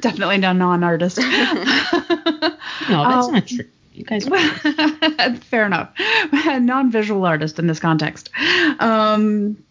definitely 0.00 0.36
a 0.36 0.54
non-artist. 0.54 1.18
no, 1.18 1.24
that's 1.30 3.26
um, 3.26 3.32
not 3.34 3.46
true. 3.46 3.64
You 3.94 4.04
guys. 4.04 4.26
fair 5.44 5.66
enough. 5.66 5.92
A 6.32 6.58
non-visual 6.58 7.24
artist 7.26 7.58
in 7.58 7.66
this 7.66 7.78
context. 7.78 8.30
Um, 8.78 9.62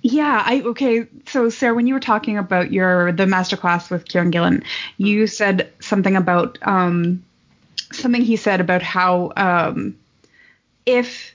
yeah, 0.00 0.42
I 0.44 0.62
okay. 0.62 1.06
So 1.26 1.50
Sarah, 1.50 1.74
when 1.74 1.86
you 1.86 1.94
were 1.94 2.00
talking 2.00 2.38
about 2.38 2.72
your 2.72 3.12
the 3.12 3.26
masterclass 3.26 3.90
with 3.90 4.06
Kieron 4.06 4.30
Gillen, 4.30 4.62
you 4.96 5.26
said 5.26 5.70
something 5.80 6.16
about 6.16 6.58
um, 6.62 7.22
something 7.92 8.22
he 8.22 8.36
said 8.36 8.60
about 8.60 8.82
how 8.82 9.32
um, 9.36 9.98
if 10.86 11.34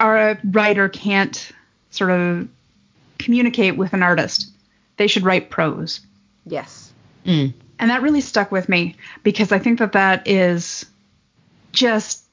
our 0.00 0.38
writer 0.50 0.88
can't 0.88 1.50
sort 1.90 2.10
of 2.10 2.48
communicate 3.18 3.76
with 3.76 3.92
an 3.92 4.02
artist, 4.02 4.50
they 4.96 5.06
should 5.06 5.24
write 5.24 5.50
prose. 5.50 6.00
Yes. 6.46 6.92
Mm. 7.24 7.54
And 7.78 7.90
that 7.90 8.02
really 8.02 8.20
stuck 8.20 8.52
with 8.52 8.68
me 8.68 8.96
because 9.22 9.52
I 9.52 9.58
think 9.58 9.78
that 9.78 9.92
that 9.92 10.26
is 10.26 10.86
just 11.72 12.24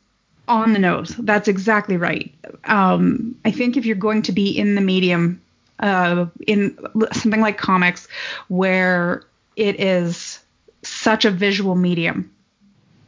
on 0.48 0.74
the 0.74 0.80
nose. 0.80 1.10
That's 1.18 1.48
exactly 1.48 1.98
right. 1.98 2.34
Um, 2.66 3.36
I 3.46 3.52
think 3.52 3.78
if 3.78 3.86
you're 3.86 3.96
going 3.96 4.22
to 4.24 4.32
be 4.32 4.50
in 4.50 4.76
the 4.76 4.82
medium, 4.82 5.42
uh, 5.80 6.26
in 6.46 6.78
something 7.14 7.42
like 7.42 7.58
comics, 7.58 8.08
where 8.50 9.24
it 9.56 9.80
is 9.80 10.40
such 10.84 11.26
a 11.26 11.32
visual 11.32 11.76
medium, 11.76 12.30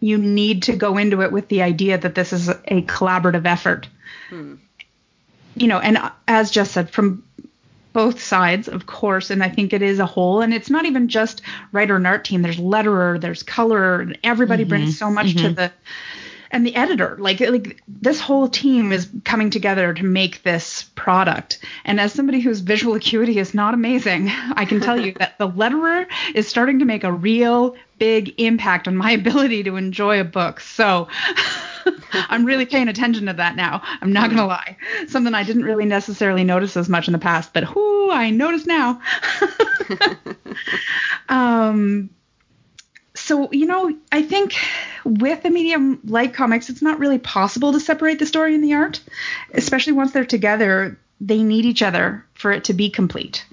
you 0.04 0.18
need 0.18 0.64
to 0.64 0.76
go 0.76 0.98
into 0.98 1.22
it 1.22 1.32
with 1.32 1.48
the 1.48 1.62
idea 1.62 1.98
that 1.98 2.14
this 2.14 2.34
is 2.34 2.50
a 2.50 2.82
collaborative 2.82 3.46
effort. 3.46 3.88
Hmm. 4.30 4.56
You 5.56 5.68
know, 5.68 5.80
and 5.80 5.98
as 6.28 6.52
Jess 6.52 6.72
said, 6.72 6.90
from 6.90 7.24
both 7.94 8.22
sides, 8.22 8.68
of 8.68 8.86
course, 8.86 9.30
and 9.30 9.42
I 9.42 9.48
think 9.48 9.72
it 9.72 9.82
is 9.82 10.00
a 10.00 10.06
whole. 10.06 10.42
And 10.42 10.54
it's 10.54 10.70
not 10.70 10.86
even 10.86 11.08
just 11.08 11.42
writer 11.72 11.96
and 11.96 12.06
art 12.06 12.26
team. 12.26 12.42
There's 12.42 12.58
letterer, 12.58 13.22
there's 13.22 13.44
colorer, 13.44 14.02
and 14.02 14.18
everybody 14.26 14.64
mm-hmm. 14.64 14.70
brings 14.70 15.00
so 15.00 15.10
much 15.10 15.28
mm-hmm. 15.28 15.48
to 15.48 15.54
the 15.54 15.72
and 16.54 16.66
the 16.66 16.76
editor 16.76 17.18
like 17.20 17.42
like 17.42 17.82
this 17.88 18.22
whole 18.22 18.48
team 18.48 18.92
is 18.94 19.10
coming 19.26 19.50
together 19.50 19.94
to 19.94 20.04
make 20.04 20.44
this 20.44 20.84
product. 20.96 21.60
And 21.84 22.00
as 22.00 22.14
somebody 22.14 22.40
whose 22.40 22.60
visual 22.60 22.94
acuity 22.94 23.40
is 23.40 23.54
not 23.54 23.74
amazing 23.74 24.30
i 24.56 24.64
can 24.64 24.80
tell 24.80 24.98
you 24.98 25.14
that 25.14 25.38
the 25.40 25.50
letterer 25.50 26.06
is 26.34 26.48
starting 26.48 26.80
to 26.80 26.86
make 26.86 27.04
a 27.04 27.12
real 27.12 27.76
big 27.98 28.40
impact 28.40 28.88
on 28.88 28.96
my 28.96 29.12
ability 29.22 29.64
to 29.64 29.76
enjoy 29.76 30.22
a 30.22 30.24
book. 30.24 30.60
So 30.60 31.08
i'm 32.14 32.46
really 32.46 32.66
paying 32.66 32.88
attention 32.88 33.26
to 33.26 33.34
that 33.34 33.56
now. 33.56 33.82
I'm 34.02 34.14
not 34.14 34.30
gonna 34.30 34.46
lie. 34.46 34.78
Something 35.08 35.34
i 35.34 35.44
didn't 35.44 35.64
really 35.64 35.86
necessarily 35.86 36.44
notice 36.44 36.78
as 36.78 36.88
much 36.88 37.08
in 37.08 37.14
the 37.14 37.20
past 37.20 37.52
but 37.52 37.76
whoo 37.76 38.12
i 38.12 38.30
notice 38.30 38.68
now. 38.68 39.02
Um 41.30 42.12
so 43.24 43.50
you 43.52 43.66
know 43.66 43.96
i 44.12 44.22
think 44.22 44.56
with 45.04 45.44
a 45.46 45.50
medium 45.50 46.00
like 46.06 46.34
comics 46.34 46.70
it's 46.70 46.82
not 46.82 47.00
really 47.00 47.20
possible 47.20 47.72
to 47.72 47.80
separate 47.80 48.20
the 48.20 48.26
story 48.26 48.54
and 48.54 48.64
the 48.64 48.74
art 48.74 49.00
especially 49.54 49.94
once 49.94 50.12
they're 50.12 50.26
together 50.26 50.98
they 51.26 51.42
need 51.42 51.66
each 51.66 51.82
other 51.82 52.26
for 52.34 52.52
it 52.52 52.66
to 52.66 52.74
be 52.74 52.90
complete. 52.90 53.46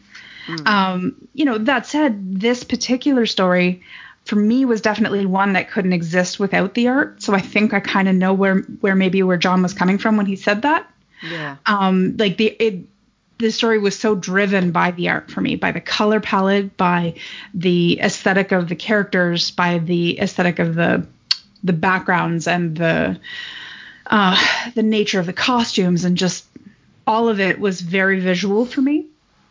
Um, 0.66 1.28
you 1.32 1.44
know 1.44 1.58
that 1.58 1.86
said 1.86 2.40
this 2.40 2.64
particular 2.64 3.24
story 3.24 3.82
for 4.24 4.34
me 4.36 4.64
was 4.64 4.80
definitely 4.80 5.24
one 5.24 5.52
that 5.52 5.70
couldn't 5.70 5.92
exist 5.92 6.40
without 6.40 6.74
the 6.74 6.88
art. 6.88 7.22
So 7.22 7.34
i 7.34 7.40
think 7.40 7.72
i 7.72 7.78
kind 7.78 8.08
of 8.08 8.16
know 8.16 8.34
where 8.34 8.56
where 8.80 8.96
maybe 8.96 9.22
where 9.22 9.36
john 9.36 9.62
was 9.62 9.74
coming 9.74 9.98
from 9.98 10.16
when 10.16 10.26
he 10.26 10.36
said 10.36 10.62
that. 10.62 10.90
Yeah. 11.22 11.56
um 11.66 12.16
like 12.16 12.36
the 12.36 12.46
it 12.46 12.86
the 13.40 13.50
story 13.50 13.78
was 13.78 13.98
so 13.98 14.14
driven 14.14 14.70
by 14.70 14.90
the 14.92 15.08
art 15.08 15.30
for 15.30 15.40
me 15.40 15.56
by 15.56 15.72
the 15.72 15.80
color 15.80 16.20
palette 16.20 16.76
by 16.76 17.14
the 17.54 17.98
aesthetic 18.00 18.52
of 18.52 18.68
the 18.68 18.76
characters 18.76 19.50
by 19.50 19.78
the 19.78 20.20
aesthetic 20.20 20.58
of 20.58 20.74
the 20.74 21.06
the 21.64 21.72
backgrounds 21.72 22.46
and 22.46 22.76
the 22.76 23.18
uh 24.06 24.36
the 24.74 24.82
nature 24.82 25.18
of 25.20 25.26
the 25.26 25.32
costumes 25.32 26.04
and 26.04 26.16
just 26.16 26.44
all 27.06 27.28
of 27.28 27.40
it 27.40 27.58
was 27.58 27.80
very 27.80 28.20
visual 28.20 28.64
for 28.66 28.80
me 28.80 29.06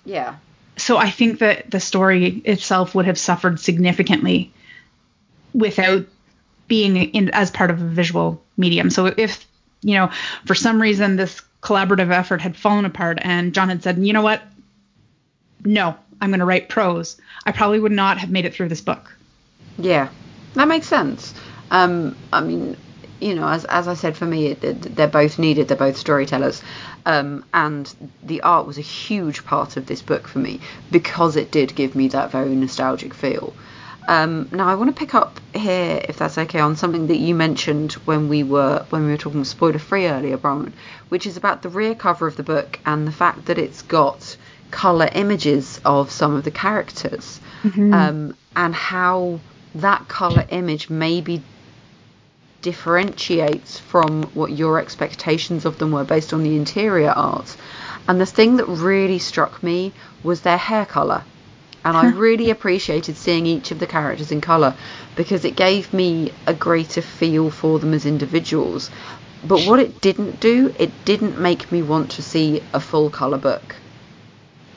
Yeah. 0.06 0.36
so 0.78 0.98
I 0.98 1.10
think 1.10 1.40
that 1.40 1.70
the 1.72 1.80
story 1.80 2.42
itself 2.46 2.96
would 2.96 3.06
have 3.06 3.18
suffered 3.18 3.60
significantly 3.60 4.54
without 5.54 6.06
being 6.68 6.96
in 6.96 7.30
as 7.32 7.50
part 7.50 7.72
of 7.72 7.82
a 7.82 7.86
visual 7.86 8.42
medium. 8.56 8.92
So 8.92 9.08
if 9.08 9.46
you 9.82 9.96
know 9.96 10.12
for 10.46 10.54
some 10.56 10.80
reason 10.82 11.16
this 11.16 11.42
collaborative 11.62 12.12
effort 12.12 12.42
had 12.42 12.56
fallen 12.56 12.86
apart 12.86 13.20
and 13.22 13.54
John 13.54 13.70
had 13.70 13.84
said, 13.84 13.98
you 13.98 14.14
know 14.14 14.22
what, 14.22 14.42
no, 15.66 15.96
I'm 16.22 16.30
going 16.30 16.40
to 16.40 16.46
write 16.46 16.70
prose, 16.70 17.18
I 17.46 17.52
probably 17.52 17.80
would 17.80 17.92
not 17.92 18.18
have 18.18 18.30
made 18.30 18.46
it 18.46 18.54
through 18.54 18.70
this 18.70 18.82
book. 18.82 19.16
Yeah, 19.78 20.10
that 20.56 20.68
makes 20.68 20.88
sense. 20.88 21.34
Um, 21.72 22.16
I 22.34 22.42
mean, 22.42 22.78
you 23.20 23.36
know, 23.36 23.48
as 23.48 23.66
as 23.66 23.88
I 23.88 23.94
said, 23.94 24.16
for 24.16 24.26
me, 24.26 24.48
it, 24.48 24.64
it, 24.64 24.96
they're 24.96 25.08
both 25.08 25.40
needed. 25.40 25.68
They're 25.68 25.78
both 25.78 25.98
storytellers, 25.98 26.62
um, 27.06 27.44
and 27.54 27.94
the 28.24 28.42
art 28.42 28.66
was 28.66 28.78
a 28.78 28.82
huge 28.82 29.46
part 29.46 29.78
of 29.78 29.86
this 29.86 30.02
book 30.02 30.28
for 30.28 30.40
me 30.40 30.62
because 30.92 31.36
it 31.36 31.52
did 31.52 31.76
give 31.76 31.96
me 31.96 32.08
that 32.10 32.32
very 32.32 32.56
nostalgic 32.56 33.14
feel. 33.14 33.54
Um, 34.10 34.50
now, 34.52 34.68
I 34.68 34.74
want 34.74 34.90
to 34.90 35.00
pick 35.00 35.14
up 35.14 35.40
here, 35.54 36.02
if 36.10 36.18
that's 36.18 36.40
okay, 36.40 36.60
on 36.60 36.76
something 36.76 37.06
that 37.08 37.18
you 37.18 37.36
mentioned 37.36 37.94
when 38.06 38.28
we 38.28 38.42
were 38.42 38.84
when 38.90 39.06
we 39.06 39.12
were 39.12 39.18
talking 39.18 39.44
spoiler 39.44 39.78
free 39.78 40.08
earlier, 40.08 40.36
Bronwyn, 40.36 40.74
which 41.10 41.28
is 41.28 41.38
about 41.38 41.62
the 41.62 41.70
rear 41.70 41.94
cover 41.94 42.26
of 42.26 42.36
the 42.36 42.42
book 42.42 42.80
and 42.88 43.08
the 43.08 43.12
fact 43.12 43.46
that 43.46 43.60
it's 43.60 43.84
got 43.84 44.36
color 44.72 45.08
images 45.14 45.80
of 45.86 46.10
some 46.10 46.34
of 46.34 46.44
the 46.44 46.50
characters, 46.50 47.40
um, 47.94 48.36
and 48.56 48.74
how 48.74 49.40
that 49.76 50.08
color 50.08 50.44
image 50.50 50.90
maybe 50.90 51.44
differentiates 52.64 53.78
from 53.78 54.24
what 54.34 54.52
your 54.52 54.80
expectations 54.80 55.66
of 55.66 55.78
them 55.78 55.92
were 55.92 56.04
based 56.04 56.34
on 56.34 56.42
the 56.42 56.56
interior 56.56 57.12
art. 57.12 57.56
And 58.08 58.20
the 58.20 58.26
thing 58.26 58.58
that 58.58 58.66
really 58.66 59.20
struck 59.20 59.62
me 59.62 59.94
was 60.24 60.42
their 60.42 60.58
hair 60.58 60.88
color. 60.88 61.24
And 61.86 61.96
I 61.96 62.10
really 62.10 62.50
appreciated 62.50 63.16
seeing 63.16 63.46
each 63.46 63.72
of 63.72 63.80
the 63.80 63.88
characters 63.88 64.32
in 64.32 64.42
color 64.42 64.76
because 65.16 65.46
it 65.46 65.56
gave 65.56 65.94
me 65.94 66.34
a 66.46 66.54
greater 66.54 67.02
feel 67.02 67.50
for 67.50 67.80
them 67.80 67.94
as 67.94 68.06
individuals. 68.06 68.90
But 69.44 69.66
what 69.66 69.80
it 69.80 70.02
didn't 70.02 70.40
do, 70.42 70.74
it 70.78 70.92
didn't 71.06 71.40
make 71.40 71.72
me 71.72 71.82
want 71.82 72.12
to 72.12 72.22
see 72.22 72.62
a 72.74 72.80
full 72.80 73.10
color 73.10 73.38
book. 73.38 73.76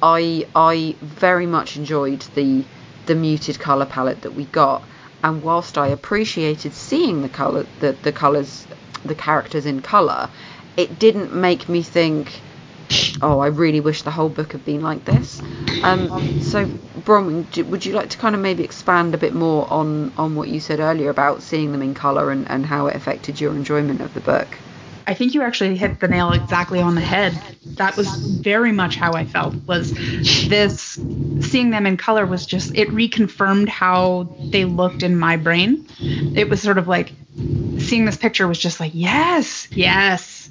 I 0.03 0.47
I 0.55 0.95
very 1.01 1.47
much 1.47 1.77
enjoyed 1.77 2.25
the 2.35 2.65
the 3.07 3.15
muted 3.17 3.59
color 3.59 3.87
palette 3.87 4.23
that 4.23 4.35
we 4.35 4.45
got, 4.45 4.83
and 5.25 5.43
whilst 5.43 5.77
I 5.77 5.89
appreciated 5.89 6.73
seeing 6.73 7.23
the 7.23 7.29
color 7.29 7.67
the 7.81 7.97
the 8.03 8.13
colors 8.13 8.67
the 9.05 9.15
characters 9.17 9.67
in 9.67 9.83
color, 9.83 10.29
it 10.77 10.99
didn't 10.99 11.35
make 11.35 11.69
me 11.69 11.83
think, 11.83 12.41
oh, 13.23 13.39
I 13.41 13.49
really 13.49 13.81
wish 13.81 14.03
the 14.03 14.11
whole 14.11 14.29
book 14.29 14.53
had 14.53 14.65
been 14.65 14.83
like 14.83 15.05
this. 15.05 15.41
Um, 15.83 16.41
so 16.41 16.67
Bronwyn, 17.01 17.51
do- 17.51 17.65
would 17.65 17.85
you 17.85 17.93
like 17.93 18.11
to 18.11 18.19
kind 18.19 18.35
of 18.35 18.41
maybe 18.41 18.65
expand 18.65 19.15
a 19.15 19.19
bit 19.19 19.35
more 19.35 19.71
on 19.73 20.13
on 20.17 20.35
what 20.35 20.49
you 20.49 20.61
said 20.61 20.81
earlier 20.81 21.11
about 21.11 21.43
seeing 21.43 21.73
them 21.73 21.83
in 21.83 21.95
color 21.95 22.31
and 22.31 22.49
and 22.51 22.67
how 22.67 22.87
it 22.87 22.97
affected 22.97 23.41
your 23.41 23.53
enjoyment 23.53 24.01
of 24.01 24.15
the 24.15 24.21
book? 24.21 24.49
I 25.07 25.15
think 25.15 25.35
you 25.35 25.43
actually 25.43 25.77
hit 25.77 26.01
the 26.01 26.09
nail 26.09 26.33
exactly 26.33 26.81
on 26.81 26.95
the 26.95 27.01
head. 27.01 27.39
That 27.77 27.97
was 27.97 28.09
very 28.41 28.73
much 28.73 28.97
how 28.97 29.13
I 29.15 29.25
felt. 29.25 29.55
Was 29.67 29.93
this 30.49 30.99
seeing 31.41 31.71
them 31.71 31.87
in 31.87 31.97
color 31.97 32.25
was 32.25 32.47
just 32.47 32.75
it 32.75 32.89
reconfirmed 32.89 33.69
how 33.69 34.29
they 34.39 34.65
looked 34.65 35.03
in 35.03 35.19
my 35.19 35.37
brain. 35.37 35.87
It 36.01 36.49
was 36.49 36.63
sort 36.63 36.79
of 36.79 36.87
like 36.89 37.13
seeing 37.79 38.05
this 38.05 38.17
picture 38.17 38.47
was 38.47 38.59
just 38.59 38.79
like 38.79 38.93
yes, 38.95 39.67
yes, 39.73 40.51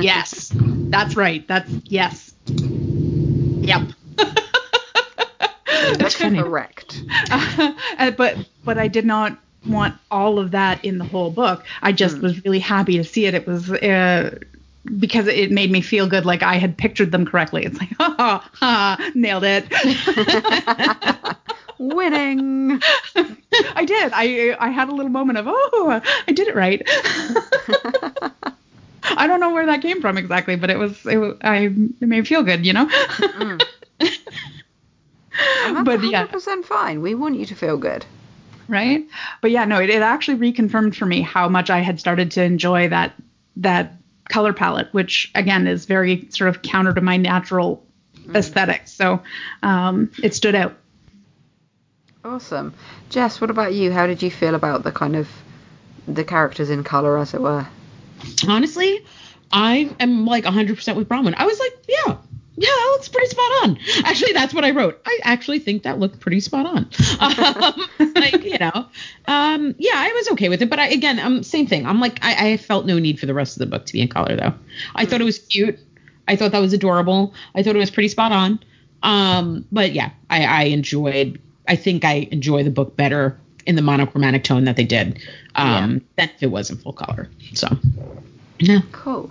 yes. 0.00 0.52
That's 0.90 1.16
right. 1.16 1.46
That's 1.46 1.70
yes. 1.84 2.32
Yep. 2.46 3.88
That's 5.98 6.14
funny. 6.16 6.42
correct. 6.42 7.02
Uh, 7.98 8.12
but 8.12 8.36
but 8.64 8.78
I 8.78 8.86
did 8.86 9.04
not 9.04 9.36
want 9.66 9.96
all 10.10 10.38
of 10.38 10.52
that 10.52 10.84
in 10.84 10.98
the 10.98 11.04
whole 11.04 11.30
book. 11.30 11.64
I 11.82 11.90
just 11.90 12.20
was 12.20 12.44
really 12.44 12.60
happy 12.60 12.96
to 12.96 13.04
see 13.04 13.26
it. 13.26 13.34
It 13.34 13.44
was 13.46 13.70
uh, 13.72 14.38
because 14.98 15.26
it 15.26 15.50
made 15.50 15.70
me 15.72 15.80
feel 15.80 16.08
good, 16.08 16.24
like 16.24 16.44
I 16.44 16.54
had 16.58 16.78
pictured 16.78 17.10
them 17.10 17.26
correctly. 17.26 17.64
It's 17.64 17.78
like 17.78 17.90
ha 17.98 18.14
ha, 18.16 18.50
ha 18.54 19.10
nailed 19.16 19.42
it. 19.44 19.66
Winning. 21.78 22.80
I 23.74 23.84
did. 23.84 24.12
I 24.14 24.56
I 24.60 24.68
had 24.70 24.88
a 24.88 24.92
little 24.94 25.10
moment 25.10 25.38
of 25.38 25.46
oh 25.48 26.00
I 26.28 26.32
did 26.32 26.46
it 26.48 26.54
right. 26.54 26.88
I 29.16 29.26
don't 29.26 29.40
know 29.40 29.52
where 29.52 29.66
that 29.66 29.82
came 29.82 30.00
from 30.00 30.18
exactly, 30.18 30.56
but 30.56 30.70
it 30.70 30.78
was 30.78 31.04
it 31.06 31.36
I 31.42 31.56
it 31.66 32.00
made 32.00 32.18
me 32.20 32.22
feel 32.24 32.42
good, 32.42 32.64
you 32.66 32.72
know. 32.72 32.86
That's 33.98 34.18
But, 35.84 36.02
yeah. 36.04 36.26
100% 36.26 36.64
fine. 36.64 37.00
We 37.00 37.14
want 37.14 37.36
you 37.36 37.46
to 37.46 37.54
feel 37.54 37.76
good. 37.76 38.04
right? 38.66 39.06
But 39.40 39.50
yeah, 39.52 39.64
no, 39.64 39.78
it, 39.80 39.88
it 39.90 40.02
actually 40.02 40.52
reconfirmed 40.52 40.96
for 40.96 41.06
me 41.06 41.20
how 41.22 41.48
much 41.48 41.70
I 41.70 41.78
had 41.78 42.00
started 42.00 42.32
to 42.32 42.42
enjoy 42.42 42.88
that 42.88 43.14
that 43.56 43.94
color 44.28 44.52
palette, 44.52 44.88
which 44.92 45.30
again 45.34 45.66
is 45.66 45.84
very 45.86 46.28
sort 46.30 46.48
of 46.48 46.62
counter 46.62 46.92
to 46.92 47.00
my 47.00 47.16
natural 47.16 47.84
aesthetic. 48.34 48.88
So 48.88 49.22
um, 49.62 50.10
it 50.22 50.34
stood 50.34 50.54
out. 50.54 50.74
Awesome. 52.24 52.74
Jess, 53.10 53.40
what 53.40 53.48
about 53.50 53.72
you? 53.74 53.90
How 53.92 54.06
did 54.06 54.22
you 54.22 54.30
feel 54.30 54.54
about 54.54 54.82
the 54.82 54.92
kind 54.92 55.16
of 55.16 55.28
the 56.06 56.24
characters 56.24 56.68
in 56.68 56.82
color, 56.84 57.16
as 57.16 57.32
it 57.32 57.40
were? 57.40 57.66
Honestly, 58.48 59.04
I 59.52 59.94
am 60.00 60.26
like 60.26 60.44
100% 60.44 60.96
with 60.96 61.08
Bronwyn. 61.08 61.34
I 61.36 61.46
was 61.46 61.58
like, 61.58 61.72
yeah, 61.88 62.16
yeah, 62.60 62.68
that 62.68 62.88
looks 62.92 63.08
pretty 63.08 63.28
spot 63.28 63.50
on. 63.62 63.78
Actually, 64.04 64.32
that's 64.32 64.52
what 64.52 64.64
I 64.64 64.72
wrote. 64.72 65.00
I 65.06 65.20
actually 65.22 65.60
think 65.60 65.84
that 65.84 66.00
looked 66.00 66.18
pretty 66.18 66.40
spot 66.40 66.66
on. 66.66 66.90
Um, 67.20 68.14
like, 68.14 68.44
you 68.44 68.58
know, 68.58 68.86
um, 69.26 69.74
yeah, 69.78 69.92
I 69.94 70.12
was 70.12 70.30
okay 70.30 70.48
with 70.48 70.62
it. 70.62 70.70
But 70.70 70.78
I, 70.78 70.88
again, 70.88 71.18
um, 71.18 71.42
same 71.42 71.66
thing. 71.66 71.86
I'm 71.86 72.00
like, 72.00 72.18
I, 72.22 72.52
I 72.52 72.56
felt 72.56 72.86
no 72.86 72.98
need 72.98 73.18
for 73.18 73.26
the 73.26 73.34
rest 73.34 73.56
of 73.56 73.60
the 73.60 73.66
book 73.66 73.86
to 73.86 73.92
be 73.92 74.00
in 74.00 74.08
color, 74.08 74.36
though. 74.36 74.54
I 74.94 75.04
thought 75.04 75.20
it 75.20 75.24
was 75.24 75.38
cute. 75.38 75.78
I 76.26 76.36
thought 76.36 76.52
that 76.52 76.60
was 76.60 76.72
adorable. 76.72 77.34
I 77.54 77.62
thought 77.62 77.76
it 77.76 77.80
was 77.80 77.90
pretty 77.90 78.08
spot 78.08 78.32
on. 78.32 78.60
Um, 79.02 79.64
but 79.70 79.92
yeah, 79.92 80.10
I, 80.30 80.44
I 80.44 80.62
enjoyed. 80.64 81.40
I 81.66 81.76
think 81.76 82.04
I 82.04 82.28
enjoy 82.30 82.62
the 82.64 82.70
book 82.70 82.96
better 82.96 83.38
in 83.68 83.76
the 83.76 83.82
monochromatic 83.82 84.42
tone 84.42 84.64
that 84.64 84.76
they 84.76 84.84
did 84.84 85.20
um, 85.54 86.00
than 86.16 86.30
if 86.30 86.42
it 86.42 86.50
was 86.50 86.70
in 86.70 86.76
full 86.78 86.94
color. 86.94 87.28
So, 87.52 87.68
yeah. 88.58 88.80
Cool. 88.92 89.30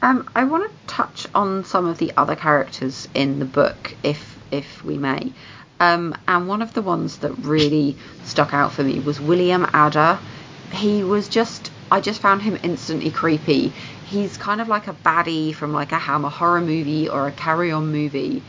Um, 0.00 0.28
I 0.34 0.44
want 0.44 0.68
to 0.68 0.86
touch 0.86 1.26
on 1.34 1.64
some 1.64 1.84
of 1.84 1.98
the 1.98 2.10
other 2.16 2.34
characters 2.34 3.06
in 3.14 3.38
the 3.38 3.44
book, 3.44 3.94
if 4.02 4.38
if 4.50 4.82
we 4.82 4.96
may. 4.96 5.30
Um, 5.78 6.14
and 6.26 6.48
one 6.48 6.62
of 6.62 6.72
the 6.72 6.80
ones 6.80 7.18
that 7.18 7.32
really 7.32 7.96
stuck 8.24 8.54
out 8.54 8.72
for 8.72 8.82
me 8.82 8.98
was 8.98 9.20
William 9.20 9.66
Adder. 9.72 10.18
He 10.72 11.04
was 11.04 11.28
just, 11.28 11.70
I 11.90 12.00
just 12.00 12.20
found 12.20 12.42
him 12.42 12.58
instantly 12.62 13.10
creepy. 13.10 13.72
He's 14.08 14.36
kind 14.36 14.60
of 14.60 14.68
like 14.68 14.88
a 14.88 14.92
baddie 14.92 15.54
from 15.54 15.72
like 15.72 15.92
a 15.92 15.98
Hammer 15.98 16.30
horror 16.30 16.60
movie 16.60 17.08
or 17.08 17.28
a 17.28 17.32
Carry 17.32 17.72
On 17.72 17.92
movie. 17.92 18.42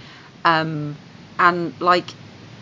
Um, 0.43 0.95
and 1.37 1.73
like, 1.81 2.09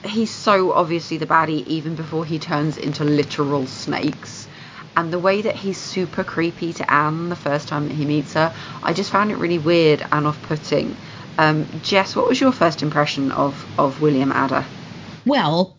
he's 0.06 0.34
so 0.34 0.72
obviously 0.72 1.18
the 1.18 1.26
baddie 1.26 1.66
even 1.68 1.96
before 1.96 2.26
he 2.26 2.40
turns 2.40 2.78
into 2.78 3.04
literal 3.04 3.66
snakes. 3.68 4.48
and 4.96 5.14
the 5.14 5.20
way 5.20 5.42
that 5.42 5.56
he's 5.56 5.78
super 5.78 6.24
creepy 6.24 6.74
to 6.74 6.92
Anne 6.92 7.30
the 7.30 7.36
first 7.36 7.68
time 7.68 7.88
that 7.88 7.94
he 7.94 8.06
meets 8.06 8.34
her, 8.34 8.54
I 8.84 8.94
just 8.94 9.12
found 9.12 9.32
it 9.32 9.38
really 9.38 9.60
weird 9.60 10.06
and 10.12 10.28
off-putting. 10.28 10.96
Um, 11.38 11.68
Jess, 11.84 12.16
what 12.16 12.28
was 12.28 12.42
your 12.42 12.52
first 12.52 12.82
impression 12.84 13.32
of 13.32 13.66
of 13.78 14.02
William 14.02 14.32
Adder? 14.32 14.66
Well, 15.26 15.78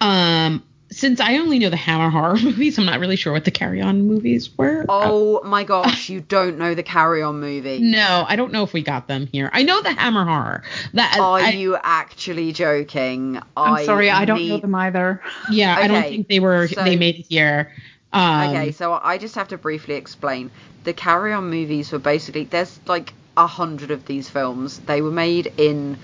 um, 0.00 0.62
since 0.92 1.20
I 1.20 1.38
only 1.38 1.58
know 1.58 1.70
the 1.70 1.76
Hammer 1.76 2.10
horror 2.10 2.36
movies, 2.42 2.78
I'm 2.78 2.84
not 2.86 3.00
really 3.00 3.16
sure 3.16 3.32
what 3.32 3.44
the 3.44 3.50
Carry 3.50 3.80
On 3.80 4.02
movies 4.06 4.56
were. 4.56 4.84
Oh 4.88 5.42
my 5.44 5.64
gosh, 5.64 6.08
you 6.08 6.20
don't 6.20 6.58
know 6.58 6.74
the 6.74 6.82
Carry 6.82 7.22
On 7.22 7.40
movie. 7.40 7.80
No, 7.92 8.24
I 8.26 8.36
don't 8.36 8.52
know 8.52 8.62
if 8.62 8.72
we 8.72 8.82
got 8.82 9.08
them 9.08 9.26
here. 9.26 9.50
I 9.52 9.62
know 9.62 9.82
the 9.82 9.92
Hammer 9.92 10.24
horror. 10.24 10.62
That 10.94 11.18
Are 11.18 11.38
I, 11.40 11.50
you 11.50 11.76
actually 11.82 12.52
joking? 12.52 13.40
I'm 13.56 13.84
sorry, 13.84 14.08
I 14.10 14.24
don't 14.24 14.46
know 14.48 14.58
them 14.58 14.74
either. 14.74 15.22
Yeah, 15.50 15.76
I 15.76 15.88
don't 15.88 16.02
think 16.04 16.28
they 16.28 16.40
were. 16.40 16.68
so- 16.68 16.82
they 16.84 16.96
made 16.96 17.16
it 17.16 17.26
here. 17.28 17.72
Um, 18.12 18.50
Okay, 18.50 18.72
so 18.72 18.98
I 19.02 19.18
just 19.18 19.34
have 19.36 19.48
to 19.48 19.58
briefly 19.58 19.94
explain. 19.94 20.50
The 20.84 20.92
Carry 20.92 21.32
On 21.32 21.48
movies 21.50 21.92
were 21.92 21.98
basically 21.98 22.44
there's 22.44 22.78
like 22.86 23.12
a 23.36 23.46
hundred 23.46 23.90
of 23.90 24.04
these 24.06 24.28
films. 24.28 24.78
They 24.80 25.00
were 25.00 25.10
made 25.10 25.52
in 25.56 25.96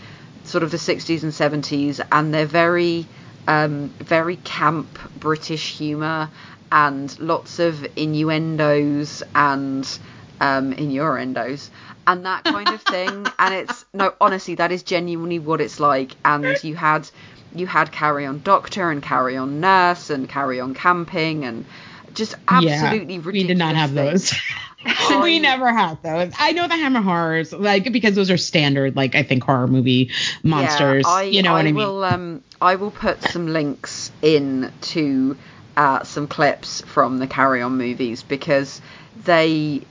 sort 0.45 0.63
of 0.63 0.71
the 0.71 0.79
60s 0.79 1.23
and 1.23 1.33
70s, 1.33 2.01
and 2.11 2.33
they're 2.33 2.47
very, 2.47 3.07
um, 3.49 3.89
very 3.99 4.37
camp 4.37 4.99
British 5.19 5.77
humour 5.77 6.31
and 6.71 7.19
lots 7.19 7.59
of 7.59 7.85
innuendos 7.97 9.23
and 9.35 9.99
um, 10.41 10.73
innuendos 10.75 11.71
and 12.07 12.27
that 12.27 12.45
kind 12.45 12.69
of 12.69 12.83
thing. 12.83 13.27
and 13.39 13.55
it's 13.55 13.85
no, 13.93 14.13
honestly, 14.21 14.55
that 14.57 14.71
is 14.71 14.83
genuinely 14.83 15.39
what 15.39 15.61
it's 15.61 15.81
like. 15.81 16.13
And 16.25 16.63
you 16.63 16.77
had 16.77 17.09
you 17.55 17.67
had 17.67 17.91
Carry 17.91 18.27
On 18.27 18.41
Doctor 18.43 18.91
and 18.91 19.03
Carry 19.03 19.37
On 19.37 19.61
Nurse 19.61 20.11
and 20.11 20.29
Carry 20.29 20.61
On 20.61 20.75
Camping 20.75 21.45
and 21.45 21.65
just 22.13 22.35
absolutely 22.49 23.15
yeah, 23.15 23.21
ridiculous. 23.21 23.33
we 23.33 23.47
did 23.47 23.59
not 23.59 23.77
have 23.77 23.93
things. 23.93 24.31
those. 24.31 24.41
We 25.23 25.41
never 25.41 25.73
had 25.73 26.03
those. 26.03 26.33
I 26.39 26.53
know 26.53 26.69
the 26.69 26.77
Hammer 26.77 27.01
horrors, 27.01 27.53
like 27.53 27.93
because 27.93 28.15
those 28.15 28.31
are 28.31 28.37
standard, 28.37 28.95
like 28.97 29.15
I 29.15 29.23
think 29.23 29.43
horror 29.45 29.67
movie 29.67 30.11
monsters. 30.43 31.05
Yeah, 31.07 31.13
I, 31.13 31.23
you 31.25 31.43
know 31.43 31.51
I 31.51 31.53
what 31.55 31.61
I 31.61 31.65
mean? 31.65 31.75
will, 31.75 32.05
um, 32.05 32.45
I 32.61 32.77
will 32.77 32.91
put 32.91 33.23
some 33.23 33.49
links 33.49 34.11
in 34.23 34.73
to 34.83 35.37
uh, 35.77 36.05
some 36.05 36.29
clips 36.29 36.81
from 36.83 37.19
the 37.19 37.27
Carry 37.27 37.63
On 37.63 37.77
movies 37.77 38.23
because 38.23 38.81
they 39.25 39.83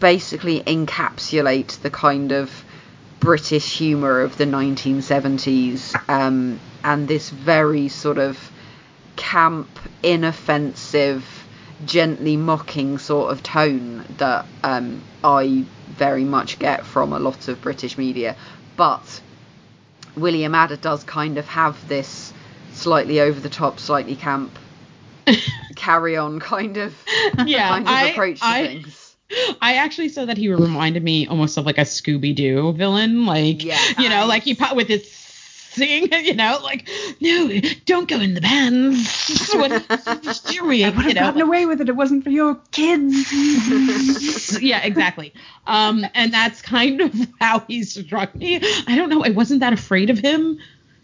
basically 0.00 0.60
encapsulate 0.60 1.80
the 1.82 1.90
kind 1.90 2.32
of 2.32 2.64
British 3.20 3.76
humour 3.78 4.20
of 4.20 4.36
the 4.36 4.44
1970s 4.44 5.94
um, 6.08 6.58
and 6.82 7.08
this 7.08 7.30
very 7.30 7.88
sort 7.88 8.18
of 8.18 8.50
camp, 9.16 9.68
inoffensive, 10.02 11.24
gently 11.86 12.36
mocking 12.36 12.98
sort 12.98 13.32
of 13.32 13.42
tone 13.42 14.04
that 14.18 14.46
um, 14.62 15.02
I 15.24 15.64
very 15.88 16.24
much 16.24 16.58
get 16.58 16.84
from 16.86 17.12
a 17.12 17.18
lot 17.18 17.48
of 17.48 17.60
British 17.60 17.98
media. 17.98 18.36
But 18.76 19.20
William 20.16 20.54
Adder 20.54 20.76
does 20.76 21.04
kind 21.04 21.38
of 21.38 21.46
have 21.48 21.88
this 21.88 22.32
slightly 22.72 23.20
over 23.20 23.38
the 23.40 23.48
top, 23.48 23.78
slightly 23.80 24.16
camp, 24.16 24.50
carry 25.76 26.16
on 26.16 26.40
kind 26.40 26.76
of 26.76 26.94
Yeah, 27.46 27.68
kind 27.68 27.86
of 27.86 27.92
I- 27.92 28.08
approach 28.10 28.38
to 28.40 28.46
I- 28.46 28.66
things. 28.66 29.08
I 29.62 29.76
actually 29.76 30.10
saw 30.10 30.26
that 30.26 30.36
he 30.36 30.52
reminded 30.52 31.02
me 31.02 31.26
almost 31.26 31.56
of 31.56 31.64
like 31.64 31.78
a 31.78 31.82
Scooby 31.82 32.34
Doo 32.34 32.70
villain, 32.74 33.24
like 33.24 33.62
you 33.64 34.08
know, 34.10 34.26
like 34.26 34.42
he 34.42 34.54
with 34.74 34.88
his 34.88 35.06
singing, 35.72 36.12
you 36.24 36.34
know, 36.34 36.58
like 36.62 36.88
no, 37.20 37.50
don't 37.86 38.08
go 38.08 38.20
in 38.20 38.34
the 38.34 38.40
bands. 38.40 39.50
what 39.54 39.72
are 39.90 40.52
doing? 40.52 40.84
I 40.84 40.90
would 40.90 40.96
You 40.96 41.02
have 41.02 41.14
know, 41.14 41.20
gotten 41.20 41.40
away 41.42 41.66
with 41.66 41.80
it. 41.80 41.88
It 41.88 41.96
wasn't 41.96 42.24
for 42.24 42.30
your 42.30 42.54
kids. 42.72 43.12
yeah, 44.62 44.82
exactly. 44.82 45.32
Um, 45.66 46.04
and 46.14 46.32
that's 46.32 46.62
kind 46.62 47.00
of 47.00 47.14
how 47.40 47.60
he 47.60 47.82
struck 47.84 48.34
me. 48.34 48.60
I 48.86 48.96
don't 48.96 49.08
know. 49.08 49.24
I 49.24 49.30
wasn't 49.30 49.60
that 49.60 49.72
afraid 49.72 50.10
of 50.10 50.18
him, 50.18 50.58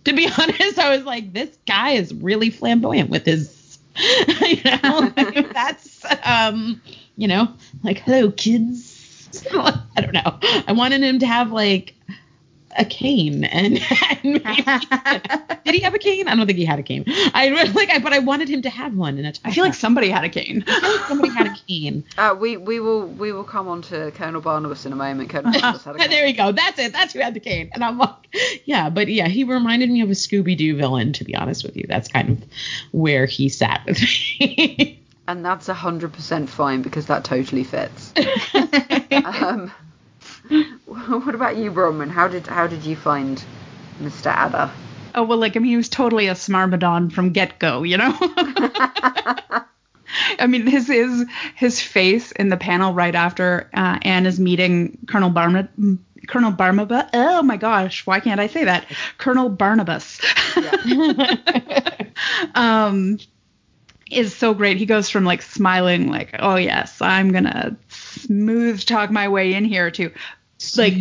to 0.04 0.12
be 0.12 0.28
honest. 0.38 0.78
I 0.78 0.96
was 0.96 1.04
like, 1.04 1.32
this 1.32 1.56
guy 1.66 1.90
is 1.90 2.12
really 2.14 2.50
flamboyant 2.50 3.10
with 3.10 3.24
his, 3.26 3.78
you 3.98 4.62
know, 4.64 5.12
like, 5.16 5.52
that's, 5.52 6.04
um, 6.24 6.80
you 7.16 7.28
know, 7.28 7.48
like, 7.82 7.98
hello, 8.00 8.30
kids. 8.30 8.96
I 9.52 10.00
don't 10.00 10.12
know. 10.14 10.38
I 10.66 10.72
wanted 10.72 11.02
him 11.02 11.18
to 11.18 11.26
have 11.26 11.52
like 11.52 11.94
a 12.76 12.84
cane 12.84 13.44
and, 13.44 13.78
and 14.22 14.22
maybe, 14.22 14.42
did 15.64 15.74
he 15.74 15.80
have 15.80 15.94
a 15.94 15.98
cane? 15.98 16.28
I 16.28 16.34
don't 16.34 16.46
think 16.46 16.58
he 16.58 16.64
had 16.64 16.78
a 16.78 16.82
cane. 16.82 17.04
I 17.06 17.50
was 17.50 17.74
like, 17.74 17.90
I, 17.90 17.98
but 17.98 18.12
I 18.12 18.18
wanted 18.18 18.48
him 18.48 18.62
to 18.62 18.70
have 18.70 18.94
one. 18.94 19.18
And 19.18 19.38
I 19.44 19.50
feel 19.52 19.64
like 19.64 19.74
somebody 19.74 20.10
had 20.10 20.24
a 20.24 20.28
cane. 20.28 20.64
somebody 21.06 21.30
had 21.32 21.46
a 21.46 21.54
cane. 21.66 22.04
Uh, 22.16 22.36
we 22.38 22.56
we 22.56 22.80
will 22.80 23.06
we 23.06 23.32
will 23.32 23.44
come 23.44 23.68
on 23.68 23.82
to 23.82 24.10
Colonel 24.12 24.40
Barnabas 24.40 24.86
in 24.86 24.92
a 24.92 24.96
moment. 24.96 25.30
Colonel 25.30 25.52
Barnabas 25.52 25.84
had 25.84 25.96
a 25.96 25.98
cane. 25.98 26.10
there 26.10 26.24
we 26.24 26.32
go. 26.32 26.52
That's 26.52 26.78
it. 26.78 26.92
That's 26.92 27.12
who 27.12 27.20
had 27.20 27.34
the 27.34 27.40
cane. 27.40 27.70
And 27.72 27.82
I'm 27.84 27.98
like, 27.98 28.14
yeah, 28.64 28.90
but 28.90 29.08
yeah, 29.08 29.28
he 29.28 29.44
reminded 29.44 29.90
me 29.90 30.02
of 30.02 30.10
a 30.10 30.14
Scooby 30.14 30.56
Doo 30.56 30.76
villain. 30.76 31.12
To 31.14 31.24
be 31.24 31.34
honest 31.34 31.64
with 31.64 31.76
you, 31.76 31.84
that's 31.88 32.08
kind 32.08 32.30
of 32.30 32.44
where 32.92 33.26
he 33.26 33.48
sat 33.48 33.82
with 33.86 34.00
me. 34.00 35.00
and 35.26 35.44
that's 35.44 35.66
hundred 35.66 36.12
percent 36.12 36.48
fine 36.48 36.82
because 36.82 37.06
that 37.06 37.24
totally 37.24 37.64
fits. 37.64 38.12
um, 39.12 39.70
what 40.86 41.34
about 41.34 41.56
you, 41.56 41.70
Bronwyn? 41.70 42.10
How 42.10 42.28
did 42.28 42.46
how 42.46 42.66
did 42.66 42.84
you 42.84 42.96
find 42.96 43.42
Mr. 44.00 44.26
Adder? 44.26 44.70
Oh 45.14 45.24
well, 45.24 45.38
like 45.38 45.56
I 45.56 45.60
mean, 45.60 45.70
he 45.70 45.76
was 45.76 45.88
totally 45.88 46.28
a 46.28 46.34
smarmadon 46.34 47.12
from 47.12 47.32
get 47.32 47.58
go, 47.58 47.82
you 47.82 47.96
know. 47.96 48.16
I 50.38 50.46
mean, 50.46 50.66
his 50.66 50.86
his 50.86 51.26
his 51.54 51.80
face 51.80 52.32
in 52.32 52.48
the 52.48 52.56
panel 52.56 52.94
right 52.94 53.14
after 53.14 53.68
uh, 53.74 53.98
Anne 54.02 54.26
is 54.26 54.40
meeting 54.40 54.98
Colonel 55.06 55.30
Barnabas. 55.30 55.70
Colonel 56.26 56.52
Barnabas. 56.52 57.08
Oh 57.14 57.42
my 57.42 57.56
gosh, 57.56 58.06
why 58.06 58.20
can't 58.20 58.40
I 58.40 58.48
say 58.48 58.64
that? 58.64 58.86
Colonel 59.16 59.48
Barnabas. 59.48 60.20
um, 62.54 63.18
is 64.10 64.34
so 64.34 64.54
great. 64.54 64.76
He 64.76 64.86
goes 64.86 65.10
from 65.10 65.24
like 65.24 65.42
smiling, 65.42 66.08
like, 66.08 66.36
oh 66.38 66.56
yes, 66.56 67.00
I'm 67.00 67.32
gonna 67.32 67.76
smooth 67.88 68.84
talk 68.84 69.10
my 69.10 69.28
way 69.28 69.54
in 69.54 69.64
here 69.64 69.90
to 69.92 70.10
like 70.76 70.94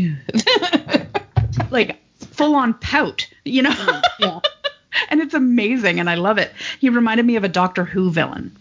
like 1.71 1.97
full 2.31 2.55
on 2.55 2.73
pout, 2.75 3.27
you 3.45 3.61
know? 3.61 3.71
Mm, 3.71 4.01
yeah. 4.19 4.39
and 5.09 5.21
it's 5.21 5.33
amazing 5.33 5.99
and 5.99 6.09
I 6.09 6.15
love 6.15 6.37
it. 6.37 6.51
He 6.79 6.89
reminded 6.89 7.25
me 7.25 7.35
of 7.35 7.43
a 7.43 7.49
Doctor 7.49 7.83
Who 7.83 8.11
villain. 8.11 8.55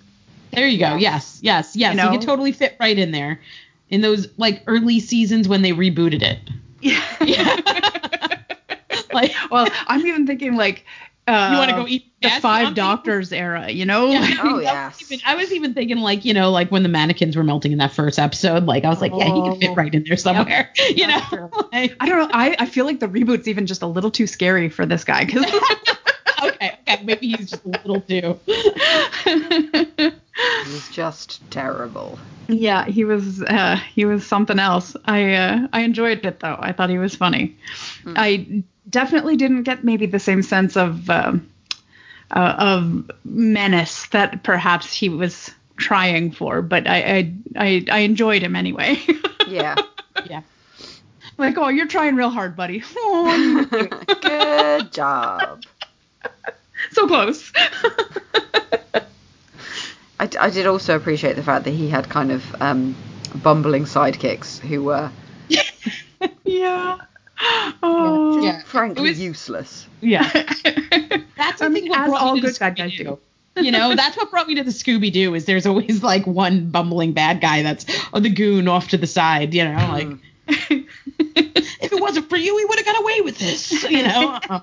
There 0.52 0.66
you 0.66 0.78
go. 0.78 0.96
Yes, 0.96 1.38
yes, 1.42 1.76
yes. 1.76 1.94
You 1.94 2.02
know? 2.02 2.10
He 2.10 2.18
could 2.18 2.26
totally 2.26 2.52
fit 2.52 2.76
right 2.80 2.98
in 2.98 3.10
there. 3.12 3.40
In 3.90 4.00
those 4.00 4.28
like 4.36 4.62
early 4.66 5.00
seasons 5.00 5.48
when 5.48 5.62
they 5.62 5.72
rebooted 5.72 6.22
it. 6.22 6.38
Yeah. 7.20 7.56
like 9.12 9.32
Well, 9.50 9.68
I'm 9.86 10.06
even 10.06 10.26
thinking 10.26 10.56
like 10.56 10.84
uh, 11.28 11.48
you 11.52 11.58
want 11.58 11.70
to 11.70 11.76
go 11.76 11.86
eat 11.88 12.12
the 12.22 12.30
Five? 12.40 12.74
Doctors 12.74 13.32
era, 13.32 13.68
you 13.70 13.84
know? 13.84 14.10
Yeah. 14.10 14.26
Oh, 14.42 14.48
I 14.50 14.52
was 14.54 14.62
yes. 14.64 15.02
even- 15.12 15.20
I 15.26 15.34
was 15.34 15.52
even 15.52 15.74
thinking 15.74 15.98
like, 15.98 16.24
you 16.24 16.32
know, 16.34 16.50
like 16.50 16.70
when 16.70 16.82
the 16.82 16.88
mannequins 16.88 17.36
were 17.36 17.42
melting 17.44 17.72
in 17.72 17.78
that 17.78 17.92
first 17.92 18.18
episode, 18.18 18.64
like 18.64 18.84
I 18.84 18.88
was 18.88 19.00
like, 19.00 19.12
yeah, 19.16 19.34
he 19.34 19.42
could 19.50 19.60
fit 19.60 19.70
Oh. 19.70 19.74
right 19.74 19.94
in 19.94 20.04
there 20.04 20.16
somewhere. 20.16 20.72
You 20.94 21.06
know? 21.06 21.20
That's. 21.30 21.56
Like, 21.72 21.96
I 22.00 22.08
don't 22.08 22.18
know. 22.18 22.30
I, 22.32 22.56
I 22.58 22.66
feel 22.66 22.84
like 22.86 23.00
the 23.00 23.08
reboot's 23.08 23.48
even 23.48 23.66
just 23.66 23.82
a 23.82 23.86
little 23.86 24.10
too 24.10 24.26
scary 24.26 24.68
for 24.68 24.86
this 24.86 25.04
guy. 25.04 25.24
'cause- 25.26 25.44
okay, 26.42 26.78
okay, 26.88 27.02
maybe 27.04 27.28
he's 27.28 27.50
just 27.50 27.64
a 27.64 27.68
little 27.68 28.00
too. 28.00 28.38
He's 30.64 30.88
just 30.90 31.48
terrible. 31.50 32.18
yeah, 32.48 32.84
he 32.86 33.04
was 33.04 33.42
uh, 33.42 33.76
he 33.94 34.04
was 34.04 34.26
something 34.26 34.58
else. 34.58 34.94
I 35.06 35.32
uh, 35.34 35.68
I 35.72 35.80
enjoyed 35.82 36.24
it 36.26 36.40
though. 36.40 36.56
I 36.58 36.72
thought 36.72 36.90
he 36.90 36.98
was 36.98 37.14
funny. 37.16 37.56
I 38.06 38.62
definitely 38.88 39.36
didn't 39.36 39.62
get 39.64 39.84
maybe 39.84 40.06
the 40.06 40.18
same 40.18 40.42
sense 40.42 40.76
of 40.76 41.08
um, 41.10 41.48
uh, 42.30 42.54
of 42.58 43.10
menace 43.24 44.06
that 44.08 44.42
perhaps 44.42 44.92
he 44.92 45.08
was 45.08 45.50
trying 45.76 46.32
for, 46.32 46.62
but 46.62 46.86
I 46.88 46.96
I 47.18 47.32
I, 47.56 47.84
I 47.90 47.98
enjoyed 48.00 48.42
him 48.42 48.56
anyway. 48.56 48.98
Yeah. 49.48 49.76
Yeah. 50.28 50.42
like, 51.38 51.56
oh, 51.56 51.68
you're 51.68 51.86
trying 51.86 52.16
real 52.16 52.30
hard, 52.30 52.56
buddy. 52.56 52.82
Oh, 52.96 53.86
Good 54.22 54.90
job. 54.92 55.62
so 56.90 57.06
close. 57.06 57.52
I, 60.18 60.28
I 60.40 60.50
did 60.50 60.66
also 60.66 60.96
appreciate 60.96 61.36
the 61.36 61.44
fact 61.44 61.64
that 61.66 61.70
he 61.70 61.88
had 61.88 62.08
kind 62.08 62.32
of 62.32 62.60
um, 62.60 62.96
bumbling 63.40 63.84
sidekicks 63.84 64.58
who 64.58 64.82
were 64.82 65.12
yeah. 66.44 66.96
Oh. 67.82 68.42
Yeah. 68.42 68.62
frankly 68.62 69.10
was- 69.10 69.20
useless. 69.20 69.86
Yeah. 70.00 70.22
That's 71.36 71.62
I 71.62 71.66
I 71.66 71.68
mean, 71.68 71.84
think 71.84 71.96
what 71.96 72.08
as 72.08 72.22
all 72.22 72.40
good 72.40 72.58
bad 72.58 72.76
guys 72.76 72.92
Scooby-Doo. 72.92 73.18
You 73.58 73.72
know, 73.72 73.94
that's 73.94 74.18
what 74.18 74.30
brought 74.30 74.48
me 74.48 74.54
to 74.56 74.64
the 74.64 74.70
Scooby 74.70 75.10
Doo. 75.10 75.34
Is 75.34 75.46
there's 75.46 75.64
always 75.66 76.02
like 76.02 76.26
one 76.26 76.68
bumbling 76.70 77.12
bad 77.12 77.40
guy 77.40 77.62
that's 77.62 77.86
or 78.12 78.20
the 78.20 78.28
goon 78.28 78.68
off 78.68 78.88
to 78.88 78.98
the 78.98 79.06
side. 79.06 79.54
You 79.54 79.64
know, 79.64 79.88
like 79.90 80.08
if 80.48 81.92
it 81.92 82.00
wasn't 82.00 82.28
for 82.28 82.36
you, 82.36 82.54
we 82.54 82.64
would 82.66 82.78
have 82.78 82.84
got 82.84 83.00
away 83.00 83.20
with 83.22 83.38
this. 83.38 83.82
You 83.84 84.02
know. 84.02 84.40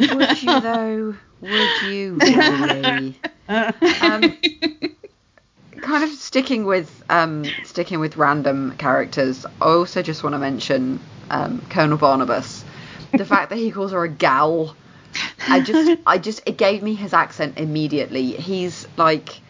Would 0.00 0.42
you 0.42 0.60
though? 0.60 1.14
Would 1.42 1.82
you 1.82 2.16
really? 2.20 3.18
Um, 3.48 4.38
kind 5.82 6.04
of 6.04 6.10
sticking 6.10 6.64
with 6.64 7.02
um, 7.10 7.44
sticking 7.64 8.00
with 8.00 8.16
random 8.16 8.76
characters, 8.78 9.44
I 9.44 9.50
also 9.64 10.00
just 10.02 10.22
want 10.22 10.34
to 10.34 10.38
mention 10.38 11.00
um, 11.30 11.62
Colonel 11.70 11.98
Barnabas. 11.98 12.64
The 13.12 13.24
fact 13.24 13.50
that 13.50 13.56
he 13.56 13.70
calls 13.70 13.92
her 13.92 14.04
a 14.04 14.08
gal, 14.08 14.76
I 15.48 15.60
just, 15.60 16.00
I 16.06 16.18
just, 16.18 16.42
it 16.46 16.56
gave 16.56 16.82
me 16.82 16.94
his 16.94 17.12
accent 17.12 17.58
immediately. 17.58 18.32
He's 18.32 18.86
like 18.96 19.40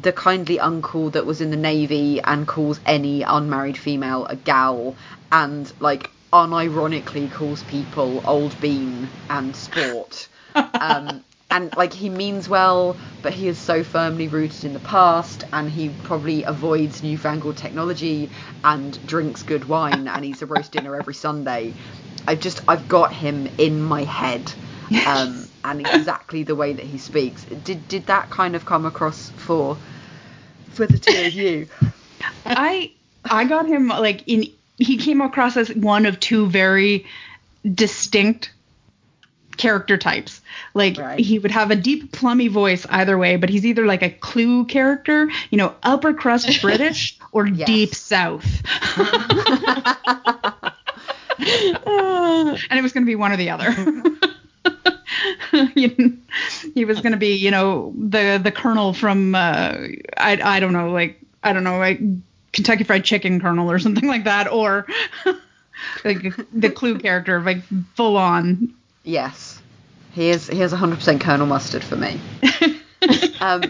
the 0.00 0.12
kindly 0.12 0.60
uncle 0.60 1.10
that 1.10 1.26
was 1.26 1.40
in 1.40 1.50
the 1.50 1.56
navy 1.56 2.20
and 2.20 2.46
calls 2.46 2.78
any 2.86 3.22
unmarried 3.22 3.76
female 3.76 4.26
a 4.26 4.36
gal, 4.36 4.96
and 5.32 5.72
like 5.80 6.10
unironically 6.32 7.32
calls 7.32 7.62
people 7.64 8.20
old 8.24 8.58
bean 8.60 9.08
and 9.30 9.56
sport. 9.56 10.28
Um, 10.54 11.24
and 11.50 11.74
like 11.76 11.92
he 11.92 12.10
means 12.10 12.48
well, 12.48 12.98
but 13.22 13.32
he 13.32 13.48
is 13.48 13.58
so 13.58 13.82
firmly 13.82 14.28
rooted 14.28 14.64
in 14.64 14.72
the 14.72 14.80
past, 14.80 15.44
and 15.52 15.70
he 15.70 15.90
probably 15.90 16.44
avoids 16.44 17.02
newfangled 17.02 17.56
technology 17.56 18.30
and 18.64 18.98
drinks 19.04 19.42
good 19.42 19.64
wine, 19.64 20.08
and 20.08 20.24
eats 20.24 20.42
a 20.42 20.46
roast 20.46 20.72
dinner 20.72 20.94
every 20.96 21.14
Sunday. 21.14 21.74
I've 22.26 22.40
just 22.40 22.60
I've 22.68 22.88
got 22.88 23.12
him 23.14 23.48
in 23.56 23.82
my 23.82 24.04
head, 24.04 24.52
um, 25.06 25.48
and 25.64 25.80
exactly 25.80 26.42
the 26.42 26.56
way 26.56 26.74
that 26.74 26.84
he 26.84 26.98
speaks. 26.98 27.44
Did 27.46 27.88
did 27.88 28.06
that 28.06 28.30
kind 28.30 28.54
of 28.54 28.66
come 28.66 28.84
across 28.84 29.30
for 29.36 29.80
for 30.70 30.86
the 30.86 30.98
two 30.98 31.16
of 31.26 31.34
you? 31.34 31.68
I 32.46 32.92
I 33.24 33.44
got 33.44 33.66
him 33.66 33.88
like 33.88 34.24
in 34.26 34.52
he 34.76 34.98
came 34.98 35.20
across 35.20 35.56
as 35.56 35.74
one 35.74 36.06
of 36.06 36.20
two 36.20 36.46
very 36.48 37.06
distinct 37.74 38.52
character 39.56 39.96
types. 39.96 40.37
Like 40.74 40.98
Right. 40.98 41.18
he 41.18 41.38
would 41.38 41.50
have 41.50 41.70
a 41.70 41.76
deep 41.76 42.12
plummy 42.12 42.48
voice 42.48 42.86
either 42.90 43.16
way, 43.18 43.36
but 43.36 43.48
he's 43.50 43.64
either 43.66 43.86
like 43.86 44.02
a 44.02 44.10
clue 44.10 44.64
character, 44.66 45.28
you 45.50 45.58
know, 45.58 45.74
upper 45.82 46.12
crust 46.14 46.60
British 46.62 47.18
or 47.32 47.46
Yes. 47.46 47.66
deep 47.66 47.94
south. 47.94 48.46
And 52.70 52.78
it 52.78 52.82
was 52.82 52.92
going 52.92 53.04
to 53.04 53.06
be 53.06 53.14
one 53.14 53.30
or 53.32 53.36
the 53.36 53.50
other. 53.50 53.70
He 56.74 56.84
was 56.84 57.00
going 57.00 57.12
to 57.12 57.18
be, 57.18 57.34
you 57.34 57.50
know, 57.50 57.92
the 57.96 58.40
the 58.42 58.50
colonel 58.52 58.92
from 58.92 59.34
uh, 59.34 59.74
I 60.16 60.40
I 60.42 60.60
don't 60.60 60.72
know, 60.72 60.90
like 60.90 61.20
I 61.42 61.52
don't 61.52 61.64
know, 61.64 61.78
like 61.78 62.00
Kentucky 62.52 62.84
Fried 62.84 63.04
Chicken 63.04 63.40
colonel 63.40 63.70
or 63.70 63.78
something 63.78 64.06
like 64.06 64.24
that, 64.24 64.50
or 64.50 64.86
like 66.04 66.34
the 66.52 66.70
Clue 66.70 66.98
character, 66.98 67.40
like 67.40 67.62
full 67.94 68.16
on. 68.16 68.74
Yes, 69.04 69.57
he 70.18 70.30
is. 70.30 70.48
He 70.48 70.60
is 70.60 70.72
100% 70.72 71.20
Colonel 71.20 71.46
Mustard 71.46 71.82
for 71.84 71.96
me. 71.96 72.20
Um, 73.40 73.62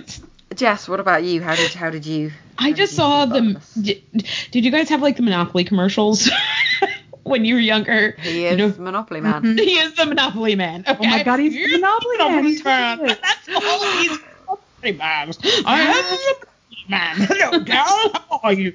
Jess, 0.55 0.89
what 0.89 0.99
about 1.01 1.23
you? 1.23 1.43
How 1.43 1.55
did 1.55 1.73
how 1.75 1.91
did 1.91 2.07
you? 2.07 2.31
how 2.59 2.67
I 2.67 2.73
just 2.73 2.93
you 2.93 2.97
saw 2.97 3.27
feel 3.27 3.35
the. 3.35 3.61
Did, 3.81 4.03
did 4.51 4.65
you 4.65 4.71
guys 4.71 4.89
have 4.89 5.03
like 5.03 5.17
the 5.17 5.23
Monopoly 5.23 5.65
commercials 5.65 6.31
when 7.25 7.45
you 7.45 7.55
were 7.55 7.61
younger? 7.61 8.13
He 8.23 8.45
You 8.45 8.49
is 8.49 8.79
know, 8.79 8.85
Monopoly 8.85 9.21
Man. 9.21 9.59
he 9.59 9.75
is 9.79 9.95
the 9.95 10.07
Monopoly 10.07 10.55
man. 10.57 10.85
Okay? 10.89 10.97
Oh 10.99 11.07
my 11.07 11.23
God, 11.23 11.39
he's 11.41 11.53
the 11.53 11.79
Monopoly 11.79 12.17
man. 12.19 12.45
He's 12.45 12.65
man. 12.65 12.99
That's 13.07 13.49
all 13.55 13.93
he's 13.99 14.19
Monopoly 14.19 14.93
man. 14.93 15.33
I 15.67 15.81
am 15.83 15.97
the 16.03 16.47
Monopoly 16.49 16.85
man. 16.89 17.17
Hello, 17.19 17.61
gal. 17.61 18.11
How 18.31 18.41
are 18.43 18.53
you? 18.55 18.73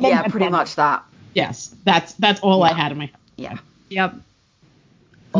Yeah, 0.00 0.26
pretty 0.26 0.48
much 0.48 0.74
that. 0.74 1.04
Yes, 1.34 1.74
that's 1.84 2.14
that's 2.14 2.40
all 2.40 2.62
I 2.64 2.72
had 2.72 2.90
in 2.92 2.98
my 2.98 3.06
head. 3.06 3.16
Yeah, 3.36 3.58
Yep. 3.90 4.14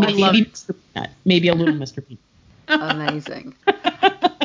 Maybe, 0.01 0.23
love 0.23 0.35
Mr. 0.37 0.75
Peanut. 0.95 1.11
Maybe 1.25 1.49
a 1.49 1.55
little 1.55 1.75
Mr. 1.75 2.07
Peanut. 2.07 2.23
amazing. 2.69 3.57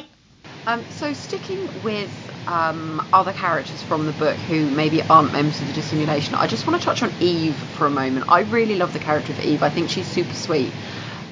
Um, 0.68 0.86
so 0.90 1.14
sticking 1.14 1.82
with 1.82 2.30
um, 2.48 3.02
other 3.14 3.32
characters 3.34 3.82
from 3.84 4.06
the 4.06 4.14
book 4.14 4.36
who 4.42 4.70
maybe 4.70 5.02
aren't 5.04 5.32
members 5.32 5.62
of 5.62 5.68
the 5.68 5.74
dissimulation, 5.74 6.36
I 6.36 6.48
just 6.48 6.68
want 6.68 6.82
to 6.82 6.86
touch 6.86 7.04
on 7.04 7.14
Eve 7.22 7.56
for 7.56 7.88
a 7.88 7.90
moment. 7.90 8.26
I 8.28 8.42
really 8.42 8.76
love 8.76 8.92
the 8.94 9.00
character 9.00 9.32
of 9.32 9.40
Eve. 9.40 9.64
I 9.64 9.70
think 9.70 9.90
she's 9.90 10.08
super 10.08 10.36
sweet. 10.36 10.74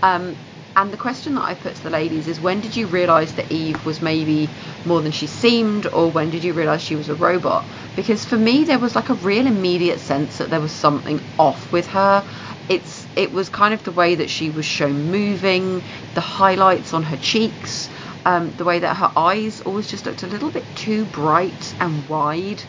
Um, 0.03 0.37
and 0.77 0.91
the 0.93 0.97
question 0.97 1.35
that 1.35 1.43
I 1.43 1.53
put 1.53 1.75
to 1.75 1.83
the 1.83 1.89
ladies 1.89 2.27
is 2.27 2.39
when 2.41 2.61
did 2.61 2.75
you 2.77 2.87
realise 2.87 3.33
that 3.33 3.51
Eve 3.51 3.85
was 3.85 4.01
maybe 4.01 4.49
more 4.85 5.01
than 5.01 5.11
she 5.11 5.27
seemed, 5.27 5.87
or 5.87 6.11
when 6.11 6.29
did 6.29 6.43
you 6.43 6.53
realise 6.53 6.81
she 6.81 6.95
was 6.95 7.09
a 7.09 7.15
robot? 7.15 7.65
Because 7.95 8.25
for 8.25 8.37
me, 8.37 8.63
there 8.65 8.79
was 8.79 8.95
like 8.95 9.09
a 9.09 9.15
real 9.15 9.47
immediate 9.47 9.99
sense 9.99 10.37
that 10.37 10.49
there 10.49 10.61
was 10.61 10.71
something 10.73 11.21
off 11.39 11.71
with 11.73 11.87
her. 11.87 12.25
It's 12.69 13.04
it 13.15 13.31
was 13.31 13.49
kind 13.49 13.73
of 13.73 13.83
the 13.83 13.91
way 13.91 14.15
that 14.15 14.29
she 14.29 14.49
was 14.49 14.65
shown 14.65 15.09
moving, 15.09 15.83
the 16.13 16.21
highlights 16.21 16.93
on 16.93 17.03
her 17.03 17.17
cheeks, 17.17 17.89
um, 18.25 18.51
the 18.51 18.65
way 18.65 18.79
that 18.79 18.97
her 18.97 19.11
eyes 19.15 19.61
always 19.61 19.87
just 19.87 20.05
looked 20.05 20.23
a 20.23 20.27
little 20.27 20.51
bit 20.51 20.75
too 20.75 21.05
bright 21.05 21.73
and 21.79 22.07
wide. 22.07 22.63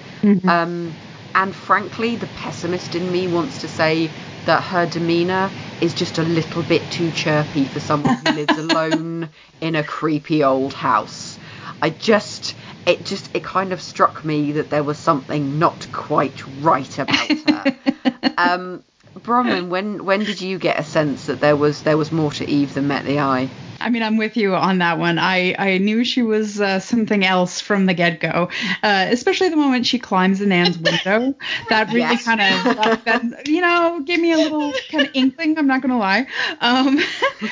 Um, 0.48 0.96
and 1.34 1.54
frankly, 1.54 2.16
the 2.16 2.26
pessimist 2.28 2.94
in 2.94 3.10
me 3.10 3.28
wants 3.28 3.58
to 3.58 3.68
say 3.68 4.10
that 4.46 4.62
her 4.62 4.86
demeanour 4.86 5.52
is 5.82 5.92
just 5.92 6.18
a 6.18 6.22
little 6.22 6.62
bit 6.62 6.90
too 6.90 7.10
chirpy 7.10 7.66
for 7.66 7.78
someone 7.80 8.16
who 8.16 8.32
lives 8.32 8.56
alone 8.58 9.28
in 9.60 9.74
a 9.74 9.82
creepy 9.84 10.42
old 10.44 10.72
house. 10.72 11.38
I 11.82 11.90
just, 11.90 12.54
it 12.86 13.04
just, 13.04 13.28
it 13.34 13.44
kind 13.44 13.74
of 13.74 13.82
struck 13.82 14.24
me 14.24 14.52
that 14.52 14.70
there 14.70 14.84
was 14.84 14.98
something 14.98 15.58
not 15.58 15.88
quite 15.92 16.46
right 16.46 16.98
about 16.98 17.30
her. 17.48 17.76
um, 18.38 18.82
Bronwyn, 19.20 19.68
when 19.70 20.04
when 20.04 20.24
did 20.24 20.40
you 20.40 20.58
get 20.58 20.78
a 20.80 20.84
sense 20.84 21.26
that 21.26 21.40
there 21.40 21.56
was 21.56 21.82
there 21.82 21.98
was 21.98 22.12
more 22.12 22.32
to 22.32 22.48
Eve 22.50 22.74
than 22.74 22.88
met 22.88 23.04
the 23.06 23.20
eye? 23.20 23.52
I 23.80 23.90
mean, 23.90 24.02
I'm 24.02 24.16
with 24.16 24.36
you 24.36 24.54
on 24.54 24.78
that 24.78 24.98
one. 24.98 25.18
I, 25.18 25.54
I 25.58 25.78
knew 25.78 26.04
she 26.04 26.22
was 26.22 26.60
uh, 26.60 26.80
something 26.80 27.24
else 27.24 27.60
from 27.60 27.86
the 27.86 27.94
get 27.94 28.20
go, 28.20 28.48
uh, 28.82 29.06
especially 29.10 29.48
the 29.48 29.56
moment 29.56 29.86
she 29.86 29.98
climbs 29.98 30.40
in 30.40 30.52
Anne's 30.52 30.78
window. 30.78 31.34
That 31.68 31.88
really 31.88 32.00
Yes. 32.00 32.24
kind 32.24 32.40
of, 32.40 33.04
that, 33.04 33.46
you 33.48 33.60
know, 33.60 34.00
gave 34.04 34.20
me 34.20 34.32
a 34.32 34.36
little 34.38 34.72
kind 34.90 35.06
of 35.06 35.10
inkling. 35.14 35.58
I'm 35.58 35.66
not 35.66 35.82
going 35.82 35.90
to 35.90 35.96
lie. 35.96 36.26
Um, 36.60 36.98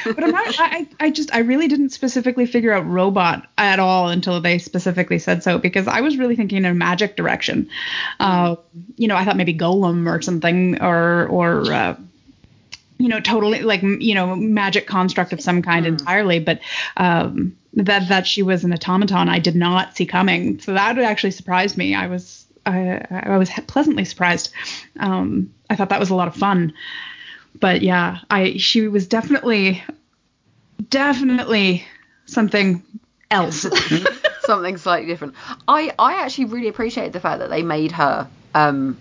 but 0.05 0.23
I'm 0.23 0.31
not, 0.31 0.55
I, 0.59 0.87
I 1.01 1.11
just, 1.11 1.35
I 1.35 1.39
really 1.41 1.67
didn't 1.69 1.91
specifically 1.91 2.47
figure 2.47 2.73
out 2.73 2.87
robot 2.87 3.47
at 3.59 3.79
all 3.81 4.09
until 4.09 4.41
they 4.41 4.59
specifically 4.59 5.19
said 5.19 5.43
so 5.43 5.59
because 5.59 5.89
I 5.89 6.01
was 6.01 6.17
really 6.17 6.37
thinking 6.37 6.59
in 6.59 6.65
a 6.65 6.75
magic 6.75 7.17
direction. 7.17 7.69
Uh, 8.21 8.57
you 8.97 9.09
know, 9.09 9.17
I 9.17 9.25
thought 9.25 9.37
maybe 9.37 9.55
Golem 9.57 10.07
or 10.09 10.23
something 10.23 10.81
or, 10.81 11.27
or, 11.27 11.73
uh, 11.73 11.97
you 13.05 13.11
know, 13.11 13.21
totally 13.21 13.61
like 13.61 13.83
you 13.83 14.15
know, 14.15 14.35
magic 14.35 14.87
construct 14.87 15.35
of 15.35 15.41
some 15.43 15.61
kind 15.61 15.85
entirely. 15.85 16.39
But 16.39 16.61
um, 16.97 17.55
that 17.75 18.09
that 18.09 18.27
she 18.27 18.43
was 18.43 18.65
an 18.65 18.73
automaton, 18.73 19.29
I 19.29 19.41
did 19.41 19.55
not 19.55 19.95
see 19.95 20.07
coming. 20.07 20.59
So 20.59 20.73
that 20.73 20.97
actually 20.97 21.33
surprised 21.33 21.77
me. 21.77 21.95
I 21.95 22.07
was 22.07 22.47
I, 22.65 23.05
I 23.11 23.37
was 23.37 23.51
pleasantly 23.67 24.07
surprised. 24.07 24.53
Um, 24.99 25.53
I 25.69 25.77
thought 25.77 25.91
that 25.91 26.01
was 26.01 26.09
a 26.09 26.15
lot 26.15 26.29
of 26.29 26.35
fun. 26.35 26.73
But 27.61 27.83
yeah, 27.83 28.21
I 28.31 28.57
she 28.57 28.89
was 28.89 29.07
definitely 29.07 29.85
definitely 30.89 31.85
something 32.25 32.83
else. 33.31 33.67
something 34.47 34.79
slightly 34.79 35.09
different. 35.09 35.35
I 35.69 35.93
I 35.99 36.23
actually 36.23 36.47
really 36.47 36.69
appreciate 36.69 37.13
the 37.13 37.21
fact 37.21 37.41
that 37.41 37.51
they 37.51 37.63
made 37.63 37.93
her 37.93 38.31
um 38.55 38.97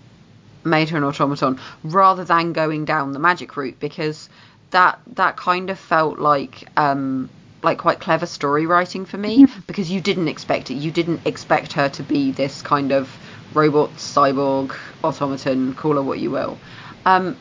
made 0.66 0.90
her 0.90 0.98
an 0.98 1.04
automaton 1.04 1.60
rather 1.84 2.24
than 2.24 2.54
going 2.54 2.86
down 2.86 3.12
the 3.12 3.20
magic 3.20 3.56
route 3.58 3.80
because 3.80 4.30
that 4.72 5.00
that 5.08 5.38
kind 5.38 5.70
of 5.70 5.80
felt 5.80 6.20
like 6.20 6.68
um 6.78 7.30
like 7.62 7.78
quite 7.78 8.00
clever 8.00 8.26
story 8.26 8.66
writing 8.66 9.06
for 9.06 9.18
me 9.18 9.46
because 9.68 9.90
you 9.90 10.02
didn't 10.02 10.28
expect 10.28 10.70
it. 10.70 10.74
You 10.76 10.92
didn't 10.92 11.26
expect 11.26 11.74
her 11.74 11.88
to 11.90 12.04
be 12.04 12.32
this 12.32 12.62
kind 12.62 12.92
of 12.92 13.10
robot 13.54 13.92
cyborg 13.96 14.76
automaton, 15.04 15.74
call 15.74 15.96
her 15.96 16.04
what 16.04 16.20
you 16.20 16.32
will. 16.32 16.58
Um 17.06 17.38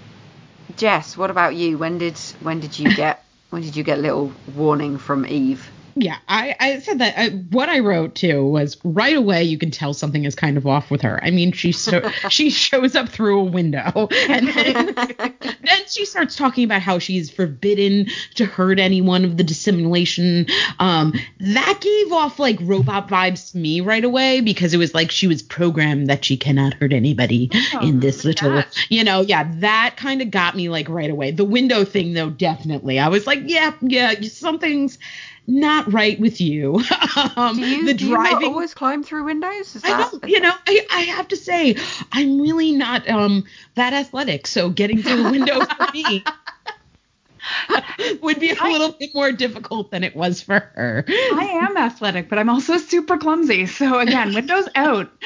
Jess, 0.77 1.17
what 1.17 1.31
about 1.31 1.55
you? 1.57 1.77
When 1.77 1.99
did 1.99 2.17
when 2.41 2.61
did 2.61 2.79
you 2.79 2.95
get 2.95 3.25
when 3.51 3.63
did 3.63 3.77
you 3.77 3.83
get 3.83 3.99
a 3.99 4.01
little 4.01 4.33
warning 4.55 4.99
from 4.99 5.27
Eve? 5.27 5.69
Yeah, 5.95 6.19
I, 6.29 6.57
I 6.59 6.79
said 6.81 6.99
that. 7.01 7.19
I, 7.19 7.29
what 7.51 7.69
I 7.69 7.81
wrote 7.81 8.15
too 8.15 8.45
was 8.47 8.79
right 8.85 9.17
away 9.17 9.43
you 9.43 9.59
can 9.59 9.71
tell 9.71 9.93
something 9.93 10.25
is 10.25 10.35
kind 10.35 10.57
of 10.57 10.67
off 10.67 10.91
with 10.91 11.03
her. 11.03 11.23
I 11.23 11.31
mean, 11.31 11.53
she 11.53 11.73
so, 11.73 12.09
she 12.31 12.51
shows 12.51 12.95
up 12.95 13.09
through 13.09 13.41
a 13.41 13.45
window, 13.45 14.09
and 14.29 14.49
then, 14.49 14.95
then 14.97 15.87
she 15.89 16.07
starts 16.07 16.37
talking 16.37 16.65
about 16.65 16.83
how 16.83 16.99
she's 16.99 17.31
forbidden 17.31 18.07
to 18.37 18.47
hurt 18.47 18.79
anyone 18.79 19.25
of 19.25 19.37
the 19.37 19.45
dissimulation. 19.45 20.47
Um, 20.79 21.15
that 21.41 21.79
gave 21.81 22.13
off 22.13 22.39
like 22.39 22.59
robot 22.63 23.09
vibes 23.09 23.53
to 23.53 23.59
me 23.59 23.81
right 23.81 24.05
away 24.05 24.41
because 24.41 24.73
it 24.73 24.79
was 24.79 24.95
like 24.95 25.11
she 25.11 25.27
was 25.27 25.43
programmed 25.43 26.07
that 26.09 26.25
she 26.25 26.37
cannot 26.37 26.75
hurt 26.75 26.93
anybody 26.93 27.51
in 27.83 28.01
this 28.01 28.25
little, 28.25 28.51
that. 28.51 28.87
you 28.89 29.05
know, 29.05 29.21
yeah, 29.21 29.51
that 29.57 29.97
kind 29.97 30.23
of 30.23 30.31
got 30.31 30.57
me 30.57 30.69
like 30.69 30.89
right 30.89 31.11
away. 31.11 31.31
The 31.31 31.45
window 31.45 31.85
thing 31.85 32.15
though, 32.15 32.31
definitely, 32.31 32.99
I 32.99 33.09
was 33.09 33.27
like, 33.27 33.41
yeah, 33.45 33.75
yeah, 33.83 34.15
something's 34.23 34.99
not 35.47 35.93
right 35.93 36.19
with 36.21 36.41
you. 36.41 36.83
um, 37.37 37.57
Do 37.57 37.67
you, 37.67 37.87
the 37.87 37.95
do 37.95 38.07
you 38.07 38.15
driving. 38.15 38.49
always 38.49 38.75
climb 38.75 39.03
through 39.03 39.25
windows? 39.25 39.75
Is 39.75 39.85
I 39.85 39.89
that, 39.89 40.11
don't, 40.13 40.29
you 40.29 40.41
know, 40.41 40.53
I, 40.67 40.87
I 40.91 41.01
have 41.01 41.29
to 41.29 41.37
say, 41.37 41.77
I'm 42.13 42.41
really 42.41 42.73
not 42.73 43.09
um 43.09 43.45
that 43.75 43.93
athletic, 43.93 44.47
so 44.47 44.71
getting 44.71 45.03
through 45.03 45.27
a 45.27 45.31
window 45.31 45.65
for 45.65 45.93
me. 45.93 46.25
would 48.23 48.39
be 48.39 48.51
a 48.51 48.65
little 48.65 48.93
bit 48.93 49.15
more 49.15 49.33
difficult 49.33 49.91
than 49.91 50.05
it 50.05 50.15
was 50.15 50.41
for 50.41 50.61
her. 50.61 51.05
I 51.09 51.59
am 51.63 51.77
athletic, 51.77 52.29
but 52.29 52.39
I'm 52.39 52.49
also 52.49 52.77
super 52.79 53.19
clumsy. 53.19 53.67
So 53.67 53.99
again, 53.99 54.33
windows 54.35 54.69
out. 54.75 55.11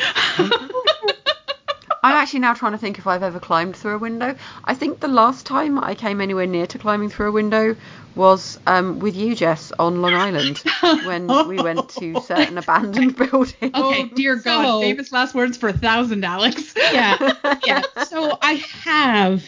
I'm 2.02 2.14
actually 2.14 2.40
now 2.40 2.54
trying 2.54 2.72
to 2.72 2.78
think 2.78 2.98
if 2.98 3.06
I've 3.06 3.22
ever 3.22 3.40
climbed 3.40 3.76
through 3.76 3.96
a 3.96 3.98
window. 3.98 4.36
I 4.64 4.74
think 4.74 5.00
the 5.00 5.08
last 5.08 5.44
time 5.44 5.82
I 5.82 5.94
came 5.94 6.20
anywhere 6.20 6.46
near 6.46 6.66
to 6.68 6.78
climbing 6.78 7.10
through 7.10 7.28
a 7.28 7.32
window 7.32 7.76
was 8.16 8.58
um, 8.66 8.98
with 8.98 9.14
you, 9.14 9.34
Jess, 9.36 9.70
on 9.78 10.00
Long 10.02 10.14
Island 10.14 10.58
when 11.04 11.26
we 11.48 11.56
went 11.58 11.90
to 11.90 12.20
certain 12.22 12.58
abandoned 12.58 13.14
buildings. 13.30 13.54
Okay, 13.62 13.72
Oh 13.74 14.08
dear 14.14 14.36
God! 14.36 14.64
so- 14.64 14.80
famous 14.80 15.12
last 15.12 15.34
words 15.34 15.56
for 15.56 15.68
a 15.68 15.72
thousand, 15.72 16.24
Alex. 16.24 16.74
yeah, 16.92 17.34
yeah. 17.64 17.82
So 18.06 18.38
I 18.40 18.54
have, 18.84 19.44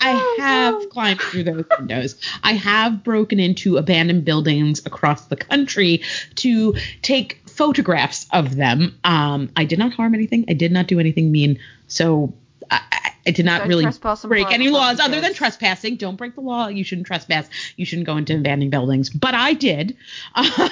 I 0.00 0.12
Oh, 0.12 0.36
have 0.38 0.90
climbed 0.90 1.20
through 1.20 1.44
those 1.44 1.64
windows. 1.78 2.16
I 2.44 2.52
have 2.52 3.02
broken 3.02 3.40
into 3.40 3.76
abandoned 3.78 4.24
buildings 4.24 4.84
across 4.86 5.26
the 5.26 5.36
country 5.36 6.02
to 6.36 6.74
take 7.02 7.40
photographs 7.48 8.26
of 8.32 8.54
them. 8.56 8.98
Um, 9.02 9.50
I 9.56 9.64
did 9.64 9.78
not 9.78 9.92
harm 9.92 10.14
anything. 10.14 10.44
I 10.48 10.52
did 10.52 10.70
not 10.72 10.86
do 10.86 11.00
anything 11.00 11.32
mean. 11.32 11.58
So 11.88 12.32
I, 12.70 13.07
I- 13.28 13.30
did 13.30 13.44
not 13.46 13.60
Don't 13.60 13.68
really 13.68 13.86
break 14.24 14.50
any 14.50 14.68
laws 14.68 15.00
other 15.00 15.20
than 15.20 15.34
trespassing. 15.34 15.96
Don't 15.96 16.16
break 16.16 16.34
the 16.34 16.40
law. 16.40 16.68
You 16.68 16.82
shouldn't 16.84 17.06
trespass. 17.06 17.48
You 17.76 17.84
shouldn't 17.84 18.06
go 18.06 18.16
into 18.16 18.34
abandoned 18.34 18.70
buildings. 18.70 19.10
But 19.10 19.34
I 19.34 19.52
did. 19.54 19.96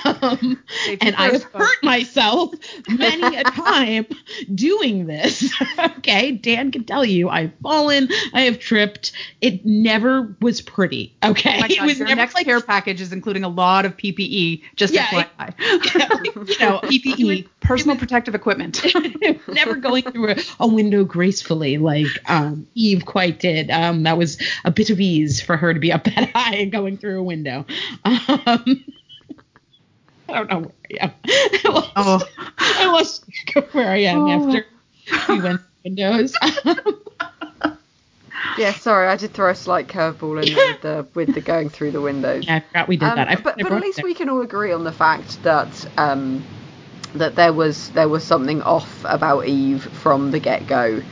Um, 0.06 0.62
and 1.00 1.14
I 1.16 1.30
have 1.30 1.42
hurt 1.44 1.82
myself 1.82 2.54
many 2.88 3.36
a 3.36 3.44
time 3.44 4.06
doing 4.54 5.06
this. 5.06 5.52
okay, 5.78 6.32
Dan 6.32 6.70
can 6.70 6.84
tell 6.84 7.04
you 7.04 7.28
I've 7.28 7.52
fallen, 7.62 8.08
I 8.32 8.42
have 8.42 8.58
tripped. 8.58 9.12
It 9.40 9.64
never 9.66 10.36
was 10.40 10.60
pretty. 10.60 11.14
Okay, 11.24 11.58
Oh 11.58 11.68
God, 11.68 11.86
was 11.86 11.98
your 11.98 12.08
never 12.08 12.16
next 12.16 12.34
like 12.34 12.46
care 12.46 12.60
package 12.60 13.00
is 13.00 13.12
including 13.12 13.44
a 13.44 13.48
lot 13.48 13.84
of 13.84 13.96
PPE. 13.96 14.62
Just 14.76 14.94
Yeah, 14.94 15.06
FYI. 15.06 15.54
you 16.48 16.58
know, 16.58 16.80
PPE, 16.80 17.48
personal 17.66 17.96
protective 17.96 18.34
equipment. 18.34 18.84
never 19.48 19.76
going 19.76 20.02
through 20.04 20.30
a, 20.30 20.36
a 20.60 20.66
window 20.66 21.04
gracefully 21.04 21.78
like 21.78 22.06
um, 22.30 22.66
Eve 22.74 23.04
quite 23.04 23.38
did. 23.40 23.70
Um, 23.70 24.04
that 24.04 24.16
was 24.16 24.38
a 24.64 24.70
bit 24.70 24.90
of 24.90 25.00
ease 25.00 25.40
for 25.40 25.56
her 25.56 25.74
to 25.74 25.80
be 25.80 25.92
up 25.92 26.04
that 26.04 26.30
high 26.34 26.54
and 26.56 26.70
going 26.72 26.96
through 26.96 27.18
a 27.20 27.22
window. 27.22 27.64
Um, 28.04 28.24
I 30.28 30.32
don't 30.32 30.50
know 30.50 30.58
where 30.60 30.72
I 30.90 31.04
am. 31.04 31.12
I 31.24 31.68
lost, 31.68 31.92
Oh. 31.96 32.28
I 32.58 32.86
lost 32.86 33.24
track 33.46 33.64
of 33.64 33.74
where 33.74 33.90
I 33.90 33.98
am 33.98 34.18
Oh. 34.22 34.30
after 34.48 34.66
we 35.32 35.40
went 35.40 35.60
through 35.60 35.66
windows. 35.84 36.34
Yeah, 38.58 38.72
sorry, 38.72 39.06
I 39.08 39.16
did 39.16 39.32
throw 39.32 39.50
a 39.50 39.54
slight 39.54 39.86
curveball 39.88 40.46
in 40.46 40.54
there 40.54 40.72
with 40.72 40.80
the 40.82 41.06
with 41.14 41.34
the 41.34 41.40
going 41.40 41.68
through 41.68 41.90
the 41.90 42.00
windows. 42.00 42.46
yeah, 42.46 42.56
I 42.56 42.60
forgot 42.60 42.88
we 42.88 42.96
did 42.96 43.08
Um, 43.08 43.16
that. 43.16 43.28
I, 43.28 43.34
but 43.36 43.56
but 43.58 43.70
at 43.72 43.82
least 43.82 44.02
we 44.02 44.14
can 44.14 44.28
all 44.30 44.40
agree 44.40 44.72
on 44.72 44.82
the 44.84 44.92
fact 44.92 45.42
that 45.42 45.86
um, 45.98 46.42
that 47.18 47.36
there 47.36 47.52
was 47.52 47.90
there 47.90 48.08
was 48.08 48.24
something 48.24 48.62
off 48.62 49.04
about 49.04 49.46
Eve 49.46 49.82
from 49.82 50.30
the 50.30 50.38
get 50.40 50.66
go. 50.66 51.02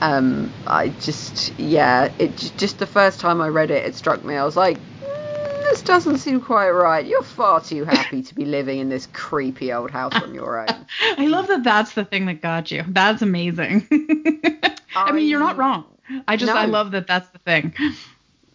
Um, 0.00 0.52
I 0.66 0.88
just 0.88 1.58
yeah, 1.58 2.12
it 2.18 2.36
just 2.36 2.78
the 2.78 2.86
first 2.86 3.20
time 3.20 3.40
I 3.40 3.48
read 3.48 3.70
it, 3.70 3.84
it 3.86 3.94
struck 3.94 4.24
me. 4.24 4.34
I 4.36 4.44
was 4.44 4.56
like, 4.56 4.78
"Mm, 4.78 5.62
this 5.70 5.82
doesn't 5.82 6.18
seem 6.18 6.40
quite 6.40 6.70
right. 6.70 7.04
You're 7.06 7.22
far 7.22 7.60
too 7.60 7.84
happy 7.84 8.22
to 8.22 8.34
be 8.34 8.44
living 8.44 8.78
in 8.78 8.88
this 8.88 9.08
creepy 9.12 9.72
old 9.72 9.90
house 9.90 10.14
on 10.14 10.34
your 10.34 10.60
own. 10.60 10.86
I 11.18 11.26
love 11.26 11.48
that 11.48 11.64
that's 11.64 11.94
the 11.94 12.04
thing 12.04 12.26
that 12.26 12.42
got 12.42 12.70
you. 12.70 12.84
That's 12.88 13.22
amazing. 13.22 13.86
I 14.94 15.12
mean, 15.12 15.28
you're 15.28 15.40
not 15.40 15.56
wrong. 15.56 15.84
I 16.28 16.36
just, 16.36 16.52
I 16.52 16.66
love 16.66 16.92
that 16.92 17.06
that's 17.06 17.28
the 17.28 17.38
thing. 17.38 17.74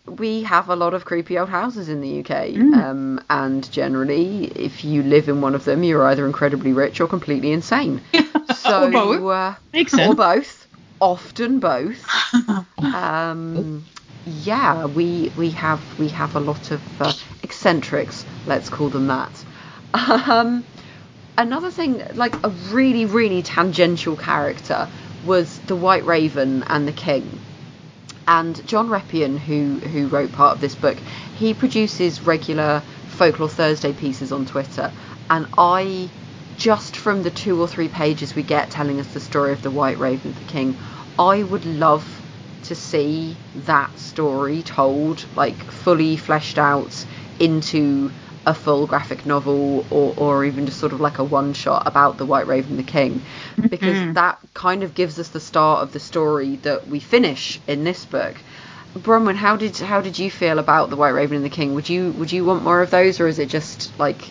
We 0.08 0.44
have 0.44 0.70
a 0.70 0.76
lot 0.76 0.94
of 0.94 1.06
creepy 1.06 1.38
old 1.38 1.50
houses 1.50 1.88
in 1.90 2.02
the 2.02 2.10
UK, 2.20 2.54
Mm. 2.56 2.74
um, 2.74 3.22
and 3.30 3.70
generally, 3.72 4.46
if 4.56 4.84
you 4.84 5.04
live 5.04 5.30
in 5.30 5.42
one 5.42 5.56
of 5.56 5.64
them, 5.64 5.84
you're 5.84 6.06
either 6.08 6.26
incredibly 6.26 6.74
rich 6.74 7.00
or 7.02 7.08
completely 7.08 7.52
insane. 7.52 8.02
So, 8.54 8.88
Or 8.88 8.92
both. 8.92 9.32
Uh, 9.32 9.56
Makes 9.74 9.98
or 9.98 10.14
both, 10.14 10.68
often 11.00 11.60
both. 11.60 12.04
um, 12.78 13.86
yeah, 14.26 14.86
we 14.86 15.32
we 15.38 15.52
have 15.52 15.82
we 15.98 16.10
have 16.10 16.36
a 16.36 16.40
lot 16.40 16.72
of 16.72 16.82
uh, 17.02 17.14
eccentrics, 17.44 18.26
let's 18.46 18.70
call 18.70 18.90
them 18.90 19.08
that. 19.08 19.32
Um, 19.94 20.66
another 21.38 21.72
thing, 21.72 22.04
like 22.16 22.36
a 22.46 22.50
really 22.50 23.06
really 23.06 23.42
tangential 23.42 24.16
character, 24.18 24.90
was 25.26 25.60
the 25.68 25.76
White 25.76 26.06
Raven 26.06 26.64
and 26.68 26.88
the 26.88 26.92
King. 26.94 27.40
And 28.32 28.66
John 28.66 28.88
Reppion, 28.88 29.38
who 29.38 29.82
who 29.90 30.08
wrote 30.08 30.32
part 30.32 30.54
of 30.54 30.62
this 30.62 30.76
book, 30.76 31.04
he 31.34 31.54
produces 31.54 32.26
regular 32.26 32.82
Folklore 33.06 33.50
Thursday 33.50 33.92
pieces 33.92 34.32
on 34.32 34.46
Twitter, 34.46 34.94
and 35.30 35.48
I 35.58 36.14
just 36.56 36.96
from 36.96 37.24
the 37.24 37.30
two 37.32 37.60
or 37.60 37.68
three 37.68 37.90
pages 37.90 38.34
we 38.34 38.44
get 38.44 38.72
telling 38.72 39.02
us 39.02 39.08
the 39.08 39.20
story 39.20 39.52
of 39.52 39.62
the 39.64 39.70
White 39.70 40.00
Raven 40.00 40.32
the 40.32 40.46
King, 40.46 40.80
I 41.20 41.44
would 41.44 41.66
love 41.66 42.24
to 42.62 42.74
see 42.74 43.42
that 43.54 44.00
story 44.00 44.64
told, 44.64 45.28
like 45.36 45.70
fully 45.70 46.16
fleshed 46.16 46.58
out 46.58 47.06
into 47.38 48.14
a 48.46 48.54
full 48.54 48.88
graphic 48.88 49.26
novel 49.26 49.86
or, 49.92 50.14
or 50.18 50.46
even 50.46 50.66
just 50.66 50.80
sort 50.80 50.94
of 50.94 51.00
like 51.00 51.20
a 51.20 51.24
one 51.24 51.54
shot 51.54 51.84
about 51.86 52.18
the 52.18 52.26
White 52.26 52.48
Raven 52.48 52.72
and 52.72 52.80
the 52.80 52.84
King 52.84 53.22
because 53.70 54.16
that 54.16 54.40
kind 54.54 54.84
of 54.84 54.96
gives 54.96 55.20
us 55.20 55.30
the 55.30 55.40
start 55.40 55.84
of 55.84 55.94
the 55.94 56.00
story 56.00 56.56
that 56.58 56.88
we 56.88 57.00
finish 57.00 57.60
in 57.68 57.84
this 57.84 58.06
book. 58.06 58.36
Bronwyn, 58.96 59.36
how 59.36 59.56
did 59.56 59.78
how 59.78 60.02
did 60.02 60.20
you 60.20 60.30
feel 60.30 60.60
about 60.60 60.90
the 60.90 60.96
White 60.96 61.12
Raven 61.12 61.38
and 61.38 61.46
the 61.46 61.50
King? 61.50 61.76
Would 61.76 61.88
you 61.88 62.12
would 62.14 62.32
you 62.32 62.44
want 62.44 62.64
more 62.64 62.82
of 62.82 62.90
those 62.90 63.20
or 63.20 63.28
is 63.28 63.40
it 63.40 63.48
just 63.50 63.98
like 64.00 64.22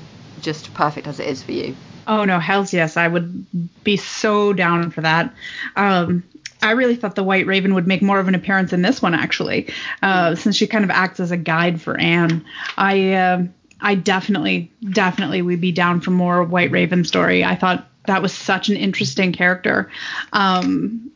just 0.41 0.75
perfect 0.75 1.07
as 1.07 1.21
it 1.21 1.29
is 1.29 1.43
for 1.43 1.53
you? 1.53 1.77
Oh 2.07 2.25
no, 2.25 2.41
hell's 2.41 2.73
yes, 2.73 2.97
I 2.97 3.07
would 3.07 3.47
be 3.85 3.97
so 3.97 4.53
down 4.53 4.91
for 4.91 5.03
that. 5.03 5.33
Um, 5.77 6.25
I 6.63 6.73
really 6.73 6.97
thought 6.97 7.15
the 7.15 7.23
White 7.23 7.47
Raven 7.47 7.75
would 7.75 7.87
make 7.87 8.03
more 8.03 8.19
of 8.19 8.29
an 8.29 8.35
appearance 8.35 8.73
in 8.73 8.83
this 8.83 9.01
one, 9.01 9.15
actually, 9.15 9.73
uh, 10.03 10.35
since 10.35 10.57
she 10.57 10.67
kind 10.67 10.85
of 10.85 10.91
acts 10.91 11.21
as 11.21 11.31
a 11.31 11.37
guide 11.37 11.81
for 11.81 11.99
Anne. 11.99 12.45
I, 12.77 13.13
uh, 13.13 13.45
I 13.83 13.95
definitely, 13.95 14.71
definitely 14.91 15.43
would 15.43 15.61
be 15.61 15.73
down 15.73 16.01
for 16.01 16.11
more 16.11 16.43
White 16.45 16.71
Raven 16.71 17.05
story. 17.05 17.45
I 17.45 17.57
thought 17.57 17.87
that 18.07 18.23
was 18.23 18.33
such 18.33 18.69
an 18.69 18.77
interesting 18.77 19.33
character. 19.33 19.91
Um, 20.33 21.11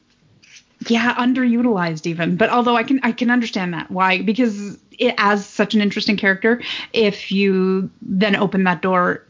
yeah, 0.86 1.14
underutilized 1.14 2.06
even. 2.06 2.36
But 2.36 2.50
although 2.50 2.76
I 2.76 2.82
can, 2.82 3.00
I 3.02 3.12
can 3.12 3.30
understand 3.30 3.74
that 3.74 3.90
why 3.90 4.22
because 4.22 4.76
it 4.98 5.14
as 5.18 5.46
such 5.46 5.74
an 5.74 5.80
interesting 5.80 6.16
character. 6.16 6.62
If 6.92 7.32
you 7.32 7.90
then 8.02 8.36
open 8.36 8.64
that 8.64 8.82
door 8.82 9.24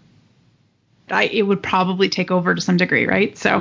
I, 1.10 1.24
it 1.24 1.42
would 1.42 1.62
probably 1.62 2.08
take 2.08 2.30
over 2.30 2.54
to 2.54 2.60
some 2.60 2.76
degree, 2.76 3.06
right? 3.06 3.36
So, 3.36 3.56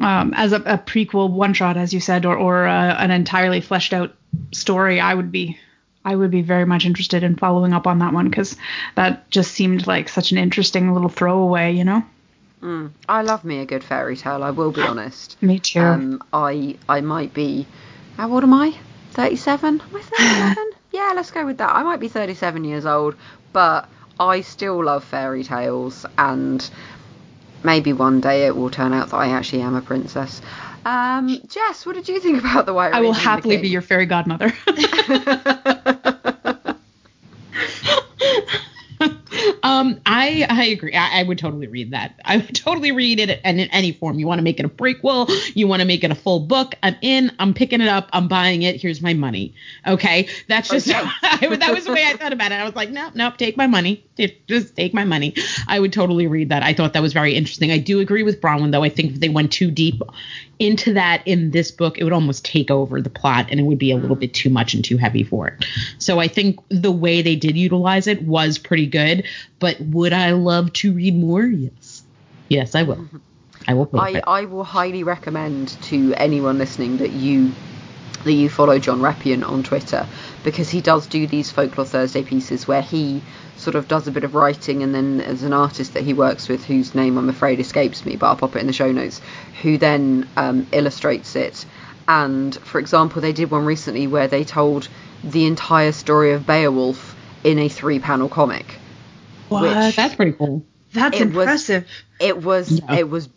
um, 0.00 0.34
as 0.36 0.52
a, 0.52 0.56
a 0.56 0.78
prequel 0.78 1.30
one 1.30 1.54
shot, 1.54 1.76
as 1.76 1.94
you 1.94 2.00
said, 2.00 2.26
or 2.26 2.36
or 2.36 2.66
uh, 2.66 2.96
an 2.96 3.10
entirely 3.10 3.60
fleshed 3.60 3.92
out 3.94 4.14
story, 4.52 5.00
I 5.00 5.14
would 5.14 5.32
be, 5.32 5.58
I 6.04 6.14
would 6.16 6.30
be 6.30 6.42
very 6.42 6.66
much 6.66 6.84
interested 6.84 7.22
in 7.22 7.36
following 7.36 7.72
up 7.72 7.86
on 7.86 7.98
that 8.00 8.12
one 8.12 8.28
because 8.28 8.56
that 8.94 9.30
just 9.30 9.52
seemed 9.52 9.86
like 9.86 10.08
such 10.08 10.32
an 10.32 10.38
interesting 10.38 10.92
little 10.92 11.08
throwaway, 11.08 11.72
you 11.72 11.84
know. 11.84 12.02
Mm. 12.62 12.90
I 13.08 13.22
love 13.22 13.44
me 13.44 13.58
a 13.60 13.66
good 13.66 13.84
fairy 13.84 14.16
tale. 14.16 14.42
I 14.42 14.50
will 14.50 14.72
be 14.72 14.82
honest. 14.92 15.40
Me 15.42 15.58
too. 15.58 15.80
Um, 15.80 16.22
I 16.32 16.76
I 16.88 17.00
might 17.00 17.32
be. 17.34 17.66
How 18.16 18.32
old 18.32 18.42
am 18.42 18.54
I? 18.54 18.74
Thirty-seven. 19.12 19.80
Am 19.80 19.96
I 19.96 20.00
thirty-seven? 20.02 20.70
yeah, 20.92 21.12
let's 21.14 21.30
go 21.30 21.44
with 21.46 21.58
that. 21.58 21.74
I 21.74 21.82
might 21.82 22.00
be 22.00 22.08
thirty-seven 22.08 22.64
years 22.64 22.86
old, 22.86 23.16
but 23.52 23.88
I 24.20 24.42
still 24.42 24.84
love 24.84 25.04
fairy 25.04 25.42
tales, 25.44 26.06
and 26.18 26.68
maybe 27.62 27.92
one 27.92 28.20
day 28.20 28.46
it 28.46 28.56
will 28.56 28.70
turn 28.70 28.92
out 28.92 29.10
that 29.10 29.16
I 29.16 29.28
actually 29.28 29.62
am 29.62 29.74
a 29.74 29.80
princess. 29.82 30.40
Um, 30.84 31.40
Jess, 31.48 31.86
what 31.86 31.94
did 31.94 32.08
you 32.08 32.20
think 32.20 32.40
about 32.40 32.66
the 32.66 32.74
White 32.74 32.88
I 32.92 32.98
Raven 32.98 33.04
will 33.04 33.12
happily 33.12 33.56
be 33.56 33.68
your 33.68 33.82
fairy 33.82 34.06
godmother. 34.06 34.52
um, 39.62 40.00
I 40.06 40.46
I 40.48 40.64
agree. 40.66 40.94
I, 40.94 41.20
I 41.20 41.22
would 41.24 41.38
totally 41.38 41.66
read 41.66 41.90
that. 41.90 42.18
I 42.24 42.36
would 42.38 42.54
totally 42.54 42.92
read 42.92 43.18
it 43.18 43.40
in, 43.44 43.58
in 43.58 43.68
any 43.70 43.92
form. 43.92 44.18
You 44.18 44.26
want 44.26 44.38
to 44.38 44.42
make 44.42 44.58
it 44.60 44.64
a 44.64 44.68
prequel? 44.68 45.28
You 45.54 45.66
want 45.66 45.80
to 45.80 45.86
make 45.86 46.04
it 46.04 46.10
a 46.10 46.14
full 46.14 46.40
book? 46.40 46.74
I'm 46.82 46.96
in. 47.02 47.32
I'm 47.38 47.52
picking 47.54 47.80
it 47.80 47.88
up. 47.88 48.08
I'm 48.12 48.28
buying 48.28 48.62
it. 48.62 48.80
Here's 48.80 49.02
my 49.02 49.14
money. 49.14 49.54
Okay, 49.86 50.28
that's 50.48 50.68
just 50.68 50.88
Okay. 50.88 50.98
I, 51.22 51.56
that 51.56 51.74
was 51.74 51.84
the 51.86 51.92
way 51.92 52.04
I 52.06 52.16
thought 52.16 52.32
about 52.32 52.52
it. 52.52 52.56
I 52.56 52.64
was 52.64 52.74
like, 52.76 52.90
no, 52.90 53.10
no, 53.14 53.30
take 53.36 53.56
my 53.56 53.66
money. 53.66 54.04
Just- 54.16 54.34
Just 54.46 54.76
take 54.76 54.94
my 54.94 55.04
money. 55.04 55.34
I 55.66 55.80
would 55.80 55.92
totally 55.92 56.26
read 56.26 56.50
that. 56.50 56.62
I 56.62 56.72
thought 56.72 56.92
that 56.92 57.02
was 57.02 57.12
very 57.12 57.34
interesting. 57.34 57.70
I 57.70 57.78
do 57.78 58.00
agree 58.00 58.22
with 58.22 58.40
Bronwyn 58.40 58.70
though. 58.70 58.84
I 58.84 58.88
think 58.88 59.14
if 59.14 59.20
they 59.20 59.28
went 59.28 59.52
too 59.52 59.70
deep 59.70 60.00
into 60.58 60.94
that 60.94 61.22
in 61.26 61.50
this 61.50 61.70
book, 61.70 61.98
it 61.98 62.04
would 62.04 62.12
almost 62.12 62.44
take 62.44 62.70
over 62.70 63.00
the 63.00 63.10
plot 63.10 63.48
and 63.50 63.58
it 63.58 63.64
would 63.64 63.78
be 63.78 63.90
a 63.90 63.96
little 63.96 64.16
mm. 64.16 64.20
bit 64.20 64.34
too 64.34 64.50
much 64.50 64.74
and 64.74 64.84
too 64.84 64.96
heavy 64.96 65.22
for 65.22 65.48
it. 65.48 65.64
So 65.98 66.20
I 66.20 66.28
think 66.28 66.60
the 66.68 66.92
way 66.92 67.22
they 67.22 67.36
did 67.36 67.56
utilize 67.56 68.06
it 68.06 68.22
was 68.22 68.58
pretty 68.58 68.86
good. 68.86 69.24
But 69.58 69.80
would 69.80 70.12
I 70.12 70.32
love 70.32 70.72
to 70.74 70.92
read 70.92 71.16
more? 71.16 71.44
Yes. 71.44 72.02
Yes, 72.48 72.74
I 72.74 72.82
will. 72.82 72.96
Mm-hmm. 72.96 73.16
I 73.66 73.74
will. 73.74 73.88
I. 73.94 74.22
I 74.26 74.44
will 74.44 74.64
highly 74.64 75.02
recommend 75.02 75.68
to 75.84 76.12
anyone 76.14 76.58
listening 76.58 76.98
that 76.98 77.12
you 77.12 77.52
that 78.24 78.32
you 78.32 78.48
follow 78.48 78.78
John 78.78 79.00
Reppion 79.00 79.46
on 79.46 79.62
Twitter 79.62 80.06
because 80.42 80.70
he 80.70 80.80
does 80.80 81.06
do 81.06 81.26
these 81.26 81.50
folklore 81.50 81.86
Thursday 81.86 82.22
pieces 82.22 82.66
where 82.66 82.82
he 82.82 83.22
sort 83.64 83.74
of 83.74 83.88
does 83.88 84.06
a 84.06 84.10
bit 84.12 84.22
of 84.24 84.34
writing 84.34 84.82
and 84.82 84.94
then 84.94 85.16
there's 85.18 85.42
an 85.42 85.52
artist 85.52 85.94
that 85.94 86.02
he 86.04 86.12
works 86.14 86.48
with 86.48 86.64
whose 86.64 86.94
name 86.94 87.18
I'm 87.18 87.28
afraid 87.28 87.58
escapes 87.58 88.04
me, 88.04 88.16
but 88.16 88.26
I'll 88.26 88.36
pop 88.36 88.54
it 88.54 88.60
in 88.60 88.66
the 88.66 88.72
show 88.72 88.92
notes, 88.92 89.20
who 89.62 89.78
then 89.78 90.28
um, 90.36 90.66
illustrates 90.70 91.34
it. 91.34 91.64
And 92.06 92.54
for 92.54 92.78
example, 92.78 93.22
they 93.22 93.32
did 93.32 93.50
one 93.50 93.64
recently 93.64 94.06
where 94.06 94.28
they 94.28 94.44
told 94.44 94.88
the 95.24 95.46
entire 95.46 95.92
story 95.92 96.32
of 96.32 96.46
Beowulf 96.46 97.16
in 97.42 97.58
a 97.58 97.68
three 97.68 97.98
panel 97.98 98.28
comic. 98.28 98.66
Which- 99.48 99.96
That's 99.96 100.14
pretty 100.14 100.32
cool. 100.32 100.62
That's 100.92 101.18
It 101.18 101.26
was- 101.32 101.36
impressive. 101.36 101.86
It 102.20 102.42
was 102.42 102.70
Yeah. 102.70 102.94
it 102.96 103.08
was 103.10 103.28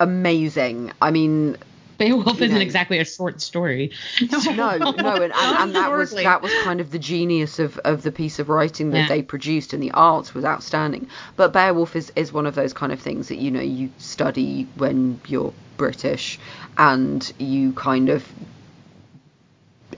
amazing. 0.00 0.92
I 1.00 1.10
mean, 1.10 1.56
Beowulf 1.98 2.38
You 2.38 2.44
isn't 2.46 2.56
know. 2.56 2.60
exactly 2.62 2.98
a 2.98 3.04
short 3.04 3.40
story. 3.40 3.92
no, 4.20 4.76
no, 4.76 4.76
and, 4.76 5.32
and, 5.32 5.32
and 5.34 5.74
that 5.74 5.90
was 5.90 6.10
that 6.12 6.42
was 6.42 6.52
kind 6.62 6.80
of 6.80 6.90
the 6.90 6.98
genius 6.98 7.58
of, 7.58 7.78
of 7.78 8.02
the 8.02 8.12
piece 8.12 8.38
of 8.38 8.48
writing 8.48 8.90
that 8.90 8.98
Yeah. 8.98 9.08
they 9.08 9.22
produced, 9.22 9.72
and 9.72 9.82
the 9.82 9.90
art 9.92 10.34
was 10.34 10.44
outstanding. 10.44 11.08
But 11.36 11.52
Beowulf 11.52 11.96
is, 11.96 12.12
is 12.16 12.32
one 12.32 12.46
of 12.46 12.54
those 12.54 12.72
kind 12.72 12.92
of 12.92 13.00
things 13.00 13.28
that 13.28 13.36
you 13.38 13.50
know 13.50 13.60
you 13.60 13.90
study 13.98 14.68
when 14.76 15.20
you're 15.26 15.52
British, 15.76 16.38
and 16.78 17.32
you 17.38 17.72
kind 17.72 18.08
of 18.08 18.24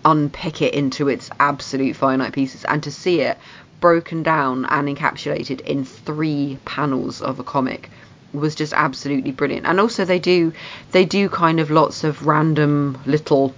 unpick 0.05 0.63
it 0.63 0.75
into 0.75 1.09
its 1.09 1.31
absolute 1.41 1.97
finite 1.97 2.33
pieces, 2.33 2.65
and 2.65 2.83
to 2.83 2.91
see 2.93 3.21
it 3.21 3.39
broken 3.81 4.23
down 4.23 4.65
and 4.67 4.89
encapsulated 4.89 5.61
in 5.61 5.85
three 5.85 6.59
panels 6.65 7.23
of 7.23 7.39
a 7.39 7.45
comic 7.45 7.91
was 8.33 8.55
just 8.55 8.73
absolutely 8.73 9.33
brilliant. 9.33 9.67
And 9.67 9.81
also 9.81 10.05
they 10.05 10.19
do 10.19 10.53
they 10.93 11.05
do 11.05 11.29
kind 11.29 11.61
of 11.61 11.71
lots 11.71 12.05
of 12.05 12.27
random 12.27 12.99
little 13.07 13.55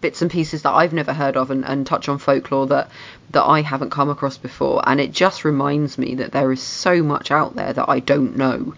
bits 0.00 0.20
and 0.20 0.30
pieces 0.30 0.62
that 0.62 0.72
I've 0.72 0.92
never 0.92 1.12
heard 1.12 1.36
of 1.36 1.50
and, 1.50 1.64
and 1.64 1.86
touch 1.86 2.08
on 2.08 2.18
folklore 2.18 2.66
that 2.66 2.90
that 3.30 3.44
I 3.44 3.62
haven't 3.62 3.90
come 3.90 4.10
across 4.10 4.36
before. 4.36 4.82
And 4.86 5.00
it 5.00 5.12
just 5.12 5.44
reminds 5.44 5.96
me 5.96 6.16
that 6.16 6.32
there 6.32 6.52
is 6.52 6.62
so 6.62 7.02
much 7.02 7.30
out 7.30 7.56
there 7.56 7.72
that 7.72 7.88
I 7.88 8.00
don't 8.00 8.36
know. 8.36 8.74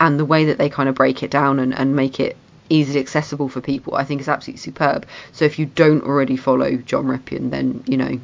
And 0.00 0.18
the 0.18 0.24
way 0.24 0.46
that 0.46 0.58
they 0.58 0.68
kind 0.68 0.88
of 0.88 0.96
break 0.96 1.22
it 1.22 1.30
down 1.30 1.60
and, 1.60 1.72
and 1.72 1.94
make 1.94 2.18
it 2.18 2.36
easily 2.68 3.00
accessible 3.00 3.48
for 3.48 3.60
people 3.60 3.94
I 3.94 4.04
think 4.04 4.20
is 4.20 4.28
absolutely 4.28 4.60
superb. 4.60 5.06
So 5.32 5.44
if 5.44 5.58
you 5.58 5.66
don't 5.66 6.04
already 6.04 6.36
follow 6.36 6.76
John 6.76 7.04
Reppion 7.04 7.50
then 7.50 7.84
you 7.86 7.98
know 7.98 8.18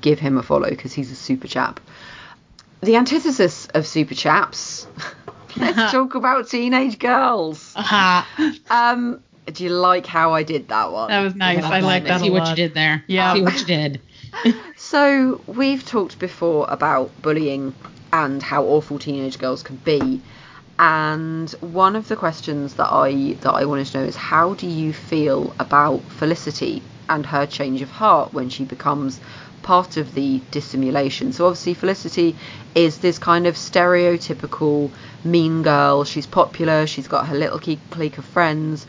give 0.00 0.18
him 0.18 0.36
a 0.36 0.42
follow 0.42 0.68
because 0.68 0.92
he's 0.92 1.10
a 1.10 1.16
super 1.16 1.48
chap. 1.48 1.80
The 2.80 2.96
antithesis 2.96 3.66
of 3.74 3.86
super 3.86 4.14
chaps 4.14 4.86
let's 5.60 5.92
talk 5.92 6.14
about 6.14 6.48
teenage 6.48 6.98
girls 6.98 7.72
Aha. 7.76 8.26
um 8.70 9.20
do 9.52 9.64
you 9.64 9.70
like 9.70 10.06
how 10.06 10.34
I 10.34 10.42
did 10.42 10.68
that 10.68 10.92
one 10.92 11.08
That 11.08 11.22
was 11.22 11.34
nice. 11.34 11.64
I 11.64 11.80
like 11.80 12.04
that 12.04 12.20
See 12.20 12.28
what 12.30 12.40
lot. 12.42 12.50
you 12.50 12.56
did 12.56 12.74
there. 12.74 13.02
Yeah. 13.06 13.32
See 13.32 13.42
what 13.42 13.58
you 13.58 13.64
did. 13.66 14.00
So 14.76 15.40
we've 15.46 15.84
talked 15.84 16.18
before 16.18 16.66
about 16.68 17.10
bullying 17.22 17.74
and 18.12 18.42
how 18.42 18.64
awful 18.64 18.98
teenage 18.98 19.38
girls 19.38 19.62
can 19.62 19.76
be. 19.76 20.20
And 20.78 21.50
one 21.60 21.96
of 21.96 22.08
the 22.08 22.16
questions 22.16 22.74
that 22.74 22.92
I 22.92 23.36
that 23.40 23.52
I 23.52 23.64
wanted 23.64 23.86
to 23.86 23.98
know 23.98 24.04
is 24.04 24.16
how 24.16 24.52
do 24.54 24.66
you 24.66 24.92
feel 24.92 25.54
about 25.58 26.02
Felicity 26.02 26.82
and 27.08 27.24
her 27.26 27.46
change 27.46 27.80
of 27.82 27.90
heart 27.90 28.34
when 28.34 28.48
she 28.50 28.64
becomes 28.64 29.18
part 29.62 29.96
of 29.96 30.14
the 30.14 30.40
dissimulation? 30.50 31.32
So 31.32 31.46
obviously 31.46 31.74
Felicity 31.74 32.36
is 32.74 32.98
this 32.98 33.18
kind 33.18 33.46
of 33.46 33.56
stereotypical 33.56 34.90
mean 35.24 35.62
girl. 35.62 36.04
She's 36.04 36.26
popular, 36.26 36.86
she's 36.86 37.08
got 37.08 37.26
her 37.26 37.36
little 37.36 37.58
clique 37.58 38.18
of 38.18 38.24
friends. 38.24 38.86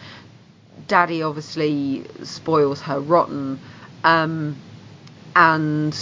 Daddy 0.88 1.22
obviously 1.22 2.06
spoils 2.24 2.82
her 2.82 3.00
rotten. 3.00 3.60
Um, 4.04 4.56
and 5.36 5.96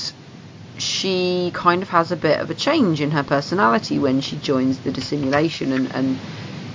she 0.78 1.52
kind 1.54 1.82
of 1.82 1.90
has 1.90 2.12
a 2.12 2.16
bit 2.16 2.40
of 2.40 2.50
a 2.50 2.56
change 2.56 3.02
in 3.02 3.12
her 3.12 3.24
personality 3.24 4.00
when 4.00 4.22
she 4.22 4.38
joins 4.38 4.80
the 4.80 4.92
dissimulation 4.92 5.72
and, 5.72 5.94
and 5.96 6.18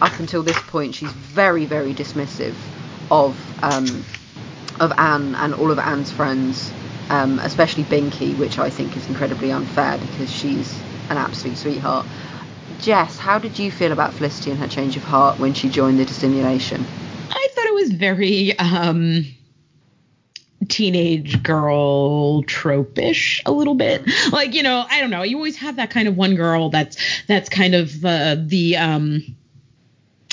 up 0.00 0.18
until 0.18 0.42
this 0.42 0.58
point 0.62 0.94
she's 0.94 1.12
very 1.12 1.64
very 1.66 1.94
dismissive 1.94 2.54
of 3.10 3.36
um, 3.62 4.04
of 4.80 4.92
Anne 4.98 5.34
and 5.36 5.54
all 5.54 5.70
of 5.70 5.78
Anne's 5.78 6.10
friends 6.10 6.72
um, 7.10 7.38
especially 7.40 7.84
Binky 7.84 8.36
which 8.38 8.58
I 8.58 8.70
think 8.70 8.96
is 8.96 9.06
incredibly 9.08 9.52
unfair 9.52 9.98
because 9.98 10.30
she's 10.30 10.76
an 11.08 11.16
absolute 11.16 11.56
sweetheart 11.56 12.06
Jess 12.80 13.18
how 13.18 13.38
did 13.38 13.58
you 13.58 13.70
feel 13.70 13.92
about 13.92 14.12
Felicity 14.12 14.50
and 14.50 14.60
her 14.60 14.68
change 14.68 14.96
of 14.96 15.02
heart 15.04 15.38
when 15.38 15.54
she 15.54 15.68
joined 15.68 15.98
the 15.98 16.04
dissimulation? 16.04 16.84
I 17.30 17.48
thought 17.54 17.66
it 17.66 17.74
was 17.74 17.92
very 17.92 18.58
um 18.58 19.24
teenage 20.68 21.42
girl 21.42 22.42
tropish 22.44 23.40
a 23.46 23.52
little 23.52 23.74
bit. 23.74 24.02
Like 24.32 24.54
you 24.54 24.62
know 24.62 24.84
i 24.90 25.00
don't 25.00 25.10
know. 25.10 25.22
You 25.22 25.36
always 25.36 25.56
have 25.56 25.76
that 25.76 25.90
kind 25.90 26.08
of 26.08 26.16
one 26.16 26.34
girl 26.34 26.70
that's 26.70 26.96
that's 27.26 27.48
kind 27.48 27.74
of 27.74 28.04
uh, 28.04 28.36
the 28.38 28.76
um 28.76 29.22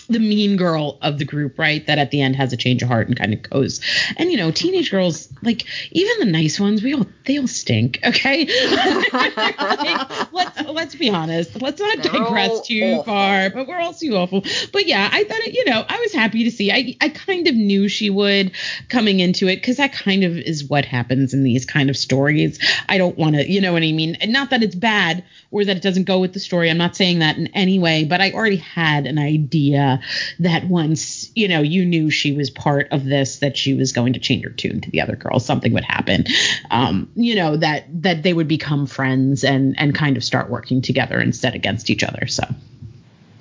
the 0.09 0.19
mean 0.19 0.57
girl 0.57 0.97
of 1.01 1.19
the 1.19 1.25
group, 1.25 1.57
right? 1.59 1.85
That 1.87 1.99
at 1.99 2.11
the 2.11 2.21
end 2.21 2.35
has 2.35 2.51
a 2.53 2.57
change 2.57 2.81
of 2.81 2.89
heart 2.89 3.07
and 3.07 3.17
kind 3.17 3.33
of 3.33 3.41
goes. 3.49 3.79
And 4.17 4.31
you 4.31 4.37
know, 4.37 4.51
teenage 4.51 4.91
girls, 4.91 5.29
like 5.43 5.65
even 5.91 6.19
the 6.19 6.31
nice 6.31 6.59
ones, 6.59 6.83
we 6.83 6.93
all 6.93 7.05
they 7.25 7.37
all 7.37 7.47
stink. 7.47 7.99
Okay, 8.03 8.45
Like, 9.13 10.31
let's 10.33 10.61
let's 10.63 10.95
be 10.95 11.09
honest. 11.09 11.61
Let's 11.61 11.79
not 11.79 12.01
They're 12.03 12.11
digress 12.11 12.67
too 12.67 12.81
awful. 12.83 13.03
far. 13.03 13.49
But 13.49 13.67
we're 13.67 13.79
all 13.79 13.93
too 13.93 14.15
awful. 14.15 14.41
But 14.73 14.87
yeah, 14.87 15.09
I 15.11 15.23
thought 15.23 15.39
it. 15.39 15.53
You 15.53 15.65
know, 15.65 15.85
I 15.87 15.99
was 15.99 16.13
happy 16.13 16.43
to 16.43 16.51
see. 16.51 16.71
I 16.71 16.95
I 17.01 17.09
kind 17.09 17.47
of 17.47 17.55
knew 17.55 17.87
she 17.87 18.09
would 18.09 18.51
coming 18.89 19.19
into 19.19 19.47
it 19.47 19.57
because 19.57 19.77
that 19.77 19.93
kind 19.93 20.23
of 20.23 20.37
is 20.37 20.65
what 20.65 20.85
happens 20.85 21.33
in 21.33 21.43
these 21.43 21.65
kind 21.65 21.89
of 21.89 21.97
stories. 21.97 22.59
I 22.87 22.97
don't 22.97 23.17
want 23.17 23.35
to, 23.35 23.49
you 23.49 23.61
know 23.61 23.73
what 23.73 23.83
I 23.83 23.91
mean. 23.91 24.15
And 24.15 24.31
not 24.33 24.49
that 24.49 24.63
it's 24.63 24.75
bad 24.75 25.23
or 25.51 25.65
that 25.65 25.77
it 25.77 25.83
doesn't 25.83 26.03
go 26.05 26.19
with 26.19 26.33
the 26.33 26.39
story. 26.39 26.69
I'm 26.69 26.77
not 26.77 26.95
saying 26.95 27.19
that 27.19 27.37
in 27.37 27.47
any 27.47 27.79
way. 27.79 28.03
But 28.05 28.21
I 28.21 28.31
already 28.31 28.57
had 28.57 29.05
an 29.05 29.17
idea 29.17 29.98
that 30.39 30.65
once 30.65 31.31
you 31.35 31.47
know 31.47 31.61
you 31.61 31.85
knew 31.85 32.09
she 32.09 32.31
was 32.31 32.49
part 32.49 32.87
of 32.91 33.05
this, 33.05 33.39
that 33.39 33.57
she 33.57 33.73
was 33.73 33.91
going 33.91 34.13
to 34.13 34.19
change 34.19 34.43
her 34.43 34.51
tune 34.51 34.81
to 34.81 34.91
the 34.91 35.01
other 35.01 35.15
girls. 35.15 35.45
Something 35.45 35.73
would 35.73 35.83
happen. 35.83 36.25
Um, 36.71 37.09
you 37.15 37.35
know 37.35 37.57
that 37.57 37.85
that 38.03 38.23
they 38.23 38.33
would 38.33 38.47
become 38.47 38.85
friends 38.85 39.43
and 39.43 39.75
and 39.79 39.93
kind 39.95 40.17
of 40.17 40.23
start 40.23 40.49
working 40.49 40.81
together 40.81 41.19
instead 41.19 41.55
against 41.55 41.89
each 41.89 42.03
other. 42.03 42.27
So 42.27 42.43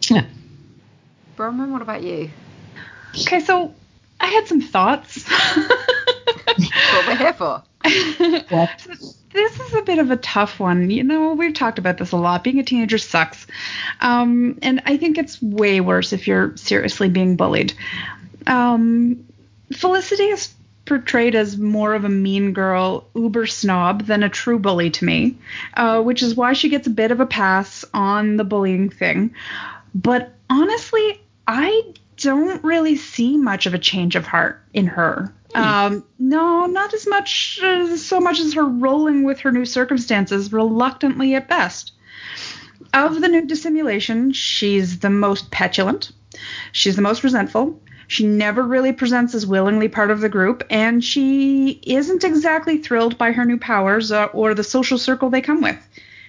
yeah. 0.02 0.24
Bronwyn 1.36 1.70
what 1.70 1.82
about 1.82 2.02
you 2.02 2.30
Okay, 3.20 3.40
so 3.40 3.74
I 4.20 4.26
had 4.26 4.46
some 4.46 4.60
thoughts. 4.60 5.28
What 6.58 7.06
we're 7.06 7.16
here 7.16 7.32
for 7.34 7.62
this 7.84 9.60
is 9.60 9.74
a 9.74 9.82
bit 9.82 9.98
of 9.98 10.10
a 10.10 10.16
tough 10.16 10.58
one. 10.58 10.90
You 10.90 11.04
know, 11.04 11.34
we've 11.34 11.54
talked 11.54 11.78
about 11.78 11.98
this 11.98 12.12
a 12.12 12.16
lot. 12.16 12.44
Being 12.44 12.58
a 12.58 12.64
teenager 12.64 12.98
sucks. 12.98 13.46
Um, 14.00 14.58
and 14.62 14.82
I 14.86 14.96
think 14.96 15.18
it's 15.18 15.40
way 15.40 15.80
worse 15.80 16.12
if 16.12 16.26
you're 16.26 16.56
seriously 16.56 17.08
being 17.08 17.36
bullied. 17.36 17.72
Um, 18.46 19.24
Felicity 19.72 20.24
is 20.24 20.54
portrayed 20.86 21.34
as 21.34 21.58
more 21.58 21.94
of 21.94 22.04
a 22.04 22.08
mean 22.08 22.54
girl, 22.54 23.06
uber 23.14 23.46
snob 23.46 24.06
than 24.06 24.22
a 24.22 24.28
true 24.28 24.58
bully 24.58 24.90
to 24.90 25.04
me, 25.04 25.36
uh, 25.74 26.00
which 26.02 26.22
is 26.22 26.34
why 26.34 26.54
she 26.54 26.70
gets 26.70 26.86
a 26.86 26.90
bit 26.90 27.10
of 27.10 27.20
a 27.20 27.26
pass 27.26 27.84
on 27.92 28.38
the 28.38 28.44
bullying 28.44 28.88
thing. 28.88 29.34
But 29.94 30.32
honestly, 30.48 31.20
I 31.46 31.92
don't 32.16 32.64
really 32.64 32.96
see 32.96 33.36
much 33.36 33.66
of 33.66 33.74
a 33.74 33.78
change 33.78 34.16
of 34.16 34.26
heart 34.26 34.60
in 34.72 34.86
her. 34.86 35.32
Um, 35.54 36.04
no, 36.18 36.66
not 36.66 36.92
as 36.92 37.06
much, 37.06 37.58
uh, 37.62 37.96
so 37.96 38.20
much 38.20 38.38
as 38.38 38.54
her 38.54 38.64
rolling 38.64 39.24
with 39.24 39.40
her 39.40 39.52
new 39.52 39.64
circumstances, 39.64 40.52
reluctantly 40.52 41.34
at 41.34 41.48
best. 41.48 41.92
Of 42.92 43.20
the 43.20 43.28
new 43.28 43.46
dissimulation, 43.46 44.32
she's 44.32 44.98
the 45.00 45.10
most 45.10 45.50
petulant. 45.50 46.12
She's 46.72 46.96
the 46.96 47.02
most 47.02 47.24
resentful. 47.24 47.80
She 48.06 48.26
never 48.26 48.62
really 48.62 48.92
presents 48.92 49.34
as 49.34 49.46
willingly 49.46 49.88
part 49.88 50.10
of 50.10 50.20
the 50.20 50.30
group, 50.30 50.64
and 50.70 51.04
she 51.04 51.80
isn't 51.82 52.24
exactly 52.24 52.78
thrilled 52.78 53.18
by 53.18 53.32
her 53.32 53.44
new 53.44 53.58
powers 53.58 54.10
uh, 54.10 54.26
or 54.26 54.54
the 54.54 54.64
social 54.64 54.96
circle 54.96 55.28
they 55.28 55.42
come 55.42 55.60
with. 55.60 55.76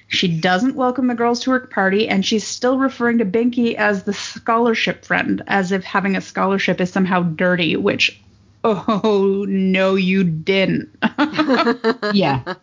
She 0.08 0.28
doesn't 0.28 0.76
welcome 0.76 1.08
the 1.08 1.14
girls 1.14 1.40
to 1.42 1.52
her 1.52 1.60
party, 1.62 2.08
and 2.10 2.26
she's 2.26 2.46
still 2.46 2.80
referring 2.80 3.20
to 3.20 3.26
Binky 3.26 3.76
as 3.76 4.04
the 4.04 4.14
scholarship 4.14 5.06
friend, 5.06 5.42
as 5.48 5.72
if 5.72 5.84
having 5.84 6.18
a 6.18 6.22
scholarship 6.22 6.82
is 6.82 6.92
somehow 6.92 7.22
dirty, 7.22 7.78
which, 7.78 8.20
oh, 8.64 9.46
no, 9.48 9.96
you 9.96 10.24
didn't. 10.24 10.90
Yeah. 12.14 12.56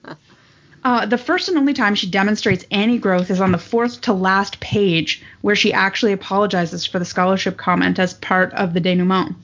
Uh, 0.84 1.04
the 1.04 1.18
first 1.18 1.48
and 1.48 1.58
only 1.58 1.72
time 1.72 1.96
she 1.96 2.08
demonstrates 2.08 2.64
any 2.70 2.96
growth 2.96 3.28
is 3.28 3.40
on 3.40 3.50
the 3.50 3.58
fourth 3.58 4.00
to 4.02 4.12
last 4.12 4.60
page, 4.60 5.20
where 5.40 5.56
she 5.56 5.72
actually 5.72 6.12
apologizes 6.12 6.86
for 6.86 7.00
the 7.00 7.04
scholarship 7.04 7.56
comment 7.56 7.98
as 7.98 8.14
part 8.14 8.52
of 8.54 8.72
the 8.72 8.80
denouement. 8.80 9.34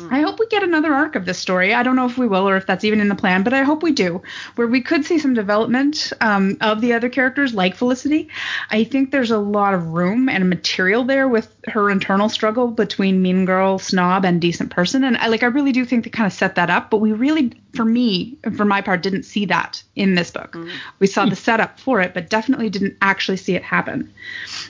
I 0.00 0.20
hope 0.20 0.38
we 0.38 0.46
get 0.46 0.62
another 0.62 0.92
arc 0.92 1.16
of 1.16 1.24
this 1.24 1.38
story. 1.38 1.74
I 1.74 1.82
don't 1.82 1.96
know 1.96 2.06
if 2.06 2.18
we 2.18 2.26
will 2.26 2.48
or 2.48 2.56
if 2.56 2.66
that's 2.66 2.84
even 2.84 3.00
in 3.00 3.08
the 3.08 3.14
plan, 3.14 3.42
but 3.42 3.52
I 3.52 3.62
hope 3.62 3.82
we 3.82 3.92
do, 3.92 4.22
where 4.54 4.66
we 4.66 4.80
could 4.80 5.04
see 5.04 5.18
some 5.18 5.34
development 5.34 6.12
um, 6.20 6.56
of 6.60 6.80
the 6.80 6.92
other 6.92 7.08
characters, 7.08 7.54
like 7.54 7.76
Felicity. 7.76 8.28
I 8.70 8.84
think 8.84 9.10
there's 9.10 9.30
a 9.30 9.38
lot 9.38 9.74
of 9.74 9.88
room 9.88 10.28
and 10.28 10.48
material 10.48 11.04
there 11.04 11.28
with 11.28 11.54
her 11.66 11.90
internal 11.90 12.28
struggle 12.28 12.68
between 12.68 13.22
mean 13.22 13.44
girl, 13.44 13.78
snob, 13.78 14.24
and 14.24 14.40
decent 14.40 14.70
person, 14.70 15.04
and 15.04 15.16
I 15.16 15.28
like 15.28 15.42
I 15.42 15.46
really 15.46 15.72
do 15.72 15.84
think 15.84 16.04
they 16.04 16.10
kind 16.10 16.26
of 16.26 16.32
set 16.32 16.54
that 16.56 16.70
up. 16.70 16.90
But 16.90 16.98
we 16.98 17.12
really, 17.12 17.52
for 17.74 17.84
me, 17.84 18.38
for 18.56 18.64
my 18.64 18.80
part, 18.82 19.02
didn't 19.02 19.24
see 19.24 19.46
that 19.46 19.82
in 19.94 20.14
this 20.14 20.30
book. 20.30 20.56
We 20.98 21.06
saw 21.06 21.26
the 21.26 21.36
setup 21.36 21.80
for 21.80 22.00
it, 22.00 22.14
but 22.14 22.30
definitely 22.30 22.70
didn't 22.70 22.96
actually 23.02 23.38
see 23.38 23.54
it 23.54 23.62
happen. 23.62 24.12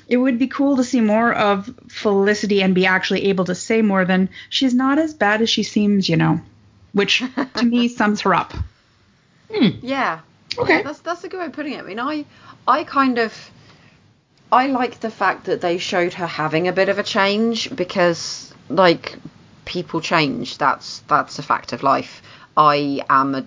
It 0.09 0.17
would 0.17 0.39
be 0.39 0.47
cool 0.47 0.77
to 0.77 0.85
see 0.85 1.01
more 1.01 1.33
of 1.33 1.69
Felicity 1.89 2.63
and 2.63 2.75
be 2.75 2.87
actually 2.87 3.25
able 3.27 3.45
to 3.47 3.55
say 3.55 3.83
more 3.83 4.05
than 4.05 4.29
she's 4.49 4.75
not 4.75 4.99
as 4.99 5.15
bad 5.15 5.43
as 5.43 5.51
she 5.51 5.63
seems, 5.63 6.09
you 6.09 6.17
know, 6.17 6.41
which 6.93 7.23
to 7.57 7.65
me 7.65 7.89
sums 8.01 8.21
her 8.21 8.35
up. 8.35 8.53
Hmm. 9.53 9.69
Yeah. 9.83 10.21
Okay. 10.59 10.77
Yeah, 10.77 10.83
that's 10.83 11.01
that's 11.01 11.25
a 11.25 11.29
good 11.29 11.41
way 11.41 11.47
of 11.47 11.53
putting 11.53 11.73
it. 11.73 11.81
I 11.81 11.83
mean, 11.83 11.99
I 11.99 12.25
I 12.67 12.85
kind 12.85 13.19
of 13.19 13.51
I 14.53 14.69
like 14.69 15.01
the 15.01 15.11
fact 15.11 15.47
that 15.47 15.61
they 15.61 15.79
showed 15.79 16.15
her 16.15 16.27
having 16.27 16.69
a 16.69 16.73
bit 16.73 16.89
of 16.89 16.99
a 16.99 17.03
change 17.03 17.75
because 17.75 18.55
like 18.69 19.17
people 19.65 20.01
change. 20.01 20.59
That's 20.59 21.01
that's 21.09 21.39
a 21.39 21.43
fact 21.43 21.73
of 21.73 21.83
life. 21.83 22.23
I 22.57 23.03
am 23.11 23.35
a 23.35 23.45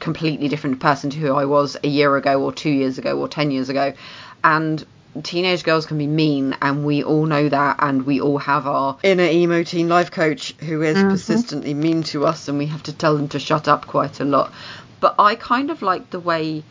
completely 0.00 0.48
different 0.48 0.80
person 0.80 1.10
to 1.10 1.18
who 1.18 1.34
I 1.34 1.44
was 1.44 1.76
a 1.82 1.88
year 1.88 2.16
ago 2.16 2.42
or 2.42 2.52
2 2.52 2.70
years 2.70 2.98
ago 2.98 3.18
or 3.18 3.28
10 3.28 3.50
years 3.50 3.68
ago. 3.68 3.94
And 4.42 4.84
teenage 5.22 5.64
girls 5.64 5.86
can 5.86 5.98
be 5.98 6.06
mean 6.06 6.56
and 6.62 6.84
we 6.84 7.02
all 7.02 7.26
know 7.26 7.48
that 7.48 7.76
and 7.80 8.04
we 8.06 8.20
all 8.20 8.38
have 8.38 8.66
our 8.66 8.98
inner 9.02 9.24
emo 9.24 9.62
teen 9.62 9.88
life 9.88 10.10
coach 10.10 10.52
who 10.60 10.82
is 10.82 10.96
persistently 11.02 11.74
mean 11.74 12.02
to 12.02 12.26
us 12.26 12.48
and 12.48 12.58
we 12.58 12.66
have 12.66 12.82
to 12.84 12.92
tell 12.92 13.16
them 13.16 13.28
to 13.28 13.38
shut 13.38 13.68
up 13.68 13.86
quite 13.86 14.20
a 14.20 14.24
lot 14.24 14.52
but 15.00 15.14
i 15.18 15.34
kind 15.34 15.70
of 15.70 15.82
like 15.82 16.10
the 16.10 16.20
way 16.20 16.62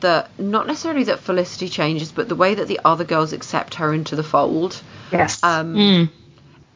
that 0.00 0.28
not 0.38 0.66
necessarily 0.66 1.04
that 1.04 1.20
felicity 1.20 1.68
changes 1.68 2.12
but 2.12 2.28
the 2.28 2.34
way 2.36 2.54
that 2.54 2.68
the 2.68 2.80
other 2.84 3.04
girls 3.04 3.32
accept 3.32 3.74
her 3.74 3.92
into 3.94 4.16
the 4.16 4.22
fold 4.24 4.80
Yes. 5.12 5.42
um 5.42 5.74
Mm. 5.74 6.08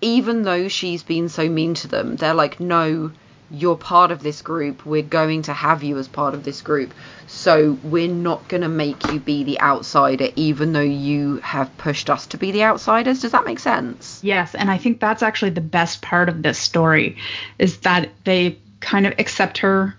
even 0.00 0.42
though 0.42 0.68
she's 0.68 1.02
been 1.02 1.28
so 1.28 1.48
mean 1.48 1.74
to 1.74 1.88
them, 1.88 2.16
they're 2.16 2.32
like, 2.34 2.58
no, 2.60 3.10
you're 3.50 3.76
part 3.76 4.10
of 4.10 4.22
this 4.22 4.42
group. 4.42 4.86
We're 4.86 5.02
going 5.02 5.42
to 5.42 5.52
have 5.52 5.82
you 5.82 5.98
as 5.98 6.08
part 6.08 6.34
of 6.34 6.44
this 6.44 6.62
group. 6.62 6.92
So 7.26 7.78
we're 7.82 8.12
not 8.12 8.48
going 8.48 8.62
to 8.62 8.68
make 8.68 9.10
you 9.10 9.20
be 9.20 9.44
the 9.44 9.60
outsider, 9.60 10.28
even 10.36 10.72
though 10.72 10.80
you 10.80 11.38
have 11.38 11.76
pushed 11.78 12.10
us 12.10 12.26
to 12.28 12.38
be 12.38 12.52
the 12.52 12.64
outsiders. 12.64 13.20
Does 13.20 13.32
that 13.32 13.44
make 13.44 13.58
sense? 13.58 14.20
Yes, 14.22 14.54
and 14.54 14.70
I 14.70 14.78
think 14.78 15.00
that's 15.00 15.22
actually 15.22 15.50
the 15.50 15.60
best 15.60 16.02
part 16.02 16.28
of 16.28 16.42
this 16.42 16.58
story 16.58 17.16
is 17.58 17.78
that 17.78 18.10
they 18.24 18.58
kind 18.80 19.06
of 19.06 19.14
accept 19.18 19.58
her 19.58 19.94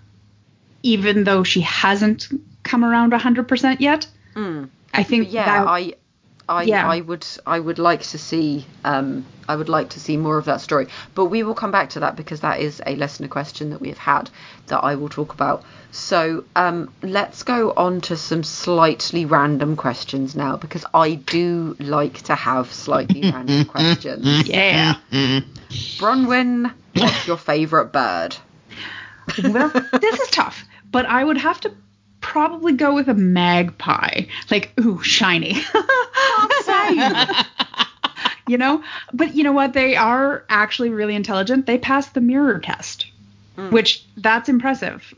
even 0.82 1.24
though 1.24 1.44
she 1.44 1.60
hasn't 1.60 2.28
come 2.62 2.84
around 2.84 3.12
100% 3.12 3.80
yet. 3.80 4.06
Mm. 4.34 4.68
I 4.92 5.02
think 5.02 5.32
Yeah, 5.32 5.44
that, 5.44 5.66
I. 5.66 5.94
I, 6.48 6.62
Yeah. 6.64 6.88
I 6.88 7.00
would 7.00 7.26
I 7.46 7.58
would 7.58 7.78
like 7.78 8.02
to 8.02 8.18
see 8.18 8.66
um 8.84 9.24
I 9.48 9.56
would 9.56 9.68
like 9.68 9.90
to 9.90 10.00
see 10.00 10.16
more 10.16 10.38
of 10.38 10.44
that 10.46 10.60
story 10.60 10.88
but 11.14 11.26
we 11.26 11.42
will 11.42 11.54
come 11.54 11.70
back 11.70 11.90
to 11.90 12.00
that 12.00 12.16
because 12.16 12.40
that 12.40 12.60
is 12.60 12.82
a 12.86 12.96
listener 12.96 13.28
question 13.28 13.70
that 13.70 13.80
we 13.80 13.88
have 13.88 13.98
had 13.98 14.30
that 14.66 14.80
I 14.82 14.94
will 14.94 15.08
talk 15.08 15.32
about 15.32 15.64
so 15.90 16.44
um 16.56 16.92
let's 17.02 17.42
go 17.42 17.72
on 17.76 18.00
to 18.02 18.16
some 18.16 18.42
slightly 18.42 19.24
random 19.24 19.76
questions 19.76 20.34
now 20.34 20.56
because 20.56 20.84
I 20.92 21.14
do 21.14 21.76
like 21.78 22.22
to 22.22 22.34
have 22.34 22.72
slightly 22.72 23.22
random 23.32 23.64
questions 23.66 24.48
yeah. 24.48 24.94
Bronwyn 25.98 26.72
what's 26.94 27.26
your 27.26 27.38
favorite 27.38 27.92
bird 27.92 28.36
well, 29.42 29.70
this 30.00 30.20
is 30.20 30.30
tough, 30.30 30.64
but 30.90 31.06
I 31.06 31.22
would 31.22 31.38
have 31.38 31.60
to 31.60 31.72
probably 32.22 32.72
go 32.72 32.94
with 32.94 33.08
a 33.08 33.14
magpie. 33.14 34.22
Like, 34.50 34.72
ooh, 34.80 35.02
shiny. 35.02 35.52
you 38.48 38.58
know, 38.58 38.82
but 39.12 39.34
you 39.34 39.44
know 39.44 39.52
what? 39.52 39.72
They 39.74 39.96
are 39.96 40.44
actually 40.48 40.90
really 40.90 41.14
intelligent. 41.14 41.66
They 41.66 41.78
passed 41.78 42.14
the 42.14 42.20
mirror 42.20 42.58
test, 42.58 43.06
which 43.70 44.04
that's 44.16 44.48
impressive. 44.48 45.14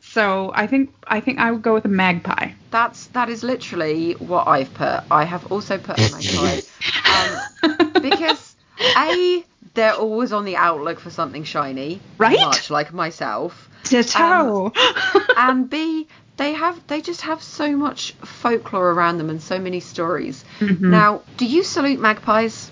So 0.00 0.50
I 0.54 0.66
think 0.66 0.94
I 1.06 1.20
think 1.20 1.38
I 1.38 1.50
would 1.50 1.62
go 1.62 1.74
with 1.74 1.84
a 1.84 1.88
magpie. 1.88 2.52
That's 2.70 3.06
that 3.08 3.28
is 3.28 3.42
literally 3.42 4.12
what 4.14 4.48
I've 4.48 4.72
put. 4.74 5.02
I 5.10 5.24
have 5.24 5.50
also 5.52 5.78
put 5.78 5.98
a 5.98 6.10
magpie 6.10 6.60
um, 7.62 7.92
because 8.00 8.56
a 8.96 9.44
they're 9.74 9.94
always 9.94 10.32
on 10.32 10.44
the 10.44 10.56
outlook 10.56 10.98
for 10.98 11.10
something 11.10 11.44
shiny, 11.44 12.00
Right? 12.16 12.40
Much 12.40 12.70
like 12.70 12.92
myself, 12.92 13.68
Ditto. 13.84 14.72
and 15.36 15.70
b 15.70 16.08
they 16.38 16.52
have 16.54 16.80
they 16.86 17.02
just 17.02 17.20
have 17.22 17.42
so 17.42 17.76
much 17.76 18.12
folklore 18.24 18.90
around 18.92 19.18
them 19.18 19.28
and 19.28 19.42
so 19.42 19.58
many 19.58 19.80
stories. 19.80 20.44
Mm-hmm. 20.60 20.90
Now, 20.90 21.22
do 21.36 21.44
you 21.44 21.64
salute 21.64 22.00
magpies? 22.00 22.70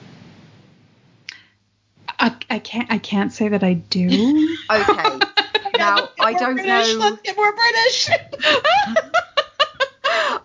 I, 2.18 2.34
I 2.48 2.60
can't 2.60 2.90
I 2.90 2.98
can't 2.98 3.32
say 3.32 3.48
that 3.48 3.62
I 3.62 3.74
do. 3.74 4.56
Okay. 4.70 5.18
now 5.78 6.08
I 6.18 6.32
don't 6.32 6.54
British, 6.54 6.94
know. 6.94 6.98
Let's 6.98 7.22
get 7.22 7.36
more 7.36 7.52
British. 7.52 8.08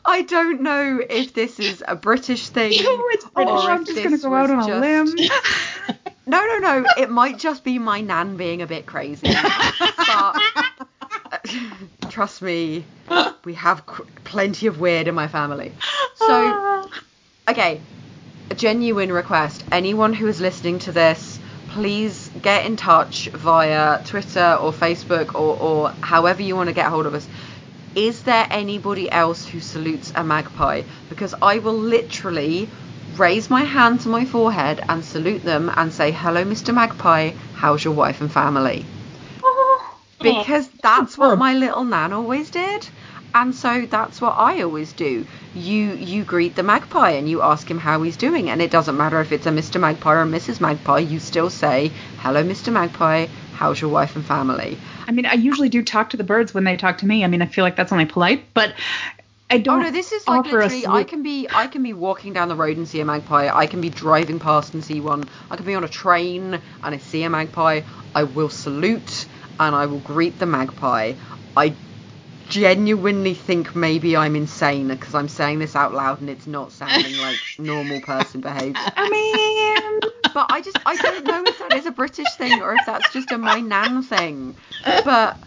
I 0.03 0.23
don't 0.23 0.61
know 0.61 0.99
if 1.09 1.33
this 1.33 1.59
is 1.59 1.83
a 1.87 1.95
British 1.95 2.49
thing. 2.49 2.73
Oh, 2.83 3.09
it's 3.13 3.25
or 3.25 3.29
British. 3.29 3.53
oh, 3.53 3.67
I'm 3.67 3.85
just 3.85 4.03
gonna 4.03 4.17
go 4.17 4.33
out 4.33 4.49
on 4.51 4.69
a 4.69 4.79
limb. 4.79 5.15
No, 6.27 6.45
no, 6.45 6.57
no. 6.59 6.85
It 6.97 7.09
might 7.09 7.39
just 7.39 7.63
be 7.63 7.79
my 7.79 8.01
nan 8.01 8.37
being 8.37 8.61
a 8.61 8.67
bit 8.67 8.85
crazy. 8.85 9.27
but 9.29 10.35
trust 12.11 12.41
me, 12.41 12.85
we 13.45 13.53
have 13.55 13.85
cr- 13.85 14.03
plenty 14.23 14.67
of 14.67 14.79
weird 14.79 15.07
in 15.07 15.15
my 15.15 15.27
family. 15.27 15.71
So, 16.13 16.55
okay, 17.49 17.81
a 18.51 18.53
genuine 18.53 19.11
request. 19.11 19.63
Anyone 19.71 20.13
who 20.13 20.27
is 20.27 20.39
listening 20.39 20.77
to 20.79 20.91
this, 20.91 21.39
please 21.69 22.29
get 22.43 22.67
in 22.67 22.75
touch 22.75 23.27
via 23.29 24.03
Twitter 24.03 24.57
or 24.61 24.71
Facebook 24.71 25.33
or, 25.33 25.57
or 25.57 25.89
however 26.01 26.43
you 26.43 26.55
want 26.55 26.69
to 26.69 26.75
get 26.75 26.85
hold 26.85 27.07
of 27.07 27.15
us. 27.15 27.27
Is 27.95 28.21
there 28.21 28.45
anybody 28.51 29.11
else 29.11 29.47
who 29.47 29.59
salutes 29.59 30.13
a 30.15 30.23
magpie? 30.23 30.83
Because 31.09 31.33
I 31.41 31.57
will 31.57 31.77
literally 31.77 32.69
raise 33.17 33.49
my 33.49 33.63
hand 33.63 34.01
to 34.01 34.09
my 34.09 34.25
forehead 34.25 34.83
and 34.87 35.03
salute 35.03 35.43
them 35.43 35.71
and 35.75 35.91
say, 35.91 36.11
Hello, 36.11 36.45
Mr. 36.45 36.71
Magpie, 36.71 37.31
how's 37.55 37.83
your 37.83 37.95
wife 37.95 38.21
and 38.21 38.31
family? 38.31 38.85
Oh. 40.23 40.39
Because 40.39 40.69
that's 40.81 41.17
what 41.17 41.37
my 41.37 41.53
little 41.53 41.83
nan 41.83 42.13
always 42.13 42.49
did. 42.51 42.89
And 43.33 43.55
so 43.55 43.85
that's 43.89 44.19
what 44.19 44.35
I 44.37 44.61
always 44.61 44.91
do. 44.93 45.25
You 45.53 45.93
you 45.93 46.25
greet 46.25 46.55
the 46.55 46.63
magpie 46.63 47.11
and 47.11 47.29
you 47.29 47.41
ask 47.41 47.69
him 47.71 47.79
how 47.79 48.01
he's 48.01 48.17
doing, 48.17 48.49
and 48.49 48.61
it 48.61 48.71
doesn't 48.71 48.97
matter 48.97 49.21
if 49.21 49.31
it's 49.31 49.45
a 49.45 49.51
Mr. 49.51 49.79
Magpie 49.79 50.13
or 50.15 50.21
a 50.23 50.25
Mrs. 50.25 50.59
Magpie. 50.59 50.99
You 50.99 51.19
still 51.19 51.49
say, 51.49 51.93
"Hello, 52.17 52.43
Mr. 52.43 52.71
Magpie. 52.73 53.27
How's 53.51 53.79
your 53.79 53.89
wife 53.89 54.15
and 54.17 54.25
family?" 54.25 54.77
I 55.07 55.11
mean, 55.11 55.25
I 55.25 55.33
usually 55.33 55.69
do 55.69 55.81
talk 55.81 56.09
to 56.09 56.17
the 56.17 56.25
birds 56.25 56.53
when 56.53 56.65
they 56.65 56.75
talk 56.75 56.97
to 56.99 57.05
me. 57.07 57.23
I 57.23 57.27
mean, 57.27 57.41
I 57.41 57.45
feel 57.45 57.63
like 57.63 57.77
that's 57.77 57.93
only 57.93 58.05
polite, 58.05 58.53
but 58.53 58.73
I 59.49 59.57
Oh 59.57 59.57
don't. 59.59 59.79
Oh 59.79 59.83
no, 59.83 59.91
this 59.91 60.11
is 60.11 60.27
like 60.27 60.45
literally. 60.45 60.85
I 60.87 61.03
can 61.03 61.23
be 61.23 61.47
I 61.53 61.67
can 61.67 61.83
be 61.83 61.93
walking 61.93 62.33
down 62.33 62.49
the 62.49 62.55
road 62.55 62.77
and 62.77 62.87
see 62.87 62.99
a 62.99 63.05
magpie. 63.05 63.49
I 63.53 63.67
can 63.67 63.81
be 63.81 63.89
driving 63.89 64.39
past 64.39 64.73
and 64.73 64.83
see 64.83 64.99
one. 64.99 65.23
I 65.49 65.55
can 65.55 65.65
be 65.65 65.75
on 65.75 65.83
a 65.83 65.89
train 65.89 66.53
and 66.83 66.95
I 66.95 66.97
see 66.97 67.23
a 67.23 67.29
magpie. 67.29 67.81
I 68.13 68.23
will 68.23 68.49
salute 68.49 69.25
and 69.59 69.75
I 69.75 69.85
will 69.85 69.99
greet 69.99 70.39
the 70.39 70.45
magpie. 70.45 71.13
I 71.55 71.75
genuinely 72.49 73.33
think 73.33 73.75
maybe 73.75 74.17
I'm 74.17 74.35
insane 74.35 74.87
because 74.89 75.15
I'm 75.15 75.29
saying 75.29 75.59
this 75.59 75.75
out 75.75 75.93
loud 75.93 76.19
and 76.21 76.29
it's 76.29 76.47
not 76.47 76.71
sounding 76.71 77.17
like 77.21 77.39
normal 77.57 78.01
person 78.01 78.41
behavior. 78.41 78.73
I 78.75 79.09
mean, 79.09 80.33
But 80.33 80.47
I 80.49 80.61
just 80.61 80.77
I 80.85 80.95
don't 80.97 81.25
know 81.25 81.43
if 81.45 81.59
that 81.59 81.73
is 81.73 81.85
a 81.85 81.91
British 81.91 82.35
thing 82.35 82.61
or 82.61 82.75
if 82.75 82.85
that's 82.85 83.11
just 83.13 83.31
a 83.31 83.37
my 83.37 83.59
nan 83.61 84.03
thing. 84.03 84.55
But 84.83 85.39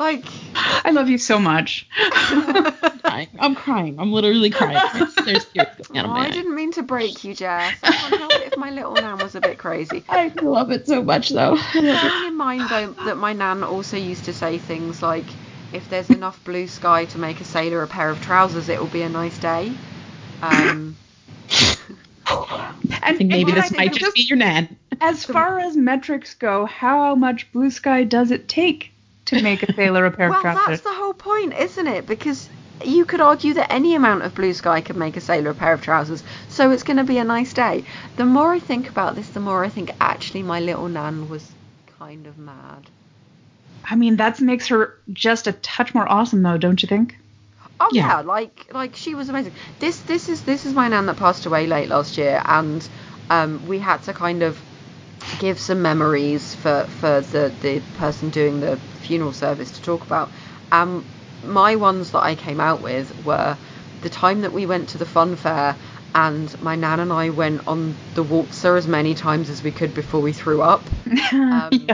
like 0.00 0.24
I 0.54 0.90
love 0.92 1.08
you 1.08 1.18
so 1.18 1.38
much. 1.38 1.86
crying. 3.02 3.28
I'm 3.38 3.54
crying. 3.54 4.00
I'm 4.00 4.12
literally 4.12 4.50
crying. 4.50 4.80
There's, 4.94 5.14
there's 5.14 5.44
tears 5.44 5.68
going 5.88 6.06
oh, 6.06 6.10
I 6.10 6.24
eye. 6.24 6.30
didn't 6.30 6.54
mean 6.54 6.72
to 6.72 6.82
break 6.82 7.22
you, 7.22 7.34
Jess. 7.34 7.76
I 7.82 7.92
can't 7.92 8.14
help 8.14 8.32
it 8.34 8.52
if 8.52 8.56
my 8.56 8.70
little 8.70 8.94
nan 8.94 9.18
was 9.18 9.34
a 9.34 9.40
bit 9.40 9.58
crazy. 9.58 10.02
I 10.08 10.32
love 10.42 10.70
it 10.70 10.86
so 10.86 11.02
much, 11.02 11.28
though. 11.28 11.56
I 11.58 11.80
love 11.80 11.84
it. 11.84 12.00
Bearing 12.02 12.28
in 12.28 12.36
mind 12.36 12.68
though 12.70 12.92
that 13.04 13.18
my 13.18 13.34
nan 13.34 13.62
also 13.62 13.96
used 13.96 14.24
to 14.24 14.32
say 14.32 14.58
things 14.58 15.02
like, 15.02 15.26
"If 15.72 15.88
there's 15.90 16.10
enough 16.10 16.42
blue 16.44 16.66
sky 16.66 17.04
to 17.04 17.18
make 17.18 17.40
a 17.40 17.44
sailor 17.44 17.82
a 17.82 17.86
pair 17.86 18.08
of 18.08 18.20
trousers, 18.22 18.68
it 18.68 18.80
will 18.80 18.88
be 18.88 19.02
a 19.02 19.08
nice 19.08 19.38
day." 19.38 19.70
Um, 20.42 20.96
And, 22.92 22.98
I 23.02 23.16
think 23.16 23.30
maybe 23.30 23.50
and 23.50 23.60
this 23.60 23.72
might 23.72 23.90
think 23.90 24.00
just 24.00 24.14
be 24.14 24.22
your 24.22 24.38
nan. 24.38 24.76
As 25.00 25.24
far 25.24 25.58
as 25.58 25.76
metrics 25.76 26.34
go, 26.34 26.64
how 26.64 27.16
much 27.16 27.50
blue 27.52 27.70
sky 27.70 28.04
does 28.04 28.30
it 28.30 28.48
take 28.48 28.92
to 29.30 29.42
make 29.42 29.62
a 29.62 29.72
sailor 29.74 30.06
a 30.06 30.10
pair 30.10 30.28
well, 30.28 30.38
of 30.38 30.42
trousers? 30.42 30.60
Well, 30.60 30.70
that's 30.70 30.82
the 30.82 30.94
whole 30.94 31.14
point, 31.14 31.54
isn't 31.54 31.86
it? 31.86 32.06
Because 32.06 32.48
you 32.84 33.04
could 33.04 33.20
argue 33.20 33.54
that 33.54 33.72
any 33.72 33.94
amount 33.94 34.22
of 34.22 34.34
blue 34.34 34.54
sky 34.54 34.80
could 34.80 34.96
make 34.96 35.16
a 35.16 35.20
sailor 35.20 35.50
a 35.50 35.54
pair 35.54 35.72
of 35.72 35.82
trousers, 35.82 36.22
so 36.48 36.70
it's 36.70 36.82
going 36.82 36.96
to 36.96 37.04
be 37.04 37.18
a 37.18 37.24
nice 37.24 37.52
day. 37.52 37.84
The 38.16 38.24
more 38.24 38.52
I 38.52 38.58
think 38.58 38.88
about 38.88 39.14
this, 39.16 39.28
the 39.28 39.40
more 39.40 39.64
I 39.64 39.68
think 39.68 39.92
actually 40.00 40.42
my 40.42 40.60
little 40.60 40.88
nan 40.88 41.28
was 41.28 41.50
kind 41.98 42.26
of 42.26 42.38
mad. 42.38 42.86
I 43.84 43.96
mean, 43.96 44.16
that 44.16 44.40
makes 44.40 44.68
her 44.68 44.94
just 45.12 45.46
a 45.46 45.52
touch 45.52 45.94
more 45.94 46.10
awesome, 46.10 46.42
though, 46.42 46.58
don't 46.58 46.82
you 46.82 46.88
think? 46.88 47.16
Oh 47.80 47.88
Yeah. 47.92 48.08
yeah. 48.08 48.20
like 48.20 48.66
like 48.72 48.94
she 48.94 49.14
was 49.14 49.28
amazing. 49.28 49.52
This 49.78 50.00
this 50.00 50.28
is 50.28 50.42
this 50.42 50.66
is 50.66 50.74
my 50.74 50.88
nan 50.88 51.06
that 51.06 51.16
passed 51.16 51.46
away 51.46 51.66
late 51.66 51.88
last 51.88 52.18
year, 52.18 52.42
and 52.44 52.86
um, 53.30 53.66
we 53.66 53.78
had 53.78 54.02
to 54.02 54.12
kind 54.12 54.42
of 54.42 54.58
give 55.38 55.58
some 55.58 55.80
memories 55.80 56.54
for 56.54 56.84
for 57.00 57.20
the 57.22 57.52
the 57.62 57.80
person 57.98 58.28
doing 58.30 58.60
the 58.60 58.78
funeral 59.10 59.32
service 59.32 59.72
to 59.72 59.82
talk 59.82 60.04
about. 60.04 60.30
Um, 60.70 61.04
my 61.42 61.74
ones 61.74 62.12
that 62.12 62.22
I 62.22 62.36
came 62.36 62.60
out 62.60 62.80
with 62.80 63.12
were 63.24 63.58
the 64.02 64.08
time 64.08 64.42
that 64.42 64.52
we 64.52 64.66
went 64.66 64.90
to 64.90 64.98
the 64.98 65.04
fun 65.06 65.34
fair. 65.34 65.76
And 66.14 66.54
my 66.60 66.76
nan 66.76 67.00
and 67.00 67.12
I 67.12 67.30
went 67.30 67.62
on 67.66 67.96
the 68.14 68.22
waltzer 68.22 68.76
as 68.76 68.86
many 68.86 69.14
times 69.14 69.50
as 69.50 69.62
we 69.64 69.72
could 69.72 69.94
before 69.94 70.20
we 70.20 70.32
threw 70.32 70.62
up 70.62 70.90
Um, 71.32 71.88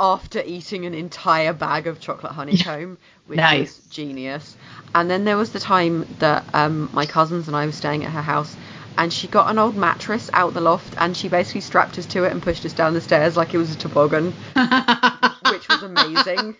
after 0.00 0.42
eating 0.44 0.86
an 0.86 0.94
entire 0.94 1.52
bag 1.52 1.86
of 1.86 2.00
chocolate 2.00 2.32
honeycomb, 2.32 2.98
which 3.26 3.38
Nice. 3.38 3.76
was 3.76 3.86
genius. 3.86 4.56
And 4.94 5.08
then 5.10 5.24
there 5.24 5.36
was 5.36 5.50
the 5.50 5.60
time 5.60 6.16
that 6.18 6.48
um, 6.54 6.90
my 6.92 7.06
cousins 7.06 7.46
and 7.48 7.56
I 7.56 7.66
were 7.66 7.72
staying 7.72 8.04
at 8.04 8.10
her 8.12 8.22
house, 8.22 8.56
and 8.98 9.12
she 9.12 9.28
got 9.28 9.50
an 9.50 9.58
old 9.58 9.76
mattress 9.76 10.30
out 10.32 10.54
the 10.54 10.60
loft, 10.60 10.94
and 10.98 11.16
she 11.16 11.28
basically 11.28 11.60
strapped 11.60 11.98
us 11.98 12.06
to 12.06 12.24
it 12.24 12.32
and 12.32 12.42
pushed 12.42 12.64
us 12.64 12.72
down 12.72 12.94
the 12.94 13.00
stairs 13.00 13.36
like 13.36 13.54
it 13.54 13.58
was 13.58 13.74
a 13.74 13.78
toboggan, 13.78 14.32
which 15.50 15.68
was 15.68 15.82
amazing. 15.82 16.56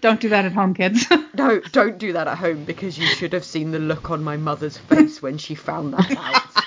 Don't 0.00 0.20
do 0.20 0.28
that 0.30 0.44
at 0.44 0.52
home, 0.52 0.74
kids. 0.74 1.06
No, 1.34 1.60
don't 1.60 1.98
do 1.98 2.14
that 2.14 2.26
at 2.26 2.36
home 2.36 2.64
because 2.64 2.98
you 2.98 3.06
should 3.06 3.32
have 3.32 3.44
seen 3.44 3.70
the 3.70 3.78
look 3.78 4.10
on 4.10 4.24
my 4.24 4.36
mother's 4.36 4.76
face 4.76 5.22
when 5.22 5.38
she 5.38 5.54
found 5.54 5.94
that 5.94 6.16
out. 6.16 6.64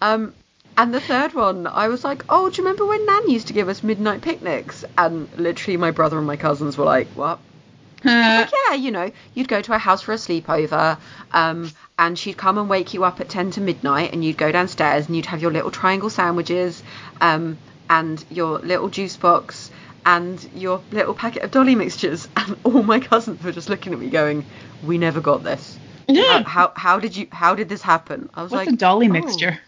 Um, 0.00 0.34
and 0.76 0.94
the 0.94 1.00
third 1.00 1.34
one, 1.34 1.66
I 1.66 1.88
was 1.88 2.04
like, 2.04 2.24
oh, 2.28 2.48
do 2.48 2.58
you 2.58 2.64
remember 2.64 2.86
when 2.86 3.04
Nan 3.04 3.28
used 3.28 3.48
to 3.48 3.52
give 3.52 3.68
us 3.68 3.82
midnight 3.82 4.20
picnics? 4.22 4.84
And 4.96 5.28
literally, 5.36 5.76
my 5.76 5.90
brother 5.90 6.16
and 6.16 6.28
my 6.28 6.36
cousins 6.36 6.78
were 6.78 6.84
like, 6.84 7.08
what? 7.08 7.40
Like, 8.04 8.52
yeah, 8.52 8.74
you 8.74 8.92
know, 8.92 9.10
you'd 9.34 9.48
go 9.48 9.60
to 9.60 9.72
her 9.72 9.78
house 9.78 10.02
for 10.02 10.12
a 10.12 10.16
sleepover, 10.16 10.98
um, 11.32 11.72
and 11.98 12.18
she'd 12.18 12.36
come 12.36 12.58
and 12.58 12.68
wake 12.70 12.94
you 12.94 13.04
up 13.04 13.20
at 13.20 13.28
10 13.28 13.50
to 13.52 13.60
midnight, 13.60 14.12
and 14.12 14.24
you'd 14.24 14.38
go 14.38 14.52
downstairs 14.52 15.06
and 15.06 15.16
you'd 15.16 15.26
have 15.26 15.42
your 15.42 15.50
little 15.52 15.70
triangle 15.70 16.10
sandwiches, 16.10 16.82
um, 17.20 17.58
and 17.90 18.24
your 18.30 18.58
little 18.60 18.88
juice 18.88 19.16
box, 19.16 19.70
and 20.06 20.48
your 20.54 20.80
little 20.92 21.14
packet 21.14 21.42
of 21.42 21.50
dolly 21.50 21.74
mixtures. 21.74 22.28
And 22.36 22.56
all 22.64 22.82
my 22.82 23.00
cousins 23.00 23.42
were 23.42 23.52
just 23.52 23.68
looking 23.68 23.92
at 23.92 23.98
me 23.98 24.08
going, 24.08 24.46
we 24.82 24.96
never 24.96 25.20
got 25.20 25.42
this. 25.42 25.78
How, 26.06 26.14
Yeah. 26.14 26.42
how, 26.44 26.72
how 26.76 26.98
did 27.00 27.16
you, 27.16 27.26
how 27.32 27.54
did 27.54 27.68
this 27.68 27.82
happen? 27.82 28.30
I 28.34 28.42
was 28.42 28.52
What's 28.52 28.66
like, 28.66 28.74
a 28.74 28.76
dolly 28.76 29.08
"Oh." 29.08 29.12
mixture? 29.12 29.58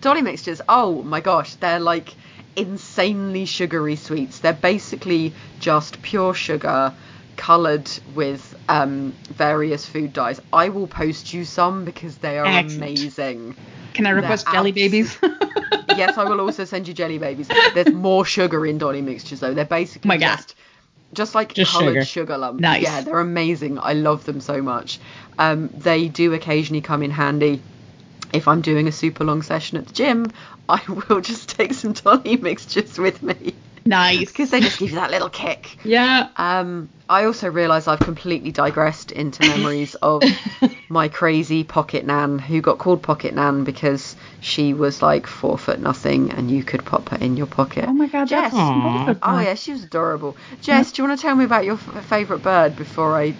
Dolly 0.00 0.22
mixtures. 0.22 0.60
Oh 0.68 1.02
my 1.02 1.20
gosh, 1.20 1.54
they're 1.56 1.80
like 1.80 2.14
insanely 2.56 3.44
sugary 3.44 3.96
sweets. 3.96 4.38
They're 4.40 4.52
basically 4.52 5.32
just 5.60 6.00
pure 6.02 6.34
sugar 6.34 6.94
coloured 7.36 7.90
with 8.14 8.54
um, 8.68 9.12
various 9.28 9.86
food 9.86 10.12
dyes. 10.12 10.40
I 10.52 10.68
will 10.68 10.86
post 10.86 11.32
you 11.32 11.44
some 11.44 11.84
because 11.84 12.16
they 12.18 12.38
are 12.38 12.46
Excellent. 12.46 12.76
amazing. 12.98 13.56
Can 13.94 14.06
I 14.06 14.10
request 14.10 14.46
They're 14.46 14.54
jelly 14.54 14.70
abs- 14.70 14.74
babies? 14.76 15.18
yes, 15.88 16.16
I 16.18 16.24
will 16.24 16.40
also 16.40 16.64
send 16.64 16.88
you 16.88 16.94
jelly 16.94 17.18
babies. 17.18 17.48
There's 17.74 17.92
more 17.92 18.24
sugar 18.24 18.64
in 18.66 18.78
Dolly 18.78 19.02
mixtures 19.02 19.40
though. 19.40 19.54
They're 19.54 19.64
basically 19.64 20.08
Oh 20.08 20.14
my 20.14 20.16
God. 20.18 20.36
just 20.36 20.54
just 21.14 21.34
like 21.34 21.52
Just 21.52 21.70
coloured 21.72 21.90
sugar. 21.92 22.04
sugar. 22.06 22.38
lumps. 22.38 22.60
Nice. 22.62 22.82
Yeah, 22.84 23.02
they're 23.02 23.20
amazing. 23.20 23.78
I 23.78 23.92
love 23.92 24.24
them 24.24 24.40
so 24.40 24.62
much. 24.62 24.98
Um, 25.38 25.68
they 25.76 26.08
do 26.08 26.32
occasionally 26.32 26.80
come 26.80 27.02
in 27.02 27.10
handy 27.10 27.60
if 28.32 28.48
I'm 28.48 28.62
doing 28.62 28.88
a 28.88 28.92
super 28.92 29.22
long 29.24 29.42
session 29.42 29.76
at 29.76 29.86
the 29.88 29.92
gym. 29.92 30.32
I 30.70 30.80
will 31.08 31.20
just 31.20 31.50
take 31.50 31.74
some 31.74 31.92
Dolly 31.92 32.36
mixtures 32.36 32.96
with 32.98 33.22
me 33.22 33.54
nice. 33.86 34.30
because 34.30 34.50
they 34.50 34.60
just 34.60 34.78
give 34.78 34.90
you 34.90 34.96
that 34.96 35.10
little 35.10 35.30
kick. 35.30 35.76
Yeah. 35.84 36.28
Um, 36.36 36.90
I 37.08 37.24
also 37.24 37.48
realise 37.50 37.88
I've 37.88 38.00
completely 38.00 38.52
digressed 38.52 39.12
into 39.12 39.42
memories 39.42 39.94
of 39.96 40.22
my 40.88 41.08
crazy 41.08 41.64
pocket 41.64 42.04
nan 42.06 42.38
who 42.38 42.60
got 42.60 42.78
called 42.78 43.02
pocket 43.02 43.34
nan 43.34 43.64
because 43.64 44.16
she 44.40 44.74
was 44.74 45.02
like 45.02 45.26
four 45.26 45.58
foot 45.58 45.80
nothing 45.80 46.30
and 46.32 46.50
you 46.50 46.64
could 46.64 46.84
pop 46.84 47.08
her 47.10 47.16
in 47.18 47.36
your 47.36 47.46
pocket. 47.46 47.84
Oh 47.86 47.92
my 47.92 48.06
god, 48.06 48.28
Jess. 48.28 48.52
Oh 48.54 49.38
yeah, 49.40 49.54
she 49.54 49.72
was 49.72 49.84
adorable. 49.84 50.36
Jess, 50.60 50.92
do 50.92 51.02
you 51.02 51.08
want 51.08 51.18
to 51.18 51.22
tell 51.22 51.34
me 51.36 51.44
about 51.44 51.64
your 51.64 51.74
f- 51.74 52.04
favourite 52.06 52.42
bird 52.42 52.76
before 52.76 53.18
I 53.20 53.36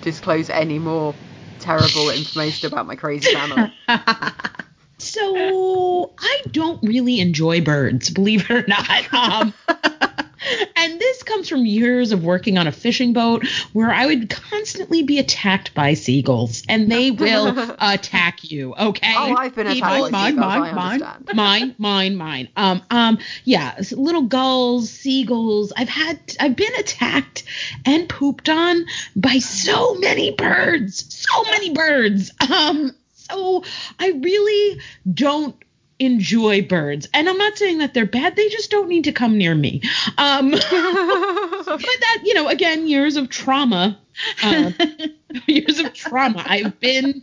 disclose 0.00 0.48
any 0.50 0.78
more 0.78 1.16
terrible 1.58 2.10
information 2.10 2.66
about 2.66 2.86
my 2.86 2.96
crazy 2.96 3.28
family? 3.28 3.70
So 5.02 6.12
I 6.18 6.42
don't 6.50 6.82
really 6.82 7.20
enjoy 7.20 7.60
birds, 7.60 8.10
believe 8.10 8.48
it 8.48 8.50
or 8.50 8.66
not. 8.66 9.12
Um, 9.12 9.54
and 10.76 11.00
this 11.00 11.22
comes 11.22 11.48
from 11.48 11.64
years 11.66 12.12
of 12.12 12.24
working 12.24 12.58
on 12.58 12.66
a 12.66 12.72
fishing 12.72 13.12
boat 13.12 13.46
where 13.72 13.90
I 13.90 14.06
would 14.06 14.30
constantly 14.30 15.02
be 15.02 15.18
attacked 15.18 15.74
by 15.74 15.94
seagulls, 15.94 16.62
and 16.68 16.90
they 16.90 17.10
will 17.10 17.74
attack 17.80 18.50
you. 18.50 18.74
Okay. 18.74 19.14
Oh, 19.16 19.34
I've 19.36 19.54
been 19.54 19.66
People- 19.68 19.88
attacked 20.06 20.12
by 20.12 20.30
Mine, 20.32 20.34
seagulls. 20.34 20.74
mine, 20.74 21.00
mine. 21.00 21.24
mine 21.34 21.74
mine 21.78 22.16
mine 22.16 22.48
um 22.56 22.82
um 22.90 23.18
yeah 23.44 23.74
little 23.92 24.22
gulls 24.22 24.90
seagulls 24.90 25.72
i've 25.76 25.88
had 25.88 26.18
i've 26.40 26.54
been 26.56 26.74
attacked 26.78 27.44
and 27.86 28.08
pooped 28.08 28.48
on 28.48 28.84
by 29.16 29.38
so 29.38 29.94
many 29.96 30.32
birds 30.32 31.14
so 31.14 31.42
many 31.44 31.72
birds 31.72 32.32
um 32.50 32.92
so 33.32 33.64
i 33.98 34.10
really 34.10 34.80
don't 35.12 35.56
enjoy 35.98 36.62
birds. 36.62 37.08
And 37.14 37.28
i'm 37.28 37.38
not 37.38 37.56
saying 37.56 37.78
that 37.78 37.94
they're 37.94 38.06
bad 38.06 38.34
they 38.34 38.48
just 38.48 38.70
don't 38.70 38.88
need 38.88 39.04
to 39.04 39.12
come 39.12 39.38
near 39.38 39.54
me. 39.54 39.82
Um 40.18 40.50
but 40.50 40.60
that 40.60 42.22
you 42.24 42.34
know 42.34 42.48
again 42.48 42.86
years 42.86 43.16
of 43.16 43.28
trauma. 43.28 43.98
Uh, 44.42 44.72
years 45.46 45.78
of 45.78 45.94
trauma. 45.94 46.44
I've 46.46 46.78
been 46.80 47.22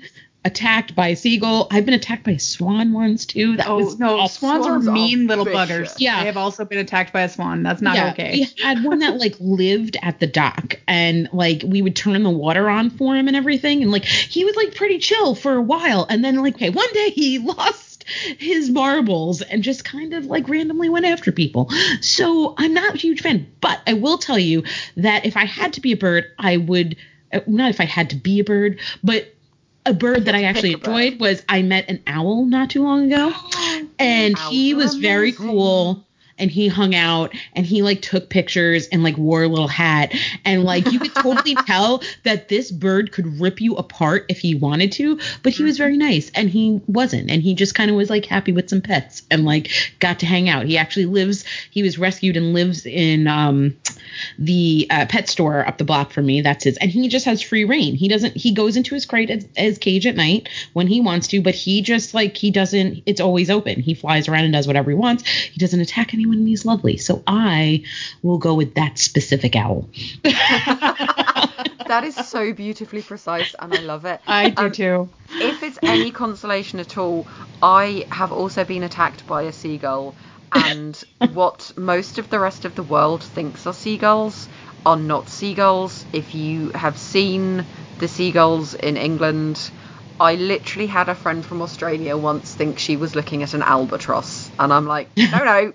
attacked 0.50 0.96
by 0.96 1.10
a 1.10 1.16
seagull 1.16 1.68
i've 1.72 1.86
been 1.86 1.94
attacked 1.94 2.24
by 2.24 2.32
a 2.32 2.40
swan 2.40 2.92
once 2.94 3.26
too 3.26 3.56
that 3.58 3.68
Oh 3.68 3.78
was 3.78 4.00
no, 4.00 4.20
awful. 4.20 4.28
swans 4.30 4.66
are 4.66 4.70
Swans 4.70 4.88
are 4.88 4.92
mean 4.92 5.28
little 5.28 5.46
vicious. 5.46 5.58
buggers. 5.70 5.96
Yeah. 6.00 6.20
They 6.20 6.26
have 6.26 6.38
also 6.38 6.66
been 6.66 6.80
attacked 6.80 7.14
by 7.14 7.22
a 7.22 7.30
swan. 7.30 7.64
That's 7.64 7.82
not 7.82 7.96
yeah, 7.96 8.12
okay. 8.12 8.32
We 8.58 8.64
had 8.64 8.84
one 8.84 9.00
that 9.00 9.18
like 9.18 9.36
lived 9.40 9.98
at 10.02 10.20
the 10.20 10.28
dock 10.28 10.80
and 10.88 11.30
like 11.34 11.64
we 11.66 11.82
would 11.82 11.96
turn 11.96 12.24
the 12.24 12.30
water 12.30 12.70
on 12.70 12.90
for 12.90 13.16
him 13.16 13.28
and 13.28 13.36
everything 13.38 13.84
and 13.84 13.92
like 13.92 14.06
he 14.06 14.44
was 14.46 14.56
like 14.56 14.76
pretty 14.76 14.98
chill 15.00 15.36
for 15.36 15.54
a 15.56 15.62
while 15.62 16.06
and 16.10 16.24
then 16.24 16.36
like 16.42 16.56
okay 16.56 16.70
one 16.72 16.92
day 16.94 17.10
he 17.12 17.38
lost 17.40 18.06
his 18.40 18.70
marbles 18.72 19.42
and 19.44 19.62
just 19.62 19.86
kind 19.86 20.14
of 20.14 20.26
like 20.26 20.50
randomly 20.50 20.90
went 20.90 21.06
after 21.06 21.32
people. 21.32 21.70
So 22.02 22.56
I'm 22.58 22.74
not 22.74 22.96
a 22.96 22.98
huge 22.98 23.22
fan, 23.22 23.46
but 23.62 23.80
I 23.86 23.94
will 23.94 24.18
tell 24.18 24.40
you 24.40 24.64
that 24.98 25.26
if 25.26 25.38
I 25.38 25.46
had 25.46 25.74
to 25.74 25.82
be 25.82 25.92
a 25.92 25.98
bird, 25.98 26.26
I 26.40 26.58
would 26.58 26.96
uh, 27.32 27.42
not 27.46 27.70
if 27.70 27.80
I 27.80 27.86
had 27.86 28.10
to 28.12 28.16
be 28.16 28.40
a 28.40 28.44
bird, 28.44 28.80
but 29.04 29.36
a 29.90 29.94
bird 29.94 30.26
that 30.26 30.36
I 30.36 30.44
actually 30.44 30.76
pick 30.76 30.88
a 30.88 30.90
bird. 30.92 31.04
enjoyed 31.04 31.20
was 31.20 31.44
I 31.50 31.62
met 31.62 31.90
an 31.90 32.02
owl 32.08 32.46
not 32.46 32.70
too 32.70 32.84
long 32.84 33.12
ago. 33.12 33.34
And 34.00 34.38
he 34.38 34.74
was 34.74 34.96
very 34.96 35.34
cool 35.34 36.08
and 36.40 36.50
he 36.50 36.68
hung 36.68 36.96
out 36.96 37.34
and 37.54 37.66
he 37.66 37.82
like 37.82 38.02
took 38.02 38.30
pictures 38.30 38.88
and 38.88 39.04
like 39.04 39.18
wore 39.18 39.44
a 39.44 39.48
little 39.48 39.68
hat. 39.68 40.14
And 40.46 40.64
like 40.64 40.92
you 40.92 41.00
could 41.00 41.16
totally 41.16 41.56
tell 41.68 42.02
that 42.24 42.50
this 42.50 42.72
bird 42.72 43.12
could 43.12 43.40
rip 43.40 43.62
you 43.62 43.76
apart 43.76 44.26
if 44.30 44.40
he 44.40 44.56
wanted 44.56 44.92
to 44.94 45.20
but 45.44 45.54
he 45.54 45.64
was 45.64 45.78
very 45.78 45.98
nice 45.98 46.32
and 46.36 46.50
he 46.50 46.82
wasn't. 46.88 47.30
And 47.30 47.42
he 47.42 47.54
just 47.54 47.76
kind 47.76 47.90
of 47.90 47.98
was 47.98 48.10
like 48.10 48.26
happy 48.26 48.52
with 48.52 48.70
some 48.70 48.82
pets 48.82 49.24
and 49.30 49.46
like 49.46 49.70
got 50.00 50.20
to 50.20 50.26
hang 50.26 50.50
out. 50.50 50.66
He 50.66 50.78
actually 50.78 51.06
lives 51.06 51.46
he 51.72 51.84
was 51.84 51.98
rescued 51.98 52.38
and 52.38 52.54
lives 52.54 52.86
in 52.86 53.28
um 53.28 53.76
the 54.38 54.88
uh, 54.90 55.06
pet 55.08 55.30
store 55.30 55.68
up 55.68 55.78
the 55.78 55.84
block 55.84 56.12
from 56.12 56.26
me. 56.26 56.42
That's 56.42 56.64
his 56.64 56.78
and 56.78 56.92
he 56.92 57.08
just 57.08 57.26
has 57.26 57.42
free 57.42 57.66
reign. 57.66 57.96
He 57.96 58.08
doesn't 58.08 58.36
he 58.36 58.54
goes 58.54 58.78
into 58.78 58.96
his 58.96 59.06
crate 59.06 59.30
his, 59.30 59.48
his 59.56 59.78
cage 59.78 60.06
at 60.08 60.16
night 60.16 60.50
when 60.74 60.88
he 60.88 61.02
wants 61.02 61.28
to 61.28 61.42
but 61.42 61.56
he 61.56 61.82
just 61.82 62.14
like 62.14 62.38
he 62.38 62.52
doesn't 62.52 63.04
it's 63.06 63.22
always 63.22 63.50
open. 63.50 63.82
He 63.82 63.94
flies 63.94 64.28
around 64.28 64.46
and 64.46 64.54
does 64.54 64.68
whatever 64.68 64.92
he 64.92 64.96
wants. 64.96 65.28
He 65.28 65.60
doesn't 65.60 65.80
attack 65.80 66.14
anyone 66.14 66.29
and 66.32 66.48
he's 66.48 66.66
lovely 66.66 66.98
so 66.98 67.24
i 67.28 67.84
will 68.24 68.38
go 68.38 68.54
with 68.54 68.74
that 68.76 68.98
specific 68.98 69.56
owl 69.56 69.90
that 71.88 72.04
is 72.04 72.16
so 72.16 72.54
beautifully 72.54 73.02
precise 73.02 73.56
and 73.60 73.74
I 73.74 73.80
love 73.80 74.06
it. 74.06 74.22
I 74.28 74.50
do 74.50 74.66
Um, 74.66 74.72
too. 74.72 75.10
if 75.30 75.64
it's 75.64 75.80
any 75.82 76.12
consolation 76.12 76.80
at 76.80 76.98
all, 76.98 77.28
I 77.62 78.06
have 78.12 78.32
also 78.32 78.64
been 78.64 78.84
attacked 78.84 79.26
by 79.26 79.44
a 79.44 79.52
seagull, 79.52 80.16
and 80.54 81.02
what 81.34 81.72
most 81.78 82.20
of 82.20 82.30
the 82.30 82.40
rest 82.40 82.66
of 82.66 82.76
the 82.76 82.84
world 82.84 83.24
thinks 83.24 83.66
are 83.66 83.74
seagulls 83.74 84.48
are 84.86 84.98
not 84.98 85.30
seagulls. 85.30 86.06
If 86.14 86.36
you 86.36 86.72
have 86.76 86.98
seen 86.98 87.66
the 87.98 88.08
seagulls 88.08 88.76
in 88.76 88.96
England, 88.98 89.72
I 90.20 90.36
literally 90.36 90.88
had 90.88 91.10
a 91.10 91.16
friend 91.16 91.44
from 91.46 91.62
Australia 91.62 92.18
once 92.18 92.54
think 92.54 92.78
she 92.78 92.98
was 92.98 93.16
looking 93.16 93.42
at 93.42 93.54
an 93.56 93.64
albatross, 93.64 94.52
and 94.60 94.72
I'm 94.72 94.86
like, 94.86 95.10
no, 95.18 95.44
no, 95.44 95.74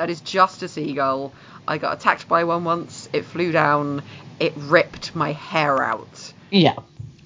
that 0.00 0.08
is 0.08 0.22
just 0.22 0.62
a 0.62 0.68
seagull. 0.68 1.34
I 1.68 1.76
got 1.76 1.98
attacked 1.98 2.26
by 2.26 2.44
one 2.44 2.64
once. 2.64 3.06
It 3.12 3.26
flew 3.26 3.52
down. 3.52 4.02
It 4.38 4.54
ripped 4.56 5.14
my 5.14 5.32
hair 5.32 5.82
out. 5.82 6.32
yeah 6.50 6.76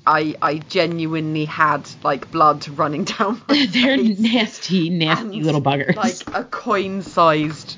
I 0.05 0.35
I 0.43 0.59
genuinely 0.59 1.45
had 1.45 1.89
like 2.03 2.33
blood 2.33 2.67
running 2.77 3.05
down 3.17 3.41
my 3.49 3.67
they're 3.73 3.97
face. 3.97 4.19
nasty 4.19 4.91
nasty 4.91 5.37
and, 5.37 5.47
little 5.47 5.63
buggers 5.63 5.95
Like 5.95 6.17
a 6.35 6.43
coin-sized 6.43 7.77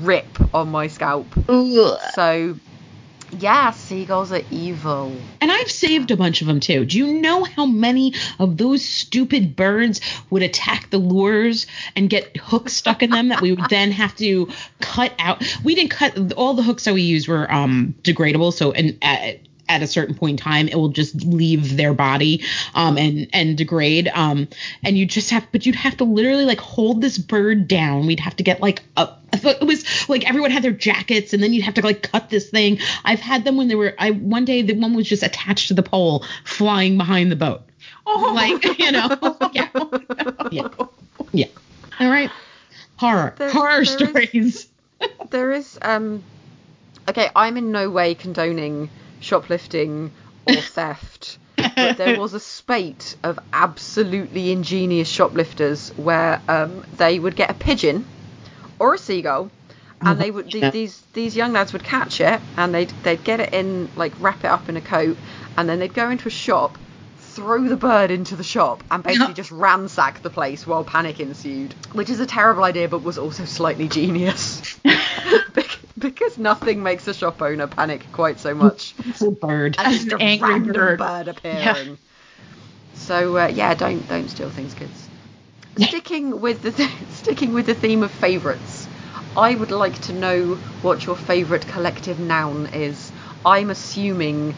rip 0.00 0.54
on 0.54 0.70
my 0.70 0.86
scalp. 0.86 1.26
So, 2.14 2.56
yeah, 3.38 3.70
seagulls 3.70 4.32
are 4.32 4.42
evil. 4.50 5.14
And 5.40 5.50
I've 5.50 5.70
saved 5.70 6.10
a 6.10 6.16
bunch 6.16 6.40
of 6.40 6.46
them 6.46 6.60
too. 6.60 6.84
Do 6.84 6.98
you 6.98 7.20
know 7.20 7.44
how 7.44 7.66
many 7.66 8.14
of 8.38 8.56
those 8.56 8.84
stupid 8.84 9.56
birds 9.56 10.00
would 10.30 10.42
attack 10.42 10.90
the 10.90 10.98
lures 10.98 11.66
and 11.96 12.10
get 12.10 12.36
hooks 12.36 12.72
stuck 12.72 13.02
in 13.02 13.10
them 13.10 13.28
that 13.28 13.40
we 13.40 13.52
would 13.52 13.70
then 13.70 13.92
have 13.92 14.14
to 14.16 14.48
cut 14.80 15.12
out? 15.18 15.42
We 15.64 15.74
didn't 15.74 15.90
cut 15.90 16.32
all 16.32 16.54
the 16.54 16.62
hooks 16.62 16.84
that 16.84 16.94
we 16.94 17.02
used 17.02 17.28
were 17.28 17.50
um 17.52 17.94
degradable, 18.02 18.52
so 18.52 18.72
and 18.72 18.98
at, 19.02 19.40
at 19.70 19.82
a 19.82 19.86
certain 19.86 20.14
point 20.14 20.32
in 20.40 20.44
time 20.44 20.68
it 20.68 20.74
will 20.74 20.88
just 20.88 21.14
leave 21.24 21.76
their 21.76 21.94
body 21.94 22.42
um 22.74 22.98
and 22.98 23.28
and 23.32 23.56
degrade 23.56 24.08
um 24.14 24.48
and 24.84 24.98
you 24.98 25.06
just 25.06 25.30
have 25.30 25.46
but 25.52 25.64
you'd 25.64 25.76
have 25.76 25.96
to 25.96 26.04
literally 26.04 26.44
like 26.44 26.60
hold 26.60 27.00
this 27.00 27.16
bird 27.18 27.68
down. 27.68 28.06
We'd 28.06 28.20
have 28.20 28.36
to 28.36 28.42
get 28.42 28.60
like 28.60 28.82
a 28.96 29.08
it 29.32 29.64
was 29.66 30.08
like 30.08 30.28
everyone 30.28 30.50
had 30.50 30.62
their 30.64 30.72
jackets 30.72 31.32
and 31.32 31.40
then 31.42 31.52
you'd 31.52 31.62
have 31.64 31.74
to 31.74 31.82
like 31.82 32.02
cut 32.10 32.30
this 32.30 32.50
thing. 32.50 32.78
I've 33.04 33.20
had 33.20 33.44
them 33.44 33.56
when 33.56 33.68
they 33.68 33.76
were 33.76 33.94
I 33.98 34.10
one 34.10 34.44
day 34.44 34.62
the 34.62 34.74
one 34.74 34.94
was 34.94 35.08
just 35.08 35.22
attached 35.22 35.68
to 35.68 35.74
the 35.74 35.82
pole 35.84 36.24
flying 36.44 36.98
behind 36.98 37.30
the 37.30 37.36
boat. 37.36 37.62
Oh, 38.06 38.32
Like, 38.34 38.64
you 38.78 38.90
know. 38.90 39.08
yeah. 39.52 39.68
Yeah. 40.50 40.68
Yeah. 41.32 41.46
All 42.00 42.08
right. 42.10 42.30
Horror. 42.96 43.34
There- 43.38 43.50
Horror 43.50 43.70
there 43.70 43.82
is- 43.82 43.90
stories. 43.92 44.66
There 45.30 45.52
is 45.52 45.78
um 45.80 46.22
okay, 47.08 47.30
I'm 47.36 47.56
in 47.56 47.70
no 47.72 47.88
way 47.88 48.14
condoning 48.14 48.90
shoplifting 49.20 50.10
or 50.46 50.54
theft. 50.76 51.38
But 51.56 51.98
there 51.98 52.18
was 52.18 52.34
a 52.34 52.40
spate 52.40 53.16
of 53.22 53.38
absolutely 53.52 54.50
ingenious 54.50 55.08
shoplifters 55.08 55.92
where 55.96 56.40
um, 56.48 56.84
they 56.96 57.18
would 57.18 57.36
get 57.36 57.50
a 57.50 57.54
pigeon 57.54 58.06
or 58.78 58.94
a 58.94 58.98
seagull, 58.98 59.50
and 60.00 60.18
they 60.18 60.30
would 60.30 60.50
these 60.50 61.02
these 61.12 61.36
young 61.36 61.52
lads 61.52 61.72
would 61.72 61.84
catch 61.84 62.20
it 62.20 62.40
and 62.56 62.74
they'd 62.74 62.92
they'd 63.02 63.22
get 63.24 63.40
it 63.40 63.52
in 63.52 63.90
like 63.96 64.14
wrap 64.18 64.42
it 64.44 64.50
up 64.50 64.68
in 64.68 64.76
a 64.76 64.80
coat, 64.80 65.16
and 65.56 65.68
then 65.68 65.78
they'd 65.78 65.94
go 65.94 66.08
into 66.08 66.28
a 66.28 66.30
shop, 66.30 66.78
throw 67.34 67.62
the 67.68 67.76
bird 67.76 68.10
into 68.10 68.36
the 68.36 68.44
shop, 68.44 68.82
and 68.90 69.02
basically 69.02 69.34
just 69.34 69.50
ransacked 69.50 70.22
the 70.22 70.30
place 70.30 70.66
while 70.66 70.84
panic 70.84 71.20
ensued, 71.20 71.74
which 71.92 72.10
is 72.10 72.20
a 72.20 72.26
terrible 72.26 72.64
idea 72.64 72.88
but 72.88 73.02
was 73.02 73.18
also 73.18 73.44
slightly 73.44 73.88
genius. 73.88 74.78
Because 75.98 76.38
nothing 76.38 76.82
makes 76.82 77.06
a 77.08 77.12
shop 77.14 77.42
owner 77.42 77.66
panic 77.66 78.06
quite 78.12 78.40
so 78.40 78.54
much 78.54 78.94
It's 79.06 79.20
a 79.22 79.30
bird. 79.30 79.76
as 79.78 79.98
just 80.04 80.12
a 80.12 80.14
An 80.14 80.20
angry 80.22 80.48
random 80.50 80.72
bird. 80.72 80.98
bird, 80.98 81.28
appearing. 81.28 81.98
So 82.94 83.36
uh, 83.36 83.48
yeah, 83.48 83.74
don't 83.74 84.08
don't 84.08 84.28
steal 84.28 84.48
things, 84.48 84.72
kids. 84.74 85.08
Sticking 85.76 86.40
with 86.40 86.62
the 86.62 86.70
th- 86.72 86.90
sticking 87.10 87.52
with 87.52 87.66
the 87.66 87.74
theme 87.74 88.02
of 88.02 88.10
favourites, 88.10 88.88
I 89.36 89.54
would 89.54 89.70
like 89.70 90.00
to 90.02 90.12
know 90.12 90.54
what 90.82 91.04
your 91.06 91.16
favourite 91.16 91.66
collective 91.66 92.18
noun 92.18 92.66
is. 92.72 93.12
I'm 93.44 93.70
assuming 93.70 94.54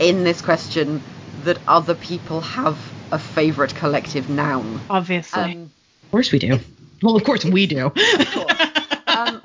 in 0.00 0.24
this 0.24 0.40
question 0.42 1.02
that 1.44 1.58
other 1.66 1.94
people 1.94 2.40
have 2.40 2.78
a 3.12 3.18
favourite 3.18 3.74
collective 3.74 4.28
noun. 4.28 4.80
obviously. 4.90 5.40
Um, 5.42 5.70
Of 6.04 6.10
course 6.10 6.32
we 6.32 6.38
do. 6.38 6.58
Well, 7.02 7.16
of 7.16 7.24
course 7.24 7.44
we 7.44 7.66
do. 7.66 7.92
um, 9.06 9.42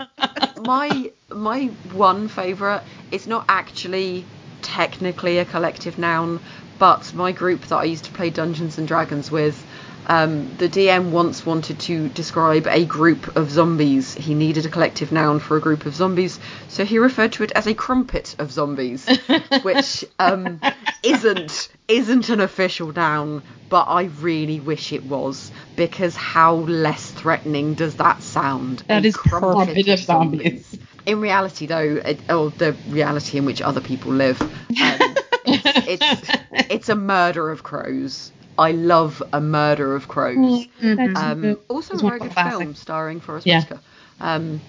my 0.64 1.12
my 1.32 1.66
one 1.94 2.28
favourite 2.28 2.84
is 3.12 3.28
not 3.28 3.46
actually 3.48 4.26
technically 4.62 5.38
a 5.40 5.46
collective 5.46 5.98
noun, 5.98 6.40
but 6.80 7.14
my 7.14 7.32
group 7.32 7.62
that 7.68 7.78
I 7.78 7.84
used 7.84 8.06
to 8.06 8.12
play 8.12 8.30
Dungeons 8.30 8.78
and 8.78 8.88
Dragons 8.88 9.30
with, 9.30 9.64
um, 10.08 10.56
the 10.58 10.70
DM 10.70 11.12
once 11.12 11.46
wanted 11.46 11.80
to 11.82 12.10
describe 12.10 12.68
a 12.68 12.86
group 12.86 13.36
of 13.36 13.50
zombies. 13.50 14.14
He 14.14 14.34
needed 14.34 14.66
a 14.66 14.70
collective 14.70 15.12
noun 15.12 15.40
for 15.40 15.58
a 15.58 15.62
group 15.62 15.86
of 15.86 15.96
zombies, 15.96 16.40
so 16.68 16.84
he 16.86 17.00
referred 17.00 17.34
to 17.34 17.44
it 17.44 17.52
as 17.54 17.68
a 17.68 17.74
crumpet 17.74 18.36
of 18.40 18.52
zombies, 18.52 19.08
which 19.64 20.06
um, 20.20 20.60
isn't 21.04 21.70
isn't 21.88 22.30
an 22.30 22.40
official 22.42 22.92
noun, 22.92 23.44
but 23.70 23.86
I 23.88 24.04
really 24.04 24.60
wish 24.60 24.92
it 24.94 25.04
was 25.04 25.52
because 25.76 26.16
how 26.16 26.56
less 26.56 27.12
threatening 27.12 27.76
does 27.76 27.96
that 27.96 28.22
sound? 28.22 28.84
That 28.88 29.06
A 29.06 29.08
is 29.08 29.16
crumpet 29.16 29.88
of 29.88 30.00
zombies. 30.00 30.78
In 31.06 31.20
reality, 31.20 31.66
though, 31.66 32.02
it, 32.06 32.22
or 32.30 32.52
the 32.52 32.76
reality 32.88 33.38
in 33.38 33.46
which 33.46 33.62
other 33.62 33.82
people 33.82 34.14
live, 34.14 34.42
um, 34.42 35.16
it's, 35.46 35.64
it's 36.24 36.32
it's 36.70 36.90
a 36.90 36.96
murder 36.96 37.50
of 37.50 37.64
crows. 37.64 38.32
I 38.58 38.72
love 38.72 39.22
a 39.34 39.42
murder 39.42 39.96
of 39.96 40.08
crows. 40.08 40.68
That's- 40.82 41.18
Um, 41.18 41.58
also 41.70 41.96
a 41.96 41.98
very 41.98 42.20
good 42.20 42.32
classic. 42.32 42.60
film 42.60 42.76
starring 42.76 43.20
Forest 43.20 43.48
Yeah. 43.48 43.60
Whitaker. 43.62 43.80
Um, 44.22 44.62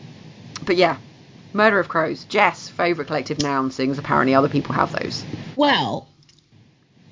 but 0.65 0.77
yeah, 0.77 0.97
Murder 1.53 1.79
of 1.79 1.89
Crows. 1.89 2.25
Jess, 2.25 2.69
favourite 2.69 3.07
collective 3.09 3.41
noun 3.43 3.71
sings. 3.71 3.99
Apparently, 3.99 4.35
other 4.35 4.49
people 4.49 4.75
have 4.75 4.93
those. 4.93 5.23
Well, 5.57 6.09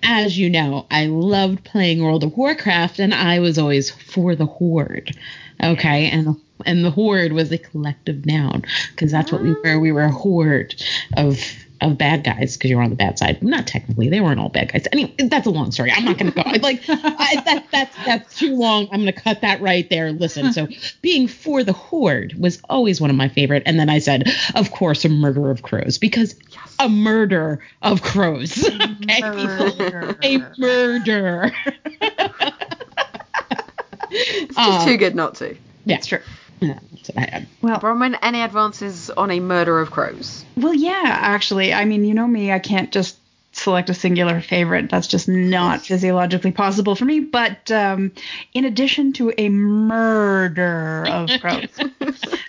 as 0.03 0.37
you 0.39 0.51
know, 0.51 0.87
I 0.91 1.07
loved 1.07 1.63
playing 1.65 2.03
World 2.03 2.25
of 2.25 2.37
Warcraft, 2.37 2.99
and 2.99 3.15
I 3.15 3.39
was 3.39 3.59
always 3.59 3.91
for 3.91 4.35
the 4.35 4.47
Horde. 4.47 5.17
Okay, 5.63 6.09
and 6.11 6.37
and 6.65 6.85
the 6.85 6.91
Horde 6.91 7.33
was 7.33 7.53
a 7.53 7.59
collective 7.59 8.25
noun 8.27 8.65
because 8.91 9.11
that's 9.13 9.31
what 9.31 9.43
we 9.43 9.53
were. 9.53 9.79
We 9.79 9.93
were 9.93 10.03
a 10.03 10.11
horde 10.13 10.75
of 11.17 11.39
of 11.83 11.99
bad 11.99 12.25
guys 12.25 12.57
because 12.57 12.71
you 12.71 12.77
were 12.77 12.83
on 12.83 12.91
the 12.91 12.97
bad 12.97 13.19
side. 13.19 13.43
Not 13.43 13.67
technically, 13.67 14.09
they 14.09 14.21
weren't 14.21 14.39
all 14.41 14.49
bad 14.49 14.73
guys. 14.73 14.87
Anyway, 14.93 15.15
that's 15.19 15.47
a 15.47 15.51
long 15.51 15.71
story. 15.73 15.91
I'm 15.93 16.05
not 16.05 16.19
going 16.19 16.33
to 16.33 16.43
go. 16.43 16.51
Like 16.61 16.83
I, 16.89 17.43
that, 17.45 17.67
that's 17.73 17.97
that's 18.07 18.39
too 18.39 18.57
long. 18.57 18.85
I'm 18.93 19.01
going 19.03 19.13
to 19.13 19.21
cut 19.21 19.41
that 19.43 19.61
right 19.61 19.89
there. 19.91 20.13
Listen, 20.13 20.53
so 20.53 20.69
being 21.03 21.27
for 21.29 21.63
the 21.65 21.73
Horde 21.73 22.35
was 22.39 22.61
always 22.69 23.01
one 23.01 23.11
of 23.11 23.17
my 23.17 23.29
favorite, 23.29 23.63
and 23.67 23.79
then 23.79 23.89
I 23.91 23.99
said, 23.99 24.29
of 24.55 24.71
course, 24.71 25.05
a 25.05 25.09
murder 25.09 25.51
of 25.51 25.63
crows 25.63 25.99
because 25.99 26.35
a 26.79 26.89
murder 26.89 27.61
of 27.83 28.03
crows. 28.03 28.69
Okay, 29.03 29.21
people, 29.35 30.17
a 30.23 30.39
murder. 30.59 31.53
It's 34.11 34.55
just 34.55 34.59
Um, 34.59 34.87
too 34.87 34.97
good 34.97 35.15
not 35.15 35.35
to. 35.37 35.57
yeah, 35.85 35.97
it's 35.97 36.07
true. 36.07 36.21
Yeah, 36.63 36.79
so 37.03 37.13
I- 37.17 37.47
well, 37.61 37.81
Bronwyn, 37.81 38.17
any 38.23 38.41
advances 38.41 39.11
on 39.11 39.31
a 39.31 39.41
Murder 39.41 39.81
of 39.81 39.91
Crows? 39.91 40.45
well, 40.57 40.75
yeah, 40.75 41.03
actually. 41.05 41.75
I 41.75 41.85
mean, 41.85 42.05
you 42.05 42.15
know 42.15 42.27
me. 42.27 42.53
I 42.53 42.59
can't 42.61 42.93
just 42.93 43.17
select 43.55 43.91
a 43.91 43.95
singular 43.95 44.41
favorite. 44.41 44.89
That's 44.89 45.07
just 45.09 45.29
not 45.29 45.83
physiologically 45.83 46.53
possible 46.53 46.95
for 46.95 47.05
me. 47.05 47.21
But 47.21 47.71
um, 47.71 48.13
in 48.55 48.65
addition 48.65 49.13
to 49.15 49.33
a 49.37 49.49
murder 49.51 51.05
of 51.09 51.29
crows, 51.41 51.69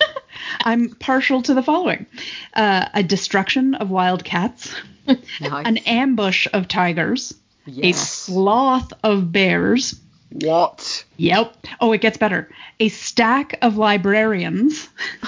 I'm 0.61 0.89
partial 0.95 1.41
to 1.43 1.53
the 1.53 1.63
following: 1.63 2.05
uh, 2.53 2.87
a 2.93 3.03
destruction 3.03 3.75
of 3.75 3.89
wild 3.89 4.23
cats, 4.23 4.73
Nice. 5.07 5.17
an 5.65 5.77
ambush 5.79 6.47
of 6.53 6.67
tigers, 6.67 7.33
a 7.67 7.91
sloth 7.93 8.93
of 9.03 9.31
bears. 9.31 9.99
What? 10.29 11.05
Yep. 11.17 11.55
Oh, 11.79 11.93
it 11.93 12.01
gets 12.01 12.17
better. 12.17 12.49
A 12.79 12.89
stack 12.89 13.57
of 13.61 13.77
librarians. 13.77 14.87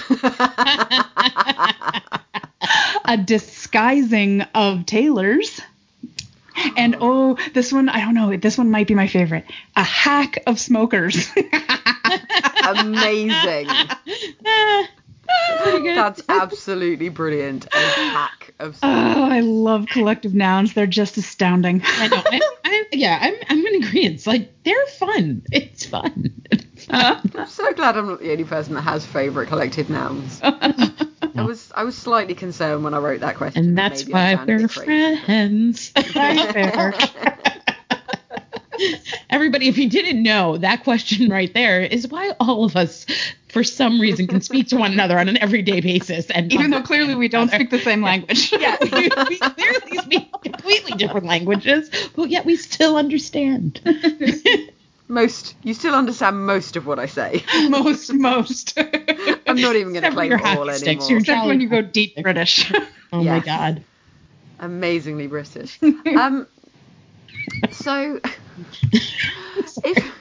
a 3.06 3.18
disguising 3.18 4.42
of 4.54 4.86
tailors. 4.86 5.62
And 6.76 6.98
oh, 7.00 7.38
this 7.54 7.72
one, 7.72 7.88
I 7.90 8.02
don't 8.02 8.14
know, 8.14 8.36
this 8.36 8.58
one 8.58 8.70
might 8.70 8.88
be 8.88 8.96
my 8.96 9.08
favorite. 9.08 9.46
A 9.76 9.84
hack 9.84 10.44
of 10.46 10.60
smokers. 10.60 11.32
Amazing. 12.68 13.70
Oh 15.32 15.58
Pretty 15.64 15.84
good. 15.84 15.98
That's 15.98 16.22
absolutely 16.30 17.10
brilliant. 17.10 17.66
A 17.74 17.78
hack 17.78 18.54
of. 18.60 18.78
oh, 18.82 19.24
I 19.30 19.40
love 19.42 19.88
collective 19.88 20.34
nouns. 20.34 20.74
They're 20.74 20.88
just 20.88 21.18
astounding. 21.18 21.82
I 21.84 22.08
know. 22.08 22.24
I, 22.26 22.40
I, 22.66 22.84
yeah, 22.94 23.18
I'm 23.22 23.36
I'm 23.50 23.66
in 23.66 23.84
agreement. 23.84 24.26
Like 24.28 24.52
they're 24.64 24.86
fun. 24.98 25.44
It's 25.52 25.86
fun. 25.86 26.44
I'm 26.90 27.48
so 27.48 27.74
glad 27.74 27.98
I'm 27.98 28.08
not 28.08 28.20
the 28.20 28.32
only 28.32 28.44
person 28.46 28.74
that 28.76 28.82
has 28.82 29.06
favourite 29.06 29.48
collective 29.50 29.90
nouns. 29.90 30.40
I 30.42 31.44
was 31.46 31.72
I 31.76 31.84
was 31.84 31.98
slightly 31.98 32.36
concerned 32.36 32.84
when 32.84 32.94
I 32.94 32.98
wrote 33.00 33.20
that 33.22 33.36
question. 33.36 33.66
and 33.70 33.78
that's 33.78 34.02
Maybe 34.06 34.14
I 34.14 34.34
why 34.34 34.36
sounded 34.38 34.60
a 34.60 34.64
we're 34.64 34.68
friends. 34.68 35.92
Right 36.16 36.54
there. 36.54 36.94
Everybody, 39.30 39.68
if 39.68 39.78
you 39.78 39.90
didn't 39.90 40.22
know, 40.24 40.58
that 40.58 40.84
question 40.84 41.30
right 41.30 41.54
there 41.54 41.82
is 41.82 42.08
why 42.08 42.32
all 42.40 42.64
of 42.66 42.76
us, 42.76 43.06
for 43.50 43.64
some 43.64 44.00
reason, 44.00 44.28
can 44.28 44.42
speak 44.42 44.68
to 44.70 44.78
one 44.78 44.92
another 44.92 45.18
on 45.20 45.28
an 45.30 45.38
everyday 45.38 45.82
basis. 45.82 46.30
And 46.30 46.52
Even 46.52 46.72
though 46.72 46.82
clearly 46.82 47.16
we 47.16 47.28
don't 47.28 47.50
speak 47.52 47.70
the 47.70 47.80
same 47.80 48.02
language. 48.02 48.52
yeah, 48.60 48.78
we, 48.82 49.10
we 49.30 49.38
clearly 49.40 49.98
speak 49.98 50.32
completely 50.42 50.92
different 50.98 51.26
languages, 51.26 51.90
but 52.16 52.30
yet 52.30 52.46
we 52.46 52.56
still 52.56 52.96
understand. 52.98 53.82
Most 55.12 55.56
you 55.64 55.74
still 55.74 55.96
understand 55.96 56.46
most 56.46 56.76
of 56.76 56.86
what 56.86 57.00
I 57.00 57.08
say. 57.08 57.44
most, 57.70 58.14
most. 58.14 58.78
I'm 58.78 59.60
not 59.60 59.76
even 59.76 59.92
going 59.94 60.04
to 60.04 60.10
Except 60.10 60.14
for 60.14 60.14
claim 60.14 60.30
your 60.30 60.40
it 60.40 60.46
all 60.46 60.68
hacky 60.68 60.76
sticks, 60.76 60.88
anymore. 60.88 61.10
your 61.10 61.20
Except 61.22 61.46
when 61.48 61.62
you 61.62 61.68
go 61.68 61.82
deep 61.82 62.16
British. 62.22 62.72
Oh 63.12 63.24
my 63.24 63.40
god. 63.40 63.84
Amazingly 64.60 65.26
British. 65.26 65.80
Um. 65.82 66.46
So, 67.72 68.20
if 69.84 70.12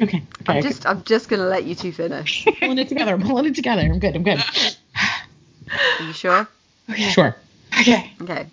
Okay. 0.00 0.22
Okay. 0.42 0.56
I'm 0.56 0.62
just 0.62 0.86
I'm 0.86 1.02
just 1.04 1.28
gonna 1.28 1.46
let 1.46 1.64
you 1.64 1.74
two 1.74 1.92
finish. 1.92 2.46
pulling 2.60 2.78
it 2.78 2.88
together. 2.88 3.14
I'm 3.14 3.22
pulling 3.22 3.46
it 3.46 3.54
together. 3.54 3.82
I'm 3.82 3.98
good. 3.98 4.16
I'm 4.16 4.22
good. 4.22 4.42
Are 5.98 6.04
you 6.04 6.12
sure? 6.12 6.48
Sure. 6.96 7.36
Okay. 7.80 8.12
Okay. 8.22 8.46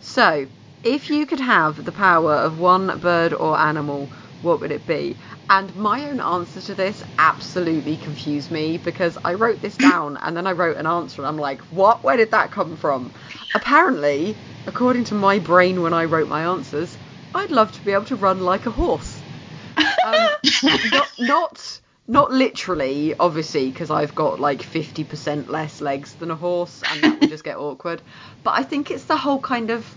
So, 0.00 0.46
if 0.82 1.10
you 1.10 1.26
could 1.26 1.40
have 1.40 1.84
the 1.84 1.92
power 1.92 2.34
of 2.34 2.58
one 2.58 2.98
bird 2.98 3.34
or 3.34 3.58
animal, 3.58 4.08
what 4.42 4.60
would 4.60 4.72
it 4.72 4.86
be? 4.86 5.16
And 5.50 5.74
my 5.74 6.06
own 6.06 6.20
answer 6.20 6.60
to 6.62 6.74
this 6.74 7.02
absolutely 7.18 7.96
confused 7.96 8.50
me 8.50 8.76
because 8.78 9.18
I 9.24 9.34
wrote 9.34 9.60
this 9.62 9.76
down 9.76 10.16
and 10.18 10.36
then 10.36 10.46
I 10.46 10.52
wrote 10.52 10.76
an 10.76 10.86
answer 10.86 11.22
and 11.22 11.26
I'm 11.28 11.38
like, 11.38 11.62
what? 11.70 12.04
Where 12.04 12.16
did 12.16 12.30
that 12.32 12.50
come 12.50 12.76
from? 12.76 13.12
Apparently, 13.54 14.40
according 14.66 15.04
to 15.04 15.14
my 15.14 15.38
brain 15.38 15.80
when 15.82 15.94
I 15.94 16.04
wrote 16.04 16.28
my 16.28 16.44
answers, 16.44 16.98
I'd 17.34 17.50
love 17.50 17.72
to 17.72 17.82
be 17.82 17.92
able 17.92 18.04
to 18.06 18.16
run 18.16 18.40
like 18.40 18.66
a 18.66 18.70
horse. 18.70 19.24
Um, 20.02 20.30
not, 20.84 21.12
not 21.18 21.80
not 22.10 22.32
literally, 22.32 23.14
obviously, 23.20 23.66
because 23.70 23.90
I've 23.90 24.14
got 24.14 24.40
like 24.40 24.62
50% 24.62 25.48
less 25.50 25.80
legs 25.82 26.14
than 26.14 26.30
a 26.30 26.36
horse, 26.36 26.82
and 26.82 27.02
that 27.02 27.20
would 27.20 27.28
just 27.28 27.44
get 27.44 27.58
awkward. 27.58 28.02
But 28.42 28.54
I 28.58 28.62
think 28.62 28.90
it's 28.90 29.04
the 29.04 29.16
whole 29.18 29.40
kind 29.40 29.70
of 29.70 29.94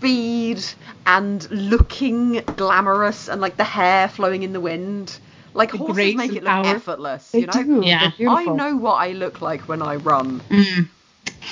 speed 0.00 0.64
and 1.06 1.50
looking 1.50 2.42
glamorous, 2.56 3.28
and 3.28 3.40
like 3.40 3.56
the 3.56 3.64
hair 3.64 4.08
flowing 4.08 4.42
in 4.42 4.52
the 4.52 4.60
wind. 4.60 5.18
Like 5.52 5.72
The 5.72 5.78
horses 5.78 6.14
make 6.14 6.30
it 6.32 6.44
look 6.44 6.44
power. 6.44 6.66
effortless, 6.66 7.30
They 7.32 7.40
you 7.40 7.46
know. 7.46 7.52
do. 7.52 7.82
Yeah. 7.84 8.10
I 8.28 8.44
know 8.46 8.76
what 8.76 8.94
I 8.94 9.12
look 9.12 9.42
like 9.42 9.68
when 9.68 9.82
I 9.82 9.96
run. 9.96 10.40
Mm. 10.48 10.88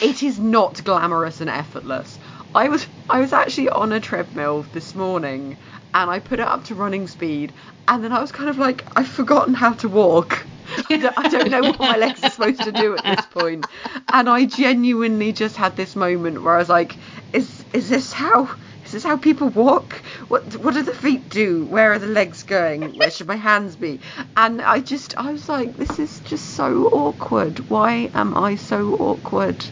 It 0.01 0.23
is 0.23 0.39
not 0.39 0.83
glamorous 0.85 1.41
and 1.41 1.51
effortless. 1.51 2.19
I 2.55 2.69
was 2.69 2.87
I 3.11 3.21
was 3.21 3.33
actually 3.33 3.69
on 3.71 3.93
a 3.93 4.01
treadmill 4.01 4.65
this 4.73 4.95
morning 4.95 5.59
and 5.93 6.11
I 6.11 6.21
put 6.21 6.41
it 6.41 6.47
up 6.47 6.65
to 6.65 6.75
running 6.75 7.07
speed 7.07 7.53
and 7.89 8.03
then 8.03 8.13
I 8.13 8.21
was 8.21 8.33
kind 8.33 8.49
of 8.49 8.57
like 8.59 8.87
I've 8.97 9.09
forgotten 9.09 9.55
how 9.55 9.73
to 9.75 9.89
walk. 9.89 10.47
I 10.91 10.97
don't, 10.99 11.19
I 11.19 11.29
don't 11.29 11.51
know 11.51 11.63
what 11.63 11.79
my 11.81 11.97
legs 11.97 12.23
are 12.23 12.31
supposed 12.31 12.61
to 12.63 12.73
do 12.73 12.97
at 12.97 13.05
this 13.05 13.27
point. 13.31 13.67
And 14.13 14.29
I 14.29 14.45
genuinely 14.45 15.33
just 15.33 15.57
had 15.57 15.77
this 15.77 15.97
moment 15.97 16.43
where 16.43 16.55
I 16.55 16.59
was 16.59 16.69
like, 16.69 16.99
is 17.33 17.65
is 17.73 17.89
this 17.89 18.13
how 18.13 18.45
is 18.85 18.93
this 18.93 19.05
how 19.05 19.17
people 19.17 19.49
walk? 19.51 20.03
What 20.29 20.57
what 20.57 20.75
do 20.75 20.83
the 20.83 20.95
feet 20.95 21.29
do? 21.29 21.67
Where 21.67 21.93
are 21.93 21.99
the 21.99 22.07
legs 22.07 22.43
going? 22.45 22.97
Where 22.97 23.11
should 23.11 23.29
my 23.29 23.37
hands 23.37 23.77
be? 23.77 24.01
And 24.37 24.63
I 24.63 24.81
just 24.81 25.15
I 25.19 25.33
was 25.33 25.49
like, 25.49 25.77
this 25.77 25.99
is 25.99 26.21
just 26.21 26.47
so 26.47 26.85
awkward. 26.89 27.59
Why 27.71 28.11
am 28.15 28.37
I 28.37 28.57
so 28.57 28.95
awkward? 28.95 29.65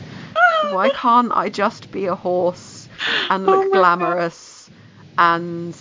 Why 0.61 0.91
can't 0.91 1.33
I 1.33 1.49
just 1.49 1.91
be 1.91 2.07
a 2.07 2.15
horse 2.15 2.89
and 3.31 3.47
Oh 3.47 3.51
look 3.51 3.71
my 3.71 3.79
glamorous 3.79 4.71
and 5.19 5.77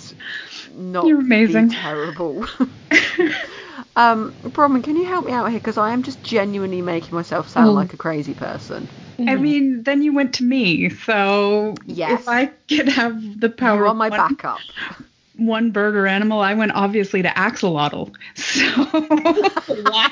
not 0.72 1.07
You're 1.07 1.19
amazing. 1.19 1.69
be 1.69 1.76
terrible? 1.76 2.45
um, 3.95 4.35
Bronwyn, 4.43 4.84
can 4.84 4.95
you 4.95 5.06
help 5.06 5.26
me 5.26 5.34
out 5.34 5.49
here? 5.49 5.60
Because 5.60 5.77
I 5.77 5.91
am 5.91 6.03
just 6.03 6.23
genuinely 6.23 6.81
making 6.81 7.15
myself 7.15 7.49
sound 7.49 7.68
Oh. 7.68 7.73
like 7.73 7.93
a 7.93 7.97
crazy 7.97 8.34
person. 8.34 8.89
I 9.18 9.22
mm-hmm. 9.22 9.42
mean, 9.42 9.84
then 9.84 10.02
you 10.02 10.14
went 10.14 10.34
to 10.36 10.44
me. 10.44 10.90
So 10.90 11.76
Yes. 11.86 12.22
if 12.22 12.28
I 12.28 12.48
could 12.68 12.90
have 12.90 13.40
the 13.40 13.50
power 13.50 13.78
You 13.78 13.84
are 13.84 13.88
of 13.88 13.98
my 13.98 14.10
one, 14.10 14.20
backup. 14.36 14.60
one 15.38 15.72
bird 15.72 15.96
or 15.96 16.08
animal, 16.08 16.42
I 16.42 16.54
went 16.54 16.74
obviously 16.74 17.22
to 17.22 17.30
axolotl. 17.30 18.14
So 18.36 18.74
what? 19.84 20.12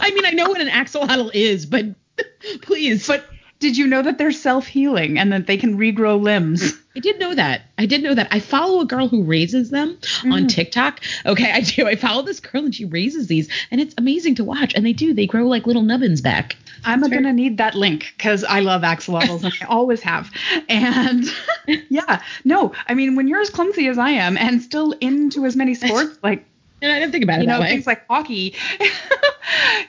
I 0.00 0.10
mean, 0.10 0.24
I 0.24 0.30
know 0.32 0.48
what 0.48 0.60
an 0.60 0.68
axolotl 0.68 1.30
is, 1.34 1.66
but 1.66 1.84
please. 2.62 3.06
But 3.06 3.24
did 3.58 3.76
you 3.76 3.86
know 3.86 4.02
that 4.02 4.18
they're 4.18 4.32
self 4.32 4.66
healing 4.66 5.18
and 5.18 5.32
that 5.32 5.46
they 5.46 5.56
can 5.56 5.78
regrow 5.78 6.20
limbs? 6.20 6.74
I 6.96 6.98
did 6.98 7.20
know 7.20 7.34
that. 7.34 7.62
I 7.76 7.84
did 7.84 8.02
know 8.02 8.14
that. 8.14 8.28
I 8.30 8.40
follow 8.40 8.80
a 8.80 8.86
girl 8.86 9.06
who 9.06 9.22
raises 9.22 9.68
them 9.68 9.98
on 10.24 10.44
mm. 10.44 10.48
TikTok. 10.48 11.02
Okay, 11.26 11.52
I 11.52 11.60
do. 11.60 11.86
I 11.86 11.94
follow 11.94 12.22
this 12.22 12.40
girl 12.40 12.64
and 12.64 12.74
she 12.74 12.86
raises 12.86 13.26
these, 13.26 13.50
and 13.70 13.82
it's 13.82 13.94
amazing 13.98 14.34
to 14.36 14.44
watch. 14.44 14.72
And 14.74 14.84
they 14.86 14.94
do. 14.94 15.12
They 15.12 15.26
grow 15.26 15.46
like 15.46 15.66
little 15.66 15.82
nubbins 15.82 16.22
back. 16.22 16.56
I'm 16.86 17.02
gonna 17.02 17.34
need 17.34 17.58
that 17.58 17.74
link 17.74 18.14
because 18.16 18.44
I 18.44 18.60
love 18.60 18.80
axolotls 18.82 19.44
and 19.44 19.52
I 19.60 19.66
always 19.68 20.00
have. 20.02 20.30
And 20.70 21.24
yeah, 21.90 22.22
no, 22.44 22.72
I 22.86 22.94
mean 22.94 23.14
when 23.14 23.28
you're 23.28 23.40
as 23.40 23.50
clumsy 23.50 23.88
as 23.88 23.98
I 23.98 24.10
am 24.10 24.38
and 24.38 24.62
still 24.62 24.92
into 24.92 25.44
as 25.44 25.54
many 25.54 25.74
sports, 25.74 26.18
like 26.22 26.46
And 26.80 26.90
I 26.92 26.98
didn't 26.98 27.12
think 27.12 27.24
about 27.24 27.40
it 27.40 27.42
you 27.42 27.48
know 27.48 27.60
way. 27.60 27.68
things 27.68 27.86
like 27.86 28.06
hockey, 28.06 28.54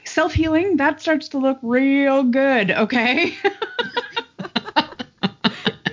self 0.03 0.34
healing, 0.34 0.75
that 0.77 0.99
starts 0.99 1.29
to 1.29 1.38
look 1.38 1.59
real 1.61 2.23
good. 2.23 2.71
Okay. 2.71 3.38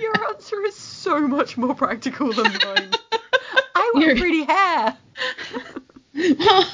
Your 0.01 0.27
answer 0.29 0.61
is 0.65 0.94
so 1.05 1.27
much 1.27 1.55
more 1.57 1.73
practical 1.75 2.33
than 2.33 2.43
mine. 2.51 2.91
I 3.75 3.91
want 3.93 4.05
You're- 4.05 4.19
pretty 4.19 4.43
hair. 4.43 4.97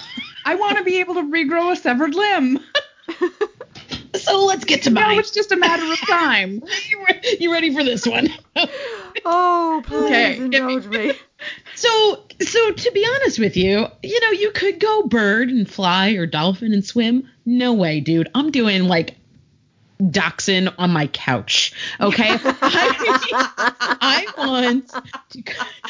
I 0.45 0.55
want 0.55 0.77
to 0.77 0.83
be 0.83 0.99
able 0.99 1.15
to 1.15 1.21
regrow 1.23 1.71
a 1.71 1.75
severed 1.75 2.13
limb. 2.15 2.59
so 4.15 4.45
let's 4.45 4.65
get 4.65 4.83
to 4.83 4.89
No, 4.89 5.01
mine. 5.01 5.19
it's 5.19 5.31
just 5.31 5.51
a 5.51 5.55
matter 5.55 5.83
of 5.91 5.99
time. 6.07 6.63
you, 6.89 7.05
re- 7.07 7.37
you 7.39 7.51
ready 7.51 7.73
for 7.75 7.83
this 7.83 8.05
one? 8.07 8.29
Oh, 9.25 9.81
please 9.85 10.03
Okay. 10.05 10.37
indulge 10.37 10.87
me. 10.87 11.13
So, 11.75 12.23
so 12.41 12.71
to 12.71 12.91
be 12.91 13.05
honest 13.15 13.39
with 13.39 13.57
you, 13.57 13.87
you 14.03 14.19
know, 14.21 14.31
you 14.31 14.51
could 14.51 14.79
go 14.79 15.03
bird 15.03 15.49
and 15.49 15.69
fly 15.69 16.11
or 16.11 16.25
dolphin 16.25 16.73
and 16.73 16.85
swim. 16.85 17.27
No 17.45 17.73
way, 17.73 17.99
dude. 17.99 18.29
I'm 18.35 18.51
doing 18.51 18.83
like 18.85 19.15
dachshund 20.09 20.73
on 20.77 20.91
my 20.91 21.07
couch. 21.07 21.73
Okay. 21.99 22.29
I, 22.43 23.95
I 24.01 24.25
want. 24.37 24.89
To, 25.29 25.43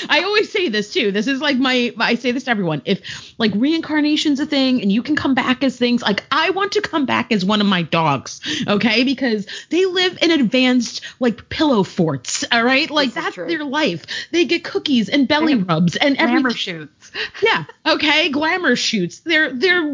I 0.09 0.23
always 0.23 0.51
say 0.51 0.69
this 0.69 0.93
too. 0.93 1.11
This 1.11 1.27
is 1.27 1.41
like 1.41 1.57
my. 1.57 1.93
I 1.97 2.15
say 2.15 2.31
this 2.31 2.45
to 2.45 2.51
everyone. 2.51 2.81
If 2.85 3.33
like 3.37 3.51
reincarnation's 3.55 4.39
a 4.39 4.45
thing 4.45 4.81
and 4.81 4.91
you 4.91 5.03
can 5.03 5.15
come 5.15 5.33
back 5.33 5.63
as 5.63 5.77
things, 5.77 6.01
like 6.01 6.23
I 6.31 6.49
want 6.51 6.73
to 6.73 6.81
come 6.81 7.05
back 7.05 7.31
as 7.31 7.45
one 7.45 7.61
of 7.61 7.67
my 7.67 7.83
dogs. 7.83 8.41
Okay, 8.67 9.03
because 9.03 9.47
they 9.69 9.85
live 9.85 10.17
in 10.21 10.31
advanced 10.31 11.01
like 11.19 11.49
pillow 11.49 11.83
forts. 11.83 12.43
All 12.51 12.63
right, 12.63 12.89
like 12.89 13.13
that's 13.13 13.35
true. 13.35 13.47
their 13.47 13.63
life. 13.63 14.05
They 14.31 14.45
get 14.45 14.63
cookies 14.63 15.09
and 15.09 15.27
belly 15.27 15.55
rubs 15.55 15.95
and 15.95 16.17
Glamour 16.17 16.51
shoots. 16.51 17.11
Yeah. 17.41 17.65
Okay. 17.85 18.29
Glamour 18.29 18.75
shoots. 18.75 19.19
They're 19.19 19.51
they're 19.53 19.93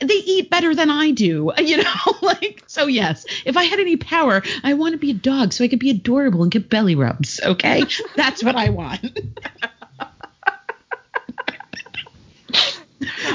they 0.00 0.14
eat 0.14 0.50
better 0.50 0.74
than 0.74 0.90
I 0.90 1.10
do. 1.10 1.52
You 1.70 1.76
know, 1.76 2.14
like 2.22 2.64
so. 2.66 2.86
Yes. 2.88 3.24
If 3.44 3.56
I 3.56 3.64
had 3.64 3.78
any 3.80 3.96
power, 3.96 4.42
I 4.62 4.74
want 4.74 4.92
to 4.92 4.98
be 4.98 5.10
a 5.10 5.14
dog 5.14 5.52
so 5.52 5.64
I 5.64 5.68
could 5.68 5.78
be 5.78 5.90
adorable 5.90 6.42
and 6.42 6.50
get 6.50 6.68
belly 6.70 6.94
rubs. 6.94 7.40
Okay. 7.42 7.82
That's 8.16 8.42
what 8.42 8.56
I 8.56 8.70
want. 8.70 9.00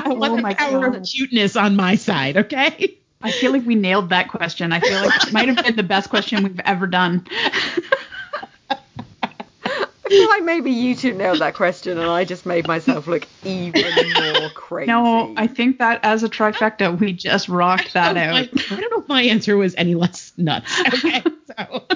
I 0.06 0.10
want 0.10 0.34
Oh 0.34 0.36
the 0.36 0.42
my 0.42 0.54
power 0.54 0.90
God. 0.92 0.96
of 0.96 1.04
cuteness 1.04 1.56
on 1.56 1.76
my 1.76 1.96
side. 1.96 2.38
Okay. 2.38 2.98
I 3.22 3.32
feel 3.32 3.52
like 3.52 3.66
we 3.66 3.74
nailed 3.76 4.10
that 4.10 4.30
question. 4.30 4.72
I 4.72 4.80
feel 4.80 5.02
like 5.02 5.28
it 5.28 5.34
might 5.34 5.48
have 5.48 5.66
been 5.66 5.76
the 5.76 5.82
best 5.84 6.10
question 6.12 6.44
we've 6.44 6.60
ever 6.60 6.86
done. 6.86 7.26
I 10.06 10.10
feel 10.10 10.30
like 10.30 10.44
maybe 10.44 10.72
you 10.72 10.96
two 10.96 11.14
nailed 11.14 11.40
that 11.40 11.56
question 11.56 11.98
and 11.98 12.10
I 12.10 12.26
just 12.26 12.46
made 12.46 12.68
myself 12.68 13.08
look 13.08 13.28
even 13.44 13.84
more 14.40 14.50
crazy. 14.54 14.88
No, 14.88 15.34
I 15.36 15.48
think 15.48 15.80
that 15.80 16.00
as 16.04 16.22
a 16.22 16.30
trifecta, 16.30 17.00
we 17.00 17.12
just 17.12 17.50
rocked 17.50 17.94
that 17.94 18.16
I, 18.16 18.28
out. 18.28 18.50
I 18.72 18.80
don't 18.80 18.92
know 18.92 19.00
if 19.00 19.08
my 19.08 19.24
answer 19.24 19.58
was 19.58 19.74
any 19.76 19.96
less 19.96 20.32
nuts. 20.38 20.72
Okay. 20.94 21.24
So. 21.58 21.84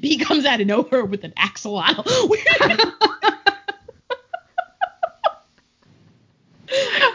B 0.00 0.18
comes 0.18 0.44
out 0.44 0.60
of 0.60 0.66
nowhere 0.66 1.04
with 1.04 1.24
an 1.24 1.32
axolotl. 1.36 2.06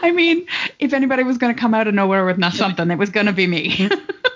I 0.02 0.10
mean, 0.12 0.46
if 0.78 0.92
anybody 0.92 1.24
was 1.24 1.38
going 1.38 1.54
to 1.54 1.60
come 1.60 1.74
out 1.74 1.88
of 1.88 1.94
nowhere 1.94 2.24
with 2.24 2.38
not 2.38 2.54
something, 2.54 2.90
it 2.90 2.98
was 2.98 3.10
going 3.10 3.26
to 3.26 3.32
be 3.32 3.46
me. 3.46 3.88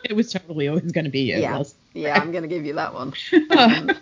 it 0.04 0.14
was 0.14 0.32
totally 0.32 0.68
always 0.68 0.92
going 0.92 1.04
to 1.04 1.10
be 1.10 1.20
you. 1.20 1.38
Yeah, 1.38 1.58
Liz. 1.58 1.74
Yeah, 1.96 2.20
I'm 2.20 2.32
gonna 2.32 2.46
give 2.46 2.66
you 2.66 2.74
that 2.74 2.94
one. 2.94 3.12
Um, 3.50 3.94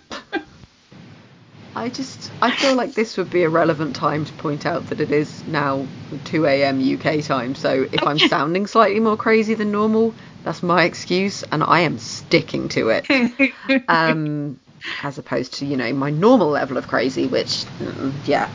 I 1.77 1.89
just, 1.89 2.31
I 2.41 2.53
feel 2.53 2.75
like 2.75 2.95
this 2.95 3.17
would 3.17 3.31
be 3.31 3.43
a 3.43 3.49
relevant 3.49 3.97
time 3.97 4.25
to 4.25 4.33
point 4.35 4.65
out 4.65 4.87
that 4.89 5.01
it 5.01 5.11
is 5.11 5.45
now 5.49 5.85
2 6.27 6.47
a.m. 6.47 6.81
UK 6.81 7.21
time. 7.25 7.57
So 7.57 7.89
if 7.91 8.03
I'm 8.07 8.19
sounding 8.19 8.69
slightly 8.69 9.01
more 9.01 9.17
crazy 9.17 9.55
than 9.55 9.73
normal, 9.73 10.15
that's 10.45 10.63
my 10.63 10.85
excuse, 10.85 11.43
and 11.51 11.65
I 11.65 11.81
am 11.81 11.99
sticking 11.99 12.69
to 12.71 12.91
it. 12.91 13.55
um, 13.89 14.61
as 15.03 15.19
opposed 15.19 15.55
to 15.55 15.67
you 15.67 15.77
know 15.77 15.93
my 15.93 16.11
normal 16.11 16.49
level 16.49 16.77
of 16.77 16.87
crazy, 16.87 17.27
which 17.27 17.65
mm, 17.81 18.13
yeah. 18.27 18.49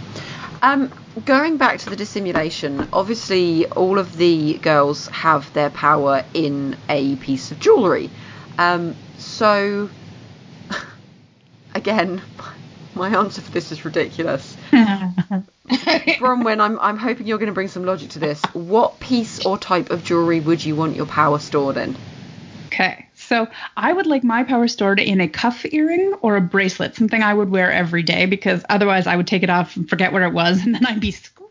Um, 0.62 0.92
going 1.26 1.58
back 1.58 1.80
to 1.80 1.90
the 1.90 1.96
dissimulation, 1.96 2.88
obviously 2.92 3.66
all 3.68 3.98
of 4.00 4.18
the 4.18 4.58
girls 4.60 5.08
have 5.08 5.52
their 5.54 5.70
power 5.70 6.24
in 6.34 6.78
a 6.90 7.16
piece 7.18 7.52
of 7.52 7.60
jewellery. 7.60 8.10
Um, 8.58 8.96
so 9.40 9.90
again, 11.76 12.22
my 12.94 13.16
answer 13.18 13.42
for 13.42 13.52
this 13.52 13.72
is 13.72 13.86
ridiculous. 13.86 14.58
Bronwyn, 14.74 16.60
I'm 16.60 16.78
I'm 16.80 16.98
hoping 16.98 17.26
you're 17.26 17.38
going 17.38 17.48
to 17.48 17.54
bring 17.54 17.70
some 17.70 17.86
logic 17.86 18.10
to 18.12 18.20
this. 18.20 18.42
What 18.52 19.00
piece 19.00 19.46
or 19.46 19.58
type 19.58 19.92
of 19.92 20.04
jewellery 20.04 20.42
would 20.42 20.66
you 20.66 20.76
want 20.76 20.98
your 20.98 21.06
power 21.06 21.40
stored 21.40 21.78
in? 21.78 21.96
Okay, 22.74 23.08
So 23.16 23.48
I 23.78 23.94
would 23.94 24.08
like 24.08 24.26
my 24.26 24.44
power 24.44 24.68
stored 24.68 25.00
in 25.00 25.22
a 25.22 25.28
cuff 25.30 25.66
earring 25.72 26.16
or 26.22 26.36
a 26.36 26.42
bracelet, 26.42 26.96
something 26.96 27.24
I 27.24 27.34
would 27.34 27.50
wear 27.50 27.72
every 27.72 28.04
day 28.04 28.26
because 28.26 28.64
otherwise 28.70 29.08
I 29.08 29.16
would 29.16 29.28
take 29.28 29.44
it 29.44 29.50
off 29.50 29.78
and 29.78 29.90
forget 29.90 30.12
where 30.12 30.24
it 30.24 30.34
was 30.34 30.62
and 30.66 30.76
then 30.76 30.86
I'd 30.86 31.00
be 31.00 31.12
screwed. 31.12 31.46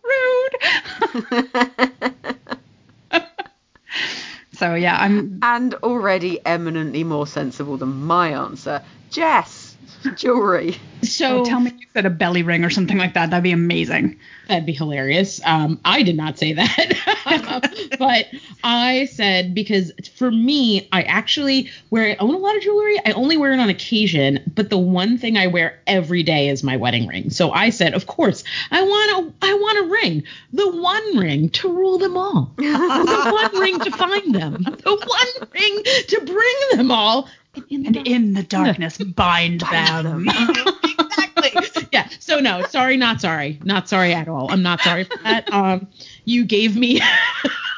So 4.58 4.74
yeah, 4.74 4.96
I'm 4.98 5.38
and 5.42 5.74
already 5.74 6.44
eminently 6.44 7.04
more 7.04 7.28
sensible 7.28 7.76
than 7.76 8.04
my 8.04 8.30
answer. 8.30 8.82
Jess, 9.08 9.76
jewelry. 10.16 10.76
So 11.02 11.42
oh, 11.42 11.44
tell 11.44 11.60
me 11.60 11.72
you 11.78 11.86
said 11.94 12.06
a 12.06 12.10
belly 12.10 12.42
ring 12.42 12.64
or 12.64 12.70
something 12.70 12.98
like 12.98 13.14
that. 13.14 13.30
That'd 13.30 13.44
be 13.44 13.52
amazing. 13.52 14.18
That'd 14.48 14.66
be 14.66 14.72
hilarious. 14.72 15.40
Um, 15.44 15.80
I 15.84 16.02
did 16.02 16.16
not 16.16 16.38
say 16.38 16.54
that, 16.54 17.67
but 17.98 18.26
I 18.64 19.06
said 19.06 19.54
because 19.54 19.92
for 20.14 20.30
me, 20.30 20.88
I 20.92 21.02
actually 21.02 21.70
wear 21.90 22.10
I 22.10 22.16
own 22.16 22.34
a 22.34 22.38
lot 22.38 22.56
of 22.56 22.62
jewelry. 22.62 22.98
I 23.04 23.12
only 23.12 23.36
wear 23.36 23.52
it 23.52 23.60
on 23.60 23.68
occasion, 23.68 24.40
but 24.54 24.70
the 24.70 24.78
one 24.78 25.18
thing 25.18 25.36
I 25.36 25.46
wear 25.46 25.80
every 25.86 26.22
day 26.22 26.48
is 26.48 26.62
my 26.62 26.76
wedding 26.76 27.06
ring. 27.06 27.30
So 27.30 27.50
I 27.50 27.70
said, 27.70 27.94
of 27.94 28.06
course, 28.06 28.44
I 28.70 28.82
want 28.82 29.32
a 29.42 29.46
I 29.46 29.54
want 29.54 29.78
a 29.78 29.90
ring, 29.90 30.22
the 30.52 30.70
one 30.70 31.18
ring 31.18 31.48
to 31.50 31.68
rule 31.72 31.98
them 31.98 32.16
all, 32.16 32.52
the 32.56 33.50
one 33.52 33.60
ring 33.60 33.78
to 33.80 33.90
find 33.90 34.34
them, 34.34 34.62
the 34.62 34.96
one 34.96 35.48
ring 35.52 35.82
to 36.08 36.20
bring 36.24 36.78
them 36.78 36.90
all. 36.90 37.28
And 37.54 37.64
in, 37.70 37.86
and 37.86 37.94
the, 37.94 38.00
in 38.02 38.32
the 38.34 38.42
darkness, 38.42 38.98
bind, 39.16 39.62
them. 39.62 40.26
them. 40.26 40.28
exactly. 40.84 41.86
Yeah. 41.92 42.08
So 42.20 42.38
no, 42.40 42.62
sorry, 42.66 42.96
not 42.96 43.20
sorry, 43.20 43.58
not 43.64 43.88
sorry 43.88 44.12
at 44.14 44.28
all. 44.28 44.52
I'm 44.52 44.62
not 44.62 44.80
sorry 44.80 45.04
for 45.04 45.18
that. 45.24 45.52
Um, 45.52 45.88
you 46.24 46.44
gave 46.44 46.76
me, 46.76 47.00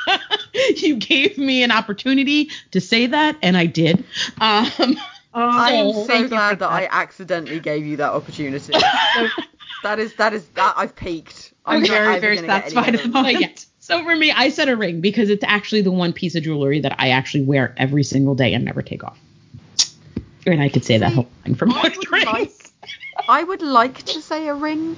you 0.76 0.96
gave 0.96 1.38
me 1.38 1.62
an 1.62 1.70
opportunity 1.70 2.50
to 2.70 2.80
say 2.80 3.06
that, 3.06 3.36
and 3.42 3.56
I 3.56 3.66
did. 3.66 4.04
Um, 4.40 4.96
Oh, 5.32 5.48
I'm 5.48 5.92
so 5.92 6.28
glad 6.28 6.58
that, 6.58 6.58
that, 6.58 6.70
I 6.70 6.88
accidentally 6.90 7.60
gave 7.60 7.86
you 7.86 7.96
that 7.98 8.12
opportunity. 8.12 8.58
so 9.14 9.28
that 9.84 9.98
is 9.98 10.14
that 10.14 10.32
is 10.32 10.46
that 10.48 10.74
I've 10.76 10.96
peaked. 10.96 11.52
I'm, 11.64 11.82
I'm 11.82 11.86
very 11.86 12.18
very 12.18 12.38
satisfied 12.38 12.96
at 12.96 13.02
the 13.02 13.08
moment. 13.08 13.40
Yeah. 13.40 13.48
So 13.78 14.02
for 14.02 14.14
me, 14.14 14.30
I 14.32 14.48
said 14.50 14.68
a 14.68 14.76
ring 14.76 15.00
because 15.00 15.30
it's 15.30 15.44
actually 15.44 15.82
the 15.82 15.90
one 15.90 16.12
piece 16.12 16.34
of 16.34 16.42
jewelry 16.42 16.80
that 16.80 16.96
I 16.98 17.10
actually 17.10 17.44
wear 17.44 17.74
every 17.76 18.02
single 18.02 18.34
day 18.34 18.54
and 18.54 18.64
never 18.64 18.82
take 18.82 19.04
off. 19.04 19.18
And 20.46 20.60
I 20.62 20.68
could 20.68 20.84
say 20.84 20.94
See, 20.94 20.98
that 20.98 21.12
whole 21.12 21.28
thing 21.44 21.54
from 21.54 21.70
one 21.70 21.92
ring. 22.10 22.26
Like, 22.26 22.52
I 23.28 23.42
would 23.42 23.62
like 23.62 24.02
to 24.02 24.20
say 24.20 24.48
a 24.48 24.54
ring, 24.54 24.96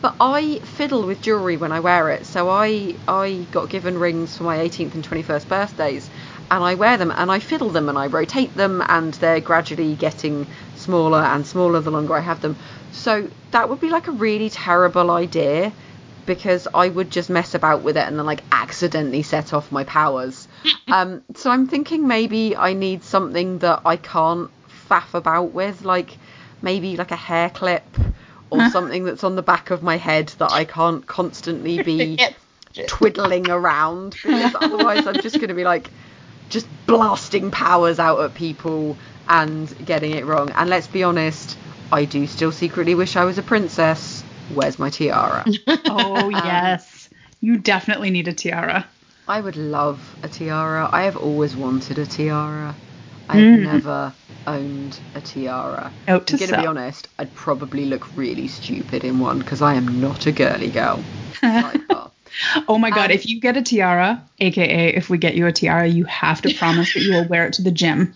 but 0.00 0.14
I 0.20 0.60
fiddle 0.60 1.04
with 1.04 1.20
jewelry 1.20 1.56
when 1.56 1.72
I 1.72 1.80
wear 1.80 2.10
it. 2.10 2.26
So 2.26 2.48
I 2.48 2.94
I 3.06 3.46
got 3.50 3.68
given 3.68 3.98
rings 3.98 4.36
for 4.36 4.44
my 4.44 4.58
18th 4.58 4.94
and 4.94 5.04
21st 5.04 5.48
birthdays, 5.48 6.08
and 6.50 6.62
I 6.62 6.74
wear 6.74 6.96
them 6.96 7.10
and 7.10 7.30
I 7.30 7.38
fiddle 7.40 7.70
them 7.70 7.88
and 7.88 7.98
I 7.98 8.06
rotate 8.06 8.54
them, 8.54 8.82
and 8.88 9.14
they're 9.14 9.40
gradually 9.40 9.94
getting 9.94 10.46
smaller 10.76 11.18
and 11.18 11.46
smaller 11.46 11.80
the 11.80 11.90
longer 11.90 12.14
I 12.14 12.20
have 12.20 12.40
them. 12.40 12.56
So 12.92 13.28
that 13.50 13.68
would 13.68 13.80
be 13.80 13.90
like 13.90 14.08
a 14.08 14.12
really 14.12 14.50
terrible 14.50 15.10
idea 15.10 15.72
because 16.26 16.68
I 16.74 16.88
would 16.90 17.10
just 17.10 17.30
mess 17.30 17.54
about 17.54 17.82
with 17.82 17.96
it 17.96 18.06
and 18.06 18.18
then 18.18 18.26
like 18.26 18.42
accidentally 18.52 19.22
set 19.22 19.52
off 19.52 19.72
my 19.72 19.84
powers. 19.84 20.46
um, 20.88 21.22
so 21.34 21.50
I'm 21.50 21.66
thinking 21.66 22.06
maybe 22.06 22.54
I 22.54 22.74
need 22.74 23.02
something 23.02 23.58
that 23.60 23.82
I 23.84 23.96
can't 23.96 24.50
faff 24.88 25.14
about 25.14 25.52
with, 25.52 25.84
like 25.84 26.18
maybe 26.62 26.96
like 26.96 27.10
a 27.10 27.16
hair 27.16 27.50
clip 27.50 27.84
or 28.50 28.68
something 28.70 29.04
that's 29.04 29.24
on 29.24 29.36
the 29.36 29.42
back 29.42 29.70
of 29.70 29.82
my 29.82 29.96
head 29.96 30.28
that 30.38 30.52
I 30.52 30.64
can't 30.64 31.06
constantly 31.06 31.82
be 31.82 32.18
twiddling 32.86 33.50
around 33.50 34.10
because 34.22 34.54
otherwise 34.60 35.06
I'm 35.06 35.20
just 35.20 35.36
going 35.36 35.48
to 35.48 35.54
be 35.54 35.64
like 35.64 35.90
just 36.48 36.66
blasting 36.86 37.50
powers 37.50 37.98
out 37.98 38.20
at 38.20 38.34
people 38.34 38.96
and 39.28 39.72
getting 39.84 40.12
it 40.12 40.24
wrong. 40.24 40.50
And 40.56 40.70
let's 40.70 40.86
be 40.88 41.02
honest, 41.02 41.56
I 41.92 42.04
do 42.04 42.26
still 42.26 42.52
secretly 42.52 42.94
wish 42.94 43.16
I 43.16 43.24
was 43.24 43.38
a 43.38 43.42
princess. 43.42 44.22
Where's 44.54 44.78
my 44.78 44.90
tiara? 44.90 45.44
oh, 45.86 46.24
um, 46.24 46.30
yes. 46.30 47.08
You 47.40 47.58
definitely 47.58 48.10
need 48.10 48.28
a 48.28 48.32
tiara. 48.32 48.86
I 49.26 49.40
would 49.40 49.56
love 49.56 50.16
a 50.22 50.28
tiara. 50.28 50.88
I 50.90 51.02
have 51.02 51.16
always 51.16 51.54
wanted 51.54 51.98
a 51.98 52.06
tiara. 52.06 52.74
I've 53.28 53.38
mm. 53.38 53.62
never 53.62 54.12
owned 54.46 54.98
a 55.14 55.20
tiara. 55.20 55.92
Out 56.06 56.26
to 56.28 56.34
I'm 56.34 56.38
going 56.38 56.50
to 56.50 56.60
be 56.60 56.66
honest, 56.66 57.08
I'd 57.18 57.34
probably 57.34 57.84
look 57.84 58.16
really 58.16 58.48
stupid 58.48 59.04
in 59.04 59.18
one 59.18 59.38
because 59.38 59.62
I 59.62 59.74
am 59.74 60.00
not 60.00 60.26
a 60.26 60.32
girly 60.32 60.70
girl. 60.70 61.02
oh 61.42 62.78
my 62.78 62.90
god, 62.90 63.06
um, 63.06 63.10
if 63.10 63.26
you 63.26 63.40
get 63.40 63.56
a 63.56 63.62
tiara, 63.62 64.22
aka 64.40 64.94
if 64.94 65.10
we 65.10 65.18
get 65.18 65.34
you 65.34 65.46
a 65.46 65.52
tiara, 65.52 65.86
you 65.86 66.04
have 66.04 66.42
to 66.42 66.54
promise 66.54 66.94
that 66.94 67.02
you 67.02 67.12
will 67.12 67.28
wear 67.28 67.46
it 67.46 67.54
to 67.54 67.62
the 67.62 67.70
gym. 67.70 68.14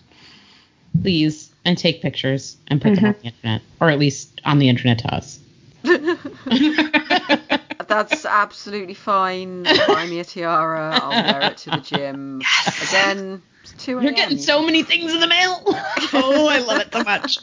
Please, 1.01 1.51
and 1.65 1.77
take 1.77 2.01
pictures 2.01 2.57
and 2.67 2.81
put 2.81 2.93
mm-hmm. 2.93 3.05
them 3.05 3.15
on 3.15 3.21
the 3.21 3.27
internet, 3.27 3.61
or 3.79 3.89
at 3.89 3.99
least 3.99 4.41
on 4.45 4.59
the 4.59 4.69
internet 4.69 4.99
to 4.99 5.13
us. 5.13 5.39
That's 7.87 8.25
absolutely 8.25 8.93
fine. 8.93 9.63
Buy 9.63 10.07
me 10.07 10.19
a 10.19 10.23
tiara. 10.23 10.99
I'll 11.01 11.11
wear 11.11 11.51
it 11.51 11.57
to 11.59 11.71
the 11.71 11.77
gym. 11.77 12.41
Yes. 12.65 12.89
Again, 12.89 13.41
You're 13.87 14.11
getting 14.11 14.37
so 14.37 14.63
many 14.63 14.83
things 14.83 15.13
in 15.13 15.19
the 15.19 15.27
mail. 15.27 15.61
oh, 15.65 16.47
I 16.49 16.59
love 16.59 16.81
it 16.81 16.93
so 16.93 17.03
much. 17.03 17.39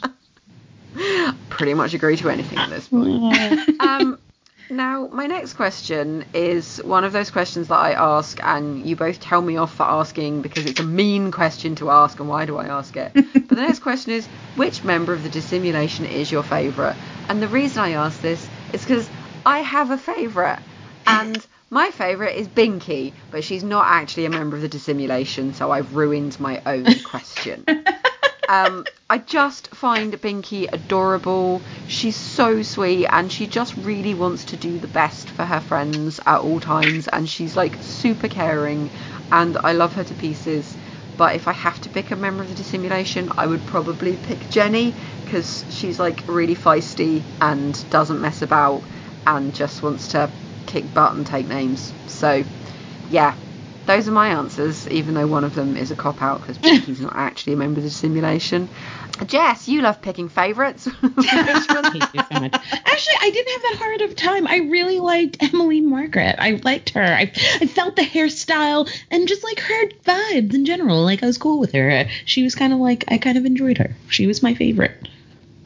Pretty 1.49 1.73
much 1.73 1.93
agree 1.93 2.17
to 2.17 2.29
anything 2.29 2.57
at 2.57 2.69
this 2.69 2.87
point. 2.87 3.79
um, 3.81 4.19
now, 4.71 5.09
my 5.11 5.27
next 5.27 5.53
question 5.53 6.23
is 6.33 6.77
one 6.77 7.03
of 7.03 7.11
those 7.11 7.29
questions 7.29 7.67
that 7.67 7.75
I 7.75 7.91
ask, 7.91 8.41
and 8.41 8.85
you 8.85 8.95
both 8.95 9.19
tell 9.19 9.41
me 9.41 9.57
off 9.57 9.75
for 9.75 9.83
asking 9.83 10.41
because 10.41 10.65
it's 10.65 10.79
a 10.79 10.83
mean 10.83 11.31
question 11.31 11.75
to 11.75 11.89
ask, 11.89 12.19
and 12.19 12.29
why 12.29 12.45
do 12.45 12.57
I 12.57 12.67
ask 12.67 12.95
it? 12.95 13.11
but 13.13 13.49
the 13.49 13.55
next 13.55 13.79
question 13.79 14.13
is 14.13 14.25
which 14.55 14.83
member 14.83 15.13
of 15.13 15.23
the 15.23 15.29
dissimulation 15.29 16.05
is 16.05 16.31
your 16.31 16.43
favourite? 16.43 16.95
And 17.27 17.41
the 17.41 17.49
reason 17.49 17.83
I 17.83 17.91
ask 17.91 18.21
this 18.21 18.47
is 18.71 18.81
because 18.81 19.09
I 19.45 19.59
have 19.59 19.91
a 19.91 19.97
favourite, 19.97 20.59
and 21.05 21.45
my 21.71 21.89
favourite 21.89 22.35
is 22.35 22.49
Binky, 22.49 23.13
but 23.31 23.45
she's 23.45 23.63
not 23.63 23.85
actually 23.87 24.25
a 24.25 24.29
member 24.29 24.57
of 24.57 24.61
the 24.61 24.67
dissimulation, 24.67 25.53
so 25.53 25.71
I've 25.71 25.95
ruined 25.95 26.37
my 26.39 26.61
own 26.65 26.85
question. 27.03 27.65
um, 28.49 28.85
I 29.09 29.17
just 29.17 29.69
find 29.69 30.13
Binky 30.21 30.67
adorable. 30.71 31.61
She's 31.87 32.17
so 32.17 32.61
sweet, 32.61 33.07
and 33.07 33.31
she 33.31 33.47
just 33.47 33.77
really 33.77 34.13
wants 34.13 34.43
to 34.45 34.57
do 34.57 34.79
the 34.79 34.87
best 34.89 35.29
for 35.29 35.45
her 35.45 35.61
friends 35.61 36.19
at 36.25 36.41
all 36.41 36.59
times, 36.59 37.07
and 37.07 37.27
she's 37.27 37.55
like 37.55 37.77
super 37.81 38.27
caring, 38.27 38.91
and 39.31 39.57
I 39.63 39.71
love 39.71 39.93
her 39.93 40.03
to 40.03 40.13
pieces. 40.13 40.75
But 41.15 41.35
if 41.35 41.47
I 41.47 41.53
have 41.53 41.79
to 41.81 41.89
pick 41.89 42.11
a 42.11 42.17
member 42.17 42.43
of 42.43 42.49
the 42.49 42.55
dissimulation, 42.55 43.31
I 43.37 43.47
would 43.47 43.65
probably 43.65 44.17
pick 44.17 44.49
Jenny 44.49 44.93
because 45.23 45.63
she's 45.69 45.99
like 45.99 46.23
really 46.27 46.55
feisty 46.55 47.21
and 47.39 47.81
doesn't 47.89 48.19
mess 48.19 48.41
about 48.41 48.83
and 49.25 49.53
just 49.53 49.83
wants 49.83 50.09
to 50.09 50.29
kick 50.71 50.93
butt 50.93 51.13
and 51.13 51.27
take 51.27 51.47
names. 51.47 51.93
So, 52.07 52.43
yeah, 53.09 53.35
those 53.85 54.07
are 54.07 54.11
my 54.11 54.29
answers, 54.29 54.87
even 54.87 55.15
though 55.15 55.27
one 55.27 55.43
of 55.43 55.53
them 55.53 55.75
is 55.75 55.91
a 55.91 55.95
cop 55.95 56.21
out 56.21 56.41
because 56.41 56.85
he's 56.85 57.01
not 57.01 57.15
actually 57.15 57.53
a 57.53 57.57
member 57.57 57.79
of 57.79 57.83
the 57.83 57.89
simulation. 57.89 58.69
Jess, 59.25 59.67
you 59.67 59.81
love 59.81 60.01
picking 60.01 60.29
favourites. 60.29 60.85
Thank 60.85 62.13
you 62.13 62.23
so 62.23 62.39
much. 62.39 62.53
Actually, 62.53 63.15
I 63.21 63.29
didn't 63.29 63.51
have 63.51 63.61
that 63.61 63.75
hard 63.77 64.01
of 64.01 64.15
time. 64.15 64.47
I 64.47 64.57
really 64.57 64.99
liked 64.99 65.43
Emily 65.43 65.81
Margaret. 65.81 66.37
I 66.39 66.61
liked 66.63 66.91
her. 66.91 67.03
I, 67.03 67.31
I 67.59 67.67
felt 67.67 67.95
the 67.95 68.01
hairstyle 68.01 68.89
and 69.11 69.27
just 69.27 69.43
like 69.43 69.59
her 69.59 69.87
vibes 70.05 70.53
in 70.55 70.65
general. 70.65 71.03
Like 71.03 71.21
I 71.21 71.27
was 71.27 71.37
cool 71.37 71.59
with 71.59 71.73
her. 71.73 72.07
She 72.25 72.43
was 72.43 72.55
kind 72.55 72.73
of 72.73 72.79
like 72.79 73.03
I 73.09 73.17
kind 73.17 73.37
of 73.37 73.45
enjoyed 73.45 73.77
her. 73.77 73.95
She 74.07 74.25
was 74.25 74.41
my 74.41 74.53
favorite. 74.53 75.07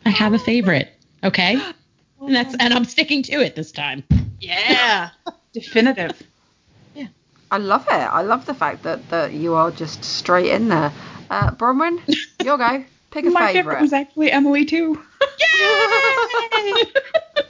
I 0.06 0.10
have 0.10 0.34
a 0.34 0.40
favorite. 0.40 0.91
Okay. 1.23 1.61
And 2.22 2.34
that's 2.34 2.56
and 2.56 2.73
I'm 2.73 2.86
sticking 2.86 3.22
to 3.23 3.34
it 3.34 3.56
this 3.56 3.72
time. 3.72 4.03
Yeah. 4.40 5.10
Definitive. 5.53 6.22
Yeah. 6.94 7.07
I 7.52 7.57
love 7.57 7.86
it. 7.90 7.94
I 7.94 8.22
love 8.22 8.45
the 8.45 8.53
fact 8.53 8.84
that, 8.84 9.07
that 9.10 9.34
you 9.34 9.53
are 9.56 9.72
just 9.72 10.03
straight 10.03 10.52
in 10.52 10.70
there. 10.70 10.91
Uh, 11.30 11.52
Bronwyn, 11.52 11.99
your 12.44 12.57
go. 12.57 12.84
Pick 13.12 13.26
a 13.26 13.30
My 13.30 13.53
favorite. 13.53 13.82
was 13.82 13.94
actually 13.94 14.32
Emily 14.32 14.66
too. 14.66 14.94
Yay! 15.40 15.48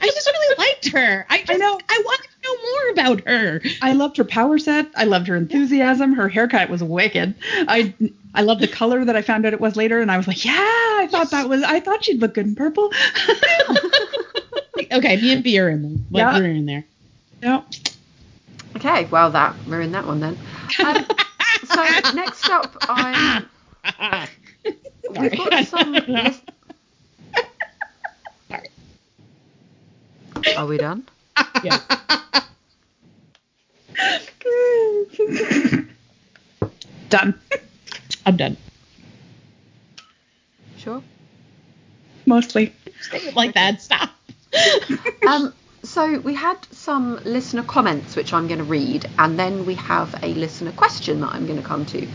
just 0.04 0.26
really 0.32 0.54
liked 0.58 0.88
her. 0.90 1.26
I, 1.28 1.38
just, 1.38 1.50
I 1.50 1.56
know. 1.56 1.78
I 1.88 2.02
wanted 2.04 2.28
to 2.28 2.36
know 2.44 2.56
more 2.70 2.90
about 2.92 3.28
her. 3.28 3.60
I 3.82 3.92
loved 3.92 4.16
her 4.18 4.24
power 4.24 4.58
set. 4.58 4.86
I 4.94 5.04
loved 5.04 5.26
her 5.26 5.34
enthusiasm. 5.36 6.12
Her 6.14 6.28
haircut 6.28 6.70
was 6.70 6.82
wicked. 6.84 7.34
I 7.52 7.92
I 8.34 8.42
love 8.42 8.60
the 8.60 8.68
color 8.68 9.04
that 9.04 9.16
I 9.16 9.22
found 9.22 9.44
out 9.44 9.52
it 9.54 9.60
was 9.60 9.74
later, 9.76 10.00
and 10.00 10.10
I 10.10 10.16
was 10.16 10.28
like, 10.28 10.44
yeah, 10.44 10.52
I 10.54 11.08
thought 11.10 11.30
that 11.32 11.48
was. 11.48 11.62
I 11.64 11.80
thought 11.80 12.04
she'd 12.04 12.20
look 12.20 12.34
good 12.34 12.46
in 12.46 12.54
purple. 12.54 12.92
okay, 14.92 15.16
me 15.16 15.32
and 15.32 15.44
B 15.44 15.58
are 15.58 15.68
in 15.68 15.82
there. 15.82 15.90
Like 16.10 16.20
yeah. 16.20 16.38
we're 16.38 16.46
in 16.46 16.66
there. 16.66 16.84
Yep. 17.42 17.66
Okay, 18.76 19.04
well 19.06 19.30
that 19.30 19.54
we're 19.68 19.80
in 19.80 19.92
that 19.92 20.06
one 20.06 20.20
then. 20.20 20.36
Um, 20.84 21.06
so 21.64 22.12
next 22.12 22.48
up, 22.50 22.76
I'm. 22.82 23.48
We've 25.18 25.36
got 25.36 25.66
some. 25.66 25.92
List- 25.92 26.42
Are 30.56 30.66
we 30.66 30.78
done? 30.78 31.04
Yeah. 31.64 31.80
done. 37.08 37.34
I'm 38.24 38.36
done. 38.36 38.56
Sure. 40.76 41.02
Mostly. 42.26 42.72
like 43.34 43.54
that. 43.54 43.80
Stop. 43.80 44.10
Um, 45.26 45.52
so 45.82 46.18
we 46.20 46.34
had 46.34 46.56
some 46.70 47.20
listener 47.24 47.62
comments 47.62 48.16
which 48.16 48.32
I'm 48.32 48.46
going 48.46 48.58
to 48.58 48.64
read, 48.64 49.08
and 49.18 49.38
then 49.38 49.66
we 49.66 49.74
have 49.74 50.14
a 50.22 50.34
listener 50.34 50.72
question 50.72 51.20
that 51.20 51.32
I'm 51.32 51.46
going 51.46 51.60
to 51.60 51.66
come 51.66 51.84
to. 51.86 52.06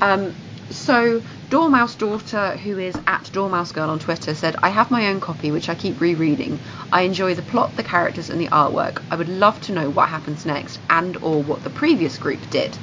Um, 0.00 0.34
so 0.70 1.22
Dormouse 1.50 1.96
Daughter, 1.96 2.56
who 2.56 2.78
is 2.78 2.96
at 3.06 3.30
Dormouse 3.32 3.72
Girl 3.72 3.90
on 3.90 3.98
Twitter, 3.98 4.34
said, 4.34 4.56
"I 4.62 4.70
have 4.70 4.90
my 4.90 5.08
own 5.08 5.20
copy 5.20 5.50
which 5.50 5.68
I 5.68 5.74
keep 5.74 6.00
rereading. 6.00 6.58
I 6.90 7.02
enjoy 7.02 7.34
the 7.34 7.42
plot, 7.42 7.76
the 7.76 7.82
characters, 7.82 8.30
and 8.30 8.40
the 8.40 8.48
artwork. 8.48 9.02
I 9.10 9.16
would 9.16 9.28
love 9.28 9.60
to 9.62 9.72
know 9.72 9.90
what 9.90 10.08
happens 10.08 10.46
next, 10.46 10.78
and 10.88 11.16
or 11.16 11.42
what 11.42 11.62
the 11.64 11.70
previous 11.70 12.16
group 12.18 12.48
did." 12.50 12.76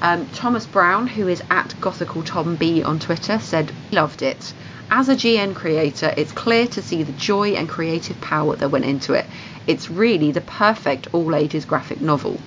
Um, 0.00 0.26
Thomas 0.28 0.66
Brown, 0.66 1.06
who 1.06 1.28
is 1.28 1.42
at 1.50 1.74
Gothical 1.80 2.24
Tom 2.24 2.56
B 2.56 2.82
on 2.82 2.98
Twitter, 2.98 3.38
said, 3.38 3.72
"Loved 3.92 4.22
it." 4.22 4.52
As 4.94 5.08
a 5.08 5.16
GN 5.16 5.54
creator, 5.54 6.12
it's 6.18 6.32
clear 6.32 6.66
to 6.66 6.82
see 6.82 7.02
the 7.02 7.12
joy 7.12 7.52
and 7.52 7.66
creative 7.66 8.20
power 8.20 8.56
that 8.56 8.70
went 8.70 8.84
into 8.84 9.14
it. 9.14 9.24
It's 9.66 9.90
really 9.90 10.32
the 10.32 10.42
perfect 10.42 11.08
all 11.14 11.34
ages 11.34 11.64
graphic 11.64 12.02
novel. 12.02 12.38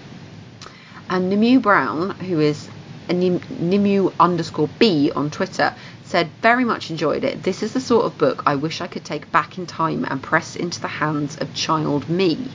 And 1.09 1.31
Nimue 1.31 1.59
Brown, 1.59 2.11
who 2.11 2.39
is 2.39 2.69
Nimue 3.09 4.11
underscore 4.19 4.69
B 4.77 5.11
on 5.15 5.31
Twitter, 5.31 5.73
said, 6.03 6.29
Very 6.43 6.63
much 6.63 6.91
enjoyed 6.91 7.23
it. 7.23 7.41
This 7.41 7.63
is 7.63 7.73
the 7.73 7.81
sort 7.81 8.05
of 8.05 8.19
book 8.19 8.43
I 8.45 8.57
wish 8.57 8.79
I 8.79 8.85
could 8.85 9.03
take 9.03 9.31
back 9.31 9.57
in 9.57 9.65
time 9.65 10.05
and 10.07 10.21
press 10.21 10.55
into 10.55 10.79
the 10.79 10.87
hands 10.87 11.37
of 11.37 11.51
child 11.55 12.07
me. 12.07 12.51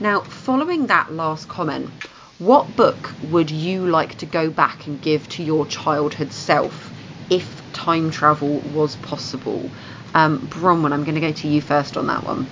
Now, 0.00 0.22
following 0.22 0.88
that 0.88 1.12
last 1.12 1.48
comment, 1.48 1.88
what 2.40 2.74
book 2.74 3.12
would 3.30 3.52
you 3.52 3.86
like 3.86 4.18
to 4.18 4.26
go 4.26 4.50
back 4.50 4.88
and 4.88 5.00
give 5.00 5.28
to 5.28 5.44
your 5.44 5.66
childhood 5.66 6.32
self 6.32 6.92
if 7.30 7.62
time 7.74 8.10
travel 8.10 8.48
was 8.74 8.96
possible? 8.96 9.70
Um, 10.14 10.46
Bronwyn, 10.48 10.92
I'm 10.92 11.04
going 11.04 11.16
to 11.16 11.20
go 11.20 11.32
to 11.32 11.48
you 11.48 11.60
first 11.60 11.96
on 11.96 12.06
that 12.06 12.24
one. 12.24 12.48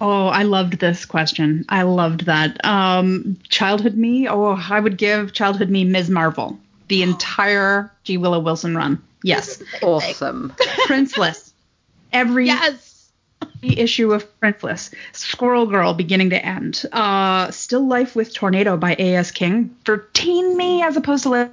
Oh, 0.00 0.26
I 0.26 0.42
loved 0.42 0.78
this 0.78 1.04
question. 1.04 1.64
I 1.68 1.82
loved 1.82 2.26
that. 2.26 2.64
Um, 2.64 3.38
childhood 3.48 3.96
me. 3.96 4.28
Oh, 4.28 4.52
I 4.68 4.78
would 4.80 4.98
give 4.98 5.32
childhood 5.32 5.70
me 5.70 5.84
Ms. 5.84 6.10
Marvel, 6.10 6.58
the 6.88 7.02
entire 7.04 7.90
G. 8.04 8.16
Willow 8.18 8.40
Wilson 8.40 8.76
run. 8.76 9.02
Yes, 9.22 9.62
Awesome. 9.82 10.54
Princeless. 10.86 11.52
Every 12.12 12.46
Yes. 12.46 13.10
issue 13.62 14.12
of 14.12 14.26
Princeless. 14.40 14.92
Squirrel 15.12 15.66
Girl, 15.66 15.94
beginning 15.94 16.30
to 16.30 16.44
end. 16.44 16.84
Uh, 16.92 17.50
Still 17.52 17.86
Life 17.86 18.16
with 18.16 18.34
Tornado 18.34 18.76
by 18.76 18.96
A.S. 18.98 19.30
King 19.30 19.76
for 19.84 19.98
teen 20.12 20.56
me, 20.56 20.82
as 20.82 20.96
opposed 20.96 21.22
to 21.22 21.50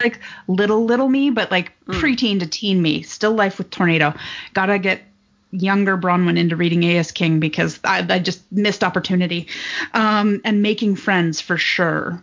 like, 0.00 0.20
little 0.46 0.84
little 0.84 1.08
me, 1.08 1.30
but 1.30 1.50
like 1.50 1.72
preteen 1.86 2.40
to 2.40 2.46
teen 2.46 2.80
me. 2.80 3.02
Still 3.02 3.32
Life 3.32 3.58
with 3.58 3.70
Tornado. 3.70 4.14
Gotta 4.54 4.78
get 4.78 5.02
younger 5.50 5.96
Bronwyn 5.96 6.38
into 6.38 6.56
reading 6.56 6.82
A.S. 6.84 7.10
King 7.10 7.40
because 7.40 7.80
I, 7.84 8.06
I 8.08 8.18
just 8.18 8.40
missed 8.52 8.84
opportunity. 8.84 9.48
Um, 9.94 10.40
and 10.44 10.62
Making 10.62 10.96
Friends 10.96 11.40
for 11.40 11.56
sure 11.56 12.22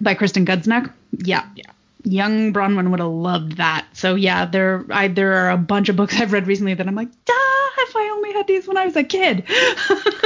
by 0.00 0.14
Kristen 0.14 0.46
Gudsnuk. 0.46 0.92
Yeah. 1.12 1.46
Yeah. 1.54 1.70
Young 2.04 2.52
Bronwyn 2.52 2.90
would 2.90 3.00
have 3.00 3.08
loved 3.08 3.58
that. 3.58 3.86
So 3.92 4.16
yeah, 4.16 4.44
there 4.46 4.84
I 4.90 5.08
there 5.08 5.34
are 5.34 5.50
a 5.50 5.56
bunch 5.56 5.88
of 5.88 5.96
books 5.96 6.16
I've 6.20 6.32
read 6.32 6.46
recently 6.46 6.74
that 6.74 6.86
I'm 6.86 6.94
like, 6.94 7.10
ah, 7.30 7.70
if 7.78 7.96
I 7.96 8.10
only 8.14 8.32
had 8.32 8.46
these 8.46 8.66
when 8.66 8.76
I 8.76 8.86
was 8.86 8.96
a 8.96 9.04
kid. 9.04 9.44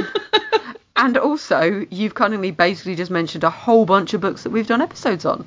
and 0.96 1.18
also, 1.18 1.86
you've 1.90 2.14
cunningly 2.14 2.50
basically 2.50 2.94
just 2.94 3.10
mentioned 3.10 3.44
a 3.44 3.50
whole 3.50 3.84
bunch 3.84 4.14
of 4.14 4.20
books 4.22 4.44
that 4.44 4.50
we've 4.50 4.66
done 4.66 4.80
episodes 4.80 5.26
on. 5.26 5.46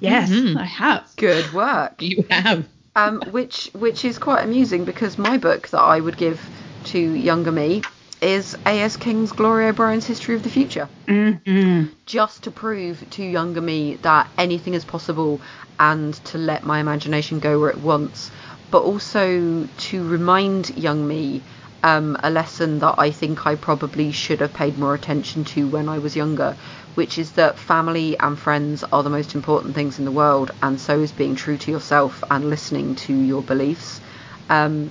Yes, 0.00 0.30
Mhm. 0.30 0.56
I 0.56 0.64
have. 0.64 1.04
Good 1.16 1.52
work. 1.52 1.94
You 2.02 2.24
have. 2.30 2.66
um, 2.94 3.20
which 3.30 3.70
which 3.74 4.04
is 4.04 4.18
quite 4.18 4.44
amusing 4.44 4.84
because 4.84 5.18
my 5.18 5.36
book 5.38 5.68
that 5.68 5.80
I 5.80 6.00
would 6.00 6.16
give 6.16 6.40
to 6.84 6.98
younger 6.98 7.52
me 7.52 7.82
is 8.22 8.56
A.S. 8.64 8.96
King's 8.96 9.32
Gloria 9.32 9.68
O'Brien's 9.68 10.06
History 10.06 10.34
of 10.34 10.42
the 10.42 10.48
Future, 10.50 10.88
Mm-hmm. 11.06 11.84
just 12.06 12.44
to 12.44 12.50
prove 12.50 13.04
to 13.10 13.22
younger 13.22 13.60
me 13.60 13.96
that 14.02 14.28
anything 14.38 14.72
is 14.74 14.84
possible 14.84 15.40
and 15.78 16.14
to 16.26 16.38
let 16.38 16.64
my 16.64 16.78
imagination 16.80 17.38
go 17.40 17.60
where 17.60 17.68
it 17.70 17.78
wants, 17.80 18.30
but 18.70 18.82
also 18.82 19.68
to 19.76 20.08
remind 20.08 20.70
young 20.78 21.06
me 21.06 21.42
um, 21.82 22.16
a 22.22 22.30
lesson 22.30 22.78
that 22.78 22.94
I 22.98 23.10
think 23.10 23.46
I 23.46 23.54
probably 23.56 24.10
should 24.12 24.40
have 24.40 24.54
paid 24.54 24.78
more 24.78 24.94
attention 24.94 25.44
to 25.46 25.68
when 25.68 25.88
I 25.90 25.98
was 25.98 26.16
younger, 26.16 26.56
which 26.96 27.18
is 27.18 27.32
that 27.32 27.58
family 27.58 28.18
and 28.18 28.38
friends 28.38 28.82
are 28.90 29.02
the 29.02 29.10
most 29.10 29.34
important 29.34 29.74
things 29.74 29.98
in 29.98 30.04
the 30.04 30.10
world, 30.10 30.50
and 30.62 30.80
so 30.80 31.00
is 31.00 31.12
being 31.12 31.34
true 31.34 31.56
to 31.58 31.70
yourself 31.70 32.24
and 32.30 32.48
listening 32.50 32.94
to 32.96 33.14
your 33.20 33.42
beliefs. 33.42 34.00
Um, 34.48 34.90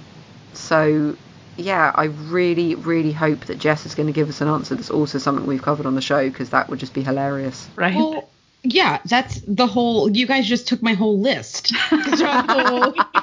so, 0.54 1.18
yeah, 1.58 1.92
I 1.96 2.06
really, 2.06 2.76
really 2.76 3.12
hope 3.12 3.46
that 3.46 3.58
Jess 3.58 3.88
is 3.88 3.96
going 3.96 4.08
to 4.08 4.14
give 4.14 4.30
us 4.30 4.40
an 4.40 4.48
answer 4.48 4.76
that's 4.76 4.92
also 4.92 5.18
something 5.18 5.48
we've 5.48 5.64
covered 5.64 5.88
on 5.88 5.96
the 5.96 6.02
show 6.02 6.30
because 6.30 6.52
that 6.52 6.70
would 6.70 6.80
just 6.80 6.94
be 6.94 7.02
hilarious. 7.02 7.68
Right. 7.76 7.96
Well, 7.96 8.32
yeah, 8.64 9.00
that's 9.06 9.42
the 9.42 9.66
whole. 9.68 10.10
You 10.10 10.28
guys 10.28 10.48
just 10.48 10.68
took 10.68 10.84
my 10.84 10.94
whole 10.94 11.20
list. 11.20 11.74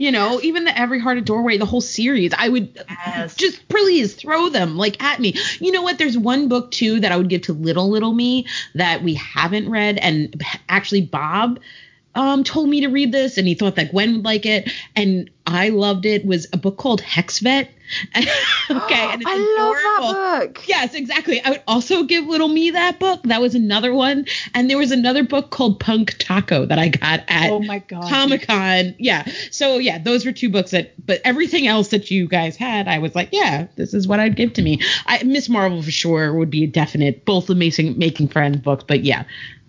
You 0.00 0.10
know, 0.12 0.40
even 0.42 0.64
the 0.64 0.76
Every 0.76 0.98
Heart 0.98 1.18
a 1.18 1.20
Doorway, 1.20 1.58
the 1.58 1.66
whole 1.66 1.82
series, 1.82 2.32
I 2.32 2.48
would 2.48 2.82
Yes. 3.20 3.34
just 3.36 3.68
please 3.68 4.14
throw 4.14 4.48
them 4.48 4.76
like 4.76 5.02
at 5.02 5.20
me. 5.20 5.34
You 5.60 5.72
know 5.72 5.82
what? 5.82 5.98
There's 5.98 6.18
one 6.18 6.48
book 6.48 6.70
too 6.70 7.00
that 7.00 7.12
I 7.12 7.16
would 7.16 7.28
give 7.28 7.42
to 7.42 7.52
little 7.52 7.90
little 7.90 8.12
me 8.12 8.46
that 8.74 9.02
we 9.02 9.14
haven't 9.14 9.70
read, 9.70 9.98
and 9.98 10.42
actually 10.68 11.02
Bob 11.02 11.60
um 12.14 12.44
told 12.44 12.68
me 12.68 12.80
to 12.80 12.88
read 12.88 13.12
this, 13.12 13.38
and 13.38 13.46
he 13.46 13.54
thought 13.54 13.76
that 13.76 13.90
Gwen 13.92 14.16
would 14.16 14.24
like 14.24 14.46
it, 14.46 14.70
and 14.96 15.30
I 15.46 15.70
loved 15.70 16.06
it. 16.06 16.24
Was 16.24 16.46
a 16.52 16.56
book 16.56 16.76
called 16.76 17.00
Hex 17.00 17.40
Vet. 17.40 17.70
okay, 18.16 18.24
and 18.70 19.22
it's 19.22 19.30
I 19.30 19.56
love 19.58 19.76
that 19.76 20.54
book. 20.54 20.68
Yes, 20.68 20.94
exactly. 20.94 21.42
I 21.42 21.50
would 21.50 21.62
also 21.66 22.04
give 22.04 22.26
little 22.26 22.48
me 22.48 22.70
that 22.70 23.00
book. 23.00 23.22
That 23.24 23.40
was 23.40 23.54
another 23.54 23.92
one. 23.92 24.26
And 24.54 24.70
there 24.70 24.78
was 24.78 24.92
another 24.92 25.24
book 25.24 25.50
called 25.50 25.80
Punk 25.80 26.16
Taco 26.18 26.66
that 26.66 26.78
I 26.78 26.88
got 26.88 27.24
at 27.28 27.50
oh 27.50 27.60
my 27.60 27.80
god. 27.80 28.08
Comic 28.08 28.46
Con. 28.46 28.94
Yeah. 28.98 29.26
So 29.50 29.78
yeah, 29.78 29.98
those 29.98 30.24
were 30.24 30.32
two 30.32 30.50
books 30.50 30.70
that 30.70 30.94
but 31.04 31.20
everything 31.24 31.66
else 31.66 31.88
that 31.88 32.10
you 32.10 32.28
guys 32.28 32.56
had, 32.56 32.86
I 32.86 32.98
was 32.98 33.14
like, 33.14 33.30
yeah, 33.32 33.66
this 33.76 33.92
is 33.92 34.06
what 34.06 34.20
I'd 34.20 34.36
give 34.36 34.52
to 34.54 34.62
me. 34.62 34.80
I 35.06 35.22
Miss 35.24 35.48
Marvel 35.48 35.82
for 35.82 35.90
sure 35.90 36.34
would 36.34 36.50
be 36.50 36.64
a 36.64 36.68
definite 36.68 37.24
both 37.24 37.50
amazing 37.50 37.98
making 37.98 38.28
friends 38.28 38.58
books, 38.58 38.84
but 38.86 39.04
yeah, 39.04 39.24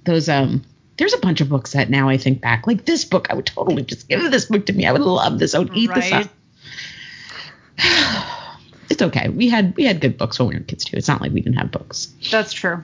those 0.06 0.30
um 0.30 0.64
there's 1.02 1.14
a 1.16 1.18
bunch 1.18 1.42
of 1.42 1.50
books 1.50 1.72
that 1.72 1.90
now 1.90 2.10
I 2.10 2.18
think 2.18 2.42
back. 2.42 2.68
Like 2.68 2.86
this 2.86 3.06
book, 3.06 3.26
I 3.32 3.34
would 3.34 3.48
totally 3.48 3.82
just 3.82 4.08
give 4.08 4.30
this 4.30 4.46
book 4.46 4.68
to 4.68 4.74
me. 4.74 4.86
I 4.86 4.92
would 4.92 5.02
love 5.02 5.40
this. 5.40 5.56
I 5.56 5.60
would 5.60 5.76
eat 5.76 5.92
this 5.94 6.12
up. 6.12 6.28
It's 8.92 9.02
okay. 9.02 9.30
We 9.30 9.48
had 9.48 9.74
we 9.78 9.86
had 9.86 10.02
good 10.02 10.18
books 10.18 10.38
when 10.38 10.50
we 10.50 10.56
were 10.56 10.60
kids 10.64 10.84
too. 10.84 10.98
It's 10.98 11.08
not 11.08 11.22
like 11.22 11.32
we 11.32 11.40
didn't 11.40 11.56
have 11.56 11.72
books. 11.72 12.14
That's 12.30 12.52
true. 12.52 12.84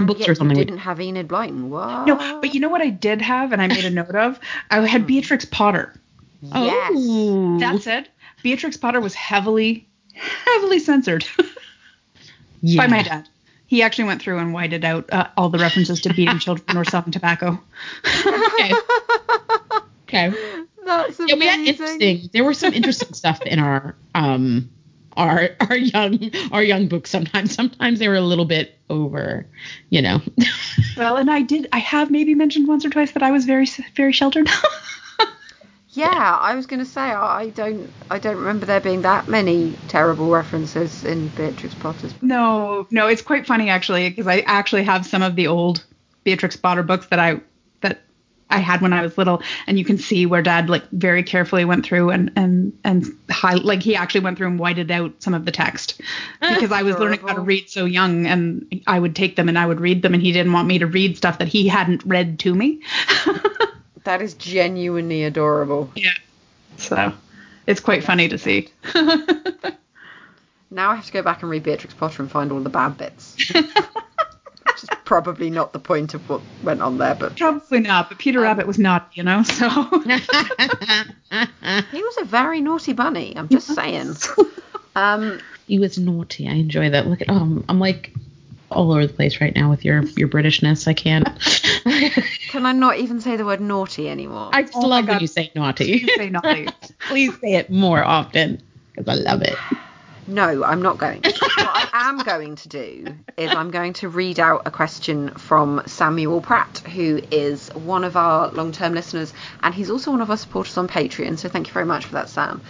Books 0.00 0.20
Yet 0.20 0.30
are 0.30 0.32
you 0.32 0.36
something 0.36 0.56
we 0.56 0.64
didn't 0.64 0.80
have 0.80 0.98
Enid 0.98 1.28
Blyton. 1.28 1.68
What? 1.68 2.06
No, 2.06 2.40
but 2.40 2.54
you 2.54 2.60
know 2.60 2.70
what 2.70 2.80
I 2.80 2.88
did 2.88 3.20
have 3.20 3.52
and 3.52 3.60
I 3.60 3.66
made 3.66 3.84
a 3.84 3.90
note 4.00 4.16
of? 4.16 4.40
I 4.70 4.80
had 4.86 5.02
mm. 5.02 5.08
Beatrix 5.08 5.44
Potter. 5.44 5.92
yes. 6.40 6.92
Oh. 6.96 7.58
That 7.58 7.82
said, 7.82 8.08
Beatrix 8.42 8.78
Potter 8.78 8.98
was 8.98 9.12
heavily, 9.12 9.86
heavily 10.14 10.78
censored 10.78 11.26
yeah. 12.62 12.80
by 12.82 12.86
my 12.86 13.02
dad. 13.02 13.28
He 13.72 13.80
actually 13.80 14.04
went 14.04 14.20
through 14.20 14.36
and 14.36 14.52
whited 14.52 14.84
out 14.84 15.10
uh, 15.10 15.28
all 15.34 15.48
the 15.48 15.56
references 15.56 16.02
to 16.02 16.12
beating 16.12 16.38
children 16.40 16.76
or 16.76 16.84
selling 16.84 17.10
tobacco. 17.10 17.58
Okay. 18.04 18.74
okay. 20.02 20.34
That's 20.84 21.18
amazing. 21.18 21.28
Yeah, 21.28 21.34
we 21.36 21.46
had 21.46 21.60
interesting. 21.60 22.28
There 22.34 22.44
were 22.44 22.52
some 22.52 22.74
interesting 22.74 23.14
stuff 23.14 23.40
in 23.40 23.58
our 23.58 23.96
um 24.14 24.68
our 25.16 25.48
our 25.60 25.74
young 25.74 26.30
our 26.52 26.62
young 26.62 26.88
books. 26.88 27.08
Sometimes 27.08 27.54
sometimes 27.54 27.98
they 27.98 28.08
were 28.08 28.16
a 28.16 28.20
little 28.20 28.44
bit 28.44 28.78
over, 28.90 29.46
you 29.88 30.02
know. 30.02 30.20
Well, 30.98 31.16
and 31.16 31.30
I 31.30 31.40
did. 31.40 31.66
I 31.72 31.78
have 31.78 32.10
maybe 32.10 32.34
mentioned 32.34 32.68
once 32.68 32.84
or 32.84 32.90
twice 32.90 33.12
that 33.12 33.22
I 33.22 33.30
was 33.30 33.46
very, 33.46 33.66
very 33.96 34.12
sheltered. 34.12 34.50
Yeah, 35.94 36.38
I 36.40 36.54
was 36.54 36.66
going 36.66 36.80
to 36.80 36.86
say 36.86 37.00
I 37.00 37.42
I 37.42 37.48
don't 37.50 37.90
I 38.10 38.18
don't 38.18 38.36
remember 38.36 38.66
there 38.66 38.80
being 38.80 39.02
that 39.02 39.28
many 39.28 39.74
terrible 39.88 40.30
references 40.30 41.04
in 41.04 41.28
Beatrix 41.28 41.74
Potter's. 41.74 42.12
Book. 42.14 42.22
no, 42.22 42.86
no, 42.90 43.08
it's 43.08 43.22
quite 43.22 43.46
funny 43.46 43.68
actually 43.68 44.08
because 44.08 44.26
I 44.26 44.40
actually 44.40 44.84
have 44.84 45.04
some 45.04 45.22
of 45.22 45.36
the 45.36 45.46
old 45.46 45.84
Beatrix 46.24 46.56
Potter 46.56 46.82
books 46.82 47.06
that 47.08 47.18
I 47.18 47.40
that 47.82 48.00
I 48.48 48.58
had 48.58 48.80
when 48.80 48.94
I 48.94 49.02
was 49.02 49.18
little, 49.18 49.42
and 49.66 49.78
you 49.78 49.84
can 49.84 49.98
see 49.98 50.24
where 50.24 50.40
Dad 50.40 50.70
like 50.70 50.88
very 50.92 51.22
carefully 51.22 51.64
went 51.66 51.84
through 51.84 52.10
and 52.10 52.32
and 52.36 52.72
and 52.84 53.06
high, 53.30 53.54
like 53.54 53.82
he 53.82 53.94
actually 53.94 54.20
went 54.22 54.38
through 54.38 54.48
and 54.48 54.58
whited 54.58 54.90
out 54.90 55.12
some 55.18 55.34
of 55.34 55.44
the 55.44 55.52
text 55.52 56.00
because 56.40 56.72
I 56.72 56.82
was 56.82 56.98
learning 56.98 57.20
how 57.20 57.34
to 57.34 57.40
read 57.40 57.68
so 57.68 57.84
young, 57.84 58.26
and 58.26 58.82
I 58.86 58.98
would 58.98 59.14
take 59.14 59.36
them 59.36 59.48
and 59.48 59.58
I 59.58 59.66
would 59.66 59.80
read 59.80 60.00
them, 60.00 60.14
and 60.14 60.22
he 60.22 60.32
didn't 60.32 60.52
want 60.52 60.68
me 60.68 60.78
to 60.78 60.86
read 60.86 61.18
stuff 61.18 61.38
that 61.38 61.48
he 61.48 61.68
hadn't 61.68 62.02
read 62.04 62.38
to 62.40 62.54
me. 62.54 62.80
That 64.04 64.22
is 64.22 64.34
genuinely 64.34 65.24
adorable. 65.24 65.90
yeah, 65.94 66.12
so 66.76 67.12
it's 67.66 67.80
quite 67.80 68.04
funny 68.04 68.28
to 68.28 68.38
see. 68.38 68.68
Now 70.72 70.90
I 70.90 70.96
have 70.96 71.06
to 71.06 71.12
go 71.12 71.22
back 71.22 71.42
and 71.42 71.50
read 71.50 71.62
Beatrix 71.64 71.94
Potter 71.94 72.22
and 72.22 72.30
find 72.30 72.50
all 72.50 72.60
the 72.60 72.70
bad 72.70 72.96
bits. 72.96 73.36
Which 73.54 74.84
is 74.84 74.88
Probably 75.04 75.50
not 75.50 75.74
the 75.74 75.78
point 75.78 76.14
of 76.14 76.26
what 76.30 76.40
went 76.62 76.80
on 76.80 76.96
there, 76.96 77.14
but 77.14 77.36
Probably 77.36 77.80
not, 77.80 78.08
but 78.08 78.16
Peter 78.18 78.40
Rabbit 78.40 78.66
was 78.66 78.78
not, 78.78 79.10
you 79.12 79.22
know. 79.22 79.42
So 79.42 79.68
he 81.92 82.02
was 82.02 82.16
a 82.20 82.24
very 82.24 82.62
naughty 82.62 82.94
bunny. 82.94 83.36
I'm 83.36 83.48
just 83.48 83.74
saying. 83.74 84.14
Um, 84.94 85.40
he 85.66 85.78
was 85.78 85.96
naughty. 85.96 86.46
I 86.46 86.52
enjoy 86.52 86.90
that. 86.90 87.06
Look 87.06 87.22
at 87.22 87.30
oh, 87.30 87.34
I'm, 87.34 87.64
I'm 87.66 87.80
like 87.80 88.12
all 88.74 88.92
over 88.92 89.06
the 89.06 89.12
place 89.12 89.40
right 89.40 89.54
now 89.54 89.70
with 89.70 89.84
your 89.84 90.02
your 90.16 90.28
Britishness. 90.28 90.86
I 90.88 90.94
can't. 90.94 91.28
can 92.48 92.66
I 92.66 92.72
not 92.72 92.98
even 92.98 93.20
say 93.20 93.36
the 93.36 93.44
word 93.44 93.60
naughty 93.60 94.08
anymore? 94.08 94.50
I 94.52 94.66
Oh 94.74 94.80
love 94.86 95.08
when 95.08 95.20
you 95.20 95.26
say 95.26 95.50
naughty. 95.54 96.06
say 96.06 96.30
naughty. 96.30 96.68
Please 97.00 97.32
say 97.40 97.54
it 97.54 97.70
more 97.70 98.02
often 98.04 98.62
because 98.94 99.08
I 99.08 99.20
love 99.22 99.42
it. 99.42 99.56
No, 100.28 100.62
I'm 100.62 100.82
not 100.82 100.98
going. 100.98 101.20
what 101.22 101.34
I 101.58 101.88
am 101.92 102.18
going 102.18 102.54
to 102.56 102.68
do 102.68 103.06
is 103.36 103.50
I'm 103.50 103.70
going 103.70 103.92
to 103.94 104.08
read 104.08 104.38
out 104.38 104.62
a 104.66 104.70
question 104.70 105.30
from 105.30 105.82
Samuel 105.86 106.40
Pratt, 106.40 106.78
who 106.78 107.20
is 107.30 107.68
one 107.74 108.04
of 108.04 108.16
our 108.16 108.48
long 108.52 108.70
term 108.72 108.94
listeners, 108.94 109.32
and 109.62 109.74
he's 109.74 109.90
also 109.90 110.12
one 110.12 110.20
of 110.20 110.30
our 110.30 110.36
supporters 110.36 110.78
on 110.78 110.86
Patreon. 110.86 111.38
So 111.38 111.48
thank 111.48 111.66
you 111.66 111.72
very 111.72 111.86
much 111.86 112.06
for 112.06 112.12
that, 112.14 112.28
Sam. 112.28 112.60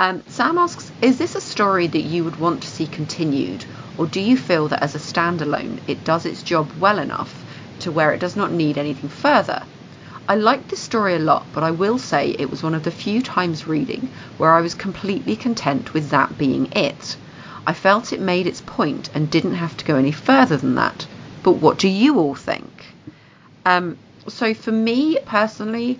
Um, 0.00 0.22
Sam 0.28 0.58
asks 0.58 0.92
Is 1.02 1.18
this 1.18 1.34
a 1.34 1.40
story 1.40 1.88
that 1.88 2.04
you 2.04 2.22
would 2.22 2.36
want 2.36 2.62
to 2.62 2.68
see 2.68 2.86
continued, 2.86 3.64
or 3.98 4.06
do 4.06 4.20
you 4.20 4.36
feel 4.36 4.68
that 4.68 4.80
as 4.80 4.94
a 4.94 4.98
standalone 4.98 5.80
it 5.88 6.04
does 6.04 6.24
its 6.24 6.44
job 6.44 6.70
well 6.78 7.00
enough 7.00 7.44
to 7.80 7.90
where 7.90 8.12
it 8.12 8.20
does 8.20 8.36
not 8.36 8.52
need 8.52 8.78
anything 8.78 9.08
further? 9.08 9.60
I 10.28 10.36
liked 10.36 10.68
this 10.68 10.78
story 10.78 11.16
a 11.16 11.18
lot, 11.18 11.46
but 11.52 11.64
I 11.64 11.72
will 11.72 11.98
say 11.98 12.36
it 12.38 12.48
was 12.48 12.62
one 12.62 12.74
of 12.74 12.84
the 12.84 12.92
few 12.92 13.20
times 13.22 13.66
reading 13.66 14.08
where 14.36 14.54
I 14.54 14.60
was 14.60 14.74
completely 14.74 15.34
content 15.34 15.92
with 15.92 16.10
that 16.10 16.38
being 16.38 16.70
it. 16.76 17.16
I 17.66 17.72
felt 17.72 18.12
it 18.12 18.20
made 18.20 18.46
its 18.46 18.60
point 18.60 19.10
and 19.14 19.28
didn't 19.28 19.54
have 19.54 19.76
to 19.78 19.84
go 19.84 19.96
any 19.96 20.12
further 20.12 20.56
than 20.56 20.76
that. 20.76 21.08
But 21.42 21.54
what 21.54 21.76
do 21.78 21.88
you 21.88 22.20
all 22.20 22.36
think? 22.36 22.84
Um, 23.66 23.98
so 24.28 24.54
for 24.54 24.70
me 24.70 25.18
personally, 25.26 25.98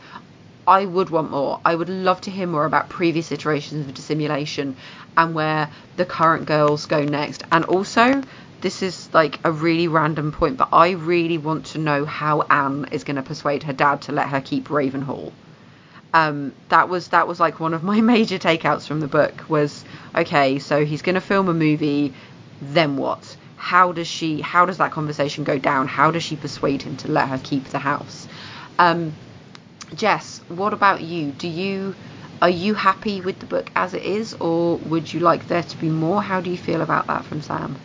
I 0.68 0.84
would 0.84 1.08
want 1.08 1.30
more. 1.30 1.60
I 1.64 1.74
would 1.74 1.88
love 1.88 2.20
to 2.20 2.30
hear 2.30 2.46
more 2.46 2.66
about 2.66 2.90
previous 2.90 3.32
iterations 3.32 3.86
of 3.86 3.94
dissimulation 3.94 4.76
and 5.16 5.34
where 5.34 5.70
the 5.96 6.04
current 6.04 6.44
girls 6.44 6.84
go 6.84 7.02
next. 7.02 7.42
And 7.50 7.64
also, 7.64 8.22
this 8.60 8.82
is 8.82 9.08
like 9.14 9.40
a 9.44 9.50
really 9.50 9.88
random 9.88 10.30
point, 10.30 10.58
but 10.58 10.68
I 10.70 10.90
really 10.90 11.38
want 11.38 11.64
to 11.72 11.78
know 11.78 12.04
how 12.04 12.42
Anne 12.42 12.86
is 12.92 13.02
going 13.02 13.16
to 13.16 13.22
persuade 13.22 13.62
her 13.62 13.72
dad 13.72 14.02
to 14.02 14.12
let 14.12 14.28
her 14.28 14.42
keep 14.42 14.68
Ravenhall. 14.68 15.32
Um, 16.12 16.52
that 16.68 16.90
was 16.90 17.08
that 17.08 17.26
was 17.26 17.40
like 17.40 17.60
one 17.60 17.72
of 17.72 17.82
my 17.82 18.00
major 18.14 18.38
takeouts 18.38 18.86
from 18.86 19.00
the 19.00 19.08
book 19.08 19.48
was 19.48 19.86
okay, 20.14 20.58
so 20.58 20.84
he's 20.84 21.00
going 21.00 21.14
to 21.14 21.22
film 21.22 21.48
a 21.48 21.54
movie, 21.54 22.12
then 22.60 22.98
what? 22.98 23.38
How 23.56 23.92
does 23.92 24.06
she? 24.06 24.42
How 24.42 24.66
does 24.66 24.76
that 24.76 24.92
conversation 24.92 25.44
go 25.44 25.58
down? 25.58 25.88
How 25.88 26.10
does 26.10 26.24
she 26.24 26.36
persuade 26.36 26.82
him 26.82 26.98
to 26.98 27.10
let 27.10 27.30
her 27.30 27.40
keep 27.42 27.64
the 27.68 27.78
house? 27.78 28.28
Um, 28.78 29.14
Jess, 29.94 30.40
what 30.48 30.72
about 30.72 31.02
you? 31.02 31.32
Do 31.32 31.46
you 31.46 31.96
are 32.40 32.48
you 32.48 32.72
happy 32.74 33.20
with 33.20 33.40
the 33.40 33.46
book 33.46 33.70
as 33.76 33.92
it 33.92 34.02
is, 34.02 34.34
or 34.40 34.78
would 34.78 35.12
you 35.12 35.20
like 35.20 35.46
there 35.46 35.62
to 35.62 35.78
be 35.78 35.90
more? 35.90 36.22
How 36.22 36.40
do 36.40 36.50
you 36.50 36.56
feel 36.56 36.80
about 36.80 37.06
that 37.08 37.26
from 37.26 37.42
Sam? 37.42 37.78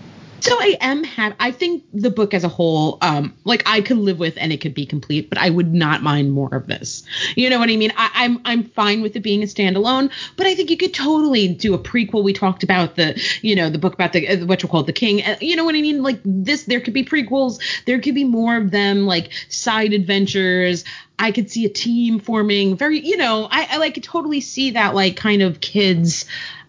So 0.43 0.57
I 0.59 0.77
am 0.81 1.05
have 1.05 1.35
I 1.39 1.51
think 1.51 1.85
the 1.93 2.09
book 2.09 2.33
as 2.33 2.43
a 2.43 2.49
whole, 2.49 2.97
um, 3.01 3.33
like 3.45 3.63
I 3.65 3.79
could 3.79 3.95
live 3.95 4.19
with 4.19 4.33
and 4.37 4.51
it 4.51 4.59
could 4.59 4.73
be 4.73 4.85
complete, 4.85 5.29
but 5.29 5.37
I 5.37 5.49
would 5.49 5.73
not 5.73 6.03
mind 6.03 6.33
more 6.33 6.53
of 6.53 6.67
this. 6.67 7.03
You 7.37 7.49
know 7.49 7.59
what 7.59 7.69
I 7.69 7.77
mean? 7.77 7.93
I, 7.95 8.11
I'm 8.13 8.41
I'm 8.43 8.65
fine 8.65 9.01
with 9.01 9.15
it 9.15 9.21
being 9.21 9.41
a 9.41 9.45
standalone, 9.45 10.11
but 10.35 10.45
I 10.45 10.53
think 10.53 10.69
you 10.69 10.75
could 10.75 10.93
totally 10.93 11.47
do 11.47 11.73
a 11.73 11.79
prequel. 11.79 12.25
We 12.25 12.33
talked 12.33 12.61
about 12.61 12.97
the, 12.97 13.17
you 13.41 13.55
know, 13.55 13.69
the 13.69 13.77
book 13.77 13.93
about 13.93 14.11
the 14.11 14.27
uh, 14.27 14.45
what 14.45 14.61
you 14.61 14.67
call 14.67 14.83
the 14.83 14.91
king. 14.91 15.23
Uh, 15.23 15.37
you 15.39 15.55
know 15.55 15.63
what 15.63 15.75
I 15.75 15.81
mean? 15.81 16.03
Like 16.03 16.19
this, 16.25 16.65
there 16.65 16.81
could 16.81 16.93
be 16.93 17.05
prequels. 17.05 17.61
There 17.85 18.01
could 18.01 18.13
be 18.13 18.25
more 18.25 18.57
of 18.57 18.71
them, 18.71 19.05
like 19.05 19.31
side 19.47 19.93
adventures. 19.93 20.83
I 21.19 21.31
could 21.31 21.49
see 21.49 21.63
a 21.63 21.69
team 21.69 22.19
forming. 22.19 22.75
Very, 22.75 22.99
you 22.99 23.15
know, 23.15 23.47
I, 23.49 23.67
I 23.71 23.77
like 23.77 23.93
could 23.93 24.03
totally 24.03 24.41
see 24.41 24.71
that 24.71 24.93
like 24.93 25.15
kind 25.15 25.41
of 25.41 25.61
kids 25.61 26.25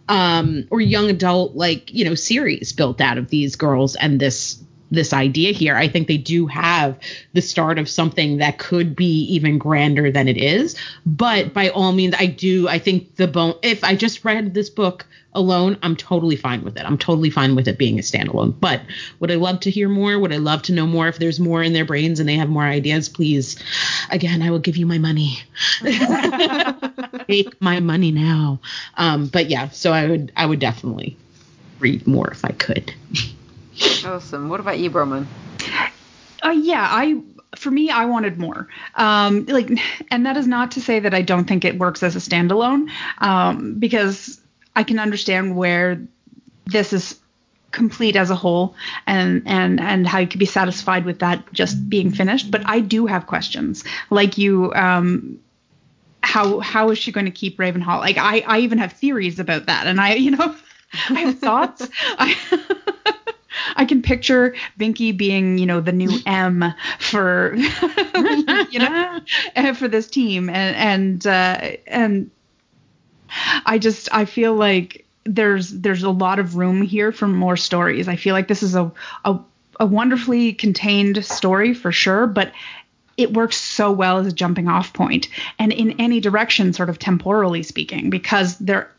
um 0.09 0.66
or 0.70 0.81
young 0.81 1.09
adult 1.09 1.55
like 1.55 1.93
you 1.93 2.05
know 2.05 2.14
series 2.14 2.72
built 2.72 3.01
out 3.01 3.16
of 3.18 3.28
these 3.28 3.56
girls 3.56 3.97
and 3.97 4.20
this 4.20 4.62
this 4.90 5.12
idea 5.12 5.52
here 5.52 5.77
i 5.77 5.89
think 5.89 6.09
they 6.09 6.16
do 6.16 6.47
have 6.47 6.98
the 7.32 7.43
start 7.43 7.78
of 7.78 7.89
something 7.89 8.39
that 8.39 8.59
could 8.59 8.94
be 8.94 9.24
even 9.24 9.59
grander 9.59 10.11
than 10.11 10.28
it 10.28 10.36
is. 10.36 10.77
But 11.05 11.52
by 11.52 11.69
all 11.70 11.93
means 11.93 12.15
i 12.19 12.27
do 12.27 12.69
i 12.69 12.78
think 12.78 13.16
the 13.16 13.27
bone 13.27 13.55
if 13.62 13.82
i 13.85 13.94
just 13.94 14.24
read 14.24 14.55
this 14.55 14.70
book 14.70 15.06
alone 15.32 15.77
i'm 15.82 15.97
totally 15.97 16.36
fine 16.36 16.65
with 16.65 16.77
it. 16.77 16.85
I'm 16.85 16.98
totally 16.98 17.31
fine 17.31 17.55
with 17.56 17.66
it 17.66 17.78
being 17.78 17.98
a 17.98 18.02
standalone. 18.02 18.55
But 18.59 18.82
would 19.20 19.31
i 19.31 19.35
love 19.35 19.61
to 19.61 19.70
hear 19.70 19.89
more? 19.89 20.19
Would 20.19 20.32
i 20.32 20.39
love 20.39 20.62
to 20.62 20.73
know 20.73 20.86
more? 20.86 21.09
If 21.09 21.19
there's 21.19 21.40
more 21.40 21.62
in 21.62 21.73
their 21.73 21.85
brains 21.85 22.20
and 22.20 22.28
they 22.28 22.36
have 22.36 22.48
more 22.48 22.65
ideas 22.65 23.09
please 23.09 23.62
again 24.11 24.43
i 24.43 24.51
will 24.51 24.59
give 24.59 24.77
you 24.77 24.86
my 24.86 24.98
money. 24.98 25.39
Take 27.28 27.61
my 27.61 27.81
money 27.81 28.12
now. 28.12 28.61
Um 28.97 29.27
but 29.27 29.51
yeah 29.51 29.69
so 29.70 29.93
i 29.93 30.06
would 30.06 30.32
i 30.36 30.47
would 30.47 30.61
definitely 30.61 31.16
read 31.81 32.06
more 32.06 32.28
if 32.31 32.44
i 32.44 32.52
could 32.52 32.94
Awesome. 34.05 34.48
What 34.48 34.60
about 34.60 34.78
you, 34.78 34.90
Bronwyn? 34.90 35.26
Uh, 36.42 36.51
yeah, 36.51 36.86
I 36.90 37.20
for 37.56 37.70
me, 37.70 37.90
I 37.90 38.05
wanted 38.05 38.38
more. 38.38 38.68
Um, 38.96 39.46
like, 39.46 39.70
and 40.10 40.26
that 40.26 40.36
is 40.36 40.46
not 40.46 40.72
to 40.72 40.80
say 40.80 41.01
that 41.01 41.14
I 41.14 41.22
don't 41.22 41.44
think 41.44 41.64
it 41.64 41.78
works 41.78 42.02
as 42.02 42.16
a 42.16 42.18
standalone, 42.18 42.90
um, 43.18 43.78
because 43.78 44.40
I 44.76 44.82
can 44.82 44.98
understand 44.98 45.56
where 45.56 46.01
this 46.66 46.92
is 46.92 47.18
complete 47.70 48.14
as 48.14 48.30
a 48.30 48.36
whole 48.36 48.74
and 49.06 49.42
and 49.46 49.80
and 49.80 50.06
how 50.06 50.20
you 50.20 50.28
could 50.28 50.38
be 50.38 50.46
satisfied 50.46 51.05
with 51.05 51.18
that 51.18 51.52
just 51.52 51.90
being 51.90 52.09
finished 52.09 52.48
but 52.48 52.62
i 52.66 52.78
do 52.78 53.05
have 53.05 53.26
questions 53.26 53.82
like 54.10 54.38
you 54.38 54.72
um 54.74 55.36
how 56.22 56.60
how 56.60 56.90
is 56.90 56.98
she 56.98 57.10
going 57.10 57.24
to 57.24 57.32
keep 57.32 57.59
ravenhall 57.59 57.98
like 57.98 58.16
i 58.16 58.44
i 58.46 58.60
even 58.60 58.78
have 58.78 58.92
theories 58.92 59.40
about 59.40 59.66
that 59.66 59.88
and 59.88 60.01
i 60.01 60.14
you 60.14 60.30
know 60.30 60.55
i 61.10 61.18
have 61.18 61.38
thoughts 61.40 61.88
i 62.18 62.36
I 63.76 63.85
can 63.85 64.02
picture 64.02 64.55
Binky 64.78 65.16
being, 65.16 65.59
you 65.59 65.66
know, 65.66 65.81
the 65.81 65.93
new 65.93 66.10
M 66.26 66.64
for, 66.98 67.55
you 67.56 68.78
know, 68.78 69.20
eh, 69.56 69.72
for 69.74 69.89
this 69.89 70.09
team, 70.09 70.48
and 70.48 70.76
and 70.76 71.26
uh, 71.26 71.76
and 71.86 72.31
I 73.66 73.78
just 73.78 74.09
I 74.12 74.24
feel 74.24 74.55
like 74.55 75.06
there's 75.24 75.70
there's 75.70 76.02
a 76.02 76.10
lot 76.10 76.39
of 76.39 76.56
room 76.56 76.82
here 76.82 77.12
for 77.12 77.26
more 77.26 77.56
stories. 77.56 78.09
I 78.09 78.16
feel 78.16 78.35
like 78.35 78.48
this 78.48 78.62
is 78.62 78.74
a 78.74 78.90
a, 79.24 79.39
a 79.81 79.86
wonderfully 79.86 80.52
contained 80.52 81.24
story 81.24 81.74
for 81.74 81.93
sure, 81.93 82.26
but 82.26 82.52
it 83.16 83.32
works 83.32 83.56
so 83.56 83.93
well 83.93 84.18
as 84.18 84.26
a 84.26 84.32
jumping 84.32 84.68
off 84.68 84.93
point 84.93 85.28
and 85.59 85.72
in 85.72 85.93
any 86.01 86.20
direction, 86.20 86.72
sort 86.72 86.90
of 86.90 86.98
temporally 86.98 87.62
speaking, 87.62 88.10
because 88.10 88.59
there 88.59 88.90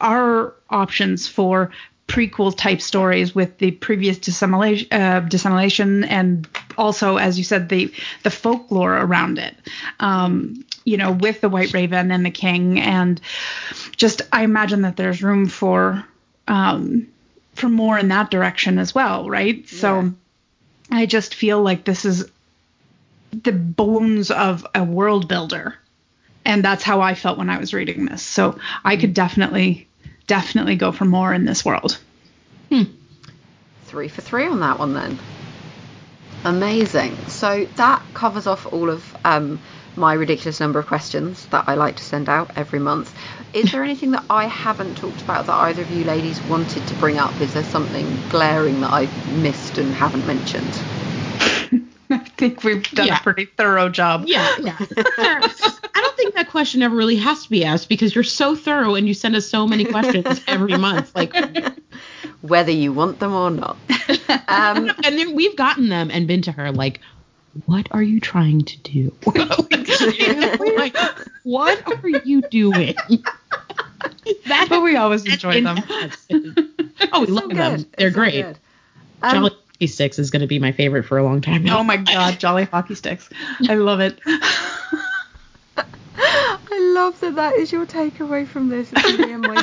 are 0.00 0.54
options 0.70 1.26
for 1.26 1.70
prequel 2.08 2.56
type 2.56 2.80
stories 2.80 3.34
with 3.34 3.58
the 3.58 3.72
previous 3.72 4.18
dissimulation, 4.18 4.88
uh, 4.92 5.20
dissimulation 5.20 6.04
and 6.04 6.48
also, 6.78 7.16
as 7.16 7.38
you 7.38 7.44
said, 7.44 7.68
the 7.68 7.92
the 8.22 8.30
folklore 8.30 8.96
around 8.96 9.38
it. 9.38 9.56
Um, 10.00 10.64
you 10.84 10.96
know, 10.96 11.12
with 11.12 11.40
the 11.40 11.48
White 11.48 11.72
Raven 11.72 12.12
and 12.12 12.24
the 12.24 12.30
King, 12.30 12.80
and 12.80 13.20
just 13.96 14.22
I 14.32 14.44
imagine 14.44 14.82
that 14.82 14.96
there's 14.96 15.22
room 15.22 15.48
for 15.48 16.04
um, 16.46 17.08
for 17.54 17.68
more 17.68 17.98
in 17.98 18.08
that 18.08 18.30
direction 18.30 18.78
as 18.78 18.94
well, 18.94 19.28
right? 19.28 19.68
So 19.68 20.12
I 20.90 21.06
just 21.06 21.34
feel 21.34 21.62
like 21.62 21.84
this 21.84 22.04
is 22.04 22.30
the 23.42 23.52
bones 23.52 24.30
of 24.30 24.66
a 24.74 24.84
world 24.84 25.28
builder. 25.28 25.74
And 26.44 26.64
that's 26.64 26.84
how 26.84 27.00
I 27.00 27.14
felt 27.14 27.38
when 27.38 27.50
I 27.50 27.58
was 27.58 27.74
reading 27.74 28.06
this. 28.06 28.22
So 28.22 28.58
I 28.84 28.96
could 28.96 29.14
definitely, 29.14 29.85
definitely 30.26 30.76
go 30.76 30.92
for 30.92 31.04
more 31.04 31.32
in 31.32 31.44
this 31.44 31.64
world. 31.64 31.98
Three 33.84 34.08
for 34.08 34.20
three 34.20 34.46
on 34.46 34.60
that 34.60 34.78
one 34.78 34.94
then. 34.94 35.18
Amazing. 36.44 37.16
So 37.28 37.66
that 37.76 38.02
covers 38.14 38.46
off 38.46 38.72
all 38.72 38.90
of 38.90 39.16
um, 39.24 39.60
my 39.96 40.12
ridiculous 40.12 40.60
number 40.60 40.78
of 40.78 40.86
questions 40.86 41.46
that 41.46 41.64
I 41.68 41.74
like 41.74 41.96
to 41.96 42.04
send 42.04 42.28
out 42.28 42.50
every 42.56 42.78
month. 42.78 43.14
Is 43.54 43.72
there 43.72 43.82
anything 43.82 44.10
that 44.10 44.24
I 44.28 44.46
haven't 44.46 44.96
talked 44.96 45.22
about 45.22 45.46
that 45.46 45.54
either 45.54 45.82
of 45.82 45.90
you 45.90 46.04
ladies 46.04 46.42
wanted 46.46 46.86
to 46.86 46.94
bring 46.96 47.18
up? 47.18 47.40
Is 47.40 47.54
there 47.54 47.64
something 47.64 48.22
glaring 48.28 48.80
that 48.82 48.92
I've 48.92 49.32
missed 49.32 49.78
and 49.78 49.94
haven't 49.94 50.26
mentioned? 50.26 51.05
I 52.10 52.18
think 52.18 52.62
we've 52.64 52.82
done 52.90 53.06
Yeah. 53.08 53.18
a 53.18 53.22
pretty 53.22 53.46
thorough 53.46 53.88
job. 53.88 54.24
Yeah, 54.26 54.54
yeah. 54.60 54.76
I 54.78 55.90
don't 55.94 56.16
think 56.16 56.34
that 56.34 56.48
question 56.50 56.82
ever 56.82 56.94
really 56.94 57.16
has 57.16 57.42
to 57.44 57.50
be 57.50 57.64
asked 57.64 57.88
because 57.88 58.14
you're 58.14 58.24
so 58.24 58.54
thorough 58.54 58.94
and 58.94 59.08
you 59.08 59.14
send 59.14 59.34
us 59.36 59.46
so 59.48 59.66
many 59.66 59.84
questions 59.84 60.40
every 60.46 60.76
month. 60.76 61.14
Like, 61.14 61.34
Whether 62.42 62.70
you 62.72 62.92
want 62.92 63.18
them 63.18 63.32
or 63.32 63.50
not. 63.50 63.76
Um, 64.48 64.90
and 65.04 65.18
then 65.18 65.34
we've 65.34 65.56
gotten 65.56 65.88
them 65.88 66.10
and 66.12 66.26
been 66.28 66.42
to 66.42 66.52
her 66.52 66.70
like, 66.70 67.00
"What 67.64 67.88
are 67.90 68.02
you 68.02 68.20
trying 68.20 68.60
to 68.62 68.78
do? 68.78 69.12
like, 70.76 70.96
what 71.44 71.82
are 72.04 72.08
you 72.08 72.42
doing?" 72.50 72.94
That 74.46 74.66
But 74.68 74.82
we 74.82 74.96
always 74.96 75.24
enjoy 75.24 75.62
them. 75.62 75.78
oh, 77.12 77.20
we 77.20 77.26
love 77.26 77.44
so 77.50 77.56
them. 77.56 77.86
They're 77.96 78.08
It's 78.08 78.14
so 78.14 78.20
great. 78.20 78.42
good. 78.42 78.58
Um, 79.22 79.32
Jolly 79.34 79.50
hockey 79.76 79.86
sticks 79.88 80.18
is 80.18 80.30
going 80.30 80.40
to 80.40 80.46
be 80.46 80.58
my 80.58 80.72
favorite 80.72 81.02
for 81.02 81.18
a 81.18 81.22
long 81.22 81.42
time 81.42 81.62
now. 81.62 81.80
Oh 81.80 81.84
my 81.84 81.98
god, 81.98 82.38
Jolly 82.38 82.64
Hockey 82.64 82.94
Sticks. 82.94 83.28
I 83.68 83.74
love 83.74 84.00
it. 84.00 84.18
I 86.18 86.92
love 86.94 87.20
that 87.20 87.34
that 87.34 87.56
is 87.56 87.70
your 87.72 87.84
takeaway 87.84 88.46
from 88.46 88.70
this. 88.70 88.90
It's 88.90 89.18
me 89.18 89.32
and 89.32 89.42
my 89.42 89.62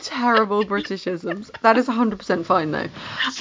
terrible 0.00 0.64
Britishisms. 0.64 1.50
That 1.60 1.76
is 1.76 1.86
100% 1.86 2.46
fine 2.46 2.70
though. 2.70 2.88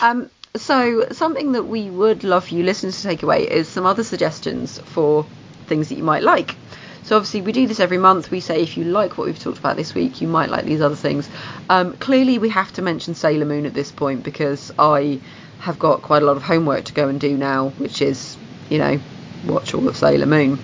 Um, 0.01 0.29
so 0.57 1.07
something 1.11 1.53
that 1.53 1.63
we 1.63 1.89
would 1.89 2.25
love 2.25 2.47
for 2.49 2.55
you 2.55 2.63
listeners 2.63 2.97
to 2.97 3.03
take 3.07 3.23
away 3.23 3.49
is 3.49 3.69
some 3.69 3.85
other 3.85 4.03
suggestions 4.03 4.79
for 4.79 5.25
things 5.67 5.87
that 5.89 5.95
you 5.95 6.03
might 6.03 6.23
like. 6.23 6.55
So 7.03 7.15
obviously 7.15 7.41
we 7.41 7.53
do 7.53 7.67
this 7.67 7.79
every 7.79 7.99
month. 7.99 8.31
We 8.31 8.41
say 8.41 8.61
if 8.61 8.75
you 8.75 8.83
like 8.83 9.17
what 9.17 9.27
we've 9.27 9.39
talked 9.39 9.59
about 9.59 9.77
this 9.77 9.93
week, 9.93 10.19
you 10.19 10.27
might 10.27 10.49
like 10.49 10.65
these 10.65 10.81
other 10.81 10.95
things. 10.95 11.29
Um, 11.69 11.93
clearly 11.93 12.37
we 12.37 12.49
have 12.49 12.73
to 12.73 12.81
mention 12.81 13.15
Sailor 13.15 13.45
Moon 13.45 13.65
at 13.65 13.73
this 13.73 13.91
point 13.91 14.23
because 14.23 14.73
I 14.77 15.21
have 15.59 15.79
got 15.79 16.01
quite 16.01 16.21
a 16.21 16.25
lot 16.25 16.37
of 16.37 16.43
homework 16.43 16.85
to 16.85 16.93
go 16.93 17.07
and 17.07 17.19
do 17.19 17.35
now, 17.37 17.69
which 17.69 18.01
is, 18.01 18.37
you 18.69 18.77
know, 18.77 18.99
watch 19.47 19.73
all 19.73 19.87
of 19.87 19.95
Sailor 19.97 20.25
Moon. 20.25 20.59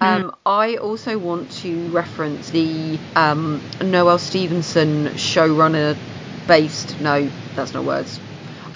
Um, 0.00 0.34
I 0.44 0.76
also 0.76 1.18
want 1.18 1.50
to 1.62 1.88
reference 1.88 2.50
the 2.50 2.98
um, 3.14 3.62
Noelle 3.82 4.18
Stevenson 4.18 5.06
showrunner 5.14 5.96
based. 6.46 7.00
No, 7.00 7.28
that's 7.54 7.74
not 7.74 7.84
words. 7.84 8.20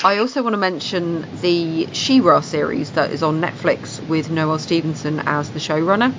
I 0.02 0.18
also 0.18 0.42
want 0.42 0.54
to 0.54 0.58
mention 0.58 1.26
the 1.42 1.92
She-Ra 1.92 2.40
series 2.40 2.92
that 2.92 3.10
is 3.10 3.22
on 3.22 3.40
Netflix 3.40 4.04
with 4.08 4.30
Noelle 4.30 4.58
Stevenson 4.58 5.20
as 5.20 5.50
the 5.50 5.58
showrunner. 5.58 6.14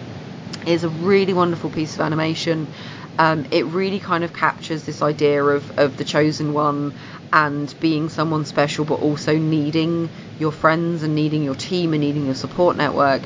It 0.61 0.67
is 0.67 0.83
a 0.83 0.89
really 0.89 1.33
wonderful 1.33 1.71
piece 1.71 1.95
of 1.95 2.01
animation. 2.01 2.67
Um, 3.17 3.45
it 3.51 3.65
really 3.65 3.99
kind 3.99 4.23
of 4.23 4.33
captures 4.33 4.83
this 4.83 5.01
idea 5.01 5.43
of, 5.43 5.71
of 5.77 5.97
the 5.97 6.03
chosen 6.03 6.53
one 6.53 6.93
and 7.31 7.73
being 7.79 8.09
someone 8.09 8.45
special, 8.45 8.83
but 8.85 8.95
also 8.95 9.37
needing 9.37 10.09
your 10.39 10.51
friends 10.51 11.03
and 11.03 11.13
needing 11.13 11.43
your 11.43 11.55
team 11.55 11.93
and 11.93 12.01
needing 12.01 12.25
your 12.25 12.35
support 12.35 12.77
network. 12.77 13.21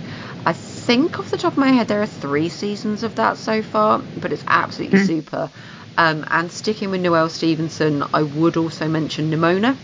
I 0.46 0.54
think 0.54 1.20
off 1.20 1.32
the 1.32 1.38
top 1.38 1.54
of 1.54 1.58
my 1.58 1.70
head 1.70 1.88
there 1.88 2.02
are 2.02 2.08
three 2.08 2.50
seasons 2.50 3.04
of 3.04 3.16
that 3.16 3.38
so 3.38 3.62
far, 3.62 4.04
but 4.22 4.34
it's 4.34 4.44
absolutely 4.48 5.00
super. 5.06 5.50
Um, 5.98 6.26
and 6.30 6.52
sticking 6.52 6.92
with 6.92 7.02
Noelle 7.02 7.30
Stevenson, 7.30 8.04
I 8.14 8.22
would 8.24 8.58
also 8.58 8.88
mention 8.88 9.32
Nimona, 9.32 9.78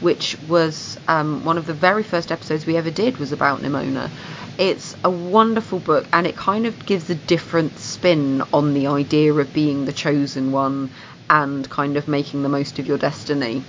which 0.00 0.36
was 0.46 0.98
um, 1.08 1.44
one 1.44 1.56
of 1.56 1.66
the 1.66 1.72
very 1.74 2.02
first 2.02 2.30
episodes 2.30 2.66
we 2.66 2.76
ever 2.76 2.90
did 2.90 3.16
was 3.16 3.32
about 3.32 3.62
Nimona. 3.62 4.10
It's 4.58 4.94
a 5.04 5.10
wonderful 5.10 5.80
book, 5.80 6.08
and 6.12 6.26
it 6.26 6.36
kind 6.36 6.66
of 6.66 6.84
gives 6.84 7.10
a 7.10 7.14
different 7.14 7.78
spin 7.78 8.42
on 8.52 8.72
the 8.72 8.86
idea 8.86 9.32
of 9.34 9.52
being 9.52 9.84
the 9.84 9.92
chosen 9.92 10.52
one 10.52 10.92
and 11.28 11.68
kind 11.68 11.96
of 11.96 12.06
making 12.08 12.42
the 12.42 12.48
most 12.48 12.78
of 12.78 12.86
your 12.86 12.98
destiny. 12.98 13.64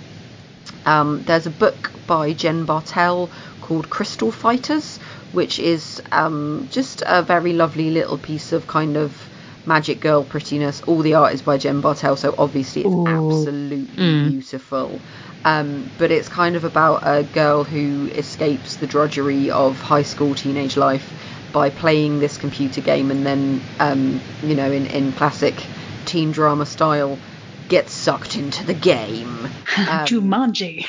Um, 0.84 1.24
there's 1.24 1.46
a 1.46 1.50
book 1.50 1.92
by 2.06 2.32
Jen 2.32 2.64
Bartel 2.64 3.32
called 3.60 3.90
Crystal 3.90 4.30
Fighters, 4.30 4.98
which 5.32 5.58
is 5.58 6.00
um, 6.12 6.68
just 6.70 7.02
a 7.06 7.22
very 7.22 7.52
lovely 7.52 7.90
little 7.90 8.18
piece 8.18 8.52
of 8.52 8.66
kind 8.68 8.96
of 8.96 9.28
magic 9.64 10.00
girl 10.00 10.24
prettiness. 10.24 10.80
All 10.82 11.02
the 11.02 11.14
art 11.14 11.34
is 11.34 11.42
by 11.42 11.58
Jen 11.58 11.80
Bartel, 11.80 12.16
so 12.16 12.34
obviously 12.38 12.82
it's 12.82 12.94
Ooh. 12.94 13.04
absolutely 13.06 14.06
beautiful. 14.30 15.00
Um, 15.46 15.90
but 15.98 16.10
it's 16.10 16.28
kind 16.28 16.56
of 16.56 16.64
about 16.64 17.02
a 17.04 17.22
girl 17.22 17.64
who 17.64 18.08
escapes 18.08 18.76
the 18.76 18.86
drudgery 18.88 19.50
of 19.50 19.80
high 19.80 20.02
school 20.02 20.34
teenage 20.34 20.76
life 20.76 21.08
by 21.52 21.70
playing 21.70 22.18
this 22.18 22.36
computer 22.36 22.80
game 22.80 23.10
and 23.12 23.24
then, 23.24 23.62
um, 23.78 24.20
you 24.42 24.56
know, 24.56 24.70
in, 24.72 24.86
in 24.86 25.12
classic 25.12 25.54
teen 26.04 26.32
drama 26.32 26.66
style, 26.66 27.18
gets 27.68 27.92
sucked 27.92 28.36
into 28.36 28.64
the 28.66 28.74
game. 28.74 29.48
Um, 29.78 30.06
Jumanji. 30.06 30.86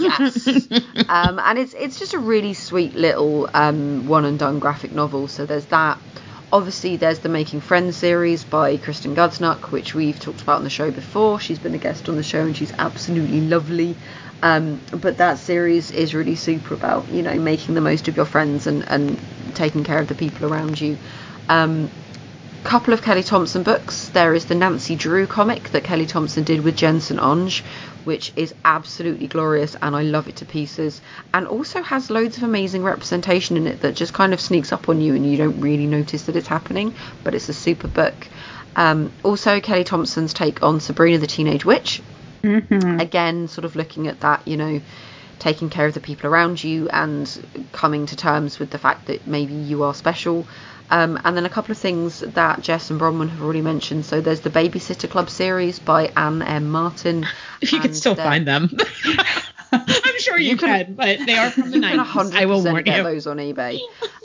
yes. 0.00 0.48
um, 1.08 1.38
and 1.38 1.56
it's 1.56 1.72
it's 1.74 2.00
just 2.00 2.14
a 2.14 2.18
really 2.18 2.52
sweet 2.52 2.96
little 2.96 3.48
um, 3.54 4.08
one 4.08 4.24
and 4.24 4.40
done 4.40 4.58
graphic 4.58 4.90
novel. 4.92 5.28
So 5.28 5.46
there's 5.46 5.66
that. 5.66 5.98
Obviously, 6.52 6.96
there's 6.96 7.18
the 7.18 7.28
Making 7.28 7.60
Friends 7.60 7.96
series 7.96 8.44
by 8.44 8.76
Kristen 8.76 9.16
Gudsnuk, 9.16 9.70
which 9.72 9.94
we've 9.94 10.18
talked 10.20 10.40
about 10.42 10.58
on 10.58 10.64
the 10.64 10.70
show 10.70 10.90
before. 10.90 11.40
She's 11.40 11.58
been 11.58 11.74
a 11.74 11.78
guest 11.78 12.08
on 12.08 12.16
the 12.16 12.22
show 12.22 12.42
and 12.42 12.56
she's 12.56 12.72
absolutely 12.78 13.40
lovely. 13.40 13.96
Um, 14.42 14.80
but 14.92 15.18
that 15.18 15.38
series 15.38 15.90
is 15.90 16.14
really 16.14 16.36
super 16.36 16.74
about 16.74 17.08
you 17.08 17.22
know 17.22 17.34
making 17.34 17.74
the 17.74 17.80
most 17.80 18.08
of 18.08 18.16
your 18.16 18.26
friends 18.26 18.66
and, 18.66 18.86
and 18.88 19.18
taking 19.54 19.84
care 19.84 19.98
of 19.98 20.06
the 20.08 20.14
people 20.14 20.52
around 20.52 20.80
you. 20.80 20.98
Um, 21.48 21.90
couple 22.64 22.94
of 22.94 23.02
Kelly 23.02 23.22
Thompson 23.22 23.62
books. 23.62 24.08
There 24.08 24.34
is 24.34 24.46
the 24.46 24.54
Nancy 24.54 24.96
Drew 24.96 25.26
comic 25.26 25.70
that 25.70 25.84
Kelly 25.84 26.06
Thompson 26.06 26.44
did 26.44 26.64
with 26.64 26.76
Jenn 26.76 27.00
St-Onge, 27.00 27.62
which 28.04 28.32
is 28.36 28.54
absolutely 28.64 29.26
glorious 29.26 29.76
and 29.80 29.96
I 29.96 30.02
love 30.02 30.28
it 30.28 30.36
to 30.36 30.44
pieces. 30.44 31.00
And 31.32 31.46
also 31.46 31.82
has 31.82 32.10
loads 32.10 32.36
of 32.36 32.42
amazing 32.42 32.84
representation 32.84 33.56
in 33.56 33.66
it 33.66 33.80
that 33.80 33.94
just 33.94 34.12
kind 34.12 34.32
of 34.32 34.40
sneaks 34.40 34.72
up 34.72 34.88
on 34.88 35.00
you 35.00 35.14
and 35.14 35.28
you 35.28 35.36
don't 35.36 35.60
really 35.60 35.86
notice 35.86 36.24
that 36.24 36.36
it's 36.36 36.48
happening, 36.48 36.94
but 37.22 37.34
it's 37.34 37.48
a 37.48 37.54
super 37.54 37.88
book. 37.88 38.28
Um, 38.76 39.12
also, 39.22 39.60
Kelly 39.60 39.84
Thompson's 39.84 40.34
take 40.34 40.62
on 40.62 40.80
Sabrina 40.80 41.18
the 41.18 41.26
Teenage 41.26 41.64
Witch. 41.64 42.02
Again, 43.00 43.48
sort 43.48 43.64
of 43.64 43.76
looking 43.76 44.08
at 44.08 44.20
that, 44.20 44.46
you 44.46 44.56
know, 44.56 44.80
taking 45.38 45.70
care 45.70 45.86
of 45.86 45.94
the 45.94 46.00
people 46.00 46.28
around 46.28 46.62
you 46.62 46.88
and 46.88 47.28
coming 47.72 48.06
to 48.06 48.16
terms 48.16 48.58
with 48.58 48.70
the 48.70 48.78
fact 48.78 49.06
that 49.06 49.26
maybe 49.26 49.54
you 49.54 49.82
are 49.82 49.94
special. 49.94 50.46
Um, 50.90 51.18
and 51.24 51.36
then 51.36 51.46
a 51.46 51.48
couple 51.50 51.72
of 51.72 51.78
things 51.78 52.20
that 52.20 52.60
Jess 52.60 52.90
and 52.90 53.00
Bronwyn 53.00 53.30
have 53.30 53.42
already 53.42 53.62
mentioned. 53.62 54.04
So 54.04 54.20
there's 54.20 54.40
the 54.40 54.50
Babysitter 54.50 55.08
Club 55.08 55.30
series 55.30 55.78
by 55.78 56.08
Anne 56.16 56.42
M. 56.42 56.70
Martin. 56.70 57.26
If 57.60 57.72
you 57.72 57.78
can 57.78 57.88
and 57.88 57.96
still 57.96 58.14
find 58.14 58.46
them. 58.46 58.68
I'm 59.72 60.18
sure 60.20 60.38
you, 60.38 60.50
You 60.50 60.56
can- 60.56 60.84
can, 60.86 60.94
but 60.94 61.18
they 61.26 61.36
are 61.36 61.50
from 61.50 61.70
the 61.70 61.76
You 61.78 61.82
can 61.82 61.98
90s. 61.98 62.34
I 62.34 62.44
will 62.46 62.62
100% 62.62 62.70
warn 62.72 62.84
get 62.84 62.98
you. 62.98 63.02
those 63.02 63.26
on 63.26 63.38
eBay. 63.38 63.80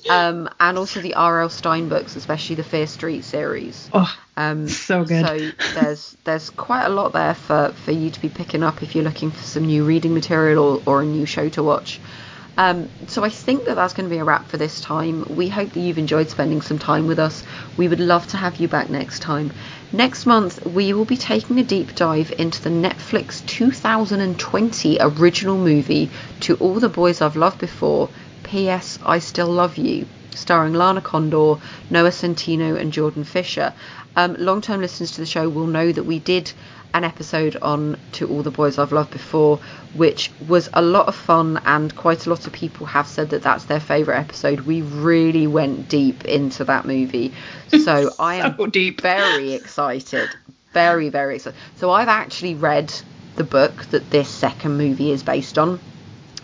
Um, 0.09 0.49
and 0.59 0.77
also 0.77 1.01
the 1.01 1.15
R.L. 1.15 1.49
Stine 1.49 1.89
books, 1.89 2.15
especially 2.15 2.55
the 2.55 2.63
Fear 2.63 2.87
Street 2.87 3.23
series. 3.23 3.89
Oh, 3.93 4.13
Um, 4.37 4.67
So 4.67 5.03
good. 5.05 5.25
So 5.25 5.51
there's 5.81 6.17
there's 6.23 6.49
quite 6.51 6.85
a 6.85 6.89
lot 6.89 7.13
there 7.13 7.33
for, 7.33 7.73
for 7.83 7.91
you 7.91 8.09
to 8.11 8.21
be 8.21 8.29
picking 8.29 8.63
up 8.63 8.83
if 8.83 8.95
you're 8.95 9.03
looking 9.03 9.31
for 9.31 9.41
some 9.43 9.65
new 9.65 9.83
reading 9.85 10.13
material 10.13 10.81
or, 10.85 10.97
or 10.97 11.01
a 11.01 11.05
new 11.05 11.25
show 11.25 11.49
to 11.49 11.63
watch. 11.63 11.99
Um, 12.57 12.89
so 13.07 13.23
I 13.23 13.29
think 13.29 13.65
that 13.65 13.75
that's 13.75 13.93
going 13.93 14.09
to 14.09 14.13
be 14.13 14.19
a 14.19 14.23
wrap 14.23 14.49
for 14.49 14.57
this 14.57 14.81
time. 14.81 15.25
We 15.29 15.47
hope 15.47 15.71
that 15.71 15.79
you've 15.79 15.97
enjoyed 15.97 16.29
spending 16.29 16.61
some 16.61 16.77
time 16.77 17.07
with 17.07 17.19
us. 17.19 17.43
We 17.77 17.87
would 17.87 18.01
love 18.01 18.27
to 18.27 18.37
have 18.37 18.57
you 18.57 18.67
back 18.67 18.89
next 18.89 19.21
time. 19.21 19.53
Next 19.93 20.25
month 20.25 20.65
we 20.65 20.91
will 20.93 21.05
be 21.05 21.17
taking 21.17 21.59
a 21.59 21.63
deep 21.63 21.95
dive 21.95 22.33
into 22.37 22.61
the 22.61 22.69
Netflix 22.69 23.45
2020 23.45 24.97
original 24.99 25.57
movie 25.57 26.09
To 26.41 26.55
All 26.55 26.79
the 26.79 26.89
Boys 26.89 27.21
I've 27.21 27.37
Loved 27.37 27.59
Before. 27.59 28.09
P.S. 28.43 28.99
I 29.05 29.19
Still 29.19 29.47
Love 29.47 29.77
You 29.77 30.07
starring 30.39 30.73
Lana 30.73 31.01
Condor, 31.01 31.57
Noah 31.89 32.09
Centineo, 32.11 32.79
and 32.79 32.93
Jordan 32.93 33.23
Fisher. 33.23 33.73
Um, 34.15 34.35
Long 34.39 34.61
term 34.61 34.81
listeners 34.81 35.11
to 35.11 35.21
the 35.21 35.27
show 35.27 35.49
will 35.49 35.67
know 35.67 35.91
that 35.91 36.03
we 36.03 36.19
did 36.19 36.51
an 36.93 37.03
episode 37.03 37.55
on 37.61 37.97
To 38.13 38.27
All 38.29 38.41
the 38.41 38.51
Boys 38.51 38.77
I've 38.77 38.91
Loved 38.91 39.11
Before, 39.11 39.57
which 39.93 40.31
was 40.47 40.69
a 40.73 40.81
lot 40.81 41.07
of 41.07 41.15
fun, 41.15 41.61
and 41.65 41.95
quite 41.95 42.25
a 42.25 42.29
lot 42.29 42.47
of 42.47 42.53
people 42.53 42.85
have 42.87 43.07
said 43.07 43.29
that 43.29 43.43
that's 43.43 43.65
their 43.65 43.79
favourite 43.79 44.19
episode. 44.19 44.61
We 44.61 44.81
really 44.81 45.47
went 45.47 45.87
deep 45.87 46.25
into 46.25 46.63
that 46.65 46.85
movie. 46.85 47.33
So 47.83 48.13
I 48.17 48.35
am 48.35 48.71
deep. 48.71 49.01
very 49.01 49.53
excited. 49.53 50.29
Very, 50.73 51.09
very 51.09 51.35
excited. 51.35 51.57
So 51.75 51.91
I've 51.91 52.07
actually 52.07 52.55
read 52.55 52.91
the 53.35 53.43
book 53.43 53.85
that 53.91 54.09
this 54.09 54.27
second 54.27 54.77
movie 54.77 55.11
is 55.11 55.21
based 55.21 55.57
on. 55.57 55.79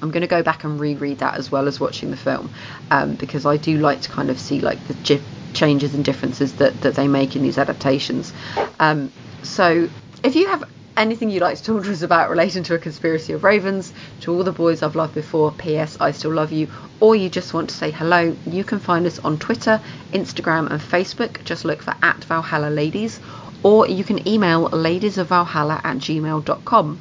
I'm 0.02 0.12
going 0.12 0.22
to 0.22 0.28
go 0.28 0.44
back 0.44 0.64
and 0.64 0.80
reread 0.80 1.20
that 1.20 1.36
as 1.36 1.52
well 1.52 1.68
as 1.68 1.80
watching 1.80 2.12
the 2.12 2.18
film 2.18 2.52
um, 2.92 3.16
because 3.16 3.46
I 3.46 3.58
do 3.58 3.80
like 3.80 4.02
to 4.02 4.10
kind 4.10 4.30
of 4.30 4.40
see 4.40 4.60
like 4.60 4.86
the 4.88 4.94
gi- 4.96 5.22
changes 5.54 5.96
and 5.96 6.06
differences 6.06 6.54
that, 6.58 6.80
that 6.82 6.96
they 6.96 7.08
make 7.08 7.36
in 7.36 7.42
these 7.42 7.58
adaptations. 7.58 8.32
Um, 8.80 9.12
so 9.42 9.90
if 10.26 10.36
you 10.36 10.48
have 10.48 10.64
anything 10.98 11.30
you'd 11.30 11.44
like 11.44 11.56
to 11.56 11.64
talk 11.64 11.84
to 11.84 11.92
us 11.92 12.02
about 12.02 12.32
relating 12.32 12.64
to 12.64 12.74
a 12.74 12.80
conspiracy 12.80 13.34
of 13.34 13.44
ravens, 13.44 13.94
to 14.22 14.34
all 14.34 14.44
the 14.44 14.52
boys 14.52 14.82
I've 14.82 14.96
loved 14.96 15.14
before, 15.14 15.52
P.S. 15.52 15.98
I 16.00 16.12
still 16.12 16.34
love 16.34 16.52
you, 16.52 16.68
or 17.00 17.16
you 17.16 17.30
just 17.30 17.54
want 17.54 17.70
to 17.70 17.76
say 17.76 17.92
hello, 17.92 18.36
you 18.48 18.64
can 18.64 18.80
find 18.80 19.06
us 19.06 19.20
on 19.20 19.38
Twitter, 19.38 19.80
Instagram, 20.14 20.72
and 20.72 20.82
Facebook. 20.82 21.44
Just 21.44 21.64
look 21.64 21.84
for 21.84 21.94
at 22.02 22.24
Valhalla 22.24 22.72
Ladies, 22.72 23.20
or 23.62 23.88
you 23.88 24.04
can 24.04 24.28
email 24.28 24.68
ladiesofvalhalla 24.70 25.86
at 25.86 25.98
gmail.com. 25.98 27.00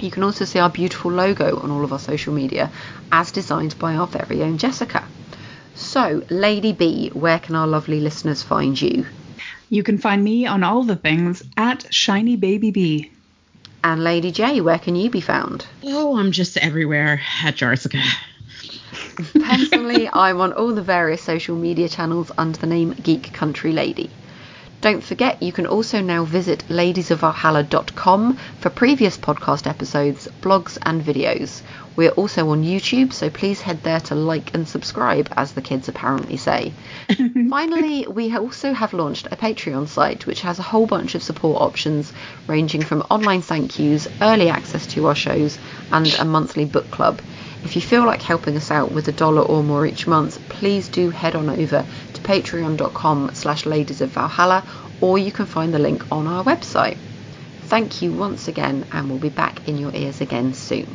You 0.00 0.10
can 0.10 0.24
also 0.24 0.44
see 0.44 0.58
our 0.58 0.70
beautiful 0.70 1.12
logo 1.12 1.60
on 1.60 1.70
all 1.70 1.84
of 1.84 1.92
our 1.92 2.00
social 2.00 2.34
media, 2.34 2.72
as 3.12 3.30
designed 3.30 3.78
by 3.78 3.94
our 3.94 4.08
very 4.08 4.42
own 4.42 4.58
Jessica. 4.58 5.04
So, 5.76 6.24
Lady 6.28 6.72
B, 6.72 7.10
where 7.10 7.38
can 7.38 7.54
our 7.54 7.68
lovely 7.68 8.00
listeners 8.00 8.42
find 8.42 8.80
you? 8.80 9.06
You 9.70 9.82
can 9.82 9.98
find 9.98 10.24
me 10.24 10.46
on 10.46 10.64
all 10.64 10.82
the 10.82 10.96
things 10.96 11.42
at 11.56 11.92
Shiny 11.92 12.36
Baby 12.36 12.70
Bee. 12.70 13.12
And 13.84 14.02
Lady 14.02 14.32
J, 14.32 14.60
where 14.60 14.78
can 14.78 14.96
you 14.96 15.10
be 15.10 15.20
found? 15.20 15.66
Oh, 15.84 16.18
I'm 16.18 16.32
just 16.32 16.56
everywhere 16.56 17.20
at 17.44 17.56
Jarsica. 17.56 18.02
Personally, 19.34 20.08
I'm 20.12 20.40
on 20.40 20.52
all 20.54 20.74
the 20.74 20.82
various 20.82 21.22
social 21.22 21.54
media 21.54 21.88
channels 21.88 22.32
under 22.38 22.58
the 22.58 22.66
name 22.66 22.94
Geek 22.94 23.32
Country 23.34 23.72
Lady. 23.72 24.10
Don't 24.80 25.02
forget, 25.02 25.42
you 25.42 25.52
can 25.52 25.66
also 25.66 26.00
now 26.00 26.24
visit 26.24 26.64
ladiesofvalhalla.com 26.68 28.38
for 28.60 28.70
previous 28.70 29.18
podcast 29.18 29.66
episodes, 29.66 30.28
blogs, 30.40 30.78
and 30.82 31.02
videos. 31.02 31.62
We 31.98 32.06
are 32.06 32.12
also 32.12 32.50
on 32.50 32.62
YouTube, 32.62 33.12
so 33.12 33.28
please 33.28 33.60
head 33.60 33.82
there 33.82 33.98
to 33.98 34.14
like 34.14 34.54
and 34.54 34.68
subscribe, 34.68 35.32
as 35.36 35.50
the 35.50 35.60
kids 35.60 35.88
apparently 35.88 36.36
say. 36.36 36.72
Finally, 37.50 38.06
we 38.06 38.32
also 38.36 38.72
have 38.72 38.92
launched 38.92 39.26
a 39.26 39.36
Patreon 39.36 39.88
site 39.88 40.24
which 40.24 40.42
has 40.42 40.60
a 40.60 40.70
whole 40.70 40.86
bunch 40.86 41.16
of 41.16 41.24
support 41.24 41.60
options 41.60 42.12
ranging 42.46 42.82
from 42.82 43.02
online 43.10 43.42
thank 43.42 43.80
yous, 43.80 44.06
early 44.20 44.48
access 44.48 44.86
to 44.94 45.08
our 45.08 45.16
shows, 45.16 45.58
and 45.90 46.14
a 46.20 46.24
monthly 46.24 46.64
book 46.64 46.88
club. 46.92 47.20
If 47.64 47.74
you 47.74 47.82
feel 47.82 48.06
like 48.06 48.22
helping 48.22 48.56
us 48.56 48.70
out 48.70 48.92
with 48.92 49.08
a 49.08 49.18
dollar 49.24 49.42
or 49.42 49.64
more 49.64 49.84
each 49.84 50.06
month, 50.06 50.38
please 50.48 50.86
do 50.86 51.10
head 51.10 51.34
on 51.34 51.50
over 51.50 51.84
to 52.12 52.20
patreon.com 52.22 53.34
slash 53.34 53.66
ladies 53.66 54.02
of 54.02 54.10
Valhalla 54.10 54.62
or 55.00 55.18
you 55.18 55.32
can 55.32 55.46
find 55.46 55.74
the 55.74 55.80
link 55.80 56.04
on 56.12 56.28
our 56.28 56.44
website. 56.44 56.98
Thank 57.62 58.02
you 58.02 58.12
once 58.12 58.46
again 58.46 58.86
and 58.92 59.10
we'll 59.10 59.18
be 59.18 59.30
back 59.30 59.66
in 59.66 59.78
your 59.78 59.92
ears 59.92 60.20
again 60.20 60.54
soon. 60.54 60.86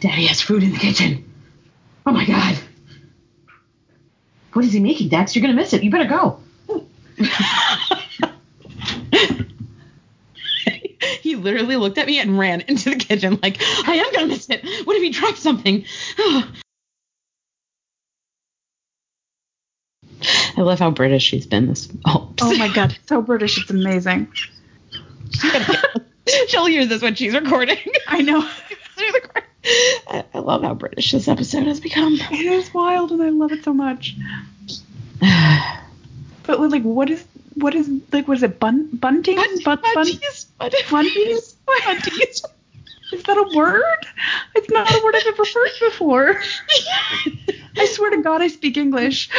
Daddy 0.00 0.26
has 0.26 0.40
food 0.40 0.62
in 0.62 0.72
the 0.72 0.78
kitchen. 0.78 1.30
Oh 2.06 2.12
my 2.12 2.24
god. 2.24 2.56
What 4.52 4.64
is 4.64 4.72
he 4.72 4.80
making, 4.80 5.08
Dax? 5.08 5.36
You're 5.36 5.42
gonna 5.42 5.54
miss 5.54 5.74
it. 5.74 5.84
You 5.84 5.90
better 5.90 6.08
go. 6.08 6.40
he 11.20 11.36
literally 11.36 11.76
looked 11.76 11.98
at 11.98 12.06
me 12.06 12.18
and 12.18 12.38
ran 12.38 12.62
into 12.62 12.88
the 12.90 12.96
kitchen 12.96 13.38
like, 13.42 13.58
I 13.86 13.96
am 13.96 14.12
gonna 14.12 14.26
miss 14.26 14.48
it. 14.48 14.64
What 14.86 14.96
if 14.96 15.02
he 15.02 15.10
dropped 15.10 15.38
something? 15.38 15.84
I 20.56 20.60
love 20.62 20.78
how 20.78 20.90
British 20.90 21.22
she's 21.24 21.46
been 21.46 21.66
this. 21.66 21.88
Oh, 22.06 22.32
Oh 22.40 22.56
my 22.56 22.68
god, 22.72 22.96
so 23.06 23.20
British, 23.22 23.58
it's 23.60 23.70
amazing. 23.70 24.28
She'll 26.48 26.66
hear 26.66 26.86
this 26.86 27.02
when 27.02 27.14
she's 27.14 27.34
recording. 27.34 27.78
I 28.06 28.20
know. 28.22 28.40
I, 30.08 30.24
I 30.34 30.38
love 30.38 30.62
how 30.62 30.74
British 30.74 31.12
this 31.12 31.28
episode 31.28 31.66
has 31.66 31.80
become. 31.80 32.14
It 32.14 32.46
is 32.46 32.72
wild 32.72 33.10
and 33.12 33.22
I 33.22 33.28
love 33.30 33.52
it 33.52 33.64
so 33.64 33.72
much. 33.72 34.16
But 36.44 36.58
like 36.70 36.82
what 36.82 37.10
is 37.10 37.24
what 37.54 37.74
is 37.74 37.88
like 38.12 38.26
Was 38.26 38.42
it 38.42 38.58
bun 38.58 38.88
bunting 38.94 39.36
Bunt- 39.36 39.62
Bun- 39.64 39.78
bun- 39.82 39.94
bunties, 39.94 40.46
bunt- 40.58 40.74
bunties 40.88 41.54
bunties. 41.66 42.44
is 43.12 43.22
that 43.24 43.36
a 43.36 43.56
word 43.56 44.06
it's 44.56 44.70
not 44.70 44.90
a 44.90 45.00
word 45.04 45.14
I've 45.14 45.26
ever 45.28 45.44
heard 45.44 45.70
before 45.80 46.40
I 47.76 47.86
swear 47.86 48.10
to 48.10 48.22
God 48.22 48.42
I 48.42 48.48
speak 48.48 48.76
English 48.78 49.30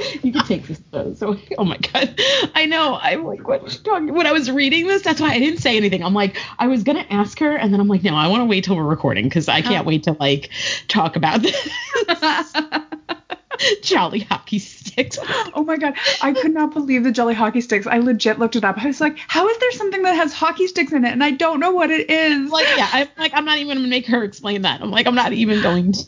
you 0.22 0.32
can 0.32 0.44
take 0.46 0.66
this. 0.66 0.80
So, 1.18 1.36
oh 1.58 1.64
my 1.64 1.76
god, 1.78 2.20
I 2.54 2.66
know. 2.66 2.98
I'm 3.00 3.24
like, 3.24 3.46
what 3.46 3.62
you 3.62 3.78
talking? 3.78 4.14
When 4.14 4.26
I 4.26 4.32
was 4.32 4.50
reading 4.50 4.86
this, 4.86 5.02
that's 5.02 5.20
why 5.20 5.30
I 5.30 5.38
didn't 5.38 5.60
say 5.60 5.76
anything. 5.76 6.02
I'm 6.02 6.14
like, 6.14 6.36
I 6.58 6.66
was 6.66 6.82
gonna 6.82 7.06
ask 7.10 7.38
her, 7.40 7.54
and 7.56 7.72
then 7.72 7.80
I'm 7.80 7.88
like, 7.88 8.02
no, 8.02 8.14
I 8.14 8.26
want 8.28 8.40
to 8.40 8.46
wait 8.46 8.64
till 8.64 8.76
we're 8.76 8.84
recording 8.84 9.24
because 9.24 9.48
I 9.48 9.60
can't 9.62 9.86
wait 9.86 10.04
to 10.04 10.12
like 10.18 10.50
talk 10.88 11.16
about 11.16 11.42
this. 11.42 11.56
Jolly 13.82 14.20
hockey 14.20 14.58
sticks. 14.58 15.18
oh 15.54 15.62
my 15.64 15.76
God 15.76 15.94
I 16.22 16.32
could 16.32 16.54
not 16.54 16.72
believe 16.72 17.04
the 17.04 17.12
jelly 17.12 17.34
hockey 17.34 17.60
sticks 17.60 17.86
I 17.86 17.98
legit 17.98 18.38
looked 18.38 18.56
it 18.56 18.64
up 18.64 18.78
I 18.78 18.86
was 18.86 19.02
like 19.02 19.18
how 19.18 19.46
is 19.48 19.58
there 19.58 19.72
something 19.72 20.02
that 20.04 20.14
has 20.14 20.32
hockey 20.32 20.66
sticks 20.66 20.92
in 20.92 21.04
it 21.04 21.12
and 21.12 21.22
I 21.22 21.32
don't 21.32 21.60
know 21.60 21.72
what 21.72 21.90
it 21.90 22.08
is 22.08 22.50
Like, 22.50 22.66
yeah, 22.76 22.88
I'm 22.90 23.08
like, 23.18 23.32
I'm 23.34 23.44
not 23.44 23.58
even 23.58 23.76
gonna 23.76 23.88
make 23.88 24.06
her 24.06 24.24
explain 24.24 24.62
that. 24.62 24.80
I'm 24.80 24.90
like, 24.90 25.06
I'm 25.06 25.14
not 25.14 25.34
even 25.34 25.60
going 25.60 25.92
to. 25.92 26.04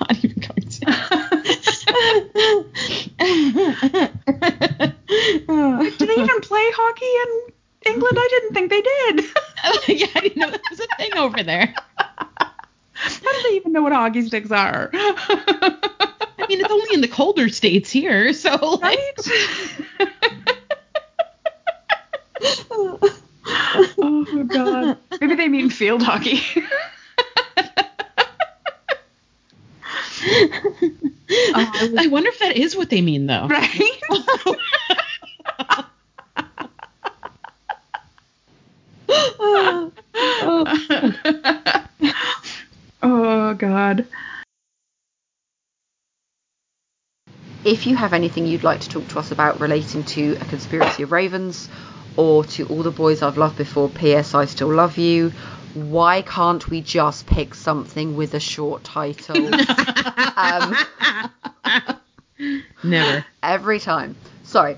Not 0.00 0.24
even 0.24 0.38
going 0.40 0.68
to. 0.68 1.58
do 5.98 6.06
they 6.06 6.14
even 6.14 6.40
play 6.40 6.70
hockey 6.74 7.12
in 7.22 7.92
England 7.92 8.16
I 8.18 8.28
didn't 8.30 8.54
think 8.54 8.70
they 8.70 8.82
did 8.82 9.24
oh, 9.64 9.82
yeah, 9.88 10.06
I 10.14 10.20
didn't 10.20 10.38
know 10.38 10.50
that 10.50 10.60
was 10.70 10.80
a 10.80 10.86
thing 10.96 11.14
over 11.16 11.42
there. 11.42 11.74
how 11.96 12.48
do 12.96 13.42
they 13.48 13.56
even 13.56 13.72
know 13.72 13.82
what 13.82 13.92
hockey 13.92 14.22
sticks 14.22 14.50
are 14.50 14.90
I 16.42 16.46
mean, 16.48 16.60
it's 16.60 16.72
only 16.72 16.94
in 16.94 17.00
the 17.02 17.08
colder 17.08 17.48
states 17.48 17.90
here, 17.90 18.32
so 18.32 18.78
like, 18.82 18.98
oh 23.98 24.44
god. 24.48 24.98
Maybe 25.20 25.34
they 25.36 25.48
mean 25.48 25.70
field 25.70 26.02
hockey. 26.02 26.40
Oh, 30.24 30.72
I 31.98 32.08
wonder 32.10 32.28
if 32.28 32.38
that 32.40 32.56
is 32.56 32.76
what 32.76 32.90
they 32.90 33.00
mean, 33.00 33.26
though. 33.26 33.48
right? 33.48 34.00
oh 43.02 43.54
god. 43.54 44.06
If 47.64 47.86
you 47.86 47.96
have 47.96 48.12
anything 48.12 48.46
you'd 48.46 48.64
like 48.64 48.80
to 48.80 48.88
talk 48.88 49.06
to 49.08 49.18
us 49.18 49.30
about 49.30 49.60
relating 49.60 50.02
to 50.04 50.36
A 50.40 50.44
Conspiracy 50.46 51.04
of 51.04 51.12
Ravens 51.12 51.68
or 52.16 52.44
to 52.44 52.66
All 52.66 52.82
the 52.82 52.90
Boys 52.90 53.22
I've 53.22 53.38
Loved 53.38 53.56
Before, 53.56 53.88
P.S. 53.88 54.34
I 54.34 54.46
Still 54.46 54.74
Love 54.74 54.98
You, 54.98 55.32
why 55.74 56.22
can't 56.22 56.68
we 56.68 56.80
just 56.80 57.26
pick 57.26 57.54
something 57.54 58.16
with 58.16 58.34
a 58.34 58.40
short 58.40 58.84
title? 58.84 59.36
um, 60.36 60.76
Never. 62.82 63.24
every 63.42 63.80
time. 63.80 64.16
Sorry. 64.44 64.70